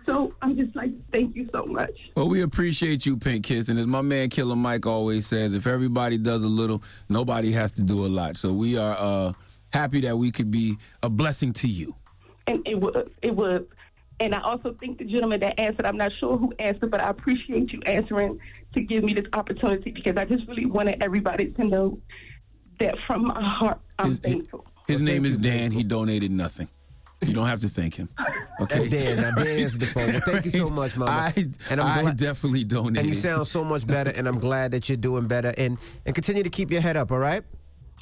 So 0.05 0.33
I'm 0.41 0.55
just 0.55 0.75
like, 0.75 0.91
thank 1.11 1.35
you 1.35 1.49
so 1.51 1.65
much. 1.65 1.91
Well, 2.15 2.29
we 2.29 2.41
appreciate 2.41 3.05
you, 3.05 3.17
Pink 3.17 3.45
Kiss. 3.45 3.69
And 3.69 3.79
as 3.79 3.87
my 3.87 4.01
man 4.01 4.29
Killer 4.29 4.55
Mike 4.55 4.85
always 4.85 5.25
says, 5.25 5.53
if 5.53 5.65
everybody 5.67 6.17
does 6.17 6.43
a 6.43 6.47
little, 6.47 6.83
nobody 7.09 7.51
has 7.53 7.71
to 7.73 7.81
do 7.81 8.05
a 8.05 8.07
lot. 8.07 8.37
So 8.37 8.53
we 8.53 8.77
are 8.77 8.95
uh, 8.99 9.33
happy 9.73 10.01
that 10.01 10.17
we 10.17 10.31
could 10.31 10.51
be 10.51 10.77
a 11.01 11.09
blessing 11.09 11.53
to 11.53 11.67
you. 11.67 11.95
and 12.47 12.61
it 12.67 12.79
was 12.79 13.07
it 13.21 13.35
was 13.35 13.63
and 14.19 14.33
I 14.33 14.41
also 14.41 14.73
think 14.79 14.97
the 14.99 15.03
gentleman 15.05 15.41
that 15.41 15.59
answered, 15.59 15.85
I'm 15.85 15.97
not 15.97 16.11
sure 16.19 16.37
who 16.37 16.53
answered, 16.59 16.89
but 16.89 17.01
I 17.01 17.09
appreciate 17.09 17.73
you 17.73 17.81
answering 17.85 18.39
to 18.73 18.81
give 18.81 19.03
me 19.03 19.13
this 19.13 19.25
opportunity 19.33 19.91
because 19.91 20.15
I 20.15 20.23
just 20.23 20.47
really 20.47 20.65
wanted 20.65 21.03
everybody 21.03 21.47
to 21.51 21.63
know 21.65 21.99
that 22.79 22.95
from 23.05 23.27
my 23.27 23.43
heart, 23.43 23.79
I'm 23.99 24.15
thankful. 24.15 24.65
His 24.87 25.01
name 25.01 25.25
is 25.25 25.35
Dan. 25.35 25.71
He 25.71 25.83
donated 25.83 26.31
nothing. 26.31 26.69
You 27.27 27.33
don't 27.33 27.47
have 27.47 27.59
to 27.61 27.69
thank 27.69 27.95
him. 27.95 28.09
Okay. 28.61 28.87
That's 28.87 28.89
Dan. 28.89 29.17
Now, 29.17 29.31
Dan 29.43 29.59
answered 29.59 29.81
the 29.81 29.85
phone. 29.87 30.11
Well, 30.13 30.21
thank 30.25 30.45
you 30.45 30.51
so 30.51 30.65
much, 30.73 30.95
Mama. 30.97 31.11
I, 31.11 31.33
I 31.71 31.75
gla- 32.03 32.13
definitely 32.13 32.63
donated. 32.63 32.99
And 32.99 33.07
you 33.07 33.13
sound 33.13 33.47
so 33.47 33.63
much 33.63 33.85
better, 33.85 34.11
and 34.11 34.27
I'm 34.27 34.39
glad 34.39 34.71
that 34.71 34.87
you're 34.87 34.97
doing 34.97 35.27
better. 35.27 35.53
And 35.57 35.77
and 36.05 36.15
continue 36.15 36.43
to 36.43 36.49
keep 36.49 36.71
your 36.71 36.81
head 36.81 36.95
up, 36.97 37.11
all 37.11 37.19
right? 37.19 37.43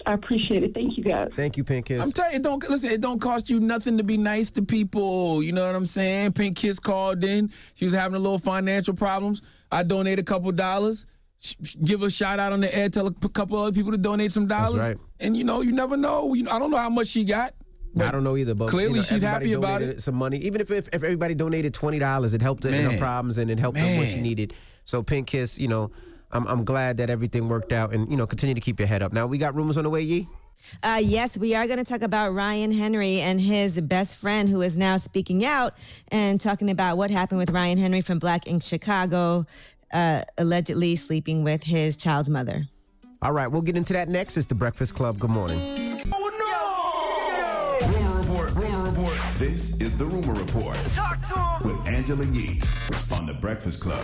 I 0.05 0.13
appreciate 0.13 0.63
it. 0.63 0.73
Thank 0.73 0.97
you, 0.97 1.03
guys. 1.03 1.29
Thank 1.35 1.55
you, 1.55 1.63
Pink 1.63 1.85
Kiss. 1.85 2.01
I'm 2.01 2.11
telling 2.11 2.31
you, 2.33 2.37
it 2.37 2.43
don't 2.43 2.69
listen. 2.69 2.89
It 2.91 2.99
don't 3.01 3.19
cost 3.19 3.49
you 3.49 3.59
nothing 3.59 3.97
to 3.99 4.03
be 4.03 4.17
nice 4.17 4.51
to 4.51 4.61
people. 4.61 5.41
You 5.41 5.53
know 5.53 5.65
what 5.65 5.75
I'm 5.75 5.85
saying? 5.85 6.33
Pink 6.33 6.57
Kiss 6.57 6.77
called 6.79 7.23
in. 7.23 7.51
She 7.75 7.85
was 7.85 7.93
having 7.93 8.15
a 8.15 8.19
little 8.19 8.39
financial 8.39 8.93
problems. 8.95 9.41
I 9.71 9.83
donated 9.83 10.19
a 10.19 10.23
couple 10.23 10.51
dollars. 10.51 11.05
Sh- 11.39 11.53
sh- 11.63 11.75
Give 11.83 12.01
a 12.03 12.09
shout 12.09 12.39
out 12.39 12.51
on 12.53 12.59
the 12.61 12.75
air. 12.75 12.89
Tell 12.89 13.07
a 13.07 13.13
couple 13.13 13.57
other 13.59 13.71
people 13.71 13.91
to 13.91 13.97
donate 13.97 14.31
some 14.31 14.47
dollars. 14.47 14.79
right. 14.79 14.97
And 15.19 15.37
you 15.37 15.43
know, 15.45 15.61
you 15.61 15.71
never 15.71 15.95
know. 15.95 16.33
You, 16.33 16.49
I 16.49 16.59
don't 16.59 16.71
know 16.71 16.77
how 16.77 16.89
much 16.89 17.07
she 17.07 17.23
got. 17.23 17.53
I 17.99 18.11
don't 18.11 18.23
know 18.23 18.37
either, 18.37 18.55
but 18.55 18.69
clearly 18.69 18.91
you 18.91 18.95
know, 18.97 19.01
she's 19.03 19.23
everybody 19.23 19.49
happy 19.49 19.53
about 19.53 19.81
it. 19.81 20.01
Some 20.01 20.15
money, 20.15 20.37
even 20.39 20.61
if, 20.61 20.71
if 20.71 20.87
if 20.87 21.03
everybody 21.03 21.35
donated 21.35 21.73
twenty 21.73 21.99
dollars, 21.99 22.33
it 22.33 22.41
helped 22.41 22.63
her 22.63 22.69
in 22.69 22.89
her 22.89 22.97
problems 22.97 23.37
and 23.37 23.51
it 23.51 23.59
helped 23.59 23.77
her 23.77 23.97
what 23.97 24.07
she 24.07 24.21
needed. 24.21 24.53
So 24.85 25.03
Pink 25.03 25.27
Kiss, 25.27 25.59
you 25.59 25.67
know, 25.67 25.91
I'm 26.31 26.47
I'm 26.47 26.63
glad 26.65 26.97
that 26.97 27.09
everything 27.09 27.47
worked 27.47 27.71
out, 27.71 27.93
and 27.93 28.09
you 28.09 28.17
know, 28.17 28.25
continue 28.25 28.55
to 28.55 28.61
keep 28.61 28.79
your 28.79 28.87
head 28.87 29.03
up. 29.03 29.13
Now 29.13 29.27
we 29.27 29.37
got 29.37 29.55
rumors 29.55 29.77
on 29.77 29.83
the 29.83 29.89
way, 29.89 30.01
Yee. 30.01 30.27
Uh, 30.81 31.01
yes, 31.03 31.37
we 31.37 31.55
are 31.55 31.67
going 31.67 31.77
to 31.77 31.83
talk 31.83 32.01
about 32.03 32.33
Ryan 32.33 32.71
Henry 32.71 33.19
and 33.19 33.39
his 33.39 33.81
best 33.81 34.15
friend 34.15 34.47
who 34.47 34.61
is 34.61 34.77
now 34.77 34.95
speaking 34.95 35.43
out 35.43 35.73
and 36.09 36.39
talking 36.39 36.69
about 36.69 36.97
what 36.97 37.11
happened 37.11 37.39
with 37.39 37.49
Ryan 37.49 37.77
Henry 37.77 37.99
from 37.99 38.17
Black 38.17 38.47
Ink 38.47 38.63
Chicago, 38.63 39.45
uh, 39.91 40.23
allegedly 40.37 40.95
sleeping 40.95 41.43
with 41.43 41.63
his 41.63 41.97
child's 41.97 42.29
mother. 42.29 42.65
All 43.21 43.33
right, 43.33 43.47
we'll 43.47 43.61
get 43.61 43.75
into 43.75 43.93
that 43.93 44.09
next. 44.09 44.37
It's 44.37 44.47
the 44.47 44.55
Breakfast 44.55 44.95
Club. 44.95 45.19
Good 45.19 45.29
morning. 45.29 45.92
This 49.37 49.79
is 49.81 49.97
the 49.97 50.05
rumor 50.05 50.33
report 50.33 50.77
with 51.65 51.87
Angela 51.87 52.23
Yee 52.25 52.61
on 53.11 53.25
the 53.25 53.33
Breakfast 53.33 53.81
Club. 53.81 54.03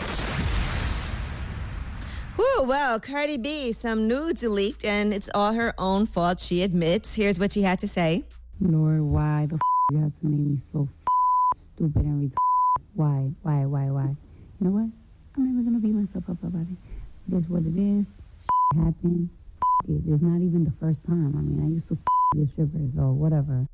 Whew, 2.35 2.63
well, 2.67 2.99
Cardi 2.99 3.37
B, 3.37 3.71
some 3.71 4.07
nudes 4.07 4.43
leaked, 4.43 4.83
and 4.83 5.13
it's 5.13 5.29
all 5.35 5.53
her 5.53 5.73
own 5.77 6.05
fault, 6.07 6.39
she 6.39 6.63
admits. 6.63 7.15
Here's 7.15 7.37
what 7.39 7.51
she 7.51 7.61
had 7.61 7.77
to 7.79 7.87
say. 7.87 8.25
Lord, 8.59 9.01
why 9.01 9.45
the 9.47 9.55
f- 9.55 9.61
you 9.91 9.97
have 9.99 10.11
to 10.21 10.25
make 10.27 10.39
me 10.39 10.57
so 10.73 10.87
f- 10.89 11.59
stupid 11.75 12.03
and 12.05 12.23
retarded? 12.31 12.35
Why, 12.95 13.29
why, 13.43 13.65
why, 13.65 13.85
why? 13.91 14.15
You 14.59 14.67
know 14.67 14.71
what? 14.71 14.89
I'm 15.37 15.45
never 15.55 15.63
gonna 15.63 15.79
beat 15.79 15.93
myself 15.93 16.23
up 16.29 16.43
about 16.43 16.61
it. 16.67 16.77
It 17.33 17.37
is 17.37 17.49
what 17.49 17.61
it 17.63 17.77
is. 17.77 18.05
Shit 18.43 18.83
happened. 18.83 19.29
F- 19.83 19.89
it. 19.89 20.01
It's 20.11 20.23
not 20.23 20.41
even 20.41 20.63
the 20.65 20.73
first 20.79 20.99
time. 21.05 21.35
I 21.37 21.41
mean, 21.41 21.61
I 21.63 21.67
used 21.69 21.87
to 21.89 21.93
f- 21.95 22.35
be 22.35 22.43
a 22.43 22.47
stripper, 22.47 22.79
so 22.95 23.11
whatever. 23.11 23.67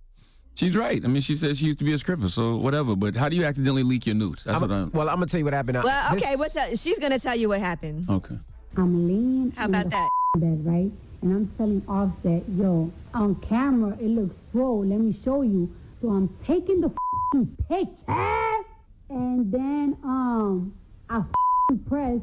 She's 0.55 0.75
right. 0.75 1.03
I 1.03 1.07
mean, 1.07 1.21
she 1.21 1.35
says 1.35 1.59
she 1.59 1.65
used 1.67 1.79
to 1.79 1.85
be 1.85 1.93
a 1.93 1.97
stripper, 1.97 2.29
so 2.29 2.55
whatever. 2.55 2.95
But 2.95 3.15
how 3.15 3.27
do 3.29 3.35
you 3.35 3.43
accidentally 3.45 3.83
leak 3.83 4.05
your 4.05 4.15
nudes? 4.15 4.43
That's 4.45 4.53
I'm- 4.53 4.61
what 4.61 4.71
I'm. 4.71 4.91
well, 4.91 5.09
I'm 5.09 5.15
gonna 5.17 5.25
tell 5.27 5.37
you 5.39 5.43
what 5.45 5.53
happened. 5.53 5.79
Well, 5.83 6.13
This- 6.13 6.23
okay, 6.23 6.35
what's 6.37 6.55
up? 6.55 6.69
She's 6.75 6.97
going 6.99 7.11
to 7.11 7.19
tell 7.19 7.35
you 7.35 7.49
what 7.49 7.59
happened. 7.59 8.09
Okay. 8.09 8.37
I'm 8.77 9.07
leaning 9.07 9.51
How 9.55 9.65
on 9.65 9.69
about 9.69 9.83
the 9.85 9.89
that? 9.91 10.09
bed, 10.37 10.65
right? 10.65 10.91
And 11.21 11.33
I'm 11.33 11.47
telling 11.57 11.81
Offset, 11.87 12.43
yo, 12.57 12.91
on 13.13 13.35
camera 13.35 13.97
it 13.99 14.07
looks 14.07 14.35
swole. 14.51 14.85
Let 14.85 14.99
me 14.99 15.17
show 15.23 15.41
you. 15.41 15.69
So 16.01 16.09
I'm 16.09 16.29
taking 16.45 16.81
the 16.81 16.89
picture, 17.69 18.63
and 19.09 19.51
then 19.51 19.97
um, 20.03 20.73
I 21.09 21.17
f- 21.19 21.77
press, 21.87 22.19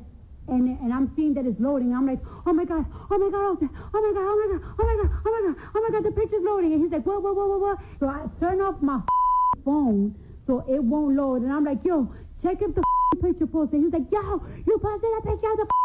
and 0.52 0.78
and 0.80 0.92
I'm 0.92 1.10
seeing 1.16 1.34
that 1.34 1.46
it's 1.46 1.58
loading. 1.60 1.94
I'm 1.94 2.06
like, 2.06 2.20
oh 2.46 2.52
my 2.52 2.64
god, 2.64 2.84
oh 3.10 3.18
my 3.18 3.30
god, 3.30 3.42
oh 3.42 3.56
my 3.56 3.66
god, 3.66 3.72
oh 3.94 4.00
my 4.00 4.12
god, 4.12 4.26
oh 4.28 4.84
my 4.84 4.96
god, 5.00 5.10
oh 5.24 5.30
my 5.32 5.40
god, 5.48 5.56
oh 5.74 5.80
my 5.80 5.90
god, 5.90 6.04
the 6.04 6.12
picture's 6.12 6.44
loading. 6.44 6.72
And 6.72 6.82
he's 6.82 6.92
like, 6.92 7.04
whoa, 7.04 7.20
whoa, 7.20 7.32
whoa, 7.32 7.48
whoa, 7.48 7.58
whoa. 7.58 7.76
So 8.00 8.06
I 8.08 8.26
turn 8.38 8.60
off 8.60 8.80
my 8.82 9.00
phone 9.64 10.14
so 10.46 10.64
it 10.68 10.82
won't 10.82 11.16
load, 11.16 11.42
and 11.42 11.52
I'm 11.52 11.64
like, 11.64 11.84
yo, 11.84 12.12
check 12.42 12.60
if 12.60 12.74
the 12.74 12.82
picture 13.22 13.46
posted. 13.46 13.80
He's 13.80 13.92
like, 13.92 14.10
yo, 14.10 14.44
you 14.66 14.78
posted 14.78 15.10
that 15.10 15.22
picture 15.24 15.50
of 15.50 15.56
the. 15.58 15.81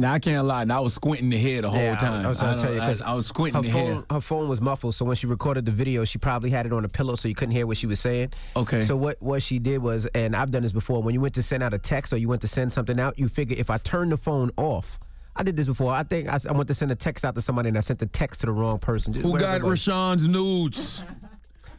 Now 0.00 0.12
I 0.14 0.18
can't 0.18 0.46
lie. 0.46 0.64
Now, 0.64 0.78
I 0.78 0.80
was 0.80 0.94
squinting 0.94 1.30
the 1.30 1.38
head 1.38 1.64
the 1.64 1.70
whole 1.70 1.80
Yeah, 1.80 1.96
time. 1.96 2.24
I, 2.24 2.28
was 2.28 2.40
gonna 2.40 2.56
tell 2.60 2.72
you 2.72 2.80
because 2.80 3.02
I, 3.02 3.12
I 3.12 3.14
was 3.14 3.26
squinting 3.26 3.62
her 3.62 3.66
the 3.68 3.72
phone, 3.72 3.94
head. 3.94 4.04
Her 4.10 4.20
phone 4.20 4.48
was 4.48 4.60
muffled, 4.60 4.94
so 4.94 5.04
when 5.04 5.16
she 5.16 5.26
recorded 5.26 5.64
the 5.66 5.72
video, 5.72 6.04
she 6.04 6.18
probably 6.18 6.50
had 6.50 6.66
it 6.66 6.72
on 6.72 6.84
a 6.84 6.88
pillow, 6.88 7.14
so 7.14 7.28
you 7.28 7.34
couldn't 7.34 7.54
hear 7.54 7.66
what 7.66 7.76
she 7.76 7.86
was 7.86 8.00
saying. 8.00 8.32
Okay. 8.56 8.80
So 8.82 8.96
what 8.96 9.16
what 9.20 9.42
she 9.42 9.58
did 9.58 9.82
was, 9.82 10.06
and 10.14 10.34
I've 10.36 10.50
done 10.50 10.62
this 10.62 10.72
before. 10.72 11.02
When 11.02 11.14
you 11.14 11.20
went 11.20 11.34
to 11.34 11.42
send 11.42 11.62
out 11.62 11.74
a 11.74 11.78
text 11.78 12.12
or 12.12 12.16
you 12.16 12.28
went 12.28 12.42
to 12.42 12.48
send 12.48 12.72
something 12.72 12.98
out, 12.98 13.18
you 13.18 13.28
figure 13.28 13.56
if 13.58 13.70
I 13.70 13.78
turn 13.78 14.10
the 14.10 14.16
phone 14.16 14.50
off. 14.56 14.98
I 15.36 15.44
did 15.44 15.56
this 15.56 15.68
before. 15.68 15.92
I 15.92 16.02
think 16.02 16.28
I, 16.28 16.38
I 16.48 16.52
went 16.52 16.66
to 16.66 16.74
send 16.74 16.90
a 16.90 16.96
text 16.96 17.24
out 17.24 17.36
to 17.36 17.40
somebody 17.40 17.68
and 17.68 17.78
I 17.78 17.80
sent 17.80 18.00
the 18.00 18.06
text 18.06 18.40
to 18.40 18.46
the 18.46 18.52
wrong 18.52 18.80
person. 18.80 19.12
Just 19.12 19.24
Who 19.24 19.38
got. 19.38 19.60
RaaShaun's 19.60 20.26
nudes? 20.26 21.04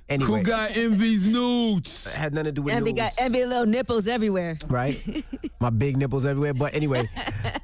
Anyway. 0.10 0.39
Who 0.39 0.43
got 0.43 0.76
Envy's 0.76 1.32
nudes? 1.32 2.12
had 2.14 2.34
nothing 2.34 2.45
to 2.45 2.51
do 2.51 2.62
with 2.64 2.74
Envy 2.74 2.93
nudes. 2.93 3.16
got 3.16 3.24
envy 3.24 3.45
little 3.45 3.68
nipples 3.68 4.07
everywhere. 4.07 4.57
right? 4.68 4.99
My 5.60 5.70
big 5.70 5.97
nipples 5.97 6.26
everywhere. 6.26 6.55
But 6.55 6.74
anyway, 6.74 7.07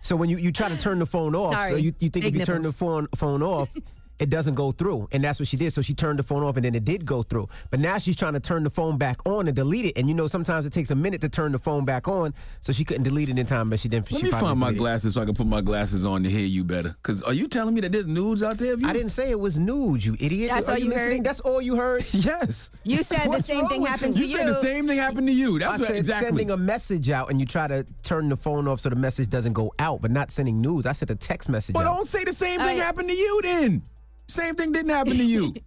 so 0.01 0.15
when 0.15 0.29
you, 0.29 0.37
you 0.37 0.51
try 0.51 0.69
to 0.69 0.77
turn 0.77 0.99
the 0.99 1.07
phone 1.07 1.35
off, 1.35 1.69
so 1.69 1.75
you, 1.75 1.93
you 1.99 2.09
think 2.09 2.25
if 2.25 2.33
big 2.33 2.39
you 2.41 2.45
turn 2.45 2.61
the 2.61 2.71
phone 2.71 3.07
phone 3.15 3.41
off, 3.41 3.73
it 4.20 4.30
doesn't 4.30 4.55
go 4.55 4.72
through. 4.72 5.07
And 5.11 5.24
that's 5.24 5.39
what 5.39 5.47
she 5.47 5.57
did. 5.57 5.74
So 5.74 5.82
she 5.82 5.93
turned 5.93 6.20
the 6.20 6.24
phone 6.24 6.43
off 6.43 6.55
and 6.55 6.66
then 6.66 6.74
it 6.76 6.86
did 6.86 7.05
go 7.05 7.24
through. 7.24 7.49
But 7.70 7.80
now 7.80 7.97
she's 7.97 8.16
trying 8.16 8.34
to 8.34 8.39
turn 8.39 8.63
the 8.63 8.70
phone 8.70 8.97
back 8.97 9.20
on 9.26 9.47
and 9.47 9.55
delete 9.55 9.86
it. 9.86 9.97
And 9.97 10.07
you 10.07 10.13
know, 10.13 10.28
sometimes 10.28 10.66
it 10.66 10.72
takes 10.74 10.91
a 10.91 10.95
minute 10.95 11.22
to 11.22 11.30
turn 11.30 11.51
the 11.51 11.59
phone 11.59 11.84
back 11.86 12.07
on. 12.07 12.34
So 12.61 12.72
she 12.74 12.86
couldn't 12.86 13.03
delete 13.03 13.30
it 13.30 13.38
in 13.38 13.45
time, 13.45 13.70
but 13.70 13.80
she 13.80 13.89
didn't. 13.89 14.11
Let 14.11 14.20
she 14.20 14.26
me 14.26 14.32
find 14.32 14.59
my 14.59 14.68
deleted 14.68 14.76
it. 14.76 14.80
glasses 14.80 15.13
so 15.16 15.22
I 15.22 15.26
can 15.26 15.36
put 15.36 15.47
my 15.47 15.61
glasses 15.61 16.05
on 16.05 16.24
to 16.24 16.30
hear 16.30 16.45
you 16.45 16.63
better. 16.63 16.95
Because 17.03 17.22
are 17.24 17.34
you 17.34 17.47
telling 17.47 17.74
me 17.76 17.82
that 17.82 17.91
there's 17.91 18.07
nudes 18.07 18.41
out 18.41 18.57
there 18.57 18.78
you? 18.78 18.88
I 18.88 18.93
didn't 18.93 19.09
say 19.09 19.30
it 19.32 19.39
was 19.39 19.59
nudes, 19.59 20.05
you 20.05 20.16
idiot. 20.20 20.49
That's 20.51 20.70
Are 20.70 20.74
all 20.74 20.78
you 20.78 20.89
listening? 20.89 21.18
heard? 21.18 21.24
That's 21.26 21.39
all 21.41 21.61
you 21.61 21.76
heard? 21.76 22.05
yes. 22.13 22.70
You 22.84 22.97
said 23.03 23.32
the 23.32 23.41
same 23.43 23.68
thing 23.68 23.86
happened 23.86 24.16
you? 24.16 24.22
to 24.24 24.28
You 24.28 24.32
you. 24.38 24.38
said 24.45 24.47
the 24.55 24.61
same 24.61 24.88
thing 24.88 24.97
happened 24.97 25.28
to 25.28 25.34
you. 25.34 25.59
That's 25.59 25.74
I 25.74 25.78
what, 25.78 25.88
said 25.88 25.95
exactly. 25.97 26.28
sending 26.28 26.51
a 26.51 26.57
message 26.57 27.09
out 27.09 27.30
and 27.30 27.39
you 27.39 27.45
try 27.45 27.68
to 27.68 27.86
turn 28.03 28.30
the 28.30 28.38
phone 28.38 28.68
off 28.68 28.80
so 28.82 28.89
the 28.89 28.95
message 28.95 29.30
doesn't 29.30 29.53
go 29.53 29.74
out, 29.80 30.01
but 30.01 30.11
not 30.11 30.32
sending 30.32 30.61
news. 30.61 30.86
I 30.86 30.93
said 30.93 31.09
the 31.09 31.16
text 31.16 31.49
message 31.49 31.74
But 31.74 31.86
out. 31.86 31.95
don't 31.95 32.07
say 32.07 32.24
the 32.24 32.34
same 32.34 32.59
All 32.61 32.66
thing 32.68 32.78
right. 32.78 32.86
happened 32.86 33.09
to 33.09 33.16
you 33.16 33.41
then. 33.43 33.82
Same 34.28 34.55
thing 34.55 34.71
didn't 34.71 34.89
happen 34.91 35.13
to 35.17 35.23
you. 35.26 35.53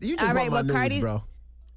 You 0.00 0.16
just 0.16 0.28
All 0.28 0.34
right, 0.34 0.50
want 0.50 0.52
my 0.52 0.54
well, 0.56 0.64
news, 0.64 0.72
Cardi's- 0.76 1.00
bro. 1.00 1.18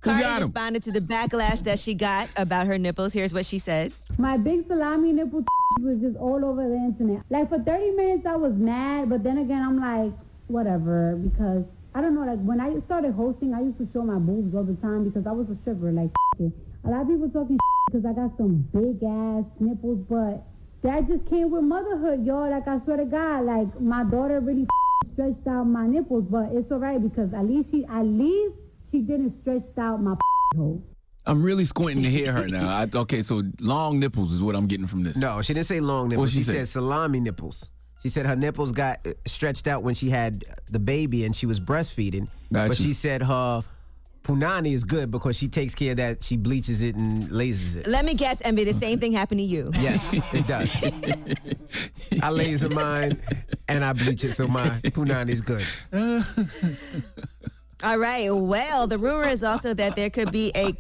Who 0.02 0.10
Cardi 0.12 0.42
responded 0.42 0.84
to 0.84 0.92
the 0.92 1.00
backlash 1.00 1.64
that 1.64 1.80
she 1.80 1.94
got 1.96 2.28
about 2.36 2.68
her 2.68 2.78
nipples. 2.78 3.14
Here's 3.14 3.34
what 3.34 3.46
she 3.46 3.58
said. 3.58 3.94
My 4.18 4.36
big 4.36 4.68
salami 4.68 5.14
nipple 5.14 5.46
was 5.80 6.00
just 6.02 6.18
all 6.18 6.44
over 6.44 6.68
the 6.68 6.76
internet. 6.76 7.24
Like 7.30 7.48
for 7.48 7.60
30 7.60 7.92
minutes, 7.92 8.26
I 8.26 8.36
was 8.36 8.52
mad, 8.54 9.10
but 9.10 9.24
then 9.24 9.38
again, 9.38 9.62
I'm 9.64 9.80
like, 9.80 10.12
whatever, 10.48 11.16
because 11.16 11.64
I 11.96 12.02
don't 12.02 12.16
know. 12.16 12.26
Like 12.26 12.40
when 12.40 12.60
I 12.60 12.78
started 12.86 13.14
hosting, 13.14 13.54
I 13.54 13.62
used 13.62 13.78
to 13.78 13.88
show 13.94 14.04
my 14.04 14.20
boobs 14.20 14.54
all 14.54 14.64
the 14.64 14.76
time 14.82 15.06
because 15.08 15.26
I 15.26 15.32
was 15.32 15.48
a 15.50 15.56
stripper. 15.62 15.92
Like 15.94 16.12
it. 16.40 16.52
a 16.84 16.90
lot 16.90 17.02
of 17.04 17.08
people 17.08 17.30
talking 17.30 17.58
because 17.90 18.06
I 18.06 18.12
got 18.14 18.36
some 18.36 18.68
big 18.74 19.02
ass 19.04 19.46
nipples, 19.62 20.04
but 20.10 20.44
that 20.84 21.08
just 21.08 21.30
came 21.30 21.50
with 21.50 21.64
motherhood, 21.64 22.26
y'all. 22.26 22.50
Like 22.52 22.68
I 22.68 22.84
swear 22.84 22.98
to 22.98 23.06
God, 23.06 23.46
like 23.46 23.80
my 23.80 24.04
daughter 24.04 24.42
really 24.42 24.68
stretched 25.14 25.48
out 25.48 25.66
my 25.66 25.88
nipples, 25.88 26.26
but 26.30 26.50
it's 26.52 26.72
alright 26.72 27.02
because 27.02 27.34
at 27.34 27.46
least 27.46 27.72
she, 27.72 27.86
at 27.86 28.04
least 28.04 28.56
she 28.92 29.00
didn't 29.00 29.40
stretch 29.42 29.64
out 29.78 30.02
my 30.02 30.16
hole. 30.56 30.82
I'm 31.26 31.44
really 31.44 31.66
squinting 31.66 32.04
to 32.04 32.10
hear 32.10 32.32
her 32.32 32.48
now. 32.48 32.70
I, 32.70 32.88
okay, 32.94 33.22
so 33.22 33.44
long 33.60 34.00
nipples 34.00 34.32
is 34.32 34.42
what 34.42 34.56
I'm 34.56 34.66
getting 34.68 34.88
from 34.88 35.04
this. 35.04 35.18
No, 35.18 35.42
she 35.42 35.54
didn't 35.54 35.66
say 35.66 35.82
long 35.82 36.10
nipples. 36.10 36.34
What'd 36.34 36.34
she 36.34 36.40
she 36.40 36.58
said 36.58 36.68
salami 36.70 37.20
nipples. 37.20 37.70
She 38.02 38.10
said 38.10 38.26
her 38.26 38.36
nipples 38.36 38.72
got 38.72 39.06
uh, 39.06 39.14
stretched 39.26 39.68
out 39.68 39.84
when 39.84 39.94
she 39.94 40.10
had 40.10 40.46
the 40.70 40.80
baby 40.80 41.26
and 41.26 41.36
she 41.36 41.46
was 41.46 41.60
breastfeeding. 41.60 42.30
Got 42.54 42.70
but 42.70 42.78
she 42.78 42.94
said 42.94 43.24
her 43.24 43.64
punani 44.28 44.74
is 44.74 44.84
good 44.84 45.10
because 45.10 45.38
she 45.38 45.48
takes 45.48 45.74
care 45.74 45.92
of 45.92 45.98
that. 45.98 46.22
She 46.24 46.36
bleaches 46.36 46.82
it 46.82 46.96
and 46.96 47.30
lasers 47.30 47.78
it. 47.78 47.88
Let 47.88 48.04
me 48.04 48.14
guess, 48.14 48.42
Envy, 48.44 48.66
the 48.66 48.74
same 48.74 48.94
mm-hmm. 48.94 49.00
thing 49.00 49.12
happened 49.14 49.40
to 49.40 49.46
you. 49.46 49.72
Yes, 49.80 50.14
it 50.34 50.46
does. 50.46 52.22
I 52.22 52.30
laser 52.30 52.70
mine 52.70 53.18
and 53.70 53.86
I 53.86 53.94
bleach 53.94 54.26
it, 54.26 54.34
so 54.34 54.48
my 54.48 54.68
punani 54.68 55.30
is 55.30 55.42
good. 55.42 55.66
All 57.84 57.98
right. 57.98 58.30
Well, 58.30 58.88
the 58.88 58.98
rumor 58.98 59.30
is 59.30 59.44
also 59.44 59.74
that 59.74 59.96
there 59.96 60.10
could 60.10 60.32
be 60.32 60.52
a 60.56 60.76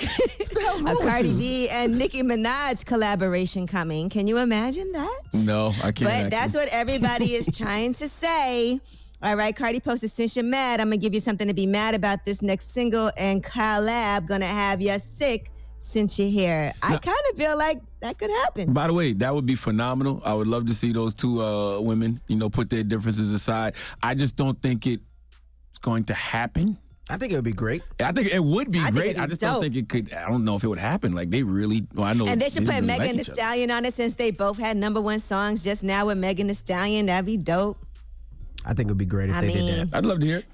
a 0.86 0.96
Cardi 0.96 1.32
B 1.32 1.68
and 1.68 1.98
Nicki 1.98 2.22
Minaj 2.22 2.84
collaboration 2.84 3.66
coming. 3.66 4.08
Can 4.10 4.26
you 4.26 4.38
imagine 4.38 4.92
that? 4.92 5.22
No, 5.32 5.68
I 5.78 5.92
can't. 5.92 6.00
But 6.00 6.06
actually. 6.06 6.30
that's 6.30 6.54
what 6.54 6.68
everybody 6.68 7.34
is 7.34 7.48
trying 7.56 7.94
to 7.94 8.08
say. 8.08 8.80
All 9.20 9.34
right, 9.34 9.54
Cardi 9.54 9.80
posted, 9.80 10.12
since 10.12 10.36
you're 10.36 10.44
mad, 10.44 10.80
I'm 10.80 10.86
gonna 10.88 10.96
give 10.96 11.12
you 11.12 11.20
something 11.20 11.48
to 11.48 11.54
be 11.54 11.66
mad 11.66 11.94
about 11.96 12.24
this 12.24 12.40
next 12.40 12.72
single 12.72 13.10
and 13.16 13.42
collab. 13.42 14.26
Gonna 14.26 14.46
have 14.46 14.80
you 14.80 14.96
sick 15.00 15.50
since 15.80 16.18
you're 16.20 16.28
here. 16.28 16.72
I 16.82 16.96
kind 16.98 17.18
of 17.30 17.36
feel 17.36 17.58
like 17.58 17.80
that 18.00 18.16
could 18.18 18.30
happen. 18.30 18.72
By 18.72 18.86
the 18.86 18.92
way, 18.92 19.12
that 19.14 19.34
would 19.34 19.46
be 19.46 19.56
phenomenal. 19.56 20.22
I 20.24 20.34
would 20.34 20.46
love 20.46 20.66
to 20.66 20.74
see 20.74 20.92
those 20.92 21.14
two 21.14 21.42
uh, 21.42 21.80
women, 21.80 22.20
you 22.28 22.36
know, 22.36 22.48
put 22.48 22.70
their 22.70 22.84
differences 22.84 23.32
aside. 23.32 23.74
I 24.02 24.14
just 24.14 24.36
don't 24.36 24.60
think 24.62 24.86
it's 24.86 25.02
going 25.80 26.04
to 26.04 26.14
happen. 26.14 26.78
I 27.10 27.16
think 27.16 27.32
it 27.32 27.36
would 27.36 27.44
be 27.44 27.52
great. 27.52 27.82
I 28.00 28.12
think 28.12 28.28
it 28.28 28.44
would 28.44 28.70
be 28.70 28.80
I 28.80 28.90
great. 28.90 29.16
be 29.16 29.22
I 29.22 29.26
just 29.26 29.40
dope. 29.40 29.54
don't 29.54 29.62
think 29.62 29.76
it 29.76 29.88
could. 29.88 30.12
I 30.12 30.28
don't 30.28 30.44
know 30.44 30.56
if 30.56 30.62
it 30.62 30.68
would 30.68 30.78
happen. 30.78 31.12
Like 31.14 31.30
they 31.30 31.42
really. 31.42 31.86
Well, 31.94 32.06
I 32.06 32.12
know. 32.12 32.26
And 32.26 32.40
they 32.40 32.50
should 32.50 32.66
put 32.66 32.74
really 32.74 32.86
Megan 32.86 33.06
like 33.06 33.14
Thee 33.16 33.20
each 33.22 33.28
other. 33.30 33.34
Stallion 33.34 33.70
on 33.70 33.84
it 33.84 33.94
since 33.94 34.14
they 34.14 34.30
both 34.30 34.58
had 34.58 34.76
number 34.76 35.00
one 35.00 35.18
songs 35.18 35.64
just 35.64 35.82
now 35.82 36.06
with 36.06 36.18
Megan 36.18 36.46
Thee 36.48 36.54
Stallion. 36.54 37.06
That'd 37.06 37.26
be 37.26 37.36
dope. 37.36 37.78
I 38.68 38.74
think 38.74 38.88
it 38.88 38.92
would 38.92 38.98
be 38.98 39.04
great 39.06 39.30
if 39.30 39.36
I 39.36 39.40
they 39.40 39.48
did 39.48 39.56
mean- 39.64 39.88
that. 39.90 39.96
I'd 39.96 40.04
love 40.04 40.20
to 40.20 40.26
hear 40.26 40.38
it. 40.38 40.44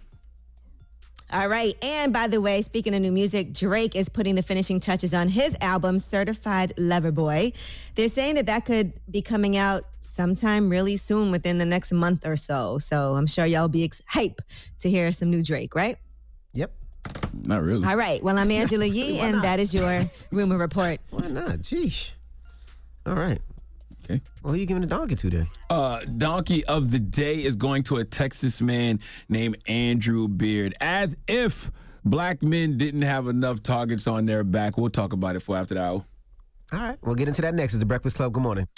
All 1.33 1.49
right. 1.49 1.77
And 1.83 2.13
by 2.13 2.29
the 2.29 2.41
way, 2.41 2.63
speaking 2.63 2.95
of 2.95 3.01
new 3.03 3.11
music, 3.11 3.53
Drake 3.53 3.97
is 3.97 4.09
putting 4.09 4.37
the 4.37 4.43
finishing 4.43 4.79
touches 4.79 5.13
on 5.13 5.29
his 5.29 5.57
album, 5.61 5.99
Certified 5.99 6.73
Lover 6.79 7.11
Boy. 7.11 7.53
They're 7.97 8.09
saying 8.09 8.37
that 8.37 8.47
that 8.47 8.65
could 8.67 8.93
be 9.11 9.21
coming 9.21 9.57
out 9.57 9.83
sometime 10.01 10.69
really 10.69 10.97
soon 10.97 11.33
within 11.33 11.59
the 11.59 11.65
next 11.65 11.91
month 11.91 12.25
or 12.25 12.37
so. 12.37 12.79
So 12.79 13.17
I'm 13.17 13.27
sure 13.27 13.47
y'all 13.47 13.67
be 13.67 13.83
ex- 13.85 14.03
hype 14.07 14.43
to 14.79 14.89
hear 14.89 15.11
some 15.11 15.29
new 15.31 15.43
Drake, 15.43 15.75
right? 15.75 15.97
Yep. 16.53 16.73
Not 17.43 17.63
really. 17.63 17.85
All 17.85 17.97
right. 17.97 18.23
Well, 18.23 18.39
I'm 18.39 18.51
Angela 18.53 18.87
Yee, 18.87 19.19
and 19.27 19.43
that 19.43 19.59
is 19.59 19.75
your 19.75 20.09
rumor 20.31 20.57
report. 20.57 21.01
Why 21.11 21.27
not? 21.27 21.59
Jeesh. 21.63 22.13
All 23.07 23.15
right. 23.15 23.41
Okay. 24.45 24.49
Well, 24.49 24.55
who 24.55 24.61
you 24.61 24.67
giving 24.67 24.83
the 24.83 24.87
donkey 24.87 25.17
to 25.17 25.31
then? 25.31 25.49
Uh, 25.71 26.01
donkey 26.19 26.65
of 26.67 26.91
the 26.91 26.99
day 26.99 27.43
is 27.43 27.57
going 27.57 27.83
to 27.85 27.97
a 27.97 28.05
Texas 28.05 28.61
man 28.61 29.01
named 29.29 29.57
Andrew 29.67 30.29
Beard. 30.29 30.75
As 30.81 31.17
if 31.27 31.71
black 32.05 32.43
men 32.43 32.77
didn't 32.77 33.03
have 33.03 33.27
enough 33.27 33.63
targets 33.63 34.07
on 34.07 34.27
their 34.27 34.45
back. 34.45 34.77
We'll 34.77 34.91
talk 34.91 35.13
about 35.13 35.37
it 35.37 35.41
for 35.41 35.57
after 35.57 35.75
the 35.75 35.83
hour. 35.83 36.05
All 36.73 36.79
right. 36.81 36.99
We'll 37.03 37.15
get 37.15 37.29
into 37.29 37.43
that 37.43 37.55
next. 37.55 37.75
It's 37.75 37.81
the 37.81 37.87
Breakfast 37.87 38.17
Club. 38.17 38.33
Good 38.33 38.43
morning. 38.43 38.69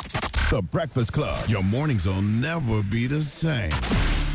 The 0.51 0.63
Breakfast 0.63 1.13
Club. 1.13 1.49
Your 1.49 1.63
mornings 1.63 2.07
will 2.07 2.23
never 2.23 2.83
be 2.83 3.07
the 3.07 3.21
same. 3.21 3.73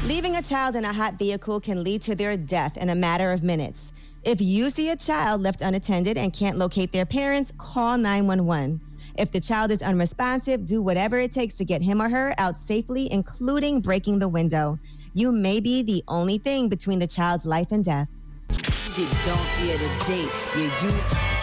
Leaving 0.06 0.36
a 0.36 0.42
child 0.42 0.76
in 0.76 0.84
a 0.84 0.92
hot 0.92 1.14
vehicle 1.20 1.60
can 1.60 1.84
lead 1.84 2.02
to 2.02 2.16
their 2.16 2.36
death 2.36 2.76
in 2.76 2.90
a 2.90 2.96
matter 2.96 3.32
of 3.32 3.44
minutes. 3.44 3.94
If 4.24 4.42
you 4.42 4.70
see 4.70 4.90
a 4.90 4.96
child 4.96 5.42
left 5.42 5.62
unattended 5.62 6.18
and 6.18 6.34
can't 6.34 6.58
locate 6.58 6.92
their 6.92 7.06
parents, 7.06 7.54
call 7.58 7.98
911. 7.98 8.82
If 9.18 9.32
the 9.32 9.40
child 9.40 9.72
is 9.72 9.82
unresponsive, 9.82 10.66
do 10.66 10.82
whatever 10.82 11.18
it 11.18 11.32
takes 11.32 11.56
to 11.56 11.66
get 11.66 11.82
him 11.82 12.02
or 12.02 12.10
her 12.10 12.34
out 12.38 12.58
safely, 12.58 13.12
including 13.12 13.82
breaking 13.82 14.20
the 14.20 14.28
window. 14.28 14.80
You 15.14 15.32
may 15.32 15.60
be 15.60 15.84
the 15.84 16.04
only 16.08 16.38
thing 16.38 16.70
between 16.70 17.00
the 17.00 17.08
child's 17.08 17.46
life 17.46 17.72
and 17.72 17.84
death. 17.84 18.10
You 18.50 19.06
get 19.06 19.26
donkey 19.26 19.72
of 19.74 19.80
the 19.80 20.06
day. 20.08 20.28
Yeah, 20.56 20.84
you 20.84 20.92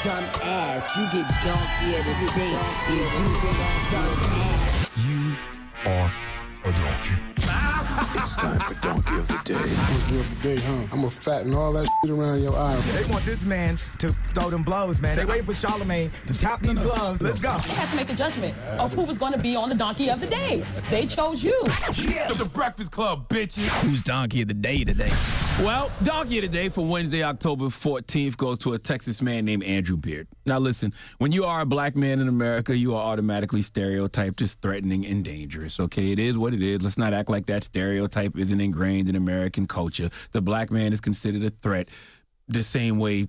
dumb 0.05 0.25
ass. 0.43 0.97
You 0.97 1.05
get 1.12 1.29
donkey 1.45 1.97
of 1.99 2.05
the 2.05 2.33
day. 2.35 2.51
Yeah, 2.51 3.25
you 3.25 3.33
dumb 3.91 4.12
ass. 4.33 4.97
You 4.97 5.37
are 5.91 6.12
a 6.64 6.73
donkey. 6.73 7.28
It's 8.01 8.36
time 8.36 8.61
for 8.61 8.74
Donkey 8.80 9.16
of 9.16 9.26
the 9.26 9.40
Day. 9.44 9.55
Donkey 9.55 10.20
of 10.20 10.36
the 10.36 10.49
day, 10.49 10.61
huh? 10.61 10.82
I'm 10.92 11.01
gonna 11.01 11.11
fatten 11.11 11.53
all 11.53 11.72
that 11.72 11.88
shit 12.01 12.12
around 12.12 12.40
your 12.40 12.57
eye. 12.57 12.76
They 12.92 13.05
want 13.11 13.24
this 13.24 13.44
man 13.44 13.76
to 13.99 14.12
throw 14.34 14.51
them 14.51 14.62
blows, 14.62 15.01
man. 15.01 15.16
They 15.16 15.24
waiting 15.24 15.46
for 15.46 15.53
Charlamagne 15.53 16.12
to 16.26 16.38
tap 16.38 16.62
these 16.62 16.78
gloves. 16.78 17.20
Let's 17.20 17.42
go. 17.42 17.57
They 17.66 17.74
had 17.74 17.88
to 17.90 17.96
make 17.96 18.11
a 18.11 18.14
judgment 18.14 18.57
of 18.78 18.92
who 18.92 19.03
was 19.03 19.18
going 19.18 19.32
to 19.32 19.38
be 19.40 19.57
on 19.57 19.68
the 19.68 19.74
donkey 19.74 20.11
of 20.11 20.20
the 20.20 20.28
day. 20.28 20.64
They 20.90 21.07
chose 21.07 21.42
you. 21.42 21.61
Yes. 21.96 22.38
The 22.38 22.44
Breakfast 22.44 22.92
Club, 22.92 23.28
bitches. 23.28 23.66
Who's 23.80 24.03
donkey 24.03 24.42
of 24.42 24.49
the 24.49 24.55
day 24.55 24.84
today? 24.84 25.11
Well, 25.61 25.90
donkey 26.05 26.38
of 26.38 26.42
the 26.42 26.49
day 26.49 26.68
for 26.68 26.86
Wednesday, 26.86 27.24
October 27.24 27.64
14th 27.64 28.36
goes 28.36 28.59
to 28.59 28.74
a 28.74 28.78
Texas 28.78 29.20
man 29.20 29.44
named 29.44 29.64
Andrew 29.64 29.96
Beard. 29.96 30.28
Now, 30.46 30.61
listen, 30.61 30.94
when 31.18 31.32
you 31.32 31.44
are 31.46 31.62
a 31.62 31.66
black 31.66 31.96
man 31.96 32.20
in 32.20 32.28
America, 32.28 32.76
you 32.76 32.94
are 32.94 33.03
automatically 33.03 33.62
stereotyped 33.62 34.40
as 34.40 34.55
threatening 34.55 35.05
and 35.05 35.24
dangerous. 35.24 35.80
Okay, 35.80 36.12
it 36.12 36.20
is 36.20 36.38
what 36.38 36.55
it 36.55 36.62
is. 36.62 36.80
Let's 36.80 36.96
not 36.96 37.12
act 37.12 37.28
like 37.28 37.46
that 37.46 37.64
stereotype 37.64 37.88
isn't 37.95 38.61
ingrained 38.61 39.09
in 39.09 39.16
American 39.16 39.66
culture. 39.66 40.11
The 40.32 40.41
black 40.41 40.70
man 40.70 40.93
is 40.93 41.01
considered 41.01 41.43
a 41.43 41.51
threat 41.51 41.89
the 42.49 42.62
same 42.62 42.99
way 42.99 43.28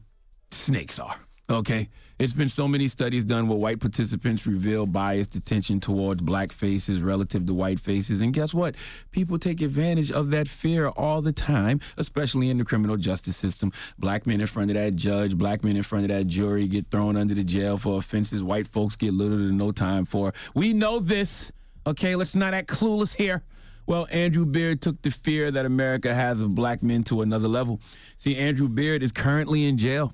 snakes 0.51 0.99
are. 0.99 1.15
Okay? 1.49 1.89
It's 2.19 2.33
been 2.33 2.49
so 2.49 2.67
many 2.67 2.89
studies 2.89 3.23
done 3.23 3.47
where 3.47 3.57
white 3.57 3.79
participants 3.79 4.45
reveal 4.45 4.85
biased 4.85 5.35
attention 5.35 5.79
towards 5.79 6.21
black 6.21 6.51
faces 6.51 7.01
relative 7.01 7.45
to 7.45 7.53
white 7.53 7.79
faces. 7.79 8.19
And 8.19 8.33
guess 8.33 8.53
what? 8.53 8.75
People 9.11 9.39
take 9.39 9.61
advantage 9.61 10.11
of 10.11 10.29
that 10.31 10.49
fear 10.49 10.89
all 10.89 11.21
the 11.21 11.31
time, 11.31 11.79
especially 11.95 12.49
in 12.49 12.57
the 12.57 12.65
criminal 12.65 12.97
justice 12.97 13.37
system. 13.37 13.71
Black 13.97 14.27
men 14.27 14.41
in 14.41 14.47
front 14.47 14.69
of 14.69 14.75
that 14.75 14.97
judge, 14.97 15.37
black 15.37 15.63
men 15.63 15.77
in 15.77 15.83
front 15.83 16.03
of 16.03 16.09
that 16.09 16.27
jury 16.27 16.67
get 16.67 16.89
thrown 16.91 17.15
under 17.15 17.33
the 17.33 17.43
jail 17.43 17.77
for 17.77 17.97
offenses 17.97 18.43
white 18.43 18.67
folks 18.67 18.97
get 18.97 19.13
little 19.13 19.37
to 19.37 19.53
no 19.53 19.71
time 19.71 20.03
for. 20.03 20.33
We 20.53 20.73
know 20.73 20.99
this. 20.99 21.53
Okay, 21.87 22.17
let's 22.17 22.35
not 22.35 22.53
act 22.53 22.67
clueless 22.67 23.15
here. 23.15 23.43
Well, 23.89 24.07
Andrew 24.11 24.45
Beard 24.45 24.81
took 24.81 25.01
the 25.01 25.09
fear 25.09 25.49
that 25.49 25.65
America 25.65 26.13
has 26.13 26.39
of 26.41 26.53
black 26.53 26.83
men 26.83 27.03
to 27.05 27.23
another 27.23 27.47
level. 27.47 27.81
See, 28.17 28.37
Andrew 28.37 28.69
Beard 28.69 29.01
is 29.01 29.11
currently 29.11 29.65
in 29.65 29.79
jail 29.79 30.13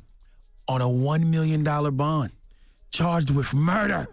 on 0.66 0.82
a 0.82 0.86
$1 0.86 1.26
million 1.26 1.62
bond, 1.62 2.32
charged 2.90 3.32
with 3.32 3.54
murder. 3.54 4.08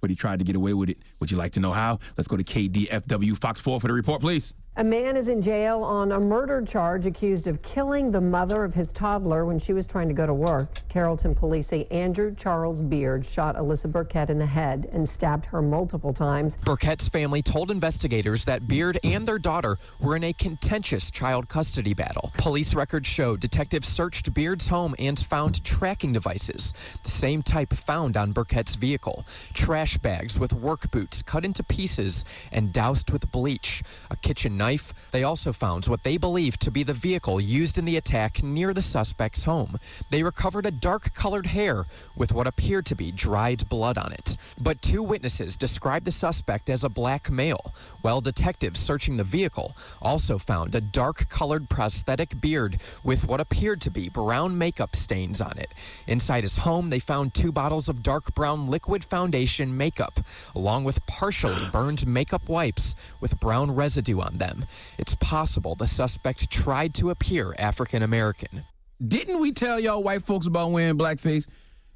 But 0.00 0.08
he 0.08 0.16
tried 0.16 0.38
to 0.38 0.46
get 0.46 0.56
away 0.56 0.72
with 0.72 0.88
it. 0.88 0.96
Would 1.20 1.30
you 1.30 1.36
like 1.36 1.52
to 1.52 1.60
know 1.60 1.72
how? 1.72 1.98
Let's 2.16 2.26
go 2.26 2.38
to 2.38 2.42
KDFW 2.42 3.36
Fox 3.36 3.60
4 3.60 3.82
for 3.82 3.86
the 3.86 3.92
report, 3.92 4.22
please. 4.22 4.54
A 4.78 4.84
man 4.84 5.16
is 5.16 5.28
in 5.28 5.40
jail 5.40 5.82
on 5.82 6.12
a 6.12 6.20
murder 6.20 6.60
charge 6.60 7.06
accused 7.06 7.46
of 7.46 7.62
killing 7.62 8.10
the 8.10 8.20
mother 8.20 8.62
of 8.62 8.74
his 8.74 8.92
toddler 8.92 9.46
when 9.46 9.58
she 9.58 9.72
was 9.72 9.86
trying 9.86 10.06
to 10.08 10.12
go 10.12 10.26
to 10.26 10.34
work. 10.34 10.68
Carrollton 10.90 11.34
police 11.34 11.68
say 11.68 11.86
Andrew 11.90 12.34
Charles 12.34 12.82
Beard 12.82 13.24
shot 13.24 13.56
Alyssa 13.56 13.90
Burkett 13.90 14.28
in 14.28 14.38
the 14.38 14.44
head 14.44 14.86
and 14.92 15.08
stabbed 15.08 15.46
her 15.46 15.62
multiple 15.62 16.12
times. 16.12 16.58
Burkett's 16.58 17.08
family 17.08 17.40
told 17.40 17.70
investigators 17.70 18.44
that 18.44 18.68
Beard 18.68 18.98
and 19.02 19.26
their 19.26 19.38
daughter 19.38 19.78
were 19.98 20.14
in 20.14 20.24
a 20.24 20.34
contentious 20.34 21.10
child 21.10 21.48
custody 21.48 21.94
battle. 21.94 22.30
Police 22.36 22.74
records 22.74 23.06
show 23.08 23.34
detectives 23.34 23.88
searched 23.88 24.34
Beard's 24.34 24.68
home 24.68 24.94
and 24.98 25.18
found 25.18 25.64
tracking 25.64 26.12
devices, 26.12 26.74
the 27.02 27.08
same 27.08 27.42
type 27.42 27.72
found 27.72 28.18
on 28.18 28.32
Burkett's 28.32 28.74
vehicle, 28.74 29.24
trash 29.54 29.96
bags 29.96 30.38
with 30.38 30.52
work 30.52 30.90
boots 30.90 31.22
cut 31.22 31.46
into 31.46 31.64
pieces 31.64 32.26
and 32.52 32.74
doused 32.74 33.10
with 33.10 33.32
bleach, 33.32 33.82
a 34.10 34.16
kitchen 34.16 34.58
knife. 34.58 34.65
They 35.12 35.22
also 35.22 35.52
found 35.52 35.86
what 35.86 36.02
they 36.02 36.16
believe 36.16 36.58
to 36.58 36.70
be 36.72 36.82
the 36.82 36.92
vehicle 36.92 37.40
used 37.40 37.78
in 37.78 37.84
the 37.84 37.96
attack 37.96 38.42
near 38.42 38.74
the 38.74 38.82
suspect's 38.82 39.44
home. 39.44 39.78
They 40.10 40.24
recovered 40.24 40.66
a 40.66 40.72
dark 40.72 41.14
colored 41.14 41.46
hair 41.46 41.86
with 42.16 42.32
what 42.32 42.48
appeared 42.48 42.84
to 42.86 42.96
be 42.96 43.12
dried 43.12 43.68
blood 43.68 43.96
on 43.96 44.12
it. 44.12 44.36
But 44.60 44.82
two 44.82 45.04
witnesses 45.04 45.56
described 45.56 46.04
the 46.04 46.10
suspect 46.10 46.68
as 46.68 46.82
a 46.82 46.88
black 46.88 47.30
male, 47.30 47.72
while 48.02 48.20
detectives 48.20 48.80
searching 48.80 49.16
the 49.16 49.24
vehicle 49.24 49.76
also 50.02 50.36
found 50.36 50.74
a 50.74 50.80
dark 50.80 51.28
colored 51.28 51.68
prosthetic 51.68 52.40
beard 52.40 52.80
with 53.04 53.28
what 53.28 53.40
appeared 53.40 53.80
to 53.82 53.90
be 53.90 54.08
brown 54.08 54.58
makeup 54.58 54.96
stains 54.96 55.40
on 55.40 55.56
it. 55.58 55.72
Inside 56.08 56.42
his 56.42 56.58
home, 56.58 56.90
they 56.90 56.98
found 56.98 57.34
two 57.34 57.52
bottles 57.52 57.88
of 57.88 58.02
dark 58.02 58.34
brown 58.34 58.68
liquid 58.68 59.04
foundation 59.04 59.76
makeup, 59.76 60.18
along 60.54 60.82
with 60.82 61.06
partially 61.06 61.66
burned 61.70 62.06
makeup 62.06 62.48
wipes 62.48 62.94
with 63.20 63.38
brown 63.38 63.70
residue 63.70 64.20
on 64.20 64.38
them. 64.38 64.55
It's 64.98 65.14
possible 65.16 65.74
the 65.74 65.86
suspect 65.86 66.50
tried 66.50 66.94
to 66.94 67.10
appear 67.10 67.54
African 67.58 68.02
American. 68.02 68.64
Didn't 69.06 69.40
we 69.40 69.52
tell 69.52 69.78
y'all 69.78 70.02
white 70.02 70.24
folks 70.24 70.46
about 70.46 70.70
wearing 70.70 70.96
blackface? 70.96 71.46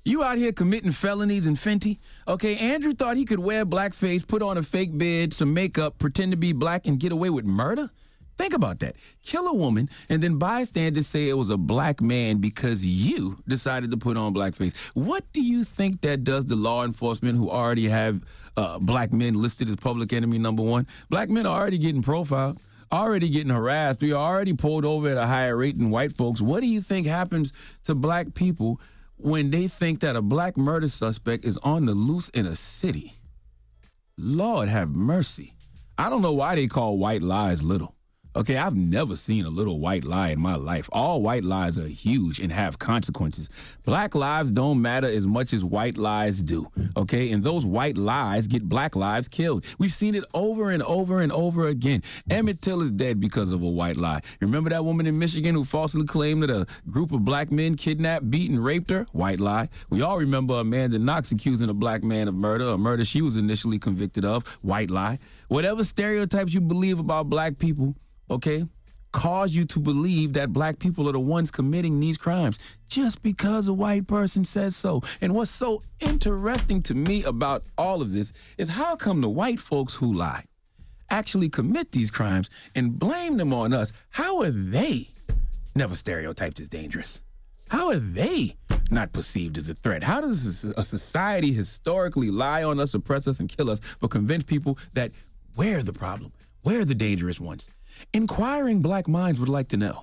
You 0.05 0.23
out 0.25 0.39
here 0.39 0.53
committing 0.53 0.93
felonies 0.93 1.47
in 1.47 1.55
Fenty? 1.55 1.99
Okay, 2.27 2.57
Andrew 2.57 2.95
thought 2.95 3.17
he 3.17 3.25
could 3.25 3.39
wear 3.39 3.67
blackface, 3.67 4.27
put 4.27 4.43
on 4.43 4.57
a 4.57 4.63
fake 4.63 4.97
beard, 4.97 5.33
some 5.33 5.53
makeup, 5.53 5.99
pretend 5.99 6.33
to 6.33 6.39
be 6.39 6.53
black, 6.53 6.87
and 6.87 6.99
get 6.99 7.13
away 7.13 7.31
with 7.31 7.45
murder? 7.45 7.91
Think 8.41 8.55
about 8.55 8.79
that. 8.79 8.97
Kill 9.23 9.47
a 9.49 9.53
woman, 9.53 9.91
and 10.09 10.23
then 10.23 10.39
bystanders 10.39 11.07
say 11.07 11.29
it 11.29 11.37
was 11.37 11.51
a 11.51 11.59
black 11.59 12.01
man 12.01 12.39
because 12.39 12.83
you 12.83 13.37
decided 13.47 13.91
to 13.91 13.99
put 13.99 14.17
on 14.17 14.33
blackface. 14.33 14.75
What 14.95 15.31
do 15.35 15.43
you 15.43 15.63
think 15.63 16.01
that 16.01 16.25
does 16.25 16.47
to 16.47 16.57
law 16.57 16.83
enforcement 16.83 17.37
who 17.37 17.51
already 17.51 17.87
have 17.89 18.23
uh, 18.57 18.79
black 18.79 19.13
men 19.13 19.35
listed 19.35 19.69
as 19.69 19.77
public 19.77 20.15
enemy 20.15 20.39
number 20.39 20.63
one? 20.63 20.87
Black 21.11 21.29
men 21.29 21.45
are 21.45 21.61
already 21.61 21.77
getting 21.77 22.01
profiled 22.01 22.59
already 22.91 23.29
getting 23.29 23.53
harassed. 23.53 24.01
We 24.01 24.13
are 24.13 24.35
already 24.35 24.55
pulled 24.55 24.85
over 24.85 25.11
at 25.11 25.17
a 25.17 25.27
higher 25.27 25.57
rate 25.57 25.79
than 25.79 25.91
white 25.91 26.17
folks. 26.17 26.41
What 26.41 26.61
do 26.61 26.67
you 26.67 26.81
think 26.81 27.07
happens 27.07 27.53
to 27.85 27.95
black 27.95 28.35
people 28.35 28.81
when 29.17 29.51
they 29.51 29.69
think 29.69 30.01
that 30.01 30.17
a 30.17 30.23
black 30.23 30.57
murder 30.57 30.89
suspect 30.89 31.45
is 31.45 31.57
on 31.59 31.85
the 31.87 31.95
loose 31.95 32.31
in 32.31 32.47
a 32.47 32.57
city? 32.57 33.13
Lord 34.17 34.71
have 34.71 34.97
mercy. 34.97 35.55
I 35.99 36.09
don't 36.09 36.23
know 36.23 36.33
why 36.33 36.57
they 36.57 36.67
call 36.67 36.99
white 36.99 37.23
lies 37.23 37.63
little. 37.63 37.95
Okay, 38.37 38.57
I've 38.57 38.77
never 38.77 39.17
seen 39.17 39.45
a 39.45 39.49
little 39.49 39.81
white 39.81 40.05
lie 40.05 40.29
in 40.29 40.41
my 40.41 40.55
life. 40.55 40.89
All 40.93 41.21
white 41.21 41.43
lies 41.43 41.77
are 41.77 41.89
huge 41.89 42.39
and 42.39 42.53
have 42.53 42.79
consequences. 42.79 43.49
Black 43.85 44.15
lives 44.15 44.53
don't 44.53 44.81
matter 44.81 45.09
as 45.09 45.27
much 45.27 45.53
as 45.53 45.65
white 45.65 45.99
lies 45.99 46.41
do. 46.41 46.69
Okay, 46.97 47.33
and 47.33 47.43
those 47.43 47.67
white 47.67 47.99
lies 47.99 48.47
get 48.47 48.69
black 48.69 48.95
lives 48.95 49.27
killed. 49.27 49.67
We've 49.79 49.93
seen 49.93 50.15
it 50.15 50.23
over 50.33 50.71
and 50.71 50.81
over 50.85 51.21
and 51.21 51.33
over 51.33 51.67
again. 51.67 52.05
Emmett 52.31 52.63
Till 52.63 52.83
is 52.83 52.93
dead 52.93 53.19
because 53.19 53.51
of 53.51 53.63
a 53.63 53.69
white 53.69 53.97
lie. 53.97 54.21
Remember 54.41 54.71
that 54.71 54.85
woman 54.85 55.07
in 55.07 55.19
Michigan 55.19 55.57
who 55.57 55.65
falsely 55.65 56.05
claimed 56.05 56.45
that 56.45 56.51
a 56.51 56.69
group 56.89 57.11
of 57.11 57.25
black 57.25 57.51
men 57.51 57.75
kidnapped, 57.75 58.31
beat, 58.31 58.49
and 58.49 58.63
raped 58.63 58.91
her? 58.91 59.09
White 59.11 59.41
lie. 59.41 59.69
We 59.89 60.03
all 60.03 60.19
remember 60.19 60.55
Amanda 60.55 61.01
Knox 61.01 61.33
accusing 61.33 61.69
a 61.69 61.75
black 61.75 62.05
man 62.05 62.29
of 62.29 62.37
murder, 62.37 62.69
a 62.69 62.79
murder 62.79 63.05
she 63.05 63.23
was 63.23 63.35
initially 63.35 63.81
convicted 63.81 64.25
of. 64.25 64.47
White 64.63 64.89
lie. 64.89 65.19
Whatever 65.49 65.83
stereotypes 65.83 66.55
you 66.55 66.61
believe 66.61 67.01
about 67.01 67.29
black 67.29 67.59
people, 67.59 67.97
okay, 68.31 68.67
cause 69.13 69.55
you 69.55 69.65
to 69.65 69.81
believe 69.81 70.35
that 70.35 70.53
black 70.53 70.79
people 70.79 71.09
are 71.09 71.13
the 71.13 71.21
ones 71.21 71.51
committing 71.51 71.99
these 71.99 72.17
crimes 72.17 72.59
just 72.89 73.23
because 73.23 73.67
a 73.67 73.73
white 73.73 74.07
person 74.07 74.45
says 74.45 74.77
so. 74.77 75.03
And 75.21 75.35
what's 75.35 75.51
so 75.51 75.83
interesting 75.99 76.83
to 76.83 76.95
me 76.95 77.25
about 77.25 77.65
all 77.77 78.03
of 78.03 78.13
this 78.13 78.33
is 78.57 78.69
how 78.71 78.97
come 78.97 79.21
the 79.21 79.29
white 79.29 79.59
folks 79.59 79.95
who 79.95 80.13
lie 80.13 80.45
actually 81.11 81.49
commit 81.49 81.91
these 81.91 82.11
crimes 82.11 82.51
and 82.75 82.99
blame 82.99 83.37
them 83.37 83.53
on 83.53 83.73
us? 83.73 83.93
How 84.11 84.43
are 84.43 84.51
they 84.51 85.09
never 85.75 85.97
stereotyped 85.97 86.61
as 86.61 86.69
dangerous? 86.69 87.21
How 87.69 87.89
are 87.89 87.97
they 87.97 88.57
not 88.91 89.13
perceived 89.13 89.57
as 89.57 89.69
a 89.69 89.75
threat? 89.75 90.03
How 90.03 90.21
does 90.21 90.65
a 90.65 90.85
society 90.85 91.53
historically 91.53 92.31
lie 92.31 92.63
on 92.65 92.81
us, 92.81 92.95
oppress 92.95 93.29
us, 93.29 93.39
and 93.39 93.49
kill 93.49 93.71
us, 93.71 93.81
but 94.01 94.11
convince 94.11 94.43
people 94.43 94.79
that 94.93 95.13
we're 95.57 95.83
the 95.83 95.93
problem? 95.93 96.33
We're 96.65 96.85
the 96.85 96.97
dangerous 96.97 97.41
ones. 97.41 97.69
Inquiring 98.13 98.81
black 98.81 99.09
minds 99.09 99.39
would 99.41 99.49
like 99.49 99.69
to 99.69 99.77
know. 99.77 100.03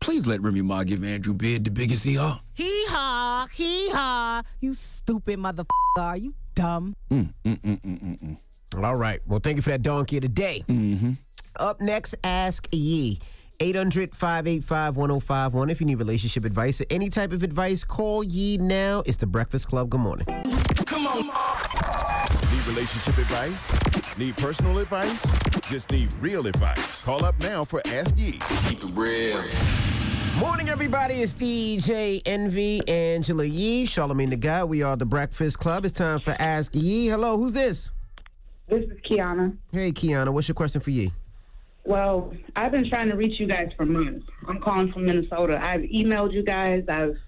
Please 0.00 0.26
let 0.26 0.42
Remy 0.42 0.62
Ma 0.62 0.82
give 0.82 1.04
Andrew 1.04 1.32
Beard 1.34 1.64
the 1.64 1.70
biggest 1.70 2.04
hee 2.04 2.14
haw. 2.16 2.40
Hee 2.54 2.84
haw, 2.88 3.46
hee 3.54 3.88
haw. 3.90 4.42
You 4.60 4.72
stupid 4.72 5.38
motherfucker. 5.38 5.66
Are 5.98 6.16
you 6.16 6.34
dumb? 6.54 6.96
Mm, 7.10 7.32
mm, 7.44 7.60
mm, 7.60 7.80
mm, 7.80 8.00
mm, 8.02 8.38
mm. 8.74 8.84
All 8.84 8.96
right. 8.96 9.20
Well, 9.26 9.38
thank 9.40 9.56
you 9.56 9.62
for 9.62 9.70
that 9.70 9.82
donkey 9.82 10.16
of 10.16 10.22
the 10.22 10.28
day. 10.28 10.64
Mm-hmm. 10.68 11.12
Up 11.56 11.80
next, 11.80 12.14
Ask 12.24 12.66
Yee. 12.72 13.20
800 13.60 14.12
585 14.14 14.96
1051. 14.96 15.70
If 15.70 15.80
you 15.80 15.86
need 15.86 15.94
relationship 15.96 16.44
advice 16.44 16.80
or 16.80 16.86
any 16.90 17.08
type 17.10 17.32
of 17.32 17.44
advice, 17.44 17.84
call 17.84 18.24
Yee 18.24 18.58
now. 18.58 19.04
It's 19.06 19.18
the 19.18 19.26
Breakfast 19.26 19.68
Club. 19.68 19.90
Good 19.90 20.00
morning. 20.00 20.26
Come 20.84 21.06
on. 21.06 22.01
Need 22.72 22.78
relationship 22.78 23.18
advice? 23.18 24.18
Need 24.18 24.36
personal 24.38 24.78
advice? 24.78 25.22
Just 25.68 25.92
need 25.92 26.10
real 26.20 26.46
advice. 26.46 27.02
Call 27.02 27.22
up 27.22 27.38
now 27.38 27.64
for 27.64 27.82
Ask 27.86 28.16
Yee. 28.16 28.38
Keep 28.66 28.84
it 28.84 28.90
real. 28.94 29.44
Morning, 30.38 30.70
everybody. 30.70 31.16
It's 31.16 31.34
DJ 31.34 32.22
Envy, 32.24 32.80
Angela 32.88 33.44
Yee, 33.44 33.84
Charlamagne 33.84 34.30
the 34.30 34.36
Guy. 34.36 34.64
We 34.64 34.82
are 34.82 34.96
the 34.96 35.04
Breakfast 35.04 35.58
Club. 35.58 35.84
It's 35.84 35.98
time 35.98 36.18
for 36.18 36.34
Ask 36.38 36.74
Yee. 36.74 37.08
Hello, 37.08 37.36
who's 37.36 37.52
this? 37.52 37.90
This 38.68 38.84
is 38.84 38.98
Kiana. 39.02 39.54
Hey, 39.70 39.92
Kiana. 39.92 40.32
What's 40.32 40.48
your 40.48 40.54
question 40.54 40.80
for 40.80 40.92
Yee? 40.92 41.12
Well, 41.84 42.32
I've 42.56 42.72
been 42.72 42.88
trying 42.88 43.10
to 43.10 43.16
reach 43.16 43.38
you 43.38 43.46
guys 43.46 43.68
for 43.76 43.84
months. 43.84 44.26
I'm 44.48 44.60
calling 44.60 44.90
from 44.94 45.04
Minnesota. 45.04 45.60
I've 45.62 45.82
emailed 45.82 46.32
you 46.32 46.42
guys. 46.42 46.84
I've 46.88 47.18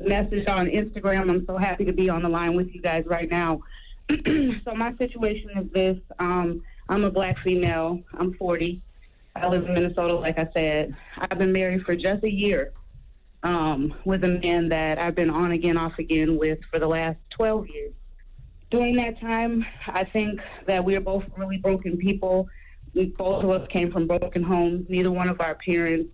messaged 0.00 0.48
on 0.48 0.68
Instagram. 0.68 1.28
I'm 1.28 1.44
so 1.44 1.58
happy 1.58 1.84
to 1.84 1.92
be 1.92 2.08
on 2.08 2.22
the 2.22 2.30
line 2.30 2.54
with 2.54 2.74
you 2.74 2.80
guys 2.80 3.04
right 3.06 3.30
now. 3.30 3.60
so 4.64 4.74
my 4.74 4.94
situation 4.98 5.50
is 5.58 5.72
this. 5.72 5.98
Um, 6.18 6.62
I'm 6.88 7.04
a 7.04 7.10
black 7.10 7.36
female. 7.42 8.00
I'm 8.18 8.34
40. 8.34 8.80
I 9.34 9.48
live 9.48 9.66
in 9.66 9.74
Minnesota, 9.74 10.14
like 10.14 10.38
I 10.38 10.48
said. 10.54 10.96
I've 11.18 11.38
been 11.38 11.52
married 11.52 11.82
for 11.82 11.96
just 11.96 12.22
a 12.24 12.32
year 12.32 12.72
um, 13.42 13.94
with 14.04 14.24
a 14.24 14.28
man 14.28 14.68
that 14.70 14.98
I've 14.98 15.14
been 15.14 15.30
on 15.30 15.52
again, 15.52 15.76
off 15.76 15.98
again 15.98 16.38
with 16.38 16.58
for 16.70 16.78
the 16.78 16.86
last 16.86 17.18
12 17.30 17.68
years. 17.68 17.92
During 18.70 18.96
that 18.96 19.20
time, 19.20 19.64
I 19.86 20.04
think 20.04 20.40
that 20.66 20.84
we 20.84 20.96
are 20.96 21.00
both 21.00 21.24
really 21.36 21.58
broken 21.58 21.96
people. 21.96 22.48
Both 22.94 23.44
of 23.44 23.50
us 23.50 23.68
came 23.70 23.92
from 23.92 24.06
broken 24.06 24.42
homes. 24.42 24.86
Neither 24.88 25.10
one 25.10 25.28
of 25.28 25.40
our 25.40 25.54
parents 25.56 26.10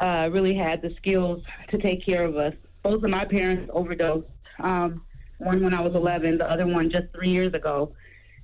uh, 0.00 0.30
really 0.32 0.54
had 0.54 0.82
the 0.82 0.94
skills 0.96 1.42
to 1.70 1.78
take 1.78 2.04
care 2.04 2.24
of 2.24 2.36
us. 2.36 2.54
Both 2.82 3.02
of 3.02 3.10
my 3.10 3.24
parents 3.24 3.70
overdosed. 3.72 4.26
Um, 4.60 5.02
one 5.38 5.62
when 5.62 5.74
I 5.74 5.80
was 5.80 5.94
11, 5.94 6.38
the 6.38 6.50
other 6.50 6.66
one 6.66 6.90
just 6.90 7.06
three 7.14 7.30
years 7.30 7.54
ago. 7.54 7.92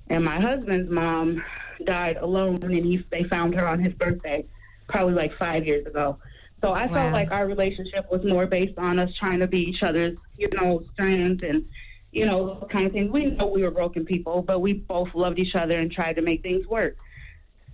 And 0.08 0.24
my 0.24 0.40
husband's 0.40 0.90
mom 0.90 1.42
died 1.84 2.16
alone, 2.16 2.58
and 2.62 2.72
he 2.74 3.04
they 3.10 3.24
found 3.24 3.54
her 3.54 3.66
on 3.66 3.80
his 3.80 3.92
birthday, 3.94 4.44
probably 4.88 5.14
like 5.14 5.36
five 5.38 5.66
years 5.66 5.86
ago. 5.86 6.18
So 6.62 6.72
I 6.72 6.88
felt 6.88 7.12
like 7.12 7.30
our 7.30 7.46
relationship 7.46 8.10
was 8.10 8.24
more 8.24 8.46
based 8.46 8.78
on 8.78 8.98
us 8.98 9.14
trying 9.14 9.40
to 9.40 9.46
be 9.46 9.60
each 9.60 9.82
other's, 9.82 10.16
you 10.38 10.48
know, 10.54 10.82
strength 10.94 11.42
and, 11.42 11.66
you 12.10 12.24
know, 12.24 12.54
those 12.54 12.70
kind 12.70 12.86
of 12.86 12.92
things. 12.92 13.10
We 13.12 13.26
know 13.26 13.46
we 13.46 13.62
were 13.62 13.70
broken 13.70 14.06
people, 14.06 14.40
but 14.40 14.60
we 14.60 14.72
both 14.72 15.08
loved 15.14 15.38
each 15.38 15.54
other 15.54 15.78
and 15.78 15.92
tried 15.92 16.16
to 16.16 16.22
make 16.22 16.42
things 16.42 16.66
work. 16.66 16.96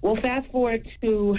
Well, 0.02 0.16
fast 0.16 0.50
forward 0.50 0.88
to 1.02 1.38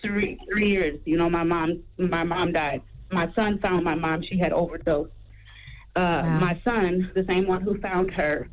three 0.00 0.38
three 0.50 0.68
years. 0.68 0.98
You 1.04 1.16
know, 1.18 1.28
my 1.28 1.42
mom 1.42 1.82
my 1.98 2.24
mom 2.24 2.52
died. 2.52 2.82
My 3.10 3.30
son 3.34 3.58
found 3.58 3.84
my 3.84 3.94
mom. 3.94 4.22
She 4.22 4.38
had 4.38 4.52
overdosed. 4.52 5.12
Uh, 5.96 6.38
My 6.40 6.60
son, 6.62 7.10
the 7.14 7.24
same 7.28 7.46
one 7.46 7.62
who 7.62 7.78
found 7.80 8.10
her, 8.12 8.48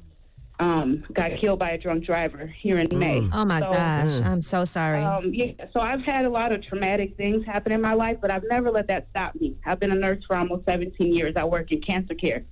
um, 0.59 1.03
got 1.13 1.31
killed 1.41 1.59
by 1.59 1.71
a 1.71 1.77
drunk 1.77 2.05
driver 2.05 2.47
here 2.61 2.77
in 2.77 2.87
May. 2.97 3.27
Oh 3.33 3.43
my 3.43 3.59
So, 3.59 3.71
gosh, 3.71 4.21
I'm 4.21 4.39
so 4.41 4.63
sorry. 4.63 5.03
Um, 5.03 5.33
yeah, 5.33 5.51
so 5.73 5.81
I've 5.81 6.01
had 6.03 6.23
a 6.25 6.29
lot 6.29 6.53
of 6.53 6.63
traumatic 6.63 7.17
things 7.17 7.45
happen 7.45 7.73
in 7.73 7.81
my 7.81 7.93
life, 7.93 8.17
but 8.21 8.31
I've 8.31 8.45
never 8.49 8.71
let 8.71 8.87
that 8.87 9.07
stop 9.09 9.35
me. 9.35 9.57
I've 9.65 9.79
been 9.79 9.91
a 9.91 9.95
nurse 9.95 10.23
for 10.25 10.37
almost 10.37 10.65
17 10.65 11.13
years. 11.13 11.33
I 11.35 11.43
work 11.43 11.71
in 11.73 11.81
cancer 11.81 12.13
care. 12.15 12.43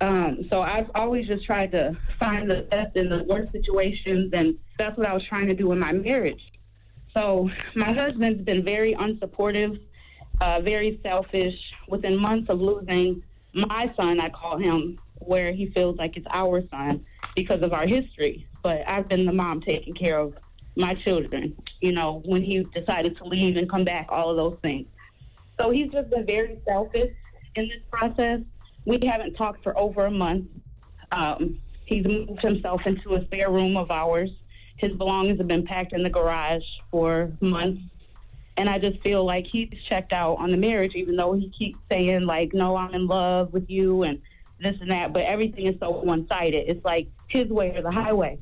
Um, 0.00 0.46
so 0.48 0.62
I've 0.62 0.90
always 0.94 1.26
just 1.26 1.44
tried 1.44 1.72
to 1.72 1.94
find 2.18 2.50
the 2.50 2.62
best 2.70 2.96
in 2.96 3.10
the 3.10 3.24
worst 3.24 3.52
situations, 3.52 4.30
and 4.32 4.56
that's 4.78 4.96
what 4.96 5.06
I 5.06 5.12
was 5.12 5.24
trying 5.24 5.48
to 5.48 5.54
do 5.54 5.70
in 5.72 5.78
my 5.80 5.92
marriage. 5.92 6.40
So 7.14 7.50
my 7.74 7.92
husband's 7.92 8.42
been 8.42 8.64
very 8.64 8.94
unsupportive, 8.94 9.78
uh, 10.40 10.60
very 10.62 10.98
selfish. 11.02 11.56
Within 11.88 12.16
months 12.16 12.48
of 12.48 12.60
losing 12.60 13.22
my 13.66 13.92
son, 13.98 14.20
I 14.20 14.28
call 14.28 14.58
him, 14.58 14.98
where 15.18 15.52
he 15.52 15.70
feels 15.70 15.96
like 15.96 16.16
it's 16.16 16.26
our 16.30 16.62
son 16.70 17.04
because 17.34 17.62
of 17.62 17.72
our 17.72 17.86
history. 17.86 18.46
But 18.62 18.88
I've 18.88 19.08
been 19.08 19.26
the 19.26 19.32
mom 19.32 19.60
taking 19.60 19.94
care 19.94 20.18
of 20.18 20.34
my 20.76 20.94
children. 20.94 21.56
You 21.80 21.92
know, 21.92 22.22
when 22.24 22.42
he 22.42 22.64
decided 22.74 23.16
to 23.18 23.24
leave 23.24 23.56
and 23.56 23.70
come 23.70 23.84
back, 23.84 24.06
all 24.10 24.30
of 24.30 24.36
those 24.36 24.58
things. 24.62 24.86
So 25.60 25.70
he's 25.70 25.90
just 25.90 26.10
been 26.10 26.26
very 26.26 26.60
selfish 26.68 27.12
in 27.56 27.68
this 27.68 27.82
process. 27.90 28.40
We 28.84 28.98
haven't 29.06 29.34
talked 29.34 29.62
for 29.62 29.76
over 29.78 30.06
a 30.06 30.10
month. 30.10 30.46
Um, 31.10 31.58
he's 31.84 32.04
moved 32.04 32.40
himself 32.40 32.82
into 32.86 33.14
a 33.14 33.24
spare 33.24 33.50
room 33.50 33.76
of 33.76 33.90
ours. 33.90 34.30
His 34.76 34.92
belongings 34.92 35.38
have 35.38 35.48
been 35.48 35.66
packed 35.66 35.92
in 35.92 36.02
the 36.02 36.10
garage 36.10 36.62
for 36.90 37.32
months. 37.40 37.82
And 38.58 38.68
I 38.68 38.78
just 38.78 39.00
feel 39.02 39.24
like 39.24 39.46
he's 39.46 39.70
checked 39.88 40.12
out 40.12 40.34
on 40.38 40.50
the 40.50 40.56
marriage, 40.56 40.94
even 40.96 41.14
though 41.14 41.32
he 41.32 41.48
keeps 41.50 41.78
saying, 41.90 42.22
like, 42.26 42.52
no, 42.52 42.76
I'm 42.76 42.92
in 42.92 43.06
love 43.06 43.52
with 43.52 43.70
you 43.70 44.02
and 44.02 44.20
this 44.60 44.80
and 44.80 44.90
that. 44.90 45.12
But 45.12 45.22
everything 45.22 45.66
is 45.66 45.76
so 45.78 45.90
one 45.90 46.26
sided. 46.28 46.68
It's 46.68 46.84
like 46.84 47.08
his 47.28 47.46
way 47.46 47.74
or 47.76 47.82
the 47.82 47.90
highway. 47.90 48.38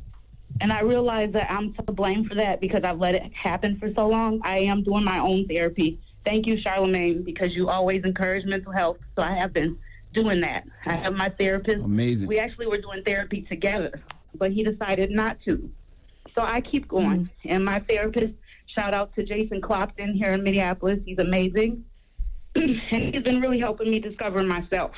And 0.63 0.73
I 0.73 0.81
realize 0.81 1.33
that 1.33 1.51
I'm 1.53 1.75
to 1.75 1.93
blame 1.93 2.27
for 2.27 2.35
that 2.37 2.63
because 2.63 2.83
I've 2.83 2.99
let 2.99 3.15
it 3.15 3.31
happen 3.35 3.79
for 3.79 3.93
so 3.95 4.09
long. 4.09 4.41
I 4.43 4.61
am 4.61 4.83
doing 4.83 5.05
my 5.05 5.19
own 5.19 5.47
therapy. 5.47 6.01
Thank 6.25 6.47
you, 6.47 6.57
Charlamagne, 6.57 7.23
because 7.23 7.53
you 7.53 7.69
always 7.69 8.03
encourage 8.05 8.47
mental 8.47 8.73
health. 8.73 8.97
So 9.17 9.23
I 9.23 9.33
have 9.35 9.53
been 9.53 9.79
doing 10.15 10.41
that. 10.41 10.67
I 10.87 10.95
have 10.95 11.13
my 11.13 11.29
therapist. 11.29 11.85
Amazing. 11.85 12.27
We 12.27 12.39
actually 12.39 12.69
were 12.69 12.79
doing 12.79 13.03
therapy 13.05 13.43
together, 13.43 14.01
but 14.35 14.51
he 14.51 14.65
decided 14.65 15.11
not 15.11 15.37
to. 15.45 15.71
So 16.35 16.41
I 16.41 16.63
keep 16.63 16.89
going. 16.89 17.25
Mm-hmm. 17.25 17.49
And 17.51 17.65
my 17.65 17.81
therapist, 17.81 18.33
shout 18.77 18.95
out 18.95 19.15
to 19.15 19.25
Jason 19.25 19.61
Clopton 19.61 20.15
here 20.15 20.33
in 20.33 20.43
Minneapolis. 20.43 21.01
He's 21.05 21.19
amazing. 21.19 21.85
and 22.55 22.81
he's 22.91 23.23
been 23.23 23.41
really 23.41 23.59
helping 23.59 23.91
me 23.91 23.99
discover 23.99 24.43
myself. 24.43 24.93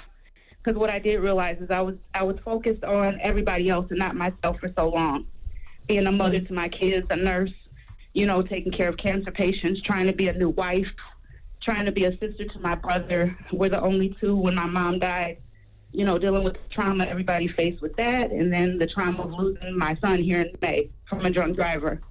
Because 0.62 0.78
what 0.78 0.90
I 0.90 0.98
did 0.98 1.20
realize 1.20 1.58
is 1.60 1.70
I 1.70 1.80
was 1.80 1.94
I 2.12 2.24
was 2.24 2.36
focused 2.44 2.84
on 2.84 3.18
everybody 3.22 3.70
else 3.70 3.86
and 3.90 3.98
not 3.98 4.16
myself 4.16 4.58
for 4.60 4.70
so 4.76 4.88
long. 4.88 5.26
Being 5.86 6.06
a 6.06 6.12
mother 6.12 6.38
mm-hmm. 6.38 6.46
to 6.46 6.52
my 6.52 6.68
kids, 6.68 7.06
a 7.10 7.16
nurse, 7.16 7.52
you 8.12 8.26
know, 8.26 8.42
taking 8.42 8.72
care 8.72 8.88
of 8.88 8.96
cancer 8.96 9.30
patients, 9.30 9.80
trying 9.82 10.06
to 10.06 10.12
be 10.12 10.28
a 10.28 10.32
new 10.32 10.50
wife, 10.50 10.88
trying 11.62 11.86
to 11.86 11.92
be 11.92 12.04
a 12.04 12.10
sister 12.18 12.44
to 12.52 12.58
my 12.60 12.74
brother. 12.74 13.36
We're 13.52 13.70
the 13.70 13.80
only 13.80 14.16
two 14.20 14.36
when 14.36 14.56
my 14.56 14.66
mom 14.66 14.98
died. 14.98 15.38
You 15.92 16.04
know, 16.04 16.18
dealing 16.18 16.44
with 16.44 16.54
the 16.54 16.68
trauma 16.70 17.04
everybody 17.04 17.48
faced 17.48 17.80
with 17.80 17.96
that, 17.96 18.30
and 18.30 18.52
then 18.52 18.76
the 18.76 18.86
trauma 18.88 19.22
of 19.22 19.32
losing 19.32 19.78
my 19.78 19.96
son 20.02 20.22
here 20.22 20.42
in 20.42 20.52
May 20.60 20.90
from 21.08 21.24
a 21.24 21.30
drunk 21.30 21.56
driver. 21.56 22.02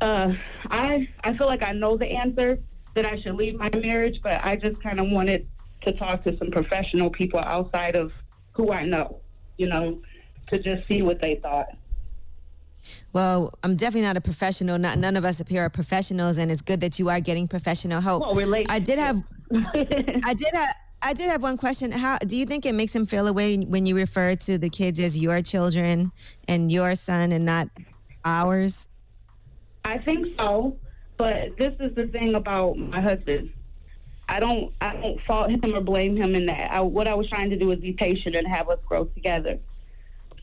Uh, 0.00 0.32
I 0.70 1.08
I 1.22 1.36
feel 1.36 1.46
like 1.46 1.62
I 1.62 1.72
know 1.72 1.96
the 1.96 2.06
answer 2.06 2.58
that 2.94 3.06
I 3.06 3.20
should 3.20 3.34
leave 3.34 3.54
my 3.56 3.70
marriage, 3.70 4.20
but 4.22 4.44
I 4.44 4.56
just 4.56 4.80
kind 4.82 5.00
of 5.00 5.10
wanted 5.10 5.46
to 5.82 5.92
talk 5.92 6.24
to 6.24 6.36
some 6.38 6.50
professional 6.50 7.10
people 7.10 7.40
outside 7.40 7.96
of 7.96 8.12
who 8.52 8.72
I 8.72 8.84
know, 8.84 9.20
you 9.56 9.66
know, 9.68 10.00
to 10.52 10.58
just 10.58 10.86
see 10.88 11.02
what 11.02 11.20
they 11.20 11.36
thought. 11.36 11.68
Well, 13.12 13.52
I'm 13.62 13.76
definitely 13.76 14.06
not 14.06 14.16
a 14.16 14.20
professional. 14.20 14.78
Not 14.78 14.98
none 14.98 15.16
of 15.16 15.24
us 15.24 15.40
up 15.40 15.48
here 15.48 15.62
are 15.62 15.70
professionals, 15.70 16.38
and 16.38 16.50
it's 16.50 16.62
good 16.62 16.80
that 16.80 16.98
you 16.98 17.08
are 17.08 17.20
getting 17.20 17.48
professional 17.48 18.00
help. 18.00 18.22
Well, 18.22 18.34
relate. 18.34 18.66
I 18.68 18.78
did 18.78 18.98
have, 18.98 19.22
I 19.52 20.34
did 20.34 20.50
have. 20.52 20.74
I 21.02 21.12
did 21.12 21.28
have 21.28 21.42
one 21.42 21.58
question. 21.58 21.92
How 21.92 22.16
do 22.16 22.34
you 22.34 22.46
think 22.46 22.64
it 22.64 22.74
makes 22.74 22.96
him 22.96 23.04
feel 23.04 23.26
away 23.26 23.58
when 23.58 23.84
you 23.84 23.94
refer 23.94 24.34
to 24.36 24.56
the 24.56 24.70
kids 24.70 24.98
as 24.98 25.18
your 25.20 25.42
children 25.42 26.12
and 26.48 26.72
your 26.72 26.94
son 26.94 27.30
and 27.32 27.44
not 27.44 27.68
ours? 28.24 28.88
I 29.84 29.98
think 29.98 30.26
so, 30.38 30.78
but 31.18 31.56
this 31.58 31.72
is 31.80 31.94
the 31.94 32.06
thing 32.08 32.34
about 32.34 32.76
my 32.78 33.00
husband. 33.00 33.50
I 34.28 34.40
don't 34.40 34.72
I 34.80 34.94
don't 34.96 35.20
fault 35.26 35.50
him 35.50 35.74
or 35.74 35.80
blame 35.82 36.16
him 36.16 36.34
in 36.34 36.46
that. 36.46 36.72
I, 36.72 36.80
what 36.80 37.06
I 37.06 37.14
was 37.14 37.28
trying 37.28 37.50
to 37.50 37.56
do 37.58 37.70
is 37.70 37.78
be 37.80 37.92
patient 37.92 38.34
and 38.34 38.46
have 38.48 38.68
us 38.70 38.78
grow 38.86 39.04
together. 39.04 39.58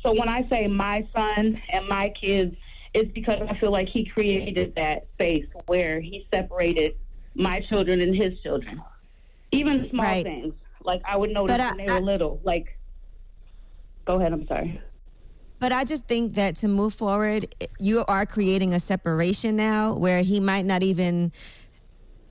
So 0.05 0.11
when 0.13 0.29
I 0.29 0.47
say 0.49 0.67
my 0.67 1.07
son 1.15 1.59
and 1.71 1.87
my 1.87 2.09
kids, 2.21 2.55
it's 2.93 3.11
because 3.13 3.39
I 3.49 3.57
feel 3.59 3.71
like 3.71 3.87
he 3.91 4.05
created 4.05 4.73
that 4.75 5.07
space 5.13 5.45
where 5.65 5.99
he 5.99 6.27
separated 6.33 6.93
my 7.35 7.59
children 7.69 8.01
and 8.01 8.15
his 8.15 8.39
children. 8.41 8.81
Even 9.51 9.87
small 9.89 10.05
Right. 10.05 10.23
things. 10.25 10.53
Like 10.83 11.01
I 11.05 11.17
would 11.17 11.31
notice 11.31 11.57
But 11.57 11.61
I- 11.61 11.69
when 11.75 11.85
they 11.87 11.93
were 11.93 11.99
little. 12.01 12.39
Like 12.43 12.67
go 14.05 14.19
ahead, 14.19 14.33
I'm 14.33 14.45
sorry. 14.47 14.79
But 15.61 15.71
I 15.71 15.83
just 15.83 16.07
think 16.07 16.33
that 16.33 16.55
to 16.57 16.67
move 16.67 16.91
forward, 16.91 17.53
you 17.79 18.03
are 18.07 18.25
creating 18.25 18.73
a 18.73 18.79
separation 18.79 19.55
now 19.55 19.93
where 19.93 20.23
he 20.23 20.39
might 20.39 20.65
not 20.65 20.81
even 20.81 21.31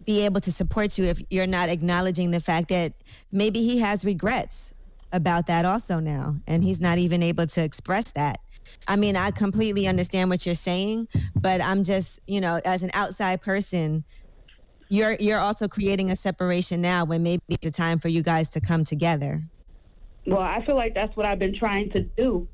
be 0.05 0.25
able 0.25 0.41
to 0.41 0.51
support 0.51 0.99
you 0.99 1.05
if 1.05 1.21
you're 1.31 1.47
not 1.47 1.69
acknowledging 1.69 2.33
the 2.33 2.41
fact 2.41 2.71
that 2.71 2.93
maybe 3.31 3.63
he 3.63 3.79
has 3.79 4.05
regrets 4.05 4.75
about 5.13 5.47
that 5.47 5.65
also 5.65 6.01
now 6.01 6.35
and 6.49 6.65
he's 6.65 6.81
not 6.81 6.99
even 6.99 7.23
able 7.23 7.47
to 7.47 7.63
express 7.63 8.11
that. 8.13 8.41
I 8.89 8.97
mean, 8.97 9.15
I 9.15 9.31
completely 9.31 9.87
understand 9.87 10.29
what 10.29 10.45
you're 10.45 10.57
saying, 10.57 11.07
but 11.37 11.61
I'm 11.61 11.85
just, 11.85 12.19
you 12.27 12.41
know, 12.41 12.61
as 12.65 12.83
an 12.83 12.91
outside 12.95 13.43
person, 13.43 14.03
you're 14.89 15.13
you're 15.21 15.39
also 15.39 15.69
creating 15.69 16.11
a 16.11 16.17
separation 16.17 16.81
now 16.81 17.05
when 17.05 17.23
maybe 17.23 17.43
it's 17.49 17.67
a 17.67 17.71
time 17.71 18.01
for 18.01 18.09
you 18.09 18.25
guys 18.25 18.51
to 18.51 18.61
come 18.61 18.83
together. 18.83 19.41
Well, 20.27 20.43
I 20.43 20.65
feel 20.67 20.75
like 20.75 20.97
that's 20.97 21.17
what 21.17 21.27
I've 21.27 21.39
been 21.39 21.55
trying 21.55 21.91
to 21.91 22.01
do. 22.03 22.49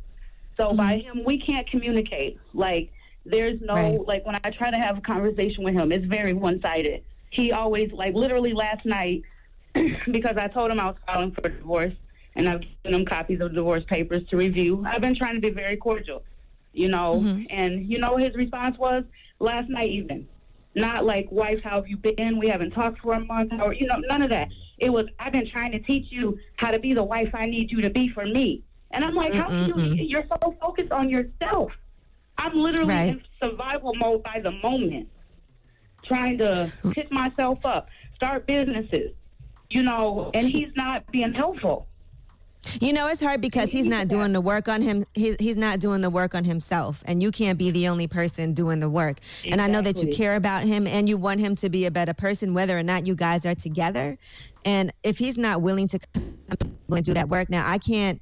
So 0.57 0.71
by 0.75 0.99
mm-hmm. 0.99 1.19
him, 1.19 1.25
we 1.25 1.39
can't 1.39 1.69
communicate. 1.71 2.39
Like 2.55 2.93
there's 3.25 3.61
no 3.61 3.75
Right. 3.75 4.07
like 4.07 4.27
when 4.27 4.37
I 4.43 4.51
try 4.51 4.71
to 4.71 4.79
have 4.79 4.99
a 4.99 5.01
conversation 5.01 5.65
with 5.65 5.75
him, 5.75 5.93
it's 5.93 6.07
very 6.07 6.33
one 6.33 6.61
sided. 6.63 7.03
He 7.31 7.53
always 7.53 7.93
like 7.93 8.15
literally 8.15 8.53
last 8.53 8.85
night 8.87 9.23
because 10.11 10.37
I 10.37 10.49
told 10.49 10.71
him 10.71 10.81
I 10.81 10.87
was 10.87 10.97
filing 11.07 11.33
for 11.33 11.49
divorce 11.49 11.93
and 12.37 12.49
I've 12.49 12.61
given 12.85 13.01
him 13.01 13.07
copies 13.07 13.41
of 13.41 13.55
divorce 13.55 13.85
papers 13.89 14.23
to 14.29 14.37
review. 14.37 14.85
I've 14.87 15.01
been 15.01 15.17
trying 15.17 15.35
to 15.35 15.41
be 15.41 15.51
very 15.51 15.77
cordial, 15.77 16.23
you 16.73 16.89
know. 16.89 17.21
Mm-hmm. 17.23 17.45
And 17.51 17.91
you 17.91 17.99
know 17.99 18.13
what 18.13 18.23
his 18.23 18.35
response 18.35 18.79
was 18.79 19.05
last 19.41 19.69
night 19.69 19.91
even. 19.91 20.29
Not 20.75 21.07
like, 21.07 21.27
wife, 21.31 21.61
how 21.65 21.77
have 21.77 21.89
you 21.89 21.97
been? 21.97 22.39
We 22.39 22.49
haven't 22.49 22.73
talked 22.73 23.01
for 23.01 23.15
a 23.15 23.21
month. 23.21 23.53
Or 23.63 23.73
you 23.73 23.87
know, 23.87 23.97
none 24.09 24.23
of 24.23 24.31
that. 24.31 24.49
It 24.79 24.91
was, 24.91 25.07
I've 25.19 25.33
been 25.33 25.49
trying 25.51 25.73
to 25.73 25.79
teach 25.79 26.07
you 26.11 26.39
how 26.57 26.71
to 26.71 26.79
be 26.79 26.93
the 26.93 27.03
wife 27.03 27.31
I 27.33 27.47
need 27.47 27.71
you 27.71 27.81
to 27.81 27.89
be 27.89 28.09
for 28.11 28.27
me. 28.27 28.63
And 28.93 29.05
I'm 29.05 29.15
like, 29.15 29.35
how 29.35 29.49
can 29.49 29.79
you? 29.79 30.05
You're 30.05 30.25
so 30.43 30.57
focused 30.61 30.93
on 30.93 31.11
yourself. 31.11 31.73
I'm 32.39 32.55
literally 32.55 32.95
Right. 32.95 33.09
in 33.11 33.23
survival 33.43 33.95
mode 33.95 34.23
by 34.23 34.41
the 34.41 34.53
moment, 34.53 35.09
trying 36.05 36.39
to 36.39 36.71
pick 36.91 37.11
myself 37.11 37.65
up, 37.65 37.89
start 38.15 38.47
businesses, 38.47 39.13
you 39.71 39.83
know, 39.83 40.31
and 40.35 40.47
he's 40.47 40.71
not 40.77 41.11
being 41.11 41.33
helpful. 41.33 41.87
You 42.81 42.93
know, 42.93 43.07
it's 43.07 43.23
hard 43.23 43.41
because 43.41 43.71
he's 43.71 43.87
not 43.87 44.09
doing 44.09 44.33
the 44.33 44.41
work 44.41 44.69
on 44.69 44.83
him. 44.83 45.05
He's, 45.15 45.37
he's 45.39 45.57
not 45.57 45.79
doing 45.79 46.01
the 46.01 46.11
work 46.11 46.35
on 46.35 46.43
himself, 46.45 47.03
and 47.07 47.23
you 47.23 47.31
can't 47.31 47.57
be 47.57 47.71
the 47.71 47.87
only 47.89 48.09
person 48.09 48.55
doing 48.55 48.81
the 48.81 48.91
work. 48.91 49.19
And 49.47 49.61
I 49.61 49.69
know 49.69 49.81
that 49.83 50.03
you 50.03 50.09
care 50.13 50.35
about 50.35 50.65
him 50.65 50.87
and 50.87 51.09
you 51.09 51.17
want 51.17 51.39
him 51.41 51.55
to 51.57 51.71
be 51.71 51.87
a 51.87 51.91
better 51.93 52.13
person, 52.13 52.55
whether 52.55 52.77
or 52.77 52.83
not 52.83 53.07
you 53.07 53.15
guys 53.15 53.47
are 53.47 53.55
together. 53.55 54.19
And 54.65 54.93
if 55.05 55.17
he's 55.17 55.37
not 55.39 55.63
willing 55.63 55.87
to 55.89 55.99
willing 56.89 57.05
to 57.05 57.11
do 57.11 57.15
that 57.15 57.29
work, 57.29 57.51
now 57.51 57.69
I 57.69 57.79
can't 57.79 58.21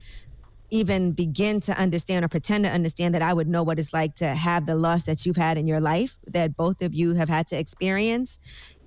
even 0.75 1.12
begin 1.12 1.61
to 1.61 1.79
understand 1.79 2.25
or 2.25 2.29
pretend 2.29 2.64
to 2.64 2.70
understand 2.70 3.14
that 3.14 3.22
I 3.22 3.33
would 3.33 3.47
know 3.47 3.62
what 3.62 3.79
it's 3.79 3.93
like 3.93 4.16
to 4.16 4.27
have 4.27 4.66
the 4.66 4.75
loss 4.75 5.05
that 5.05 5.25
you've 5.25 5.37
had 5.37 5.57
in 5.57 5.68
your 5.68 5.79
life, 5.79 6.18
that 6.27 6.57
both 6.57 6.83
of 6.83 6.93
you 6.93 7.14
have 7.14 7.29
had 7.29 7.47
to 7.49 7.57
experience. 7.57 8.41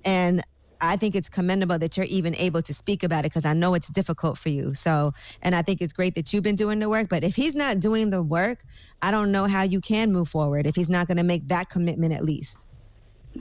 And 0.04 0.44
I 0.82 0.96
think 0.96 1.16
it's 1.16 1.30
commendable 1.30 1.78
that 1.78 1.96
you're 1.96 2.06
even 2.06 2.34
able 2.36 2.60
to 2.60 2.74
speak 2.74 3.02
about 3.02 3.20
it 3.20 3.32
because 3.32 3.46
I 3.46 3.54
know 3.54 3.72
it's 3.72 3.88
difficult 3.88 4.36
for 4.36 4.50
you. 4.50 4.74
So, 4.74 5.14
and 5.40 5.54
I 5.54 5.62
think 5.62 5.80
it's 5.80 5.94
great 5.94 6.14
that 6.16 6.30
you've 6.30 6.42
been 6.42 6.56
doing 6.56 6.78
the 6.78 6.90
work. 6.90 7.08
But 7.08 7.24
if 7.24 7.34
he's 7.34 7.54
not 7.54 7.80
doing 7.80 8.10
the 8.10 8.22
work, 8.22 8.62
I 9.00 9.10
don't 9.10 9.32
know 9.32 9.46
how 9.46 9.62
you 9.62 9.80
can 9.80 10.12
move 10.12 10.28
forward 10.28 10.66
if 10.66 10.76
he's 10.76 10.90
not 10.90 11.06
going 11.06 11.16
to 11.16 11.24
make 11.24 11.48
that 11.48 11.70
commitment 11.70 12.12
at 12.12 12.22
least. 12.22 12.66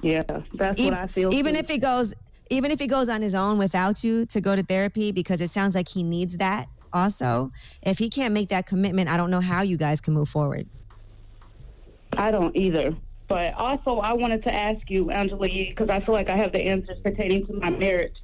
Yeah, 0.01 0.23
that's 0.53 0.79
even, 0.79 0.93
what 0.93 1.03
I 1.03 1.07
feel. 1.07 1.33
Even 1.33 1.53
too. 1.53 1.59
if 1.59 1.69
it 1.69 1.79
goes, 1.79 2.13
even 2.49 2.71
if 2.71 2.79
he 2.79 2.87
goes 2.87 3.09
on 3.09 3.21
his 3.21 3.35
own 3.35 3.57
without 3.57 4.05
you 4.05 4.25
to 4.27 4.39
go 4.39 4.55
to 4.55 4.63
therapy, 4.63 5.11
because 5.11 5.41
it 5.41 5.51
sounds 5.51 5.75
like 5.75 5.89
he 5.89 6.01
needs 6.01 6.37
that. 6.37 6.69
Also, 6.93 7.51
if 7.81 7.97
he 7.97 8.09
can't 8.09 8.33
make 8.33 8.49
that 8.49 8.65
commitment, 8.65 9.09
I 9.09 9.17
don't 9.17 9.31
know 9.31 9.41
how 9.41 9.61
you 9.61 9.77
guys 9.77 10.01
can 10.01 10.13
move 10.13 10.29
forward. 10.29 10.67
I 12.13 12.31
don't 12.31 12.55
either. 12.55 12.95
But 13.27 13.53
also, 13.55 13.97
I 13.97 14.13
wanted 14.13 14.43
to 14.43 14.55
ask 14.55 14.89
you, 14.89 15.11
Angela, 15.11 15.47
because 15.47 15.89
I 15.89 15.99
feel 15.99 16.13
like 16.15 16.29
I 16.29 16.37
have 16.37 16.53
the 16.53 16.61
answers 16.61 16.97
pertaining 17.03 17.45
to 17.47 17.53
my 17.53 17.69
marriage. 17.69 18.15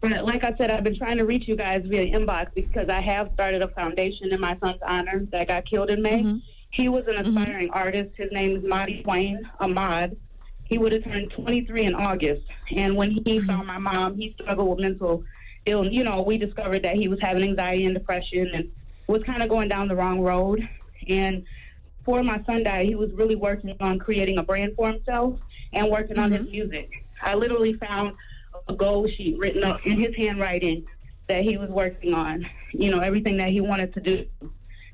But 0.00 0.24
like 0.24 0.44
I 0.44 0.54
said, 0.56 0.70
I've 0.70 0.84
been 0.84 0.96
trying 0.96 1.16
to 1.16 1.24
reach 1.24 1.48
you 1.48 1.56
guys 1.56 1.82
via 1.86 2.06
inbox 2.06 2.54
because 2.54 2.88
I 2.88 3.00
have 3.00 3.30
started 3.34 3.62
a 3.62 3.68
foundation 3.68 4.32
in 4.32 4.40
my 4.40 4.56
son's 4.62 4.80
honor 4.86 5.26
that 5.32 5.48
got 5.48 5.68
killed 5.68 5.90
in 5.90 6.02
May. 6.02 6.22
Mm-hmm. 6.22 6.38
He 6.70 6.88
was 6.88 7.04
an 7.06 7.14
mm-hmm. 7.14 7.36
aspiring 7.36 7.70
artist. 7.70 8.10
His 8.16 8.30
name 8.30 8.56
is 8.56 8.64
Mahdi 8.64 9.02
Twain 9.02 9.48
Ahmad. 9.60 10.16
He 10.64 10.78
would 10.78 10.92
have 10.92 11.04
turned 11.04 11.32
23 11.36 11.84
in 11.84 11.94
August. 11.94 12.42
And 12.76 12.96
when 12.96 13.12
he 13.12 13.20
mm-hmm. 13.20 13.46
found 13.46 13.66
my 13.66 13.78
mom, 13.78 14.16
he 14.16 14.36
struggled 14.40 14.68
with 14.68 14.80
mental 14.80 15.24
You 15.66 16.04
know, 16.04 16.22
we 16.22 16.36
discovered 16.38 16.82
that 16.82 16.96
he 16.96 17.08
was 17.08 17.18
having 17.22 17.42
anxiety 17.42 17.84
and 17.86 17.94
depression 17.94 18.50
and 18.54 18.70
was 19.06 19.22
kind 19.22 19.42
of 19.42 19.48
going 19.48 19.68
down 19.68 19.88
the 19.88 19.96
wrong 19.96 20.20
road. 20.20 20.60
And 21.08 21.44
before 21.98 22.22
my 22.22 22.42
son 22.44 22.64
died, 22.64 22.86
he 22.86 22.94
was 22.94 23.10
really 23.14 23.34
working 23.36 23.74
on 23.80 23.98
creating 23.98 24.38
a 24.38 24.42
brand 24.42 24.72
for 24.76 24.88
himself. 24.88 25.38
and 25.72 25.90
working 25.90 26.18
on 26.18 26.30
Mm-hmm. 26.30 26.44
his 26.44 26.52
music. 26.52 26.90
I 27.22 27.34
literally 27.34 27.74
found 27.74 28.14
a 28.68 28.74
goal 28.74 29.08
sheet 29.16 29.36
written 29.38 29.64
up 29.64 29.80
in 29.84 29.98
his 29.98 30.14
handwriting 30.16 30.84
that 31.28 31.42
he 31.42 31.56
was 31.56 31.68
working 31.70 32.14
on. 32.14 32.46
You 32.72 32.90
know, 32.92 33.00
everything 33.00 33.36
that 33.38 33.48
he 33.48 33.60
wanted 33.60 33.92
to 33.94 34.00
do, 34.00 34.26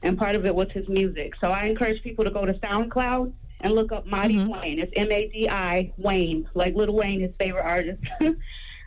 and 0.02 0.16
part 0.16 0.36
of 0.36 0.46
it 0.46 0.54
was 0.54 0.68
his 0.72 0.88
music. 0.88 1.32
So 1.40 1.50
I 1.50 1.64
encourage 1.64 2.02
people 2.02 2.24
to 2.24 2.30
go 2.30 2.46
to 2.46 2.54
SoundCloud 2.54 3.32
and 3.60 3.74
look 3.74 3.92
up 3.92 4.06
Mighty 4.06 4.36
Mm-hmm. 4.36 4.52
Wayne. 4.52 4.78
It's 4.80 4.92
M 4.96 5.10
A 5.12 5.28
D 5.28 5.48
I 5.50 5.92
Wayne, 5.98 6.48
like 6.54 6.74
Lil 6.74 6.92
Wayne, 6.94 7.20
his 7.20 7.32
favorite 7.40 7.64
artist. 7.64 8.00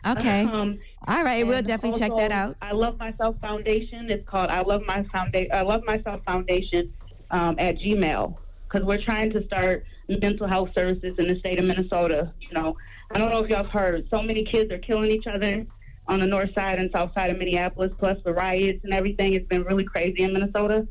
Okay. 0.06 0.44
Um, 0.44 0.78
All 1.06 1.22
right, 1.22 1.46
we'll 1.46 1.58
and 1.58 1.66
definitely 1.66 2.00
check 2.00 2.16
that 2.16 2.32
out. 2.32 2.56
I 2.62 2.72
Love 2.72 2.98
Myself 2.98 3.36
Foundation. 3.40 4.10
It's 4.10 4.26
called 4.26 4.48
I 4.48 4.62
Love 4.62 4.82
My 4.86 5.04
Foundation. 5.12 5.50
I 5.52 5.60
Love 5.60 5.82
Myself 5.84 6.22
Foundation 6.24 6.92
um, 7.30 7.56
at 7.58 7.76
Gmail 7.76 8.36
because 8.66 8.86
we're 8.86 9.02
trying 9.02 9.30
to 9.32 9.44
start 9.46 9.84
mental 10.08 10.48
health 10.48 10.70
services 10.74 11.14
in 11.18 11.28
the 11.28 11.38
state 11.40 11.58
of 11.58 11.66
Minnesota. 11.66 12.32
You 12.40 12.54
know, 12.54 12.76
I 13.10 13.18
don't 13.18 13.30
know 13.30 13.44
if 13.44 13.50
y'all 13.50 13.64
have 13.64 13.72
heard. 13.72 14.08
So 14.10 14.22
many 14.22 14.44
kids 14.44 14.72
are 14.72 14.78
killing 14.78 15.10
each 15.10 15.26
other 15.26 15.66
on 16.08 16.20
the 16.20 16.26
north 16.26 16.54
side 16.54 16.78
and 16.78 16.90
south 16.94 17.12
side 17.14 17.30
of 17.30 17.38
Minneapolis. 17.38 17.92
Plus 17.98 18.16
the 18.24 18.32
riots 18.32 18.80
and 18.84 18.94
everything. 18.94 19.34
It's 19.34 19.48
been 19.48 19.64
really 19.64 19.84
crazy 19.84 20.22
in 20.22 20.32
Minnesota. 20.32 20.88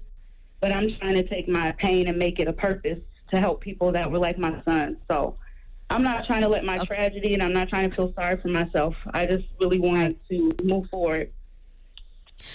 But 0.62 0.74
I'm 0.74 0.90
trying 1.00 1.16
to 1.16 1.28
take 1.28 1.50
my 1.50 1.72
pain 1.80 2.08
and 2.08 2.20
make 2.20 2.40
it 2.40 2.48
a 2.48 2.54
purpose 2.54 3.00
to 3.32 3.40
help 3.40 3.62
people 3.62 3.92
that 3.94 4.12
were 4.12 4.20
like 4.20 4.38
my 4.38 4.62
son. 4.64 4.98
So. 5.10 5.38
I'm 5.90 6.04
not 6.04 6.26
trying 6.26 6.42
to 6.42 6.48
let 6.48 6.64
my 6.64 6.78
tragedy 6.80 7.34
and 7.34 7.44
I'm 7.44 7.54
not 7.54 7.70
trying 7.70 7.90
to 7.90 7.96
feel 7.96 8.14
sorry 8.14 8.38
for 8.42 8.48
myself. 8.48 8.96
I 9.14 9.26
just 9.26 9.46
really 9.60 9.80
want 9.80 10.18
to 10.30 10.52
move 10.64 10.88
forward. 10.90 11.32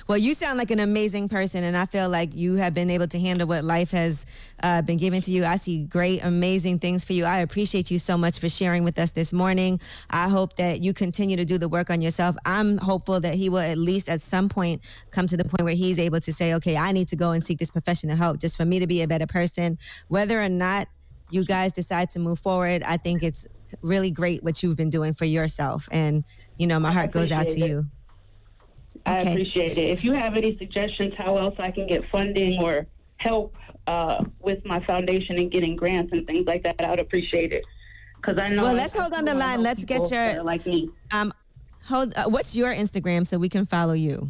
Well, 0.07 0.19
you 0.19 0.35
sound 0.35 0.59
like 0.59 0.71
an 0.71 0.81
amazing 0.81 1.29
person, 1.29 1.65
and 1.65 1.77
I 1.77 1.87
feel 1.87 2.09
like 2.09 2.35
you 2.35 2.55
have 2.55 2.75
been 2.75 2.91
able 2.91 3.07
to 3.09 3.19
handle 3.19 3.47
what 3.47 3.65
life 3.65 3.91
has 3.93 4.27
uh, 4.63 4.83
been 4.83 4.97
given 4.99 5.23
to 5.23 5.31
you. 5.31 5.45
I 5.45 5.57
see 5.57 5.85
great, 5.85 6.23
amazing 6.25 6.81
things 6.81 7.05
for 7.05 7.13
you. 7.13 7.25
I 7.25 7.39
appreciate 7.39 7.91
you 7.91 7.99
so 7.99 8.19
much 8.19 8.39
for 8.39 8.49
sharing 8.49 8.85
with 8.85 8.99
us 8.99 9.13
this 9.13 9.33
morning. 9.33 9.81
I 10.11 10.29
hope 10.29 10.57
that 10.57 10.81
you 10.81 10.93
continue 10.93 11.37
to 11.37 11.45
do 11.45 11.59
the 11.59 11.69
work 11.69 11.91
on 11.91 12.01
yourself. 12.01 12.37
I'm 12.45 12.79
hopeful 12.79 13.21
that 13.21 13.35
he 13.35 13.49
will 13.49 13.59
at 13.59 13.79
least 13.79 14.09
at 14.09 14.21
some 14.21 14.49
point 14.49 14.83
come 15.11 15.27
to 15.29 15.37
the 15.37 15.45
point 15.45 15.63
where 15.63 15.75
he's 15.75 15.99
able 15.99 16.21
to 16.21 16.33
say, 16.33 16.55
okay, 16.55 16.77
I 16.77 16.93
need 16.93 17.09
to 17.09 17.17
go 17.17 17.31
and 17.31 17.43
seek 17.43 17.59
this 17.59 17.71
professional 17.71 18.17
help 18.17 18.39
just 18.39 18.57
for 18.57 18.65
me 18.65 18.79
to 18.81 18.87
be 18.87 19.03
a 19.03 19.09
better 19.09 19.27
person. 19.27 19.79
Whether 20.09 20.43
or 20.43 20.49
not 20.49 20.89
you 21.31 21.45
guys 21.45 21.73
decide 21.73 22.11
to 22.11 22.19
move 22.19 22.39
forward, 22.39 22.83
I 22.83 22.97
think 22.97 23.23
it's 23.23 23.47
really 23.83 24.11
great 24.11 24.43
what 24.43 24.63
you've 24.63 24.77
been 24.77 24.91
doing 24.91 25.15
for 25.15 25.25
yourself. 25.25 25.89
And, 25.93 26.25
you 26.57 26.67
know, 26.67 26.81
my 26.81 26.93
heart 26.93 27.11
goes 27.11 27.31
out 27.31 27.49
to 27.49 27.61
it. 27.61 27.69
you. 27.69 27.85
I 29.07 29.21
Okay. 29.21 29.33
appreciate 29.33 29.79
it. 29.79 29.91
If 29.91 30.05
you 30.05 30.13
have 30.13 30.37
any 30.37 30.57
suggestions 30.59 31.15
how 31.17 31.37
else 31.37 31.55
I 31.59 31.71
can 31.71 31.87
get 31.87 32.03
funding 32.11 32.61
or 32.63 32.87
help 33.19 33.55
uh, 33.87 34.25
with 34.41 34.65
my 34.65 34.85
foundation 34.85 35.39
and 35.39 35.51
getting 35.51 35.77
grants 35.77 36.13
and 36.13 36.27
things 36.27 36.47
like 36.47 36.63
that, 36.65 36.77
I 36.81 36.91
would 36.91 37.01
appreciate 37.01 37.53
it. 37.53 37.65
Because 38.17 38.39
I 38.41 38.49
know. 38.49 38.63
Well, 38.63 38.75
let's 38.75 38.97
hold 38.99 39.15
on 39.15 39.25
the 39.25 39.35
line. 39.35 39.63
Let's 39.63 39.85
get 39.85 40.11
your 40.11 40.43
like 40.43 40.67
me. 40.67 40.91
um. 41.13 41.33
Hold. 41.85 42.13
Uh, 42.17 42.25
what's 42.25 42.55
your 42.57 42.75
Instagram 42.75 43.27
so 43.27 43.39
we 43.39 43.49
can 43.49 43.65
follow 43.65 43.93
you? 43.95 44.29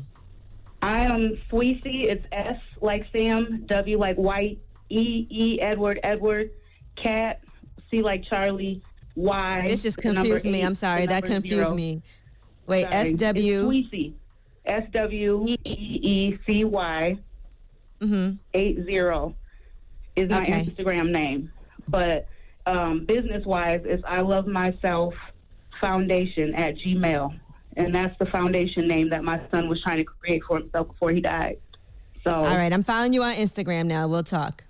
I 0.83 1.07
am 1.07 1.39
Sweezy. 1.51 2.05
It's 2.05 2.25
S 2.31 2.61
like 2.81 3.07
Sam, 3.12 3.65
W 3.66 3.99
like 3.99 4.16
White, 4.16 4.59
E 4.91 5.27
E 5.31 5.61
Edward 5.61 5.99
Edward, 6.03 6.51
Cat, 7.03 7.41
C 7.91 8.03
like 8.03 8.25
Charlie, 8.25 8.83
Y. 9.15 9.62
This 9.66 9.83
just 9.83 9.99
confused 9.99 10.45
me. 10.45 10.62
I'm 10.62 10.75
sorry. 10.75 11.07
That 11.07 11.25
confused 11.25 11.65
zero. 11.66 11.75
me. 11.75 12.03
Wait. 12.66 12.87
S 12.91 13.12
W. 13.12 13.73
S 14.66 14.85
W 14.93 15.45
E 15.47 15.57
E 15.65 16.39
C 16.47 16.65
Y 16.65 17.19
eight 18.55 18.85
zero 18.85 19.35
is 20.16 20.29
my 20.31 20.41
Mm-hmm. 20.41 20.53
Okay. 20.53 20.65
Instagram 20.65 21.11
name. 21.11 21.51
But 21.89 22.27
um, 22.66 23.05
business 23.07 23.45
wise, 23.47 23.81
is 23.85 24.01
I 24.07 24.20
Love 24.20 24.47
Myself 24.47 25.15
Foundation 25.81 26.55
at 26.55 26.77
Gmail, 26.77 27.39
and 27.77 27.95
that's 27.95 28.16
the 28.19 28.27
foundation 28.27 28.87
name 28.87 29.09
that 29.11 29.25
my 29.25 29.41
son 29.51 29.69
was 29.69 29.81
trying 29.81 29.99
to 29.99 30.05
create 30.05 30.43
for 30.45 30.59
himself 30.59 30.89
before 30.89 31.11
he 31.11 31.20
died. 31.20 31.59
So 32.25 32.33
All 32.35 32.57
right, 32.57 32.73
I'm 32.73 32.83
following 32.83 33.12
you 33.12 33.23
on 33.23 33.35
Instagram 33.37 33.87
now. 33.87 34.07
We'll 34.07 34.23
talk. 34.25 34.65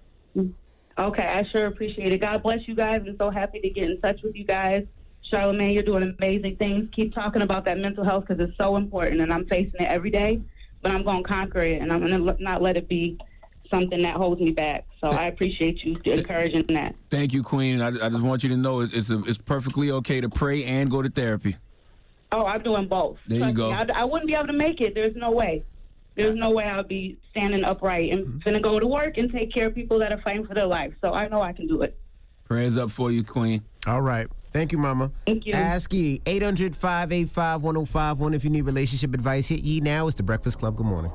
Okay, 0.98 1.24
I 1.24 1.44
sure 1.52 1.66
appreciate 1.66 2.12
it. 2.12 2.20
God 2.20 2.42
bless 2.42 2.66
you 2.66 2.74
guys. 2.74 3.02
I'm 3.06 3.16
so 3.18 3.30
happy 3.30 3.60
to 3.60 3.70
get 3.70 3.88
in 3.88 4.00
touch 4.00 4.20
with 4.22 4.34
you 4.34 4.44
guys. 4.44 4.84
Charlamagne, 5.32 5.74
you're 5.74 5.82
doing 5.82 6.14
amazing 6.18 6.56
things. 6.56 6.88
Keep 6.94 7.14
talking 7.14 7.42
about 7.42 7.64
that 7.66 7.78
mental 7.78 8.04
health 8.04 8.24
because 8.26 8.42
it's 8.42 8.56
so 8.58 8.76
important, 8.76 9.20
and 9.20 9.32
I'm 9.32 9.46
facing 9.46 9.74
it 9.78 9.86
every 9.86 10.10
day. 10.10 10.40
But 10.82 10.92
I'm 10.92 11.04
going 11.04 11.22
to 11.22 11.28
conquer 11.28 11.60
it, 11.60 11.80
and 11.80 11.92
I'm 11.92 12.04
going 12.04 12.36
to 12.36 12.42
not 12.42 12.62
let 12.62 12.76
it 12.76 12.88
be 12.88 13.18
something 13.70 14.02
that 14.02 14.14
holds 14.14 14.40
me 14.40 14.50
back. 14.50 14.86
So 15.00 15.08
I 15.08 15.26
appreciate 15.26 15.84
you 15.84 16.00
encouraging 16.04 16.66
that. 16.68 16.94
Thank 17.10 17.32
you, 17.32 17.42
Queen. 17.42 17.80
I, 17.80 17.88
I 17.88 18.08
just 18.08 18.22
want 18.22 18.42
you 18.42 18.48
to 18.50 18.56
know 18.56 18.80
it's 18.80 18.92
it's, 18.92 19.10
a, 19.10 19.22
it's 19.24 19.38
perfectly 19.38 19.90
okay 19.92 20.20
to 20.20 20.28
pray 20.28 20.64
and 20.64 20.90
go 20.90 21.02
to 21.02 21.10
therapy. 21.10 21.56
Oh, 22.32 22.44
I'm 22.44 22.62
doing 22.62 22.88
both. 22.88 23.18
There 23.26 23.48
you 23.48 23.54
go. 23.54 23.70
Me, 23.70 23.76
I, 23.76 23.86
I 23.94 24.04
wouldn't 24.04 24.26
be 24.26 24.34
able 24.34 24.48
to 24.48 24.52
make 24.52 24.80
it. 24.80 24.94
There's 24.94 25.16
no 25.16 25.30
way. 25.30 25.64
There's 26.18 26.34
no 26.34 26.50
way 26.50 26.64
I'll 26.64 26.82
be 26.82 27.16
standing 27.30 27.62
upright 27.62 28.10
and 28.10 28.26
mm-hmm. 28.26 28.38
going 28.38 28.56
to 28.56 28.60
go 28.60 28.80
to 28.80 28.86
work 28.86 29.18
and 29.18 29.30
take 29.30 29.54
care 29.54 29.68
of 29.68 29.74
people 29.74 30.00
that 30.00 30.10
are 30.10 30.20
fighting 30.20 30.44
for 30.44 30.52
their 30.52 30.66
life. 30.66 30.92
So 31.00 31.14
I 31.14 31.28
know 31.28 31.40
I 31.40 31.52
can 31.52 31.68
do 31.68 31.82
it. 31.82 31.96
Prayers 32.44 32.76
up 32.76 32.90
for 32.90 33.12
you, 33.12 33.22
Queen. 33.22 33.62
All 33.86 34.00
right. 34.00 34.26
Thank 34.52 34.72
you, 34.72 34.78
Mama. 34.78 35.12
Thank 35.26 35.46
you. 35.46 35.52
Ask 35.52 35.92
Yee. 35.92 36.20
800 36.26 36.74
585 36.74 37.62
1051 37.62 38.34
if 38.34 38.42
you 38.42 38.50
need 38.50 38.62
relationship 38.62 39.14
advice. 39.14 39.46
Hit 39.46 39.60
Yee 39.60 39.80
now. 39.80 40.08
It's 40.08 40.16
the 40.16 40.24
Breakfast 40.24 40.58
Club. 40.58 40.76
Good 40.76 40.86
morning. 40.86 41.12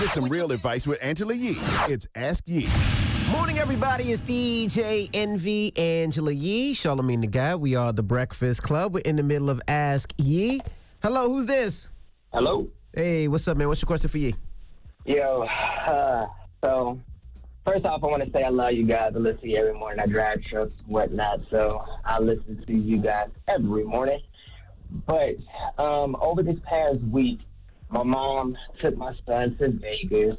Get 0.00 0.10
some 0.12 0.28
real 0.28 0.50
advice 0.50 0.88
with 0.88 0.98
Angela 1.00 1.34
Yee. 1.34 1.54
It's 1.88 2.08
Ask 2.16 2.42
Yee. 2.48 2.68
Morning, 3.30 3.60
everybody. 3.60 4.10
It's 4.10 4.22
DJ 4.22 5.08
Envy, 5.14 5.72
Angela 5.76 6.32
Yee, 6.32 6.74
Charlamagne 6.74 7.20
the 7.20 7.26
Guy. 7.28 7.54
We 7.54 7.76
are 7.76 7.92
the 7.92 8.02
Breakfast 8.02 8.62
Club. 8.62 8.94
We're 8.94 9.00
in 9.00 9.14
the 9.14 9.22
middle 9.22 9.50
of 9.50 9.62
Ask 9.68 10.12
Yee. 10.18 10.60
Hello, 11.04 11.28
who's 11.28 11.44
this? 11.44 11.90
Hello. 12.32 12.66
Hey, 12.94 13.28
what's 13.28 13.46
up, 13.46 13.58
man? 13.58 13.68
What's 13.68 13.82
your 13.82 13.86
question 13.88 14.08
for 14.08 14.16
you? 14.16 14.32
Yo, 15.04 15.42
uh, 15.42 16.26
so 16.64 16.98
first 17.66 17.84
off, 17.84 18.02
I 18.02 18.06
want 18.06 18.24
to 18.24 18.30
say 18.30 18.42
I 18.42 18.48
love 18.48 18.72
you 18.72 18.86
guys. 18.86 19.12
I 19.14 19.18
listen 19.18 19.42
to 19.42 19.48
you 19.50 19.58
every 19.58 19.74
morning. 19.74 20.00
I 20.00 20.06
drive 20.06 20.40
trucks 20.44 20.72
and 20.78 20.86
whatnot, 20.86 21.40
so 21.50 21.84
I 22.06 22.20
listen 22.20 22.64
to 22.66 22.72
you 22.72 22.96
guys 22.96 23.28
every 23.48 23.84
morning. 23.84 24.22
But 25.06 25.36
um, 25.76 26.16
over 26.22 26.42
this 26.42 26.58
past 26.64 27.00
week, 27.00 27.40
my 27.90 28.02
mom 28.02 28.56
took 28.80 28.96
my 28.96 29.14
son 29.26 29.58
to 29.58 29.72
Vegas. 29.72 30.38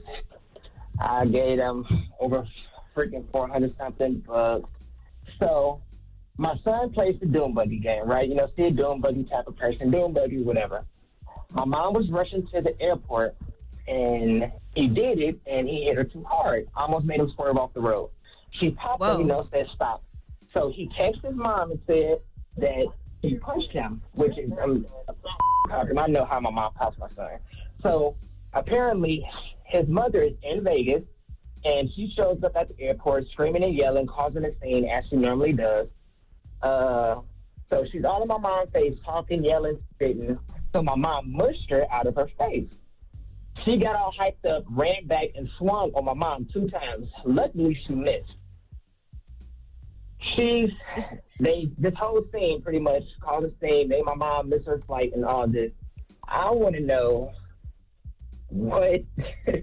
I 0.99 1.27
gave 1.27 1.59
him 1.59 1.85
over 2.19 2.47
freaking 2.95 3.29
400 3.31 3.77
something 3.77 4.23
bucks. 4.25 4.67
So 5.37 5.83
my 6.37 6.57
son 6.63 6.91
plays 6.91 7.17
the 7.19 7.25
Doom 7.25 7.53
Buggy 7.53 7.79
game, 7.79 8.05
right? 8.05 8.27
You 8.27 8.35
know, 8.35 8.47
still 8.53 8.71
Doom 8.71 9.01
Buggy 9.01 9.23
type 9.23 9.47
of 9.47 9.55
person, 9.55 9.91
Doom 9.91 10.13
Buggy, 10.13 10.41
whatever. 10.41 10.85
My 11.51 11.65
mom 11.65 11.93
was 11.93 12.09
rushing 12.09 12.45
to 12.47 12.61
the 12.61 12.79
airport 12.81 13.35
and 13.87 14.51
he 14.73 14.87
did 14.87 15.19
it 15.19 15.39
and 15.45 15.67
he 15.67 15.85
hit 15.85 15.95
her 15.95 16.03
too 16.03 16.23
hard. 16.23 16.67
Almost 16.75 17.05
made 17.05 17.19
him 17.19 17.31
swerve 17.35 17.57
off 17.57 17.73
the 17.73 17.81
road. 17.81 18.09
She 18.51 18.71
popped 18.71 19.03
him, 19.03 19.19
you 19.19 19.25
know, 19.25 19.47
said 19.51 19.67
stop. 19.73 20.03
So 20.53 20.69
he 20.69 20.89
texted 20.89 21.25
his 21.25 21.35
mom 21.35 21.71
and 21.71 21.79
said 21.87 22.19
that 22.57 22.87
he 23.21 23.35
punched 23.35 23.71
him, 23.71 24.01
which 24.13 24.37
is 24.37 24.51
um, 24.61 24.85
and 25.69 25.99
I 25.99 26.07
know 26.07 26.25
how 26.25 26.39
my 26.39 26.51
mom 26.51 26.73
pops 26.73 26.97
my 26.97 27.09
son. 27.15 27.39
So 27.81 28.15
apparently 28.53 29.27
his 29.63 29.87
mother 29.87 30.21
is 30.21 30.33
in 30.43 30.63
Vegas 30.63 31.03
and 31.63 31.89
she 31.95 32.11
shows 32.15 32.43
up 32.43 32.55
at 32.55 32.69
the 32.69 32.79
airport 32.83 33.27
screaming 33.29 33.63
and 33.63 33.75
yelling, 33.75 34.07
causing 34.07 34.45
a 34.45 34.51
scene 34.61 34.85
as 34.85 35.05
she 35.09 35.15
normally 35.15 35.53
does. 35.53 35.87
Uh, 36.65 37.21
so 37.69 37.85
she's 37.91 38.03
all 38.03 38.23
in 38.23 38.27
my 38.27 38.39
mom's 38.39 38.71
face, 38.71 38.97
talking, 39.05 39.43
yelling, 39.43 39.77
spitting. 39.93 40.39
So 40.73 40.81
my 40.81 40.95
mom 40.95 41.31
mushed 41.31 41.69
her 41.69 41.85
out 41.91 42.07
of 42.07 42.15
her 42.15 42.27
face. 42.39 42.67
She 43.63 43.77
got 43.77 43.95
all 43.95 44.11
hyped 44.19 44.49
up, 44.49 44.63
ran 44.69 45.05
back, 45.05 45.29
and 45.35 45.47
swung 45.59 45.91
on 45.93 46.05
my 46.05 46.15
mom 46.15 46.47
two 46.51 46.67
times. 46.69 47.07
Luckily, 47.23 47.79
she 47.85 47.93
missed. 47.93 48.33
She's 50.19 50.71
they 51.39 51.69
this 51.77 51.93
whole 51.95 52.23
scene 52.33 52.63
pretty 52.63 52.79
much 52.79 53.03
caused 53.21 53.45
a 53.45 53.51
scene, 53.61 53.89
made 53.89 54.03
my 54.03 54.15
mom 54.15 54.49
miss 54.49 54.65
her 54.65 54.81
flight 54.87 55.11
and 55.13 55.23
all 55.23 55.47
this. 55.47 55.71
I 56.27 56.49
want 56.49 56.73
to 56.75 56.81
know 56.81 57.31
what 58.47 59.03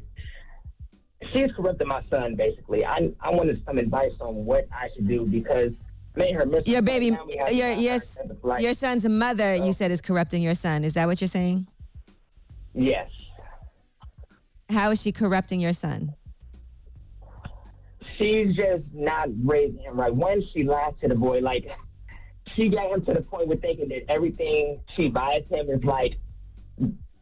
she's 1.32 1.50
corrupted 1.56 1.88
my 1.88 2.02
son. 2.08 2.36
Basically, 2.36 2.86
I 2.86 3.10
I 3.20 3.30
wanted 3.30 3.60
some 3.66 3.78
advice 3.78 4.12
on 4.20 4.44
what 4.44 4.68
I 4.72 4.88
should 4.94 5.08
do 5.08 5.26
because 5.26 5.82
made 6.14 6.34
her 6.34 6.47
miss 6.47 6.66
Your 6.66 6.82
baby, 6.82 7.10
flight. 7.10 7.20
Now 7.20 7.26
we 7.26 7.36
have 7.36 7.48
to 7.48 7.55
your 7.55 7.66
have 7.68 7.78
your 7.80 7.93
her 7.93 7.97
at 8.20 8.28
the 8.28 8.34
flight. 8.34 8.60
your 8.62 8.74
son's 8.74 9.09
mother, 9.09 9.55
you 9.55 9.72
said, 9.72 9.90
is 9.90 10.01
corrupting 10.01 10.43
your 10.43 10.55
son. 10.55 10.84
Is 10.84 10.94
that 10.94 11.06
what 11.06 11.20
you're 11.20 11.28
saying? 11.28 11.66
Yes. 12.74 13.10
How 14.70 14.90
is 14.90 15.02
she 15.02 15.12
corrupting 15.12 15.60
your 15.60 15.72
son? 15.72 16.14
she's 18.22 18.55
just 18.55 18.82
not 18.93 19.28
raising 19.43 19.80
him 19.80 19.98
right. 19.98 20.14
When 20.14 20.43
she 20.52 20.64
lied 20.64 20.94
to 21.01 21.09
the 21.09 21.14
boy. 21.14 21.40
Like, 21.40 21.68
she 22.55 22.68
got 22.68 22.90
him 22.90 23.05
to 23.06 23.14
the 23.14 23.22
point 23.22 23.48
with 23.48 23.60
thinking 23.60 23.89
that 23.89 24.10
everything 24.10 24.80
she 24.97 25.09
buys 25.09 25.43
him 25.51 25.70
is 25.70 25.82
like 25.84 26.18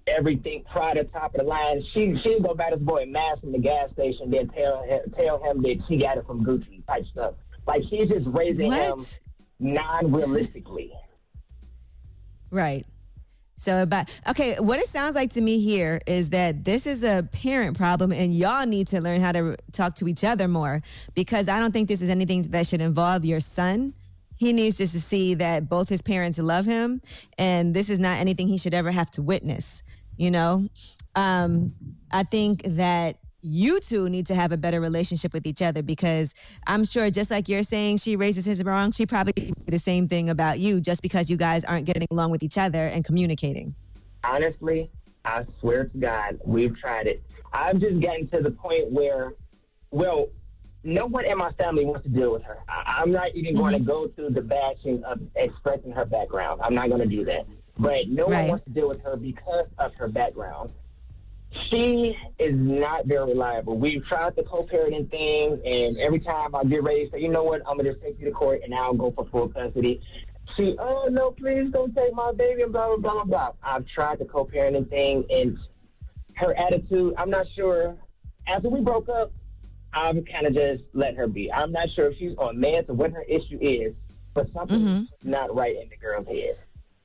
everything 0.07 0.65
Prada 0.71 1.05
top 1.05 1.35
of 1.35 1.41
the 1.41 1.47
line. 1.47 1.85
She 1.95 2.19
she'd 2.23 2.43
go 2.43 2.55
buy 2.55 2.71
this 2.71 2.81
boy 2.81 3.03
a 3.03 3.07
mask 3.07 3.41
from 3.41 3.53
the 3.53 3.59
gas 3.59 3.91
station, 3.93 4.31
then 4.31 4.49
tell 4.49 4.83
him, 4.83 5.01
tell 5.17 5.43
him 5.43 5.63
that 5.63 5.79
she 5.89 5.97
got 5.99 6.19
it 6.19 6.27
from 6.27 6.45
Gucci 6.45 6.85
type 6.87 7.07
stuff. 7.13 7.35
Like 7.67 7.83
she's 7.89 8.09
just 8.09 8.27
raising 8.27 8.69
What? 8.69 8.99
him 8.99 9.07
non-realistically. 9.61 10.93
Right. 12.51 12.85
So 13.57 13.83
about 13.83 14.09
okay, 14.27 14.57
what 14.59 14.81
it 14.81 14.87
sounds 14.87 15.15
like 15.15 15.31
to 15.35 15.41
me 15.43 15.61
here 15.61 16.01
is 16.07 16.31
that 16.31 16.65
this 16.65 16.87
is 16.87 17.05
a 17.05 17.29
parent 17.31 17.77
problem 17.77 18.11
and 18.11 18.35
y'all 18.35 18.65
need 18.65 18.89
to 18.89 19.03
learn 19.03 19.21
how 19.21 19.33
to 19.33 19.55
talk 19.73 19.97
to 19.97 20.09
each 20.09 20.25
other 20.25 20.49
more 20.49 20.81
because 21.15 21.47
I 21.47 21.61
don't 21.61 21.71
think 21.71 21.87
this 21.87 22.01
is 22.01 22.09
anything 22.09 22.43
that 22.51 22.67
should 22.67 22.81
involve 22.81 23.25
your 23.27 23.39
son. 23.41 23.93
He 24.37 24.55
needs 24.55 24.79
just 24.79 24.95
to 24.95 25.01
see 25.01 25.35
that 25.35 25.69
both 25.69 25.91
his 25.91 26.01
parents 26.01 26.39
love 26.39 26.65
him 26.65 27.03
and 27.37 27.75
this 27.77 27.91
is 27.91 27.99
not 27.99 28.17
anything 28.17 28.49
he 28.49 28.57
should 28.57 28.73
ever 28.73 28.91
have 28.91 29.11
to 29.13 29.23
witness, 29.23 29.83
you 30.17 30.31
know? 30.31 30.67
Um 31.15 31.75
I 32.11 32.23
think 32.23 32.63
that 32.65 33.19
you 33.43 33.81
two 33.81 34.09
need 34.09 34.27
to 34.27 34.35
have 34.35 34.53
a 34.53 34.57
better 34.57 34.81
relationship 34.81 35.33
with 35.33 35.47
each 35.47 35.63
other 35.63 35.83
because 35.83 36.35
I'm 36.67 36.85
sure 36.85 37.11
just 37.11 37.31
like 37.31 37.49
you're 37.49 37.63
saying 37.63 37.99
she 37.99 38.17
raises 38.17 38.45
his 38.45 38.63
wrong, 38.65 38.93
she 38.93 39.07
probably 39.07 39.53
the 39.67 39.79
same 39.79 40.09
thing 40.09 40.31
about 40.31 40.59
you 40.59 40.81
just 40.81 41.03
because 41.03 41.31
you 41.31 41.37
guys 41.37 41.65
aren't 41.65 41.87
getting 41.87 42.07
along 42.11 42.31
with 42.31 42.43
each 42.43 42.59
other 42.59 42.87
and 42.87 43.05
communicating. 43.05 43.75
Honestly, 44.25 44.91
I 45.25 45.45
swear 45.61 45.85
to 45.85 45.99
God, 45.99 46.41
we've 46.45 46.77
tried 46.79 47.07
it. 47.07 47.23
I'm 47.53 47.81
just 47.81 48.01
getting 48.01 48.29
to 48.29 48.41
the 48.41 48.51
point 48.51 48.91
where, 48.91 49.35
well, 49.91 50.29
no 50.83 51.07
one 51.07 51.27
in 51.27 51.37
my 51.37 51.53
family 51.53 51.85
wants 51.85 52.05
to 52.05 52.09
deal 52.09 52.33
with 52.33 52.43
her. 52.45 52.59
I- 52.69 53.01
I'm 53.01 53.13
not 53.13 53.35
even 53.35 53.55
going 53.55 53.73
to 53.73 53.79
mm-hmm. 53.79 53.87
go 53.87 54.09
through 54.09 54.31
the 54.31 54.43
bashing 54.43 55.03
of 55.05 55.21
expressing 55.37 55.93
her 55.93 56.05
background. 56.05 56.61
I'm 56.63 56.75
not 56.75 56.89
going 56.89 57.01
to 57.01 57.07
do 57.07 57.25
that. 57.27 57.47
But 57.79 58.09
no 58.09 58.27
one 58.27 58.49
wants 58.49 58.65
to 58.65 58.71
deal 58.71 58.89
with 58.89 59.03
her 59.03 59.17
because 59.17 59.67
of 59.79 59.95
her 59.95 60.09
background. 60.09 60.71
She 61.69 62.17
is 62.39 62.55
not 62.55 63.07
very 63.07 63.31
reliable. 63.31 63.77
We've 63.77 64.05
tried 64.05 64.37
the 64.37 64.45
co-parenting 64.45 65.11
thing, 65.11 65.61
and 65.65 65.99
every 65.99 66.21
time 66.21 66.55
I 66.55 66.63
get 66.65 66.83
ready 66.83 67.07
to 67.07 67.11
say, 67.11 67.21
you 67.21 67.29
know 67.29 67.43
what, 67.43 67.63
I'm 67.69 67.77
gonna 67.77 67.91
just 67.91 68.03
take 68.03 68.19
you 68.21 68.27
to 68.27 68.31
court, 68.31 68.61
and 68.65 68.75
I'll 68.75 68.95
go 68.95 69.11
for 69.11 69.27
full 69.27 69.49
custody. 69.49 70.01
She, 70.57 70.77
oh 70.79 71.09
no, 71.11 71.33
please 71.33 71.71
don't 71.73 71.95
take 71.95 72.15
my 72.15 72.33
baby, 72.33 72.63
and 72.63 72.73
blah 72.73 72.97
blah 72.97 72.97
blah 72.97 73.25
blah. 73.25 73.53
I've 73.63 73.87
tried 73.89 74.21
the 74.21 74.27
co-parenting 74.27 74.89
thing, 74.91 75.25
and 75.31 75.59
her 76.35 76.57
attitude, 76.57 77.15
I'm 77.19 77.31
not 77.31 77.47
sure. 77.55 77.97
After 78.47 78.69
we 78.69 78.81
broke 78.81 79.09
up, 79.09 79.33
I've 79.93 80.25
kind 80.33 80.47
of 80.47 80.55
just 80.55 80.85
let 80.93 81.17
her 81.17 81.27
be. 81.27 81.53
I'm 81.53 81.73
not 81.73 81.91
sure 81.91 82.11
if 82.11 82.19
she's 82.19 82.37
on 82.39 82.57
meds 82.57 82.89
or 82.89 82.95
what 82.95 83.13
her 83.13 83.23
issue 83.23 83.59
is, 83.61 83.93
but 84.35 84.47
something's 84.53 84.83
mm-hmm. 84.83 85.31
not 85.31 85.55
right 85.55 85.77
in 85.77 85.89
the 85.89 85.97
girl's 85.97 86.29
head. 86.29 86.57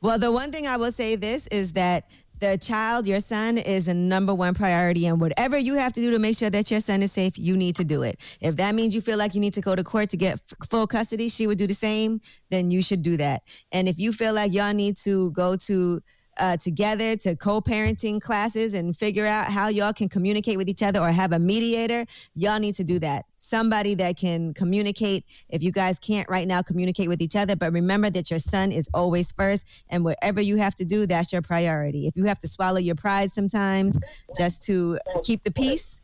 Well, 0.02 0.20
the 0.20 0.32
one 0.32 0.52
thing 0.52 0.68
I 0.68 0.78
will 0.78 0.92
say 0.92 1.16
this 1.16 1.48
is 1.48 1.74
that 1.74 2.10
the 2.40 2.58
child, 2.58 3.08
your 3.08 3.20
son, 3.20 3.58
is 3.58 3.86
the 3.86 3.94
number 3.94 4.34
one 4.34 4.54
priority. 4.54 5.08
And 5.08 5.20
whatever 5.20 5.58
you 5.58 5.76
have 5.76 5.94
to 5.94 6.02
do 6.02 6.12
to 6.12 6.20
make 6.20 6.38
sure 6.38 6.50
that 6.50 6.70
your 6.70 6.80
son 6.80 7.02
is 7.02 7.12
safe, 7.12 7.38
you 7.38 7.56
need 7.56 7.76
to 7.78 7.84
do 7.84 8.04
it. 8.04 8.20
If 8.42 8.56
that 8.58 8.76
means 8.76 8.94
you 8.94 9.02
feel 9.02 9.18
like 9.18 9.36
you 9.36 9.42
need 9.42 9.54
to 9.54 9.62
go 9.62 9.76
to 9.76 9.84
court 9.84 10.10
to 10.10 10.18
get 10.18 10.34
f- 10.34 10.70
full 10.70 10.88
custody, 10.88 11.30
she 11.30 11.48
would 11.48 11.58
do 11.58 11.68
the 11.68 11.74
same, 11.74 12.22
then 12.50 12.72
you 12.72 12.82
should 12.82 13.02
do 13.02 13.18
that. 13.18 13.44
And 13.72 13.88
if 13.88 14.00
you 14.00 14.12
feel 14.12 14.34
like 14.34 14.54
y'all 14.54 14.74
need 14.74 14.98
to 14.98 15.32
go 15.32 15.56
to 15.56 16.02
uh, 16.38 16.58
together 16.58 17.16
to 17.16 17.36
co-parenting 17.36 18.22
classes 18.22 18.74
and 18.74 18.96
figure 18.96 19.26
out 19.26 19.52
how 19.52 19.68
y'all 19.68 19.94
can 19.94 20.10
communicate 20.10 20.58
with 20.58 20.70
each 20.70 20.84
other 20.84 21.00
or 21.00 21.10
have 21.10 21.34
a 21.34 21.40
mediator 21.40 22.06
y'all 22.36 22.60
need 22.60 22.76
to 22.76 22.84
do 22.84 23.00
that. 23.00 23.26
Somebody 23.38 23.96
that 23.96 24.18
can 24.18 24.54
communicate. 24.54 25.26
If 25.50 25.62
you 25.62 25.72
guys 25.72 26.00
can't 26.00 26.28
right 26.30 26.48
now 26.48 26.62
communicate 26.62 27.08
with 27.08 27.22
each 27.22 27.36
other 27.36 27.56
but 27.56 27.72
remember 27.72 28.10
that 28.10 28.30
your 28.30 28.40
son 28.40 28.72
is 28.72 28.90
always 28.94 29.32
first 29.32 29.66
and 29.90 30.04
whatever 30.04 30.42
you 30.42 30.58
have 30.58 30.76
to 30.76 30.86
do 30.86 31.06
that's 31.06 31.32
your 31.32 31.42
priority. 31.42 32.08
If 32.08 32.16
you 32.16 32.26
have 32.26 32.40
to 32.40 32.48
swallow 32.48 32.80
your 32.80 32.96
pride 32.96 33.32
sometimes 33.32 34.00
just 34.38 34.64
to 34.66 35.00
keep 35.24 35.44
the 35.44 35.52
peace 35.52 36.02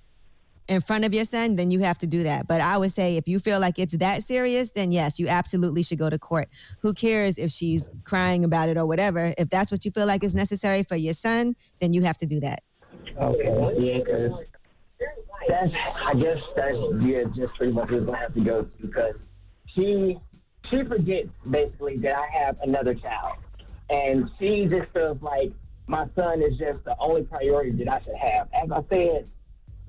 in 0.68 0.82
front 0.82 1.04
of 1.06 1.14
your 1.14 1.26
son, 1.26 1.56
then 1.56 1.72
you 1.72 1.80
have 1.80 1.98
to 2.00 2.08
do 2.08 2.24
that. 2.24 2.48
But 2.48 2.62
I 2.62 2.78
would 2.78 2.92
say 2.92 3.18
if 3.18 3.28
you 3.28 3.40
feel 3.40 3.60
like 3.60 3.80
it's 3.80 3.98
that 3.98 4.24
serious, 4.24 4.70
then 4.72 4.92
yes, 4.92 5.20
you 5.20 5.28
absolutely 5.28 5.84
should 5.84 5.98
go 5.98 6.10
to 6.10 6.20
court. 6.20 6.50
Who 6.80 6.94
cares 6.94 7.38
if 7.38 7.52
she's 7.52 7.90
crying 8.04 8.44
about 8.44 8.70
it 8.70 8.78
or 8.78 8.86
whatever? 8.86 9.34
If 9.38 9.50
that's 9.50 9.72
what 9.72 9.84
you 9.86 9.92
feel 9.92 10.06
like 10.06 10.24
is 10.24 10.36
necessary 10.36 10.84
for 10.84 10.96
your 10.96 11.14
son, 11.14 11.56
then 11.80 11.94
you 11.94 12.04
have 12.04 12.18
to 12.18 12.26
do 12.26 12.40
that. 12.40 12.62
Okay, 13.20 13.76
yeah, 13.80 13.98
because 14.00 14.32
that's, 15.48 15.74
I 16.06 16.14
guess 16.14 16.38
that's, 16.56 16.78
yeah, 17.02 17.24
just 17.36 17.54
pretty 17.56 17.74
much 17.74 17.90
what 17.90 18.06
to 18.06 18.14
have 18.14 18.34
to 18.36 18.42
go 18.42 18.68
because 18.80 19.16
she, 19.74 20.18
she 20.70 20.84
forgets 20.84 21.30
basically 21.50 21.98
that 21.98 22.16
I 22.16 22.28
have 22.28 22.58
another 22.62 22.94
child. 22.94 23.38
And 23.90 24.30
she 24.40 24.68
just 24.68 24.90
feels 24.94 25.22
like 25.22 25.52
my 25.88 26.08
son 26.16 26.42
is 26.42 26.58
just 26.58 26.84
the 26.86 26.96
only 27.00 27.24
priority 27.24 27.72
that 27.84 27.92
I 27.92 28.02
should 28.02 28.16
have. 28.16 28.48
As 28.54 28.72
I 28.72 28.82
said, 28.90 29.28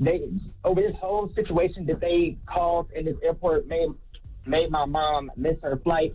they, 0.05 0.29
over 0.65 0.81
this 0.81 0.97
whole 1.01 1.33
situation 1.35 1.87
that 1.87 2.01
they 2.01 2.37
caused 2.47 2.91
in 2.93 3.05
this 3.05 3.17
airport 3.23 3.67
made, 3.67 3.89
made 4.47 4.71
my 4.71 4.85
mom 4.85 5.31
miss 5.37 5.57
her 5.63 5.77
flight. 5.79 6.15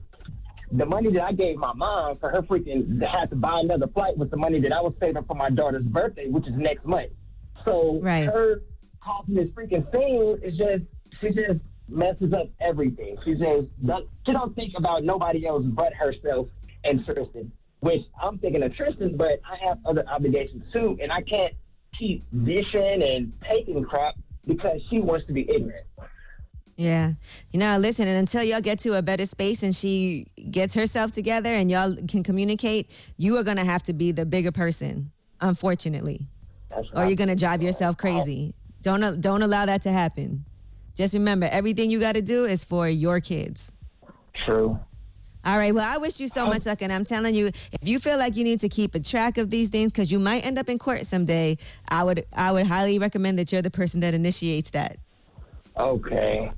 The 0.71 0.85
money 0.85 1.11
that 1.11 1.23
I 1.23 1.31
gave 1.31 1.57
my 1.57 1.73
mom 1.73 2.17
for 2.17 2.29
her 2.29 2.41
freaking 2.41 2.99
to 2.99 3.07
have 3.07 3.29
to 3.29 3.35
buy 3.35 3.61
another 3.61 3.87
flight 3.87 4.17
was 4.17 4.29
the 4.29 4.37
money 4.37 4.59
that 4.61 4.73
I 4.73 4.81
was 4.81 4.93
saving 4.99 5.23
for 5.23 5.35
my 5.35 5.49
daughter's 5.49 5.85
birthday, 5.85 6.27
which 6.27 6.45
is 6.47 6.53
next 6.55 6.85
month. 6.85 7.11
So 7.63 7.99
Right. 8.01 8.25
her 8.25 8.63
causing 9.01 9.35
this 9.35 9.47
freaking 9.49 9.89
thing 9.91 10.37
is 10.43 10.57
just 10.57 10.83
she 11.21 11.29
just 11.29 11.59
messes 11.87 12.33
up 12.33 12.49
everything. 12.59 13.15
She 13.23 13.35
just 13.35 13.67
don't, 13.85 14.09
she 14.25 14.33
don't 14.33 14.53
think 14.55 14.73
about 14.75 15.03
nobody 15.05 15.47
else 15.47 15.63
but 15.65 15.93
herself 15.93 16.47
and 16.83 17.03
Tristan. 17.05 17.51
Which 17.79 18.01
I'm 18.21 18.37
thinking 18.39 18.63
of 18.63 18.75
Tristan, 18.75 19.15
but 19.15 19.39
I 19.49 19.55
have 19.67 19.77
other 19.85 20.03
obligations 20.09 20.63
too, 20.73 20.97
and 21.01 21.11
I 21.11 21.21
can't 21.21 21.53
keep 21.97 22.25
dishing 22.43 23.03
and 23.03 23.33
taking 23.49 23.83
crap 23.83 24.15
because 24.45 24.79
she 24.89 24.99
wants 24.99 25.25
to 25.27 25.33
be 25.33 25.49
ignorant. 25.49 25.85
Yeah. 26.77 27.13
You 27.51 27.59
know, 27.59 27.77
listen, 27.79 28.07
and 28.07 28.17
until 28.19 28.43
y'all 28.43 28.61
get 28.61 28.79
to 28.79 28.93
a 28.93 29.01
better 29.01 29.25
space 29.25 29.63
and 29.63 29.75
she 29.75 30.27
gets 30.51 30.73
herself 30.75 31.11
together 31.11 31.49
and 31.49 31.71
y'all 31.71 31.95
can 32.07 32.23
communicate, 32.23 32.91
you 33.17 33.37
are 33.37 33.43
going 33.43 33.57
to 33.57 33.65
have 33.65 33.83
to 33.83 33.93
be 33.93 34.11
the 34.11 34.25
bigger 34.25 34.51
person, 34.51 35.11
unfortunately. 35.41 36.27
or 36.93 37.05
you're 37.05 37.15
going 37.15 37.29
to 37.29 37.35
drive 37.35 37.63
yourself 37.63 37.97
crazy. 37.97 38.53
Don't 38.81 39.19
don't 39.19 39.41
allow 39.41 39.65
that 39.65 39.81
to 39.83 39.91
happen. 39.91 40.45
Just 40.95 41.13
remember, 41.13 41.47
everything 41.51 41.89
you 41.89 41.99
got 41.99 42.13
to 42.15 42.21
do 42.21 42.45
is 42.45 42.63
for 42.63 42.87
your 42.87 43.19
kids. 43.19 43.71
True. 44.45 44.79
All 45.47 45.57
right. 45.57 45.73
Well, 45.73 45.89
I 45.89 45.97
wish 45.97 46.19
you 46.19 46.27
so 46.27 46.45
much 46.45 46.65
luck, 46.65 46.81
and 46.81 46.91
I'm 46.91 47.05
telling 47.05 47.33
you, 47.33 47.47
if 47.47 47.87
you 47.87 47.99
feel 47.99 48.17
like 48.17 48.35
you 48.35 48.43
need 48.43 48.59
to 48.59 48.67
keep 48.67 48.95
a 48.95 48.99
track 48.99 49.37
of 49.37 49.49
these 49.49 49.69
things 49.69 49.93
because 49.93 50.11
you 50.11 50.19
might 50.19 50.45
end 50.45 50.59
up 50.59 50.67
in 50.67 50.77
court 50.77 51.05
someday, 51.05 51.57
I 51.87 52.03
would 52.03 52.25
I 52.33 52.51
would 52.51 52.67
highly 52.67 52.99
recommend 52.99 53.39
that 53.39 53.53
you're 53.53 53.61
the 53.61 53.71
person 53.71 54.01
that 54.01 54.13
initiates 54.13 54.71
that. 54.71 54.97
Okay. 55.77 56.51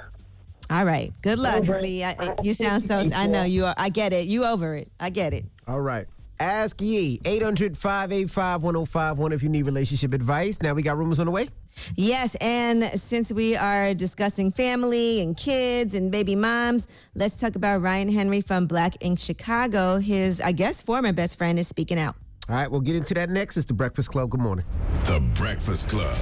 All 0.72 0.86
right. 0.86 1.14
Good 1.22 1.38
luck, 1.38 1.66
Lee. 1.68 2.04
I, 2.04 2.34
you 2.42 2.56
sound 2.56 2.82
so. 2.82 3.08
I 3.14 3.28
know 3.28 3.44
you 3.44 3.66
are. 3.66 3.76
I 3.78 3.90
get 3.90 4.12
it. 4.12 4.26
You 4.28 4.44
over 4.44 4.76
it. 4.76 4.90
I 5.00 5.12
get 5.12 5.34
it. 5.34 5.46
All 5.68 5.82
right. 5.82 6.08
Ask 6.40 6.82
Yee, 6.82 7.20
800 7.26 7.78
585 7.78 8.64
1051 8.64 9.32
if 9.34 9.44
you 9.44 9.50
need 9.50 9.64
relationship 9.64 10.14
advice. 10.14 10.58
Now 10.62 10.74
we 10.74 10.82
got 10.82 10.98
rumors 10.98 11.20
on 11.20 11.26
the 11.26 11.32
way. 11.32 11.50
Yes, 11.96 12.36
and 12.36 12.84
since 13.00 13.32
we 13.32 13.56
are 13.56 13.94
discussing 13.94 14.52
family 14.52 15.22
and 15.22 15.36
kids 15.36 15.94
and 15.94 16.12
baby 16.12 16.36
moms, 16.36 16.88
let's 17.16 17.36
talk 17.38 17.56
about 17.56 17.82
Ryan 17.82 18.10
Henry 18.10 18.42
from 18.42 18.68
Black 18.68 18.96
Ink 19.02 19.20
Chicago. 19.20 19.98
His, 19.98 20.42
I 20.42 20.52
guess, 20.52 20.82
former 20.82 21.14
best 21.14 21.38
friend 21.38 21.60
is 21.60 21.68
speaking 21.68 22.00
out. 22.00 22.16
All 22.48 22.56
right, 22.56 22.70
we'll 22.70 22.82
get 22.82 22.96
into 22.96 23.14
that 23.14 23.30
next. 23.30 23.58
It's 23.58 23.68
the 23.68 23.74
Breakfast 23.74 24.10
Club. 24.12 24.32
Good 24.32 24.42
morning. 24.42 24.66
The 25.06 25.20
Breakfast 25.36 25.88
Club. 25.88 26.18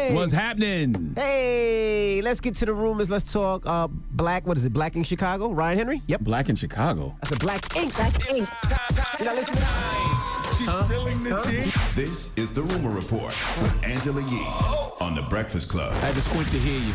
Money! 0.00 0.14
What's 0.14 0.32
happening? 0.32 1.12
Hey, 1.14 2.20
let's 2.22 2.40
get 2.40 2.56
to 2.56 2.66
the 2.66 2.72
rumors. 2.72 3.10
Let's 3.10 3.30
talk 3.30 3.66
uh, 3.66 3.88
Black, 3.88 4.46
what 4.46 4.56
is 4.56 4.64
it, 4.64 4.72
Black 4.72 4.96
in 4.96 5.02
Chicago? 5.02 5.50
Ryan 5.50 5.78
Henry? 5.78 6.02
Yep. 6.06 6.20
Black 6.22 6.48
in 6.48 6.56
Chicago. 6.56 7.16
That's 7.22 7.36
a 7.36 7.38
Black 7.38 7.76
Ink. 7.76 7.94
Black 7.94 8.30
Ink. 8.30 8.48
You 9.18 9.24
not 9.24 9.36
listening? 9.36 9.62
She's 10.58 10.70
spilling 10.70 11.22
the 11.24 11.40
tea. 11.40 11.70
This 11.94 12.36
is 12.38 12.52
the 12.52 12.62
Rumor 12.62 12.90
Report 12.90 13.34
with 13.60 13.84
Angela 13.84 14.22
Yee 14.22 14.46
on 15.00 15.14
The 15.14 15.22
Breakfast 15.22 15.68
Club. 15.68 15.92
I 16.02 16.12
just 16.12 16.34
want 16.34 16.46
to 16.48 16.58
hear 16.58 16.80
you. 16.80 16.94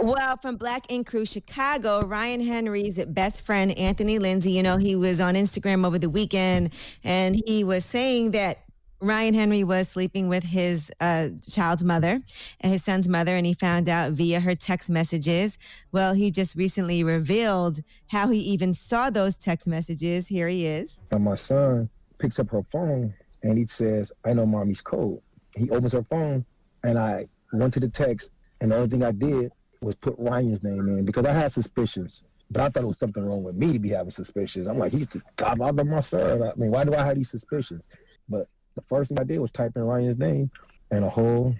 Well, 0.00 0.36
from 0.36 0.56
Black 0.56 0.92
Ink 0.92 1.08
Crew 1.08 1.24
Chicago, 1.24 2.02
Ryan 2.02 2.40
Henry's 2.40 3.04
best 3.04 3.42
friend, 3.42 3.76
Anthony 3.76 4.20
Lindsay, 4.20 4.52
you 4.52 4.62
know, 4.62 4.76
he 4.76 4.94
was 4.94 5.20
on 5.20 5.34
Instagram 5.34 5.84
over 5.84 5.98
the 5.98 6.08
weekend 6.08 6.72
and 7.02 7.40
he 7.46 7.64
was 7.64 7.84
saying 7.84 8.30
that 8.30 8.67
Ryan 9.00 9.34
Henry 9.34 9.62
was 9.62 9.88
sleeping 9.88 10.28
with 10.28 10.42
his 10.42 10.90
uh, 11.00 11.28
child's 11.48 11.84
mother, 11.84 12.20
his 12.58 12.82
son's 12.82 13.08
mother, 13.08 13.36
and 13.36 13.46
he 13.46 13.54
found 13.54 13.88
out 13.88 14.12
via 14.12 14.40
her 14.40 14.56
text 14.56 14.90
messages. 14.90 15.56
Well, 15.92 16.14
he 16.14 16.32
just 16.32 16.56
recently 16.56 17.04
revealed 17.04 17.80
how 18.08 18.28
he 18.28 18.38
even 18.40 18.74
saw 18.74 19.08
those 19.10 19.36
text 19.36 19.68
messages. 19.68 20.26
Here 20.26 20.48
he 20.48 20.66
is. 20.66 21.02
And 21.12 21.22
my 21.22 21.36
son 21.36 21.88
picks 22.18 22.40
up 22.40 22.50
her 22.50 22.64
phone 22.72 23.14
and 23.44 23.56
he 23.56 23.66
says, 23.66 24.12
I 24.24 24.32
know 24.32 24.46
mommy's 24.46 24.82
code. 24.82 25.20
He 25.56 25.70
opens 25.70 25.92
her 25.92 26.02
phone 26.02 26.44
and 26.82 26.98
I 26.98 27.28
went 27.52 27.74
to 27.74 27.80
the 27.80 27.88
text 27.88 28.32
and 28.60 28.72
the 28.72 28.76
only 28.76 28.88
thing 28.88 29.04
I 29.04 29.12
did 29.12 29.52
was 29.80 29.94
put 29.94 30.16
Ryan's 30.18 30.64
name 30.64 30.88
in 30.88 31.04
because 31.04 31.24
I 31.24 31.32
had 31.32 31.52
suspicions. 31.52 32.24
But 32.50 32.62
I 32.62 32.68
thought 32.70 32.82
it 32.82 32.86
was 32.86 32.98
something 32.98 33.24
wrong 33.24 33.44
with 33.44 33.54
me 33.54 33.74
to 33.74 33.78
be 33.78 33.90
having 33.90 34.10
suspicions. 34.10 34.66
I'm 34.66 34.78
like, 34.78 34.90
he's 34.90 35.06
the 35.06 35.22
godfather 35.36 35.82
of 35.82 35.86
my 35.86 36.00
son. 36.00 36.42
I 36.42 36.52
mean, 36.56 36.70
why 36.72 36.82
do 36.82 36.94
I 36.94 37.04
have 37.04 37.16
these 37.16 37.30
suspicions? 37.30 37.84
But 38.28 38.48
the 38.78 38.86
first 38.86 39.08
thing 39.08 39.18
I 39.18 39.24
did 39.24 39.38
was 39.40 39.50
type 39.50 39.72
in 39.74 39.82
Ryan's 39.82 40.18
name 40.18 40.50
and 40.90 41.04
a 41.04 41.10
whole 41.10 41.54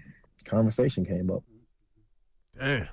conversation 0.44 1.04
came 1.04 1.30
up. 1.30 1.42
Damn. 2.56 2.88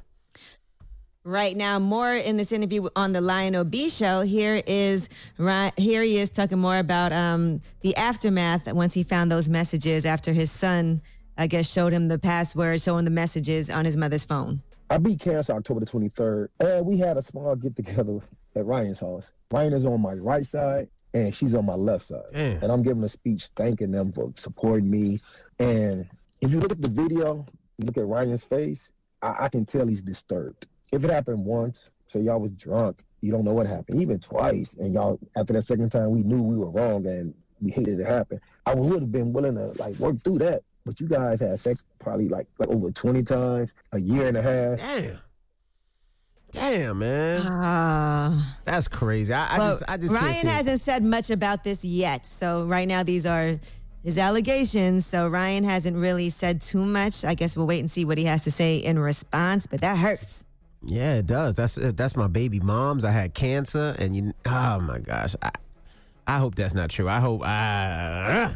Right 1.24 1.56
now, 1.58 1.80
more 1.80 2.14
in 2.14 2.38
this 2.38 2.52
interview 2.52 2.88
on 2.96 3.12
the 3.12 3.22
Lionel 3.22 3.64
B 3.64 3.90
show. 3.90 4.22
Here 4.22 4.62
is 4.68 5.10
Ry- 5.38 5.74
here 5.76 6.04
he 6.04 6.18
is 6.20 6.30
talking 6.30 6.60
more 6.60 6.78
about 6.78 7.12
um, 7.12 7.62
the 7.82 7.96
aftermath 7.96 8.72
once 8.72 8.94
he 8.94 9.04
found 9.04 9.32
those 9.32 9.50
messages 9.50 10.06
after 10.06 10.34
his 10.34 10.52
son, 10.52 11.02
I 11.38 11.48
guess, 11.48 11.72
showed 11.72 11.94
him 11.94 12.08
the 12.08 12.20
password, 12.20 12.82
showing 12.82 13.06
the 13.06 13.12
messages 13.12 13.72
on 13.72 13.86
his 13.86 13.98
mother's 13.98 14.26
phone. 14.26 14.62
I 14.92 15.00
beat 15.00 15.20
cancer 15.20 15.54
October 15.54 15.80
the 15.80 15.88
23rd. 15.88 16.48
And 16.60 16.86
we 16.86 16.98
had 16.98 17.18
a 17.18 17.22
small 17.24 17.56
get 17.56 17.76
together 17.76 18.20
at 18.56 18.66
Ryan's 18.66 19.00
house. 19.00 19.32
Ryan 19.52 19.74
is 19.74 19.86
on 19.86 20.02
my 20.02 20.14
right 20.14 20.46
side 20.46 20.90
and 21.16 21.34
she's 21.34 21.56
on 21.56 21.66
my 21.66 21.76
left 21.76 22.06
side. 22.06 22.26
Damn. 22.34 22.62
And 22.62 22.72
I'm 22.72 22.84
giving 22.84 23.04
a 23.04 23.10
speech 23.10 23.48
thanking 23.56 23.92
them 23.92 24.12
for 24.12 24.34
supporting 24.36 24.90
me. 24.90 25.22
And 25.60 26.08
if 26.42 26.52
you 26.52 26.60
look 26.60 26.74
at 26.74 26.82
the 26.82 26.90
video, 26.90 27.46
look 27.80 27.98
at 27.98 28.06
Ryan's 28.06 28.44
face, 28.44 28.92
I, 29.22 29.46
I 29.46 29.50
can 29.50 29.66
tell 29.66 29.88
he's 29.88 30.04
disturbed. 30.04 30.68
If 30.92 31.04
it 31.06 31.10
happened 31.10 31.46
once, 31.46 31.90
so 32.06 32.20
y'all 32.20 32.42
was 32.42 32.52
drunk, 32.52 33.04
you 33.22 33.32
don't 33.32 33.46
know 33.46 33.54
what 33.54 33.66
happened. 33.66 34.02
Even 34.02 34.20
twice, 34.20 34.76
and 34.76 34.94
y'all 34.94 35.18
after 35.38 35.54
that 35.54 35.64
second 35.64 35.90
time 35.90 36.12
we 36.12 36.22
knew 36.22 36.44
we 36.44 36.58
were 36.58 36.70
wrong 36.70 37.08
and 37.08 37.34
we 37.62 37.72
hated 37.72 38.00
it 38.00 38.06
happen. 38.06 38.42
I 38.66 38.76
would 38.76 39.02
have 39.02 39.12
been 39.12 39.32
willing 39.32 39.56
to 39.56 39.68
like 39.82 39.96
work 39.96 40.22
through 40.24 40.40
that. 40.40 40.64
But 40.86 41.00
you 41.00 41.08
guys 41.08 41.40
had 41.40 41.60
sex 41.60 41.86
probably 42.00 42.28
like, 42.28 42.46
like 42.60 42.70
over 42.70 42.92
20 42.92 43.24
times, 43.24 43.72
a 43.94 44.00
year 44.00 44.28
and 44.28 44.38
a 44.38 44.42
half. 44.42 44.78
Damn. 44.78 45.20
Damn, 46.56 46.99
man. 46.99 47.41
Ah. 47.45 48.57
That's 48.64 48.88
crazy. 48.88 49.34
I, 49.34 49.56
I 49.56 49.57
just, 49.57 49.84
I 49.88 49.98
just 49.98 50.14
can't 50.14 50.26
Ryan 50.26 50.48
hasn't 50.48 50.82
said 50.82 51.03
much 51.03 51.30
about 51.30 51.64
this 51.64 51.84
yet. 51.84 52.26
So 52.26 52.64
right 52.64 52.88
now, 52.88 53.03
these 53.03 53.26
are 53.26 53.60
his 54.03 54.18
allegations. 54.18 55.06
So 55.06 55.27
Ryan 55.27 55.64
hasn't 55.64 55.98
really 55.98 56.30
said 56.30 56.61
too 56.61 56.86
much. 56.86 57.26
I 57.26 57.34
guess 57.34 57.57
we'll 57.57 57.68
wait 57.68 57.82
and 57.82 57.91
see 57.91 58.06
what 58.06 58.18
he 58.18 58.23
has 58.26 58.44
to 58.45 58.52
say 58.52 58.77
in 58.77 58.98
response. 58.98 59.68
But 59.68 59.82
that 59.82 59.98
hurts. 59.98 60.45
Yeah, 60.84 61.15
it 61.15 61.26
does. 61.27 61.56
That's 61.56 61.77
uh, 61.77 61.91
that's 61.95 62.15
my 62.15 62.27
baby 62.27 62.60
mom's. 62.60 63.03
I 63.03 63.11
had 63.11 63.34
cancer, 63.34 63.95
and 63.98 64.15
you. 64.15 64.34
Oh 64.45 64.80
my 64.80 64.99
gosh. 64.99 65.36
I, 65.41 65.52
I 66.27 66.38
hope 66.38 66.56
that's 66.56 66.73
not 66.73 66.90
true. 66.90 67.10
I 67.10 67.19
hope. 67.19 67.41
Uh, 67.41 68.53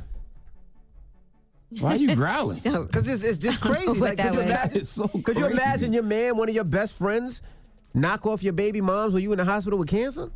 Why 1.80 1.92
are 1.92 1.98
you 1.98 2.16
growling? 2.16 2.60
Because 2.64 3.08
it's, 3.08 3.24
it's 3.24 3.38
just 3.38 3.62
crazy. 3.62 3.94
Like, 3.94 4.18
could 4.18 4.34
you, 4.34 4.42
imagine, 4.42 4.50
That 4.50 4.76
is 4.76 4.90
so 4.90 5.08
could 5.08 5.38
you 5.38 5.46
imagine 5.48 5.94
your 5.94 6.04
man, 6.04 6.38
one 6.38 6.50
of 6.50 6.56
your 6.56 6.64
best 6.64 6.94
friends, 6.94 7.42
knock 7.94 8.26
off 8.26 8.44
your 8.44 8.54
baby 8.54 8.82
moms 8.82 9.14
when 9.14 9.24
you 9.24 9.32
in 9.32 9.38
the 9.38 9.46
hospital 9.46 9.80
with 9.80 9.88
cancer? 9.90 10.30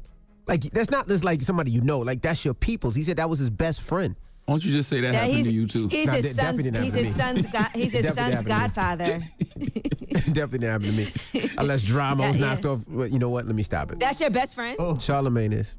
Like 0.47 0.63
that's 0.71 0.89
not 0.89 1.07
just 1.07 1.23
like 1.23 1.41
somebody 1.41 1.71
you 1.71 1.81
know. 1.81 1.99
Like 1.99 2.21
that's 2.21 2.43
your 2.43 2.53
people's. 2.53 2.95
He 2.95 3.03
said 3.03 3.17
that 3.17 3.29
was 3.29 3.39
his 3.39 3.49
best 3.49 3.81
friend. 3.81 4.15
Why 4.45 4.53
don't 4.55 4.65
you 4.65 4.73
just 4.73 4.89
say 4.89 4.99
that 4.99 5.13
Yeah, 5.13 5.19
happened 5.21 5.45
to 5.45 5.51
you 5.53 5.67
too? 5.67 5.87
he's 5.87 6.05
Nah, 6.05 6.13
his 6.13 6.35
son's. 6.35 6.57
definitely 6.57 6.81
He's 6.81 6.93
his 6.93 7.15
son's. 7.15 7.47
God, 7.47 7.67
he's 7.73 7.93
his 7.93 8.03
Definitely 8.03 8.35
son's 8.35 8.43
happened 8.43 8.45
to 8.45 8.49
godfather. 8.49 9.19
Definitely 10.33 10.59
didn't 10.59 10.63
happen 10.63 10.87
to 10.87 11.39
me. 11.39 11.49
Unless 11.57 11.83
drama 11.83 12.27
was 12.27 12.35
Yeah, 12.35 12.45
knocked 12.53 12.65
off. 12.65 12.81
Well, 12.89 13.07
You 13.07 13.19
know 13.19 13.29
what? 13.29 13.45
Let 13.45 13.55
me 13.55 13.63
stop 13.63 13.91
it. 13.93 13.99
That's 13.99 14.19
your 14.19 14.29
best 14.31 14.55
friend. 14.55 14.75
Oh. 14.79 14.95
Charlamagne 14.95 15.53
is. 15.53 15.75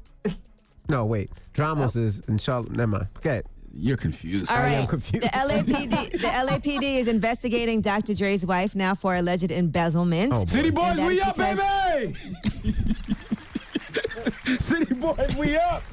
No, 0.89 1.05
wait. 1.05 1.29
Dramos 1.53 1.95
oh. 1.95 2.01
is 2.01 2.21
and 2.27 2.39
Charlamagne. 2.39 2.71
Never 2.71 2.87
mind. 2.91 3.07
Okay. 3.17 3.41
You're 3.77 3.97
confused. 3.97 4.49
All 4.49 4.55
I 4.57 4.69
am 4.69 4.87
confused. 4.87 5.25
The 5.25 5.29
LAPD, 5.29 6.11
the 6.13 6.17
LAPD 6.17 6.97
is 6.97 7.09
investigating 7.09 7.81
Dr. 7.81 8.13
Dre's 8.13 8.45
wife 8.45 8.73
now 8.73 8.95
for 8.95 9.15
alleged 9.15 9.51
embezzlement. 9.51 10.31
Oh, 10.33 10.39
boy. 10.39 10.45
City 10.45 10.69
boys, 10.69 10.97
we 10.97 11.19
up, 11.21 11.35
because- 11.35 11.59
baby! 11.59 12.13
City 14.59 14.93
boys, 14.93 15.35
we 15.35 15.57
up. 15.57 15.83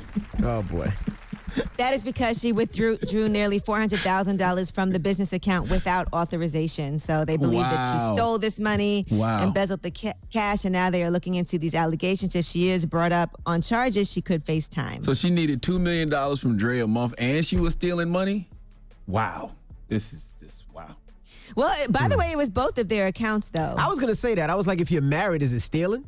Oh 0.44 0.62
boy. 0.62 0.92
That 1.76 1.94
is 1.94 2.04
because 2.04 2.40
she 2.40 2.52
withdrew 2.52 2.96
drew 2.98 3.28
nearly 3.28 3.58
four 3.58 3.78
hundred 3.78 4.00
thousand 4.00 4.36
dollars 4.36 4.70
from 4.70 4.90
the 4.90 4.98
business 4.98 5.32
account 5.32 5.70
without 5.70 6.08
authorization. 6.12 6.98
So 6.98 7.24
they 7.24 7.36
believe 7.36 7.62
that 7.62 7.92
she 7.92 8.14
stole 8.14 8.38
this 8.38 8.58
money, 8.60 9.06
Wow. 9.10 9.42
embezzled 9.42 9.82
the 9.82 9.90
ca- 9.90 10.14
cash, 10.32 10.64
and 10.64 10.72
now 10.72 10.90
they 10.90 11.02
are 11.02 11.10
looking 11.10 11.34
into 11.34 11.58
these 11.58 11.74
allegations. 11.74 12.34
If 12.34 12.46
she 12.46 12.68
is 12.68 12.86
brought 12.86 13.12
up 13.12 13.40
on 13.46 13.62
charges, 13.62 14.10
she 14.10 14.20
could 14.20 14.44
face 14.44 14.68
time. 14.68 15.02
So 15.02 15.14
she 15.14 15.30
needed 15.30 15.62
two 15.62 15.78
million 15.78 16.08
dollars 16.08 16.40
from 16.40 16.56
Dre 16.56 16.80
a 16.80 16.86
month, 16.86 17.14
and 17.18 17.44
she 17.44 17.56
was 17.56 17.72
stealing 17.74 18.10
money. 18.10 18.48
Wow, 19.06 19.52
this 19.88 20.12
is 20.12 20.32
just 20.40 20.64
wow. 20.72 20.96
well, 21.56 21.74
by 21.88 22.08
the 22.08 22.14
hmm. 22.14 22.20
way, 22.20 22.32
it 22.32 22.36
was 22.36 22.50
both 22.50 22.78
of 22.78 22.88
their 22.88 23.08
accounts, 23.08 23.50
though. 23.50 23.74
I 23.76 23.88
was 23.88 23.98
gonna 23.98 24.14
say 24.14 24.34
that. 24.34 24.50
I 24.50 24.54
was 24.54 24.66
like, 24.66 24.80
if 24.80 24.90
you're 24.90 25.02
married, 25.02 25.42
is 25.42 25.52
it 25.52 25.60
stealing? 25.60 26.04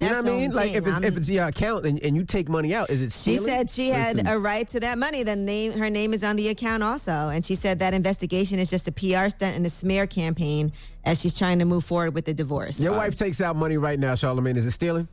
You 0.00 0.08
know 0.08 0.22
what 0.22 0.26
I 0.26 0.30
mean? 0.30 0.52
Like 0.52 0.72
if 0.72 0.86
it's 0.86 1.00
if 1.04 1.16
it's 1.16 1.28
your 1.28 1.46
account 1.46 1.84
and, 1.84 2.00
and 2.04 2.14
you 2.14 2.24
take 2.24 2.48
money 2.48 2.72
out, 2.72 2.88
is 2.88 3.02
it 3.02 3.10
stealing? 3.10 3.40
She 3.40 3.44
said 3.44 3.70
she 3.70 3.88
had 3.88 4.16
Listen, 4.16 4.28
a 4.28 4.38
right 4.38 4.66
to 4.68 4.80
that 4.80 4.96
money. 4.96 5.24
The 5.24 5.34
name, 5.34 5.72
her 5.72 5.90
name 5.90 6.14
is 6.14 6.22
on 6.22 6.36
the 6.36 6.48
account 6.48 6.84
also, 6.84 7.10
and 7.10 7.44
she 7.44 7.56
said 7.56 7.80
that 7.80 7.94
investigation 7.94 8.60
is 8.60 8.70
just 8.70 8.86
a 8.86 8.92
PR 8.92 9.28
stunt 9.28 9.56
and 9.56 9.66
a 9.66 9.70
smear 9.70 10.06
campaign 10.06 10.72
as 11.04 11.20
she's 11.20 11.36
trying 11.36 11.58
to 11.58 11.64
move 11.64 11.84
forward 11.84 12.14
with 12.14 12.26
the 12.26 12.34
divorce. 12.34 12.78
Your 12.78 12.96
wife 12.96 13.16
takes 13.16 13.40
out 13.40 13.56
money 13.56 13.76
right 13.76 13.98
now, 13.98 14.14
Charlamagne. 14.14 14.56
Is 14.56 14.66
it 14.66 14.70
stealing? 14.72 15.08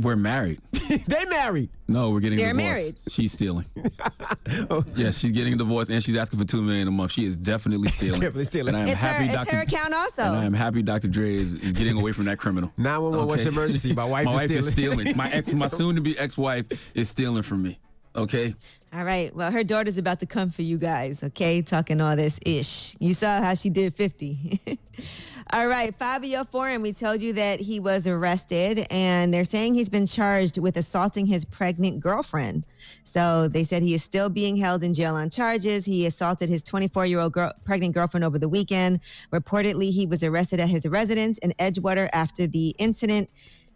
We're 0.00 0.16
married. 0.16 0.60
they 1.06 1.24
married. 1.26 1.68
No, 1.86 2.10
we're 2.10 2.20
getting 2.20 2.38
They're 2.38 2.50
a 2.50 2.54
divorce. 2.54 2.64
married. 2.74 2.96
She's 3.08 3.32
stealing. 3.32 3.66
yeah, 4.96 5.10
she's 5.10 5.32
getting 5.32 5.52
a 5.54 5.56
divorce, 5.56 5.90
and 5.90 6.02
she's 6.02 6.16
asking 6.16 6.38
for 6.38 6.44
two 6.46 6.62
million 6.62 6.88
a 6.88 6.90
month. 6.90 7.12
She 7.12 7.24
is 7.24 7.36
definitely 7.36 7.90
stealing. 7.90 8.20
definitely 8.20 8.44
stealing. 8.44 8.74
And 8.74 8.76
I 8.76 8.80
am 8.82 8.88
It's 8.88 9.00
her, 9.00 9.08
happy, 9.08 9.24
it's 9.26 9.34
Dr. 9.34 9.56
her 9.56 9.62
account 9.62 9.92
also. 9.94 10.22
And 10.22 10.36
I 10.36 10.44
am 10.44 10.54
happy 10.54 10.82
Dr. 10.82 11.08
Dre 11.08 11.34
is, 11.34 11.54
is 11.56 11.72
getting 11.72 11.98
away 12.00 12.12
from 12.12 12.24
that 12.26 12.38
criminal. 12.38 12.72
911, 12.78 13.28
what's 13.28 13.44
your 13.44 13.52
emergency? 13.52 13.92
My 13.92 14.04
wife 14.04 14.24
my 14.24 14.32
is 14.32 14.36
wife 14.36 14.50
is 14.50 14.68
stealing. 14.72 14.98
stealing. 15.00 15.16
My 15.16 15.30
ex, 15.30 15.52
my 15.52 15.68
soon-to-be 15.68 16.18
ex-wife 16.18 16.92
is 16.94 17.08
stealing 17.10 17.42
from 17.42 17.62
me. 17.62 17.78
Okay. 18.16 18.54
All 18.92 19.04
right. 19.04 19.34
Well, 19.36 19.52
her 19.52 19.62
daughter's 19.62 19.98
about 19.98 20.18
to 20.20 20.26
come 20.26 20.50
for 20.50 20.62
you 20.62 20.78
guys, 20.78 21.22
okay? 21.22 21.62
Talking 21.62 22.00
all 22.00 22.16
this 22.16 22.40
ish. 22.44 22.96
You 22.98 23.14
saw 23.14 23.40
how 23.40 23.54
she 23.54 23.70
did 23.70 23.94
50. 23.94 24.60
All 25.52 25.66
right. 25.66 25.92
Fabio 25.98 26.44
Foreign, 26.44 26.80
we 26.80 26.92
told 26.92 27.20
you 27.20 27.32
that 27.32 27.60
he 27.60 27.80
was 27.80 28.06
arrested, 28.06 28.86
and 28.88 29.34
they're 29.34 29.44
saying 29.44 29.74
he's 29.74 29.88
been 29.88 30.06
charged 30.06 30.58
with 30.58 30.76
assaulting 30.76 31.26
his 31.26 31.44
pregnant 31.44 31.98
girlfriend. 31.98 32.64
So 33.02 33.48
they 33.48 33.64
said 33.64 33.82
he 33.82 33.94
is 33.94 34.02
still 34.04 34.28
being 34.28 34.56
held 34.56 34.84
in 34.84 34.94
jail 34.94 35.16
on 35.16 35.28
charges. 35.28 35.84
He 35.84 36.06
assaulted 36.06 36.48
his 36.48 36.62
24 36.62 37.06
year 37.06 37.18
old 37.18 37.32
girl, 37.32 37.52
pregnant 37.64 37.94
girlfriend 37.94 38.22
over 38.22 38.38
the 38.38 38.48
weekend. 38.48 39.00
Reportedly, 39.32 39.90
he 39.90 40.06
was 40.06 40.22
arrested 40.22 40.60
at 40.60 40.68
his 40.68 40.86
residence 40.86 41.38
in 41.38 41.52
Edgewater 41.58 42.08
after 42.12 42.46
the 42.46 42.74
incident. 42.78 43.28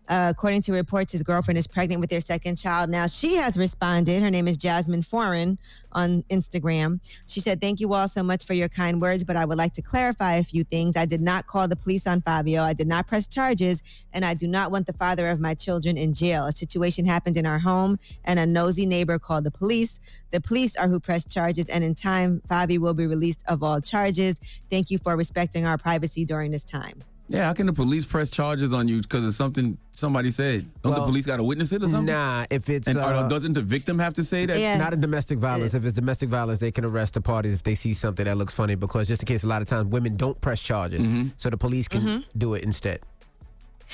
Uh, 0.08 0.28
according 0.30 0.60
to 0.60 0.72
reports, 0.72 1.12
his 1.12 1.22
girlfriend 1.22 1.56
is 1.56 1.66
pregnant 1.66 2.00
with 2.00 2.10
their 2.10 2.20
second 2.20 2.56
child. 2.56 2.90
Now, 2.90 3.06
she 3.06 3.36
has 3.36 3.56
responded. 3.56 4.22
Her 4.22 4.30
name 4.30 4.46
is 4.46 4.56
Jasmine 4.56 5.02
Foreign 5.02 5.58
on 5.92 6.22
Instagram. 6.24 7.00
She 7.26 7.40
said, 7.40 7.60
Thank 7.60 7.80
you 7.80 7.94
all 7.94 8.08
so 8.08 8.22
much 8.22 8.44
for 8.44 8.52
your 8.52 8.68
kind 8.68 9.00
words, 9.00 9.24
but 9.24 9.36
I 9.36 9.44
would 9.44 9.56
like 9.56 9.72
to 9.74 9.82
clarify 9.82 10.34
a 10.34 10.44
few 10.44 10.62
things. 10.62 10.96
I 10.96 11.06
did 11.06 11.22
not 11.22 11.46
call 11.46 11.68
the 11.68 11.76
police 11.76 12.06
on 12.06 12.20
Fabio. 12.20 12.62
I 12.62 12.74
did 12.74 12.86
not 12.86 13.06
press 13.06 13.26
charges, 13.26 13.82
and 14.12 14.24
I 14.24 14.34
do 14.34 14.46
not 14.46 14.70
want 14.70 14.86
the 14.86 14.92
father 14.92 15.30
of 15.30 15.40
my 15.40 15.54
children 15.54 15.96
in 15.96 16.12
jail. 16.12 16.44
A 16.44 16.52
situation 16.52 17.06
happened 17.06 17.36
in 17.36 17.46
our 17.46 17.58
home, 17.58 17.98
and 18.24 18.38
a 18.38 18.46
nosy 18.46 18.84
neighbor 18.84 19.18
called 19.18 19.44
the 19.44 19.50
police. 19.50 20.00
The 20.30 20.40
police 20.40 20.76
are 20.76 20.88
who 20.88 21.00
pressed 21.00 21.30
charges, 21.30 21.68
and 21.68 21.82
in 21.82 21.94
time, 21.94 22.42
Fabio 22.46 22.80
will 22.80 22.94
be 22.94 23.06
released 23.06 23.42
of 23.48 23.62
all 23.62 23.80
charges. 23.80 24.40
Thank 24.68 24.90
you 24.90 24.98
for 24.98 25.16
respecting 25.16 25.64
our 25.64 25.78
privacy 25.78 26.24
during 26.24 26.50
this 26.50 26.64
time. 26.64 27.04
Yeah, 27.26 27.46
how 27.46 27.54
can 27.54 27.66
the 27.66 27.72
police 27.72 28.04
press 28.04 28.28
charges 28.28 28.72
on 28.74 28.86
you 28.86 29.00
because 29.00 29.24
of 29.24 29.34
something 29.34 29.78
somebody 29.92 30.30
said? 30.30 30.66
Don't 30.82 30.94
the 30.94 31.00
police 31.00 31.24
got 31.24 31.38
to 31.38 31.42
witness 31.42 31.72
it 31.72 31.82
or 31.82 31.88
something? 31.88 32.04
Nah, 32.14 32.44
if 32.50 32.68
it's 32.68 32.86
And 32.86 32.98
or 32.98 33.02
uh, 33.04 33.28
doesn't 33.28 33.54
the 33.54 33.62
victim 33.62 33.98
have 33.98 34.12
to 34.14 34.24
say 34.24 34.44
that? 34.44 34.60
Yeah. 34.60 34.76
not 34.76 34.92
a 34.92 34.96
domestic 34.96 35.38
violence. 35.38 35.72
If 35.72 35.84
it's 35.86 35.94
domestic 35.94 36.28
violence, 36.28 36.58
they 36.60 36.70
can 36.70 36.84
arrest 36.84 37.14
the 37.14 37.22
parties 37.22 37.54
if 37.54 37.62
they 37.62 37.74
see 37.74 37.94
something 37.94 38.26
that 38.26 38.36
looks 38.36 38.52
funny. 38.52 38.74
Because 38.74 39.08
just 39.08 39.22
in 39.22 39.26
case, 39.26 39.42
a 39.42 39.46
lot 39.46 39.62
of 39.62 39.68
times 39.68 39.86
women 39.88 40.16
don't 40.16 40.38
press 40.40 40.60
charges, 40.60 41.02
Mm-hmm. 41.02 41.28
so 41.38 41.48
the 41.48 41.56
police 41.56 41.88
can 41.88 42.24
do 42.36 42.52
it 42.54 42.62
instead. 42.62 43.00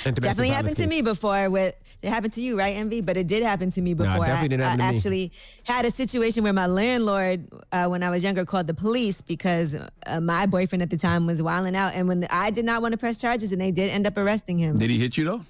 In 0.06 0.14
definitely 0.14 0.48
violence 0.50 0.54
happened 0.54 0.76
to 0.78 0.86
me 0.86 1.02
before 1.02 1.50
with 1.50 1.74
it 2.02 2.08
happened 2.08 2.32
to 2.34 2.42
you 2.42 2.58
right 2.58 2.76
envy 2.76 3.00
but 3.02 3.16
it 3.16 3.26
did 3.26 3.42
happen 3.42 3.70
to 3.72 3.80
me 3.82 3.92
Nah, 3.92 4.04
it 4.04 4.06
before 4.06 4.26
definitely 4.26 4.44
I, 4.44 4.48
didn't 4.48 4.62
happen 4.62 4.80
I 4.80 4.86
to 4.86 4.92
me. 4.92 4.96
actually 4.96 5.32
had 5.64 5.84
a 5.84 5.90
situation 5.90 6.42
where 6.44 6.52
my 6.52 6.66
landlord 6.66 7.46
uh, 7.72 7.86
when 7.88 8.02
i 8.02 8.08
was 8.10 8.22
younger 8.24 8.44
called 8.46 8.66
the 8.66 8.74
police 8.74 9.20
because 9.20 9.76
uh, 10.06 10.20
my 10.20 10.46
boyfriend 10.46 10.80
at 10.82 10.90
the 10.90 10.96
time 10.96 11.26
was 11.26 11.42
wilding 11.42 11.76
out 11.76 11.94
and 11.94 12.08
when 12.08 12.26
i 12.30 12.50
did 12.50 12.64
not 12.64 12.80
want 12.82 12.92
to 12.92 12.98
press 12.98 13.20
charges 13.20 13.52
and 13.52 13.60
they 13.60 13.70
did 13.72 13.90
end 13.90 14.06
up 14.06 14.16
arresting 14.16 14.58
him 14.58 14.78
Did 14.78 14.90
he 14.90 14.98
hit 14.98 15.16
you 15.18 15.24
though? 15.24 15.44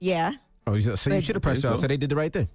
yeah 0.00 0.32
Oh, 0.66 0.80
so 0.80 0.94
so 0.94 1.12
you 1.12 1.20
should 1.20 1.36
have 1.36 1.42
pressed 1.42 1.60
charges. 1.60 1.78
so- 1.80 1.82
So 1.82 1.88
they 1.88 1.98
did 1.98 2.08
the 2.08 2.16
right 2.16 2.32
thing. 2.32 2.48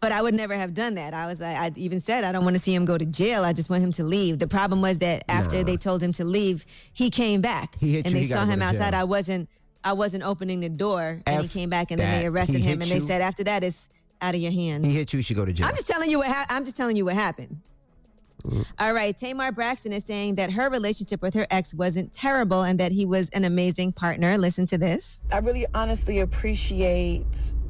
but 0.00 0.10
I 0.10 0.22
would 0.22 0.34
never 0.34 0.54
have 0.54 0.72
done 0.74 0.94
that. 0.96 1.12
I 1.14 1.26
was, 1.26 1.40
I, 1.42 1.52
I 1.66 1.70
even 1.76 2.00
said, 2.00 2.24
I 2.24 2.32
don't 2.32 2.44
want 2.44 2.56
to 2.56 2.62
see 2.62 2.74
him 2.74 2.84
go 2.86 2.96
to 2.98 3.04
jail. 3.04 3.44
I 3.44 3.52
just 3.52 3.68
want 3.70 3.82
him 3.82 3.92
to 3.92 4.04
leave. 4.04 4.38
The 4.38 4.46
problem 4.46 4.80
was 4.82 4.98
that 5.00 5.24
after 5.28 5.56
Nah. 5.58 5.62
they 5.64 5.76
told 5.76 6.02
him 6.02 6.12
to 6.12 6.24
leave, 6.24 6.64
he 6.94 7.08
came 7.10 7.40
back, 7.42 7.76
He 7.78 7.92
hit 7.92 8.06
and 8.06 8.14
you, 8.14 8.20
they 8.20 8.26
he 8.26 8.32
saw 8.32 8.44
him 8.46 8.60
outside. 8.62 8.92
jail. 8.92 9.00
I 9.00 9.04
wasn't, 9.04 9.48
I 9.86 9.92
wasn't 9.92 10.24
opening 10.24 10.58
the 10.58 10.68
door, 10.68 11.22
and 11.26 11.42
he 11.42 11.48
came 11.48 11.70
back, 11.70 11.92
and 11.92 12.00
then 12.00 12.20
they 12.20 12.26
arrested 12.26 12.56
He 12.56 12.62
him, 12.62 12.80
hit 12.80 12.90
and 12.90 13.00
they 13.00 13.06
said 13.06 13.22
after 13.22 13.44
that 13.44 13.62
it's 13.62 13.88
out 14.20 14.34
of 14.34 14.40
your 14.40 14.50
hands. 14.50 14.84
He 14.84 14.90
hit 14.90 15.12
you, 15.12 15.18
you 15.18 15.22
should 15.22 15.36
go 15.36 15.44
to 15.44 15.52
jail. 15.52 15.68
I'm 15.68 15.74
just 15.74 15.86
telling 15.86 16.10
you 16.10 16.18
what 16.18 16.26
hap 16.26 16.50
I'm 16.50 16.64
just 16.64 16.76
telling 16.76 16.96
you 16.96 17.04
what 17.04 17.14
happened. 17.14 17.60
Mm. 18.42 18.66
All 18.80 18.92
right, 18.92 19.16
Tamar 19.16 19.52
Braxton 19.52 19.92
is 19.92 20.04
saying 20.04 20.34
that 20.36 20.50
her 20.50 20.68
relationship 20.70 21.22
with 21.22 21.34
her 21.34 21.46
ex 21.50 21.72
wasn't 21.72 22.12
terrible 22.12 22.62
and 22.62 22.80
that 22.80 22.90
he 22.90 23.06
was 23.06 23.28
an 23.30 23.44
amazing 23.44 23.92
partner. 23.92 24.36
Listen 24.36 24.66
to 24.66 24.78
this. 24.78 25.22
I 25.30 25.38
really 25.38 25.66
honestly 25.72 26.18
appreciate 26.18 27.24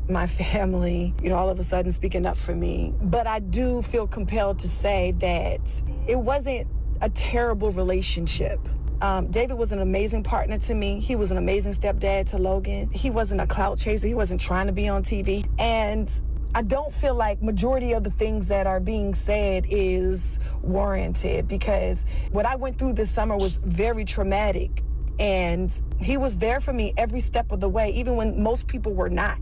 my 0.09 0.26
family, 0.26 1.14
you 1.22 1.28
know, 1.28 1.36
all 1.36 1.51
of 1.51 1.60
a 1.60 1.64
sudden 1.64 1.93
speaking 1.93 2.24
up 2.24 2.38
for 2.38 2.55
me. 2.55 2.94
But 3.02 3.26
I 3.26 3.40
do 3.40 3.82
feel 3.82 4.06
compelled 4.06 4.59
to 4.60 4.68
say 4.68 5.12
that 5.18 5.82
it 6.06 6.18
wasn't 6.18 6.66
a 7.02 7.10
terrible 7.10 7.70
relationship. 7.72 8.59
Um, 9.02 9.27
David 9.28 9.55
was 9.59 9.73
an 9.73 9.81
amazing 9.81 10.23
partner 10.23 10.56
to 10.59 10.74
me. 10.74 11.01
He 11.01 11.16
was 11.16 11.31
an 11.31 11.36
amazing 11.36 11.73
stepdad 11.73 12.27
to 12.31 12.39
Logan. 12.39 12.90
He 12.90 13.10
wasn't 13.10 13.40
a 13.40 13.47
clout 13.47 13.78
chaser. 13.78 14.06
He 14.06 14.14
wasn't 14.14 14.40
trying 14.40 14.66
to 14.66 14.73
be 14.73 14.89
on 14.89 15.02
TV. 15.02 15.47
And 15.59 16.10
I 16.55 16.62
don't 16.62 16.93
feel 16.93 17.14
like 17.14 17.43
majority 17.43 17.93
of 17.93 18.05
the 18.05 18.10
things 18.10 18.47
that 18.47 18.66
are 18.66 18.81
being 18.81 19.14
said 19.14 19.66
is 19.68 20.39
warranted 20.62 21.47
because 21.47 22.06
what 22.32 22.47
I 22.47 22.56
went 22.56 22.78
through 22.78 22.94
this 22.94 23.10
summer 23.10 23.36
was 23.36 23.59
very 23.59 24.05
traumatic. 24.05 24.82
And 25.18 25.70
he 25.98 26.16
was 26.16 26.36
there 26.39 26.60
for 26.60 26.73
me 26.73 26.94
every 26.97 27.20
step 27.20 27.52
of 27.52 27.60
the 27.60 27.68
way, 27.68 27.90
even 27.90 28.16
when 28.16 28.43
most 28.43 28.66
people 28.66 28.93
were 28.93 29.10
not. 29.10 29.40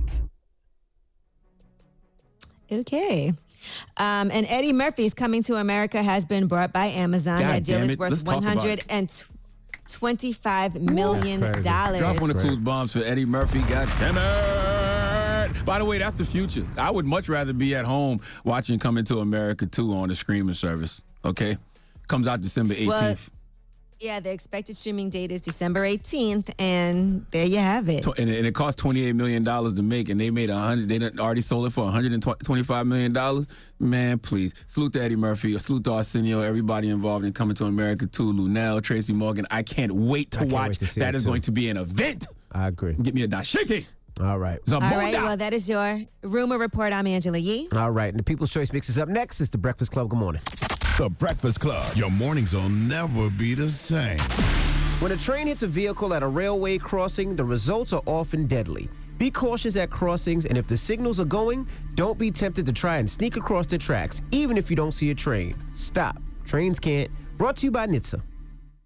Okay. 2.71 3.33
Um, 3.97 4.31
and 4.31 4.47
Eddie 4.49 4.73
Murphy's 4.73 5.15
Coming 5.15 5.43
to 5.45 5.57
America 5.57 6.03
has 6.03 6.27
been 6.27 6.47
brought 6.47 6.73
by 6.73 6.87
Amazon. 6.87 7.41
God 7.41 7.49
that 7.49 7.65
deal 7.65 7.79
is 7.79 7.97
worth 7.97 8.25
talk 8.25 8.43
hundred 8.43 8.85
and 8.89 9.09
twenty-five 9.87 10.81
million 10.81 11.41
dollars. 11.63 11.99
Drop 12.01 12.21
one 12.21 12.31
of 12.31 12.39
clues 12.39 12.59
bombs 12.59 12.93
for 12.93 13.01
Eddie 13.01 13.25
Murphy. 13.25 13.61
God 13.63 13.89
damn 13.99 14.17
it. 14.19 15.65
By 15.65 15.79
the 15.79 15.85
way, 15.85 15.99
that's 15.99 16.17
the 16.17 16.25
future. 16.25 16.67
I 16.77 16.91
would 16.91 17.07
much 17.07 17.29
rather 17.29 17.53
be 17.53 17.75
at 17.75 17.85
home 17.85 18.21
watching 18.45 18.79
Coming 18.79 19.05
to 19.05 19.21
America 19.21 19.67
2 19.67 19.95
on 19.95 20.09
the 20.09 20.17
streaming 20.17 20.55
service. 20.55 21.03
Okay? 21.25 21.57
Comes 22.09 22.27
out 22.27 22.41
December 22.41 22.75
18th. 22.75 22.87
Well, 22.87 23.17
Yeah, 24.05 24.21
the 24.21 24.31
expected 24.31 24.77
streaming 24.77 25.09
date 25.09 25.33
is 25.33 25.41
December 25.41 25.81
18th, 25.81 26.53
and 26.59 27.25
there 27.31 27.47
you 27.47 27.57
have 27.57 27.89
it. 27.89 28.05
And, 28.05 28.29
it, 28.29 28.37
and 28.37 28.47
it 28.47 28.55
cost 28.55 28.77
twenty 28.77 29.03
eight 29.03 29.15
million 29.15 29.45
dollars 29.45 29.73
to 29.77 29.83
make, 29.83 30.11
and 30.11 30.21
they 30.21 30.31
made 30.31 30.51
a 30.51 30.59
hundred. 30.59 30.91
They 30.91 31.01
already 31.19 31.41
sold 31.41 31.65
it 31.65 31.71
for 31.71 31.85
one 31.85 31.93
hundred 31.95 32.13
and 32.13 32.23
twenty 32.23 32.63
five 32.65 32.87
million 32.87 33.15
dollars. 33.15 33.47
Man, 33.81 34.19
please 34.19 34.53
salute 34.67 34.93
to 34.93 35.03
Eddie 35.03 35.17
Murphy, 35.17 35.59
salute 35.59 35.85
to 35.85 35.93
Arsenio, 35.95 36.43
everybody 36.43 36.91
involved 36.91 37.25
in 37.25 37.33
Coming 37.33 37.55
to 37.57 37.65
America 37.65 38.07
too. 38.07 38.31
Lunel, 38.31 38.83
Tracy 38.83 39.15
Morgan. 39.15 39.47
I 39.51 39.63
can't 39.63 39.93
wait 39.93 40.33
to 40.33 40.41
can't 40.41 40.53
watch. 40.53 40.69
wait 40.69 40.79
to 40.81 40.87
see 40.87 41.01
that 41.01 41.15
it, 41.15 41.17
is 41.17 41.23
too. 41.23 41.29
going 41.31 41.41
to 41.41 41.53
be 41.53 41.71
an 41.71 41.79
event. 41.79 42.27
I 42.53 42.69
agree. 42.69 42.93
Get 43.01 43.15
me 43.15 43.23
a 43.23 43.29
dashiki. 43.29 43.87
All 44.21 44.39
right. 44.39 44.61
All 44.71 44.81
right, 44.81 45.15
well, 45.15 45.39
that 45.39 45.55
is 45.55 45.67
your 45.67 46.03
rumor 46.21 46.59
report. 46.59 46.93
I'm 46.93 47.07
Angela 47.07 47.39
Yee. 47.39 47.71
All 47.73 47.91
right. 47.91 48.11
And 48.11 48.19
the 48.19 48.23
People's 48.23 48.51
Choice 48.51 48.71
Mix 48.71 48.91
is 48.91 48.99
up 48.99 49.09
next. 49.09 49.41
It's 49.41 49.49
the 49.49 49.57
Breakfast 49.57 49.93
Club. 49.93 50.11
Good 50.11 50.19
morning. 50.19 50.43
The 50.97 51.11
Breakfast 51.11 51.59
Club. 51.59 51.97
Your 51.97 52.09
mornings 52.09 52.55
will 52.55 52.69
never 52.69 53.29
be 53.29 53.55
the 53.55 53.69
same. 53.69 54.21
When 55.01 55.11
a 55.11 55.17
train 55.17 55.49
hits 55.49 55.65
a 55.65 55.67
vehicle 55.67 56.15
at 56.15 56.23
a 56.23 56.29
railway 56.29 56.79
crossing, 56.79 57.35
the 57.35 57.45
results 57.45 57.93
are 57.93 58.03
often 58.07 58.47
deadly. 58.47 58.89
Be 59.19 59.29
cautious 59.29 59.75
at 59.75 59.91
crossings, 59.91 60.47
and 60.47 60.57
if 60.57 60.69
the 60.69 60.77
signals 60.77 61.19
are 61.19 61.25
going, 61.25 61.67
don't 61.97 62.17
be 62.17 62.31
tempted 62.31 62.65
to 62.67 62.73
try 62.73 62.99
and 62.99 63.11
sneak 63.11 63.37
across 63.37 63.67
the 63.67 63.77
tracks, 63.77 64.23
even 64.31 64.57
if 64.57 64.71
you 64.71 64.77
don't 64.77 64.93
see 64.93 65.11
a 65.11 65.15
train. 65.17 65.57
Stop. 65.75 66.23
Trains 66.45 66.79
can't. 66.79 67.11
Brought 67.39 67.57
to 67.57 67.67
you 67.67 67.73
by 67.73 67.89
NHTSA. 67.89 68.23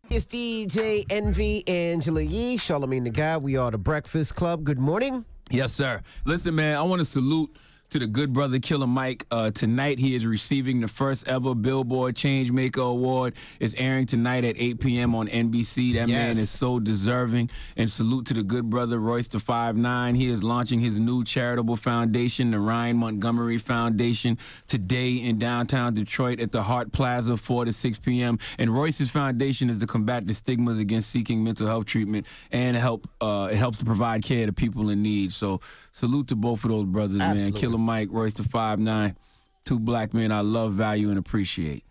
It's 0.08 0.26
DJ 0.26 1.04
Envy 1.10 1.62
Angela 1.68 2.22
Yee, 2.22 2.56
Charlamagne 2.56 3.04
the 3.04 3.10
Guy. 3.10 3.36
We 3.36 3.58
are 3.58 3.70
the 3.70 3.76
Breakfast 3.76 4.34
Club. 4.34 4.64
Good 4.64 4.78
morning. 4.78 5.26
Yes, 5.50 5.74
sir. 5.74 6.00
Listen, 6.24 6.54
man, 6.54 6.76
I 6.76 6.82
want 6.82 7.00
to 7.00 7.04
salute 7.04 7.54
to 7.90 7.98
the 7.98 8.06
good 8.06 8.32
brother 8.32 8.58
Killer 8.58 8.86
Mike. 8.86 9.24
Uh, 9.30 9.50
tonight, 9.50 9.98
he 9.98 10.14
is 10.14 10.26
receiving 10.26 10.80
the 10.80 10.88
first 10.88 11.26
ever 11.26 11.54
Billboard 11.54 12.14
Changemaker 12.14 12.90
Award. 12.90 13.34
It's 13.60 13.74
airing 13.78 14.06
tonight 14.06 14.44
at 14.44 14.56
8 14.58 14.80
p.m. 14.80 15.14
on 15.14 15.28
NBC. 15.28 15.94
That 15.94 16.08
man 16.08 16.36
is 16.38 16.50
so 16.50 16.80
deserving. 16.80 17.50
And 17.76 17.90
salute 17.90 18.26
to 18.26 18.34
the 18.34 18.42
good 18.42 18.68
brother 18.68 18.98
Royce 18.98 19.28
the 19.28 19.38
Five 19.38 19.76
Nine. 19.76 20.14
He 20.14 20.28
is 20.28 20.42
launching 20.42 20.80
his 20.80 21.00
new 21.00 21.24
charitable 21.24 21.76
foundation, 21.76 22.50
the 22.50 22.60
Ryan 22.60 22.98
Montgomery 22.98 23.58
Foundation, 23.58 24.38
today 24.66 25.14
in 25.14 25.38
downtown 25.38 25.94
Detroit 25.94 26.40
at 26.40 26.52
the 26.52 26.62
Hart 26.62 26.92
Plaza, 26.92 27.36
4 27.36 27.66
to 27.66 27.72
6 27.72 27.98
p.m. 27.98 28.38
And 28.58 28.70
Royce's 28.70 29.08
foundation 29.08 29.70
is 29.70 29.78
to 29.78 29.86
combat 29.86 30.26
the 30.26 30.34
stigmas 30.34 30.78
against 30.78 31.10
seeking 31.10 31.42
mental 31.42 31.66
health 31.66 31.86
treatment 31.86 32.26
and 32.52 32.76
help. 32.76 33.08
Uh, 33.20 33.48
it 33.50 33.56
helps 33.56 33.78
to 33.78 33.86
provide 33.86 34.22
care 34.22 34.44
to 34.44 34.52
people 34.52 34.90
in 34.90 35.02
need. 35.02 35.32
So 35.32 35.60
salute 35.98 36.28
to 36.28 36.36
both 36.36 36.64
of 36.64 36.70
those 36.70 36.84
brothers, 36.84 37.18
man. 37.18 37.52
Killer 37.52 37.78
Mike, 37.78 38.08
Royce 38.10 38.34
the 38.34 38.44
Five 38.44 38.78
Nine, 38.78 39.16
two 39.64 39.78
black 39.78 40.14
men 40.14 40.30
I 40.30 40.40
love, 40.40 40.74
value, 40.74 41.10
and 41.10 41.18
appreciate. 41.18 41.84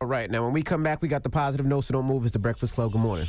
All 0.00 0.08
right, 0.08 0.28
now 0.28 0.42
when 0.42 0.52
we 0.52 0.64
come 0.64 0.82
back, 0.82 1.00
we 1.00 1.06
got 1.06 1.22
the 1.22 1.30
positive 1.30 1.64
note, 1.64 1.82
so 1.82 1.92
don't 1.92 2.06
move. 2.06 2.24
It's 2.24 2.32
the 2.32 2.40
Breakfast 2.40 2.74
Club. 2.74 2.90
Good 2.90 3.00
morning. 3.00 3.28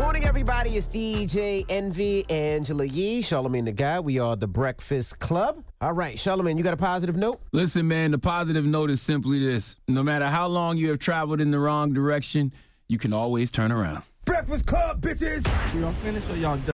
Morning, 0.00 0.24
everybody. 0.24 0.76
It's 0.76 0.86
DJ 0.86 1.66
Envy 1.68 2.24
Angela 2.30 2.84
Yee, 2.84 3.20
Charlamagne 3.20 3.64
the 3.64 3.72
Guy. 3.72 3.98
We 3.98 4.20
are 4.20 4.36
the 4.36 4.46
Breakfast 4.46 5.18
Club. 5.18 5.64
All 5.80 5.92
right, 5.92 6.16
Charlamagne, 6.16 6.56
you 6.56 6.62
got 6.62 6.74
a 6.74 6.76
positive 6.76 7.16
note? 7.16 7.40
Listen, 7.50 7.88
man, 7.88 8.12
the 8.12 8.18
positive 8.18 8.64
note 8.64 8.90
is 8.90 9.02
simply 9.02 9.40
this. 9.40 9.76
No 9.88 10.04
matter 10.04 10.28
how 10.28 10.46
long 10.46 10.76
you 10.76 10.88
have 10.90 11.00
traveled 11.00 11.40
in 11.40 11.50
the 11.50 11.58
wrong 11.58 11.92
direction, 11.92 12.52
you 12.86 12.96
can 12.96 13.12
always 13.12 13.50
turn 13.50 13.72
around. 13.72 14.04
Breakfast 14.24 14.66
Club, 14.66 15.00
bitches. 15.00 15.44
Y'all 15.80 15.92
finished 15.94 16.30
or 16.30 16.36
y'all 16.36 16.58
done? 16.58 16.64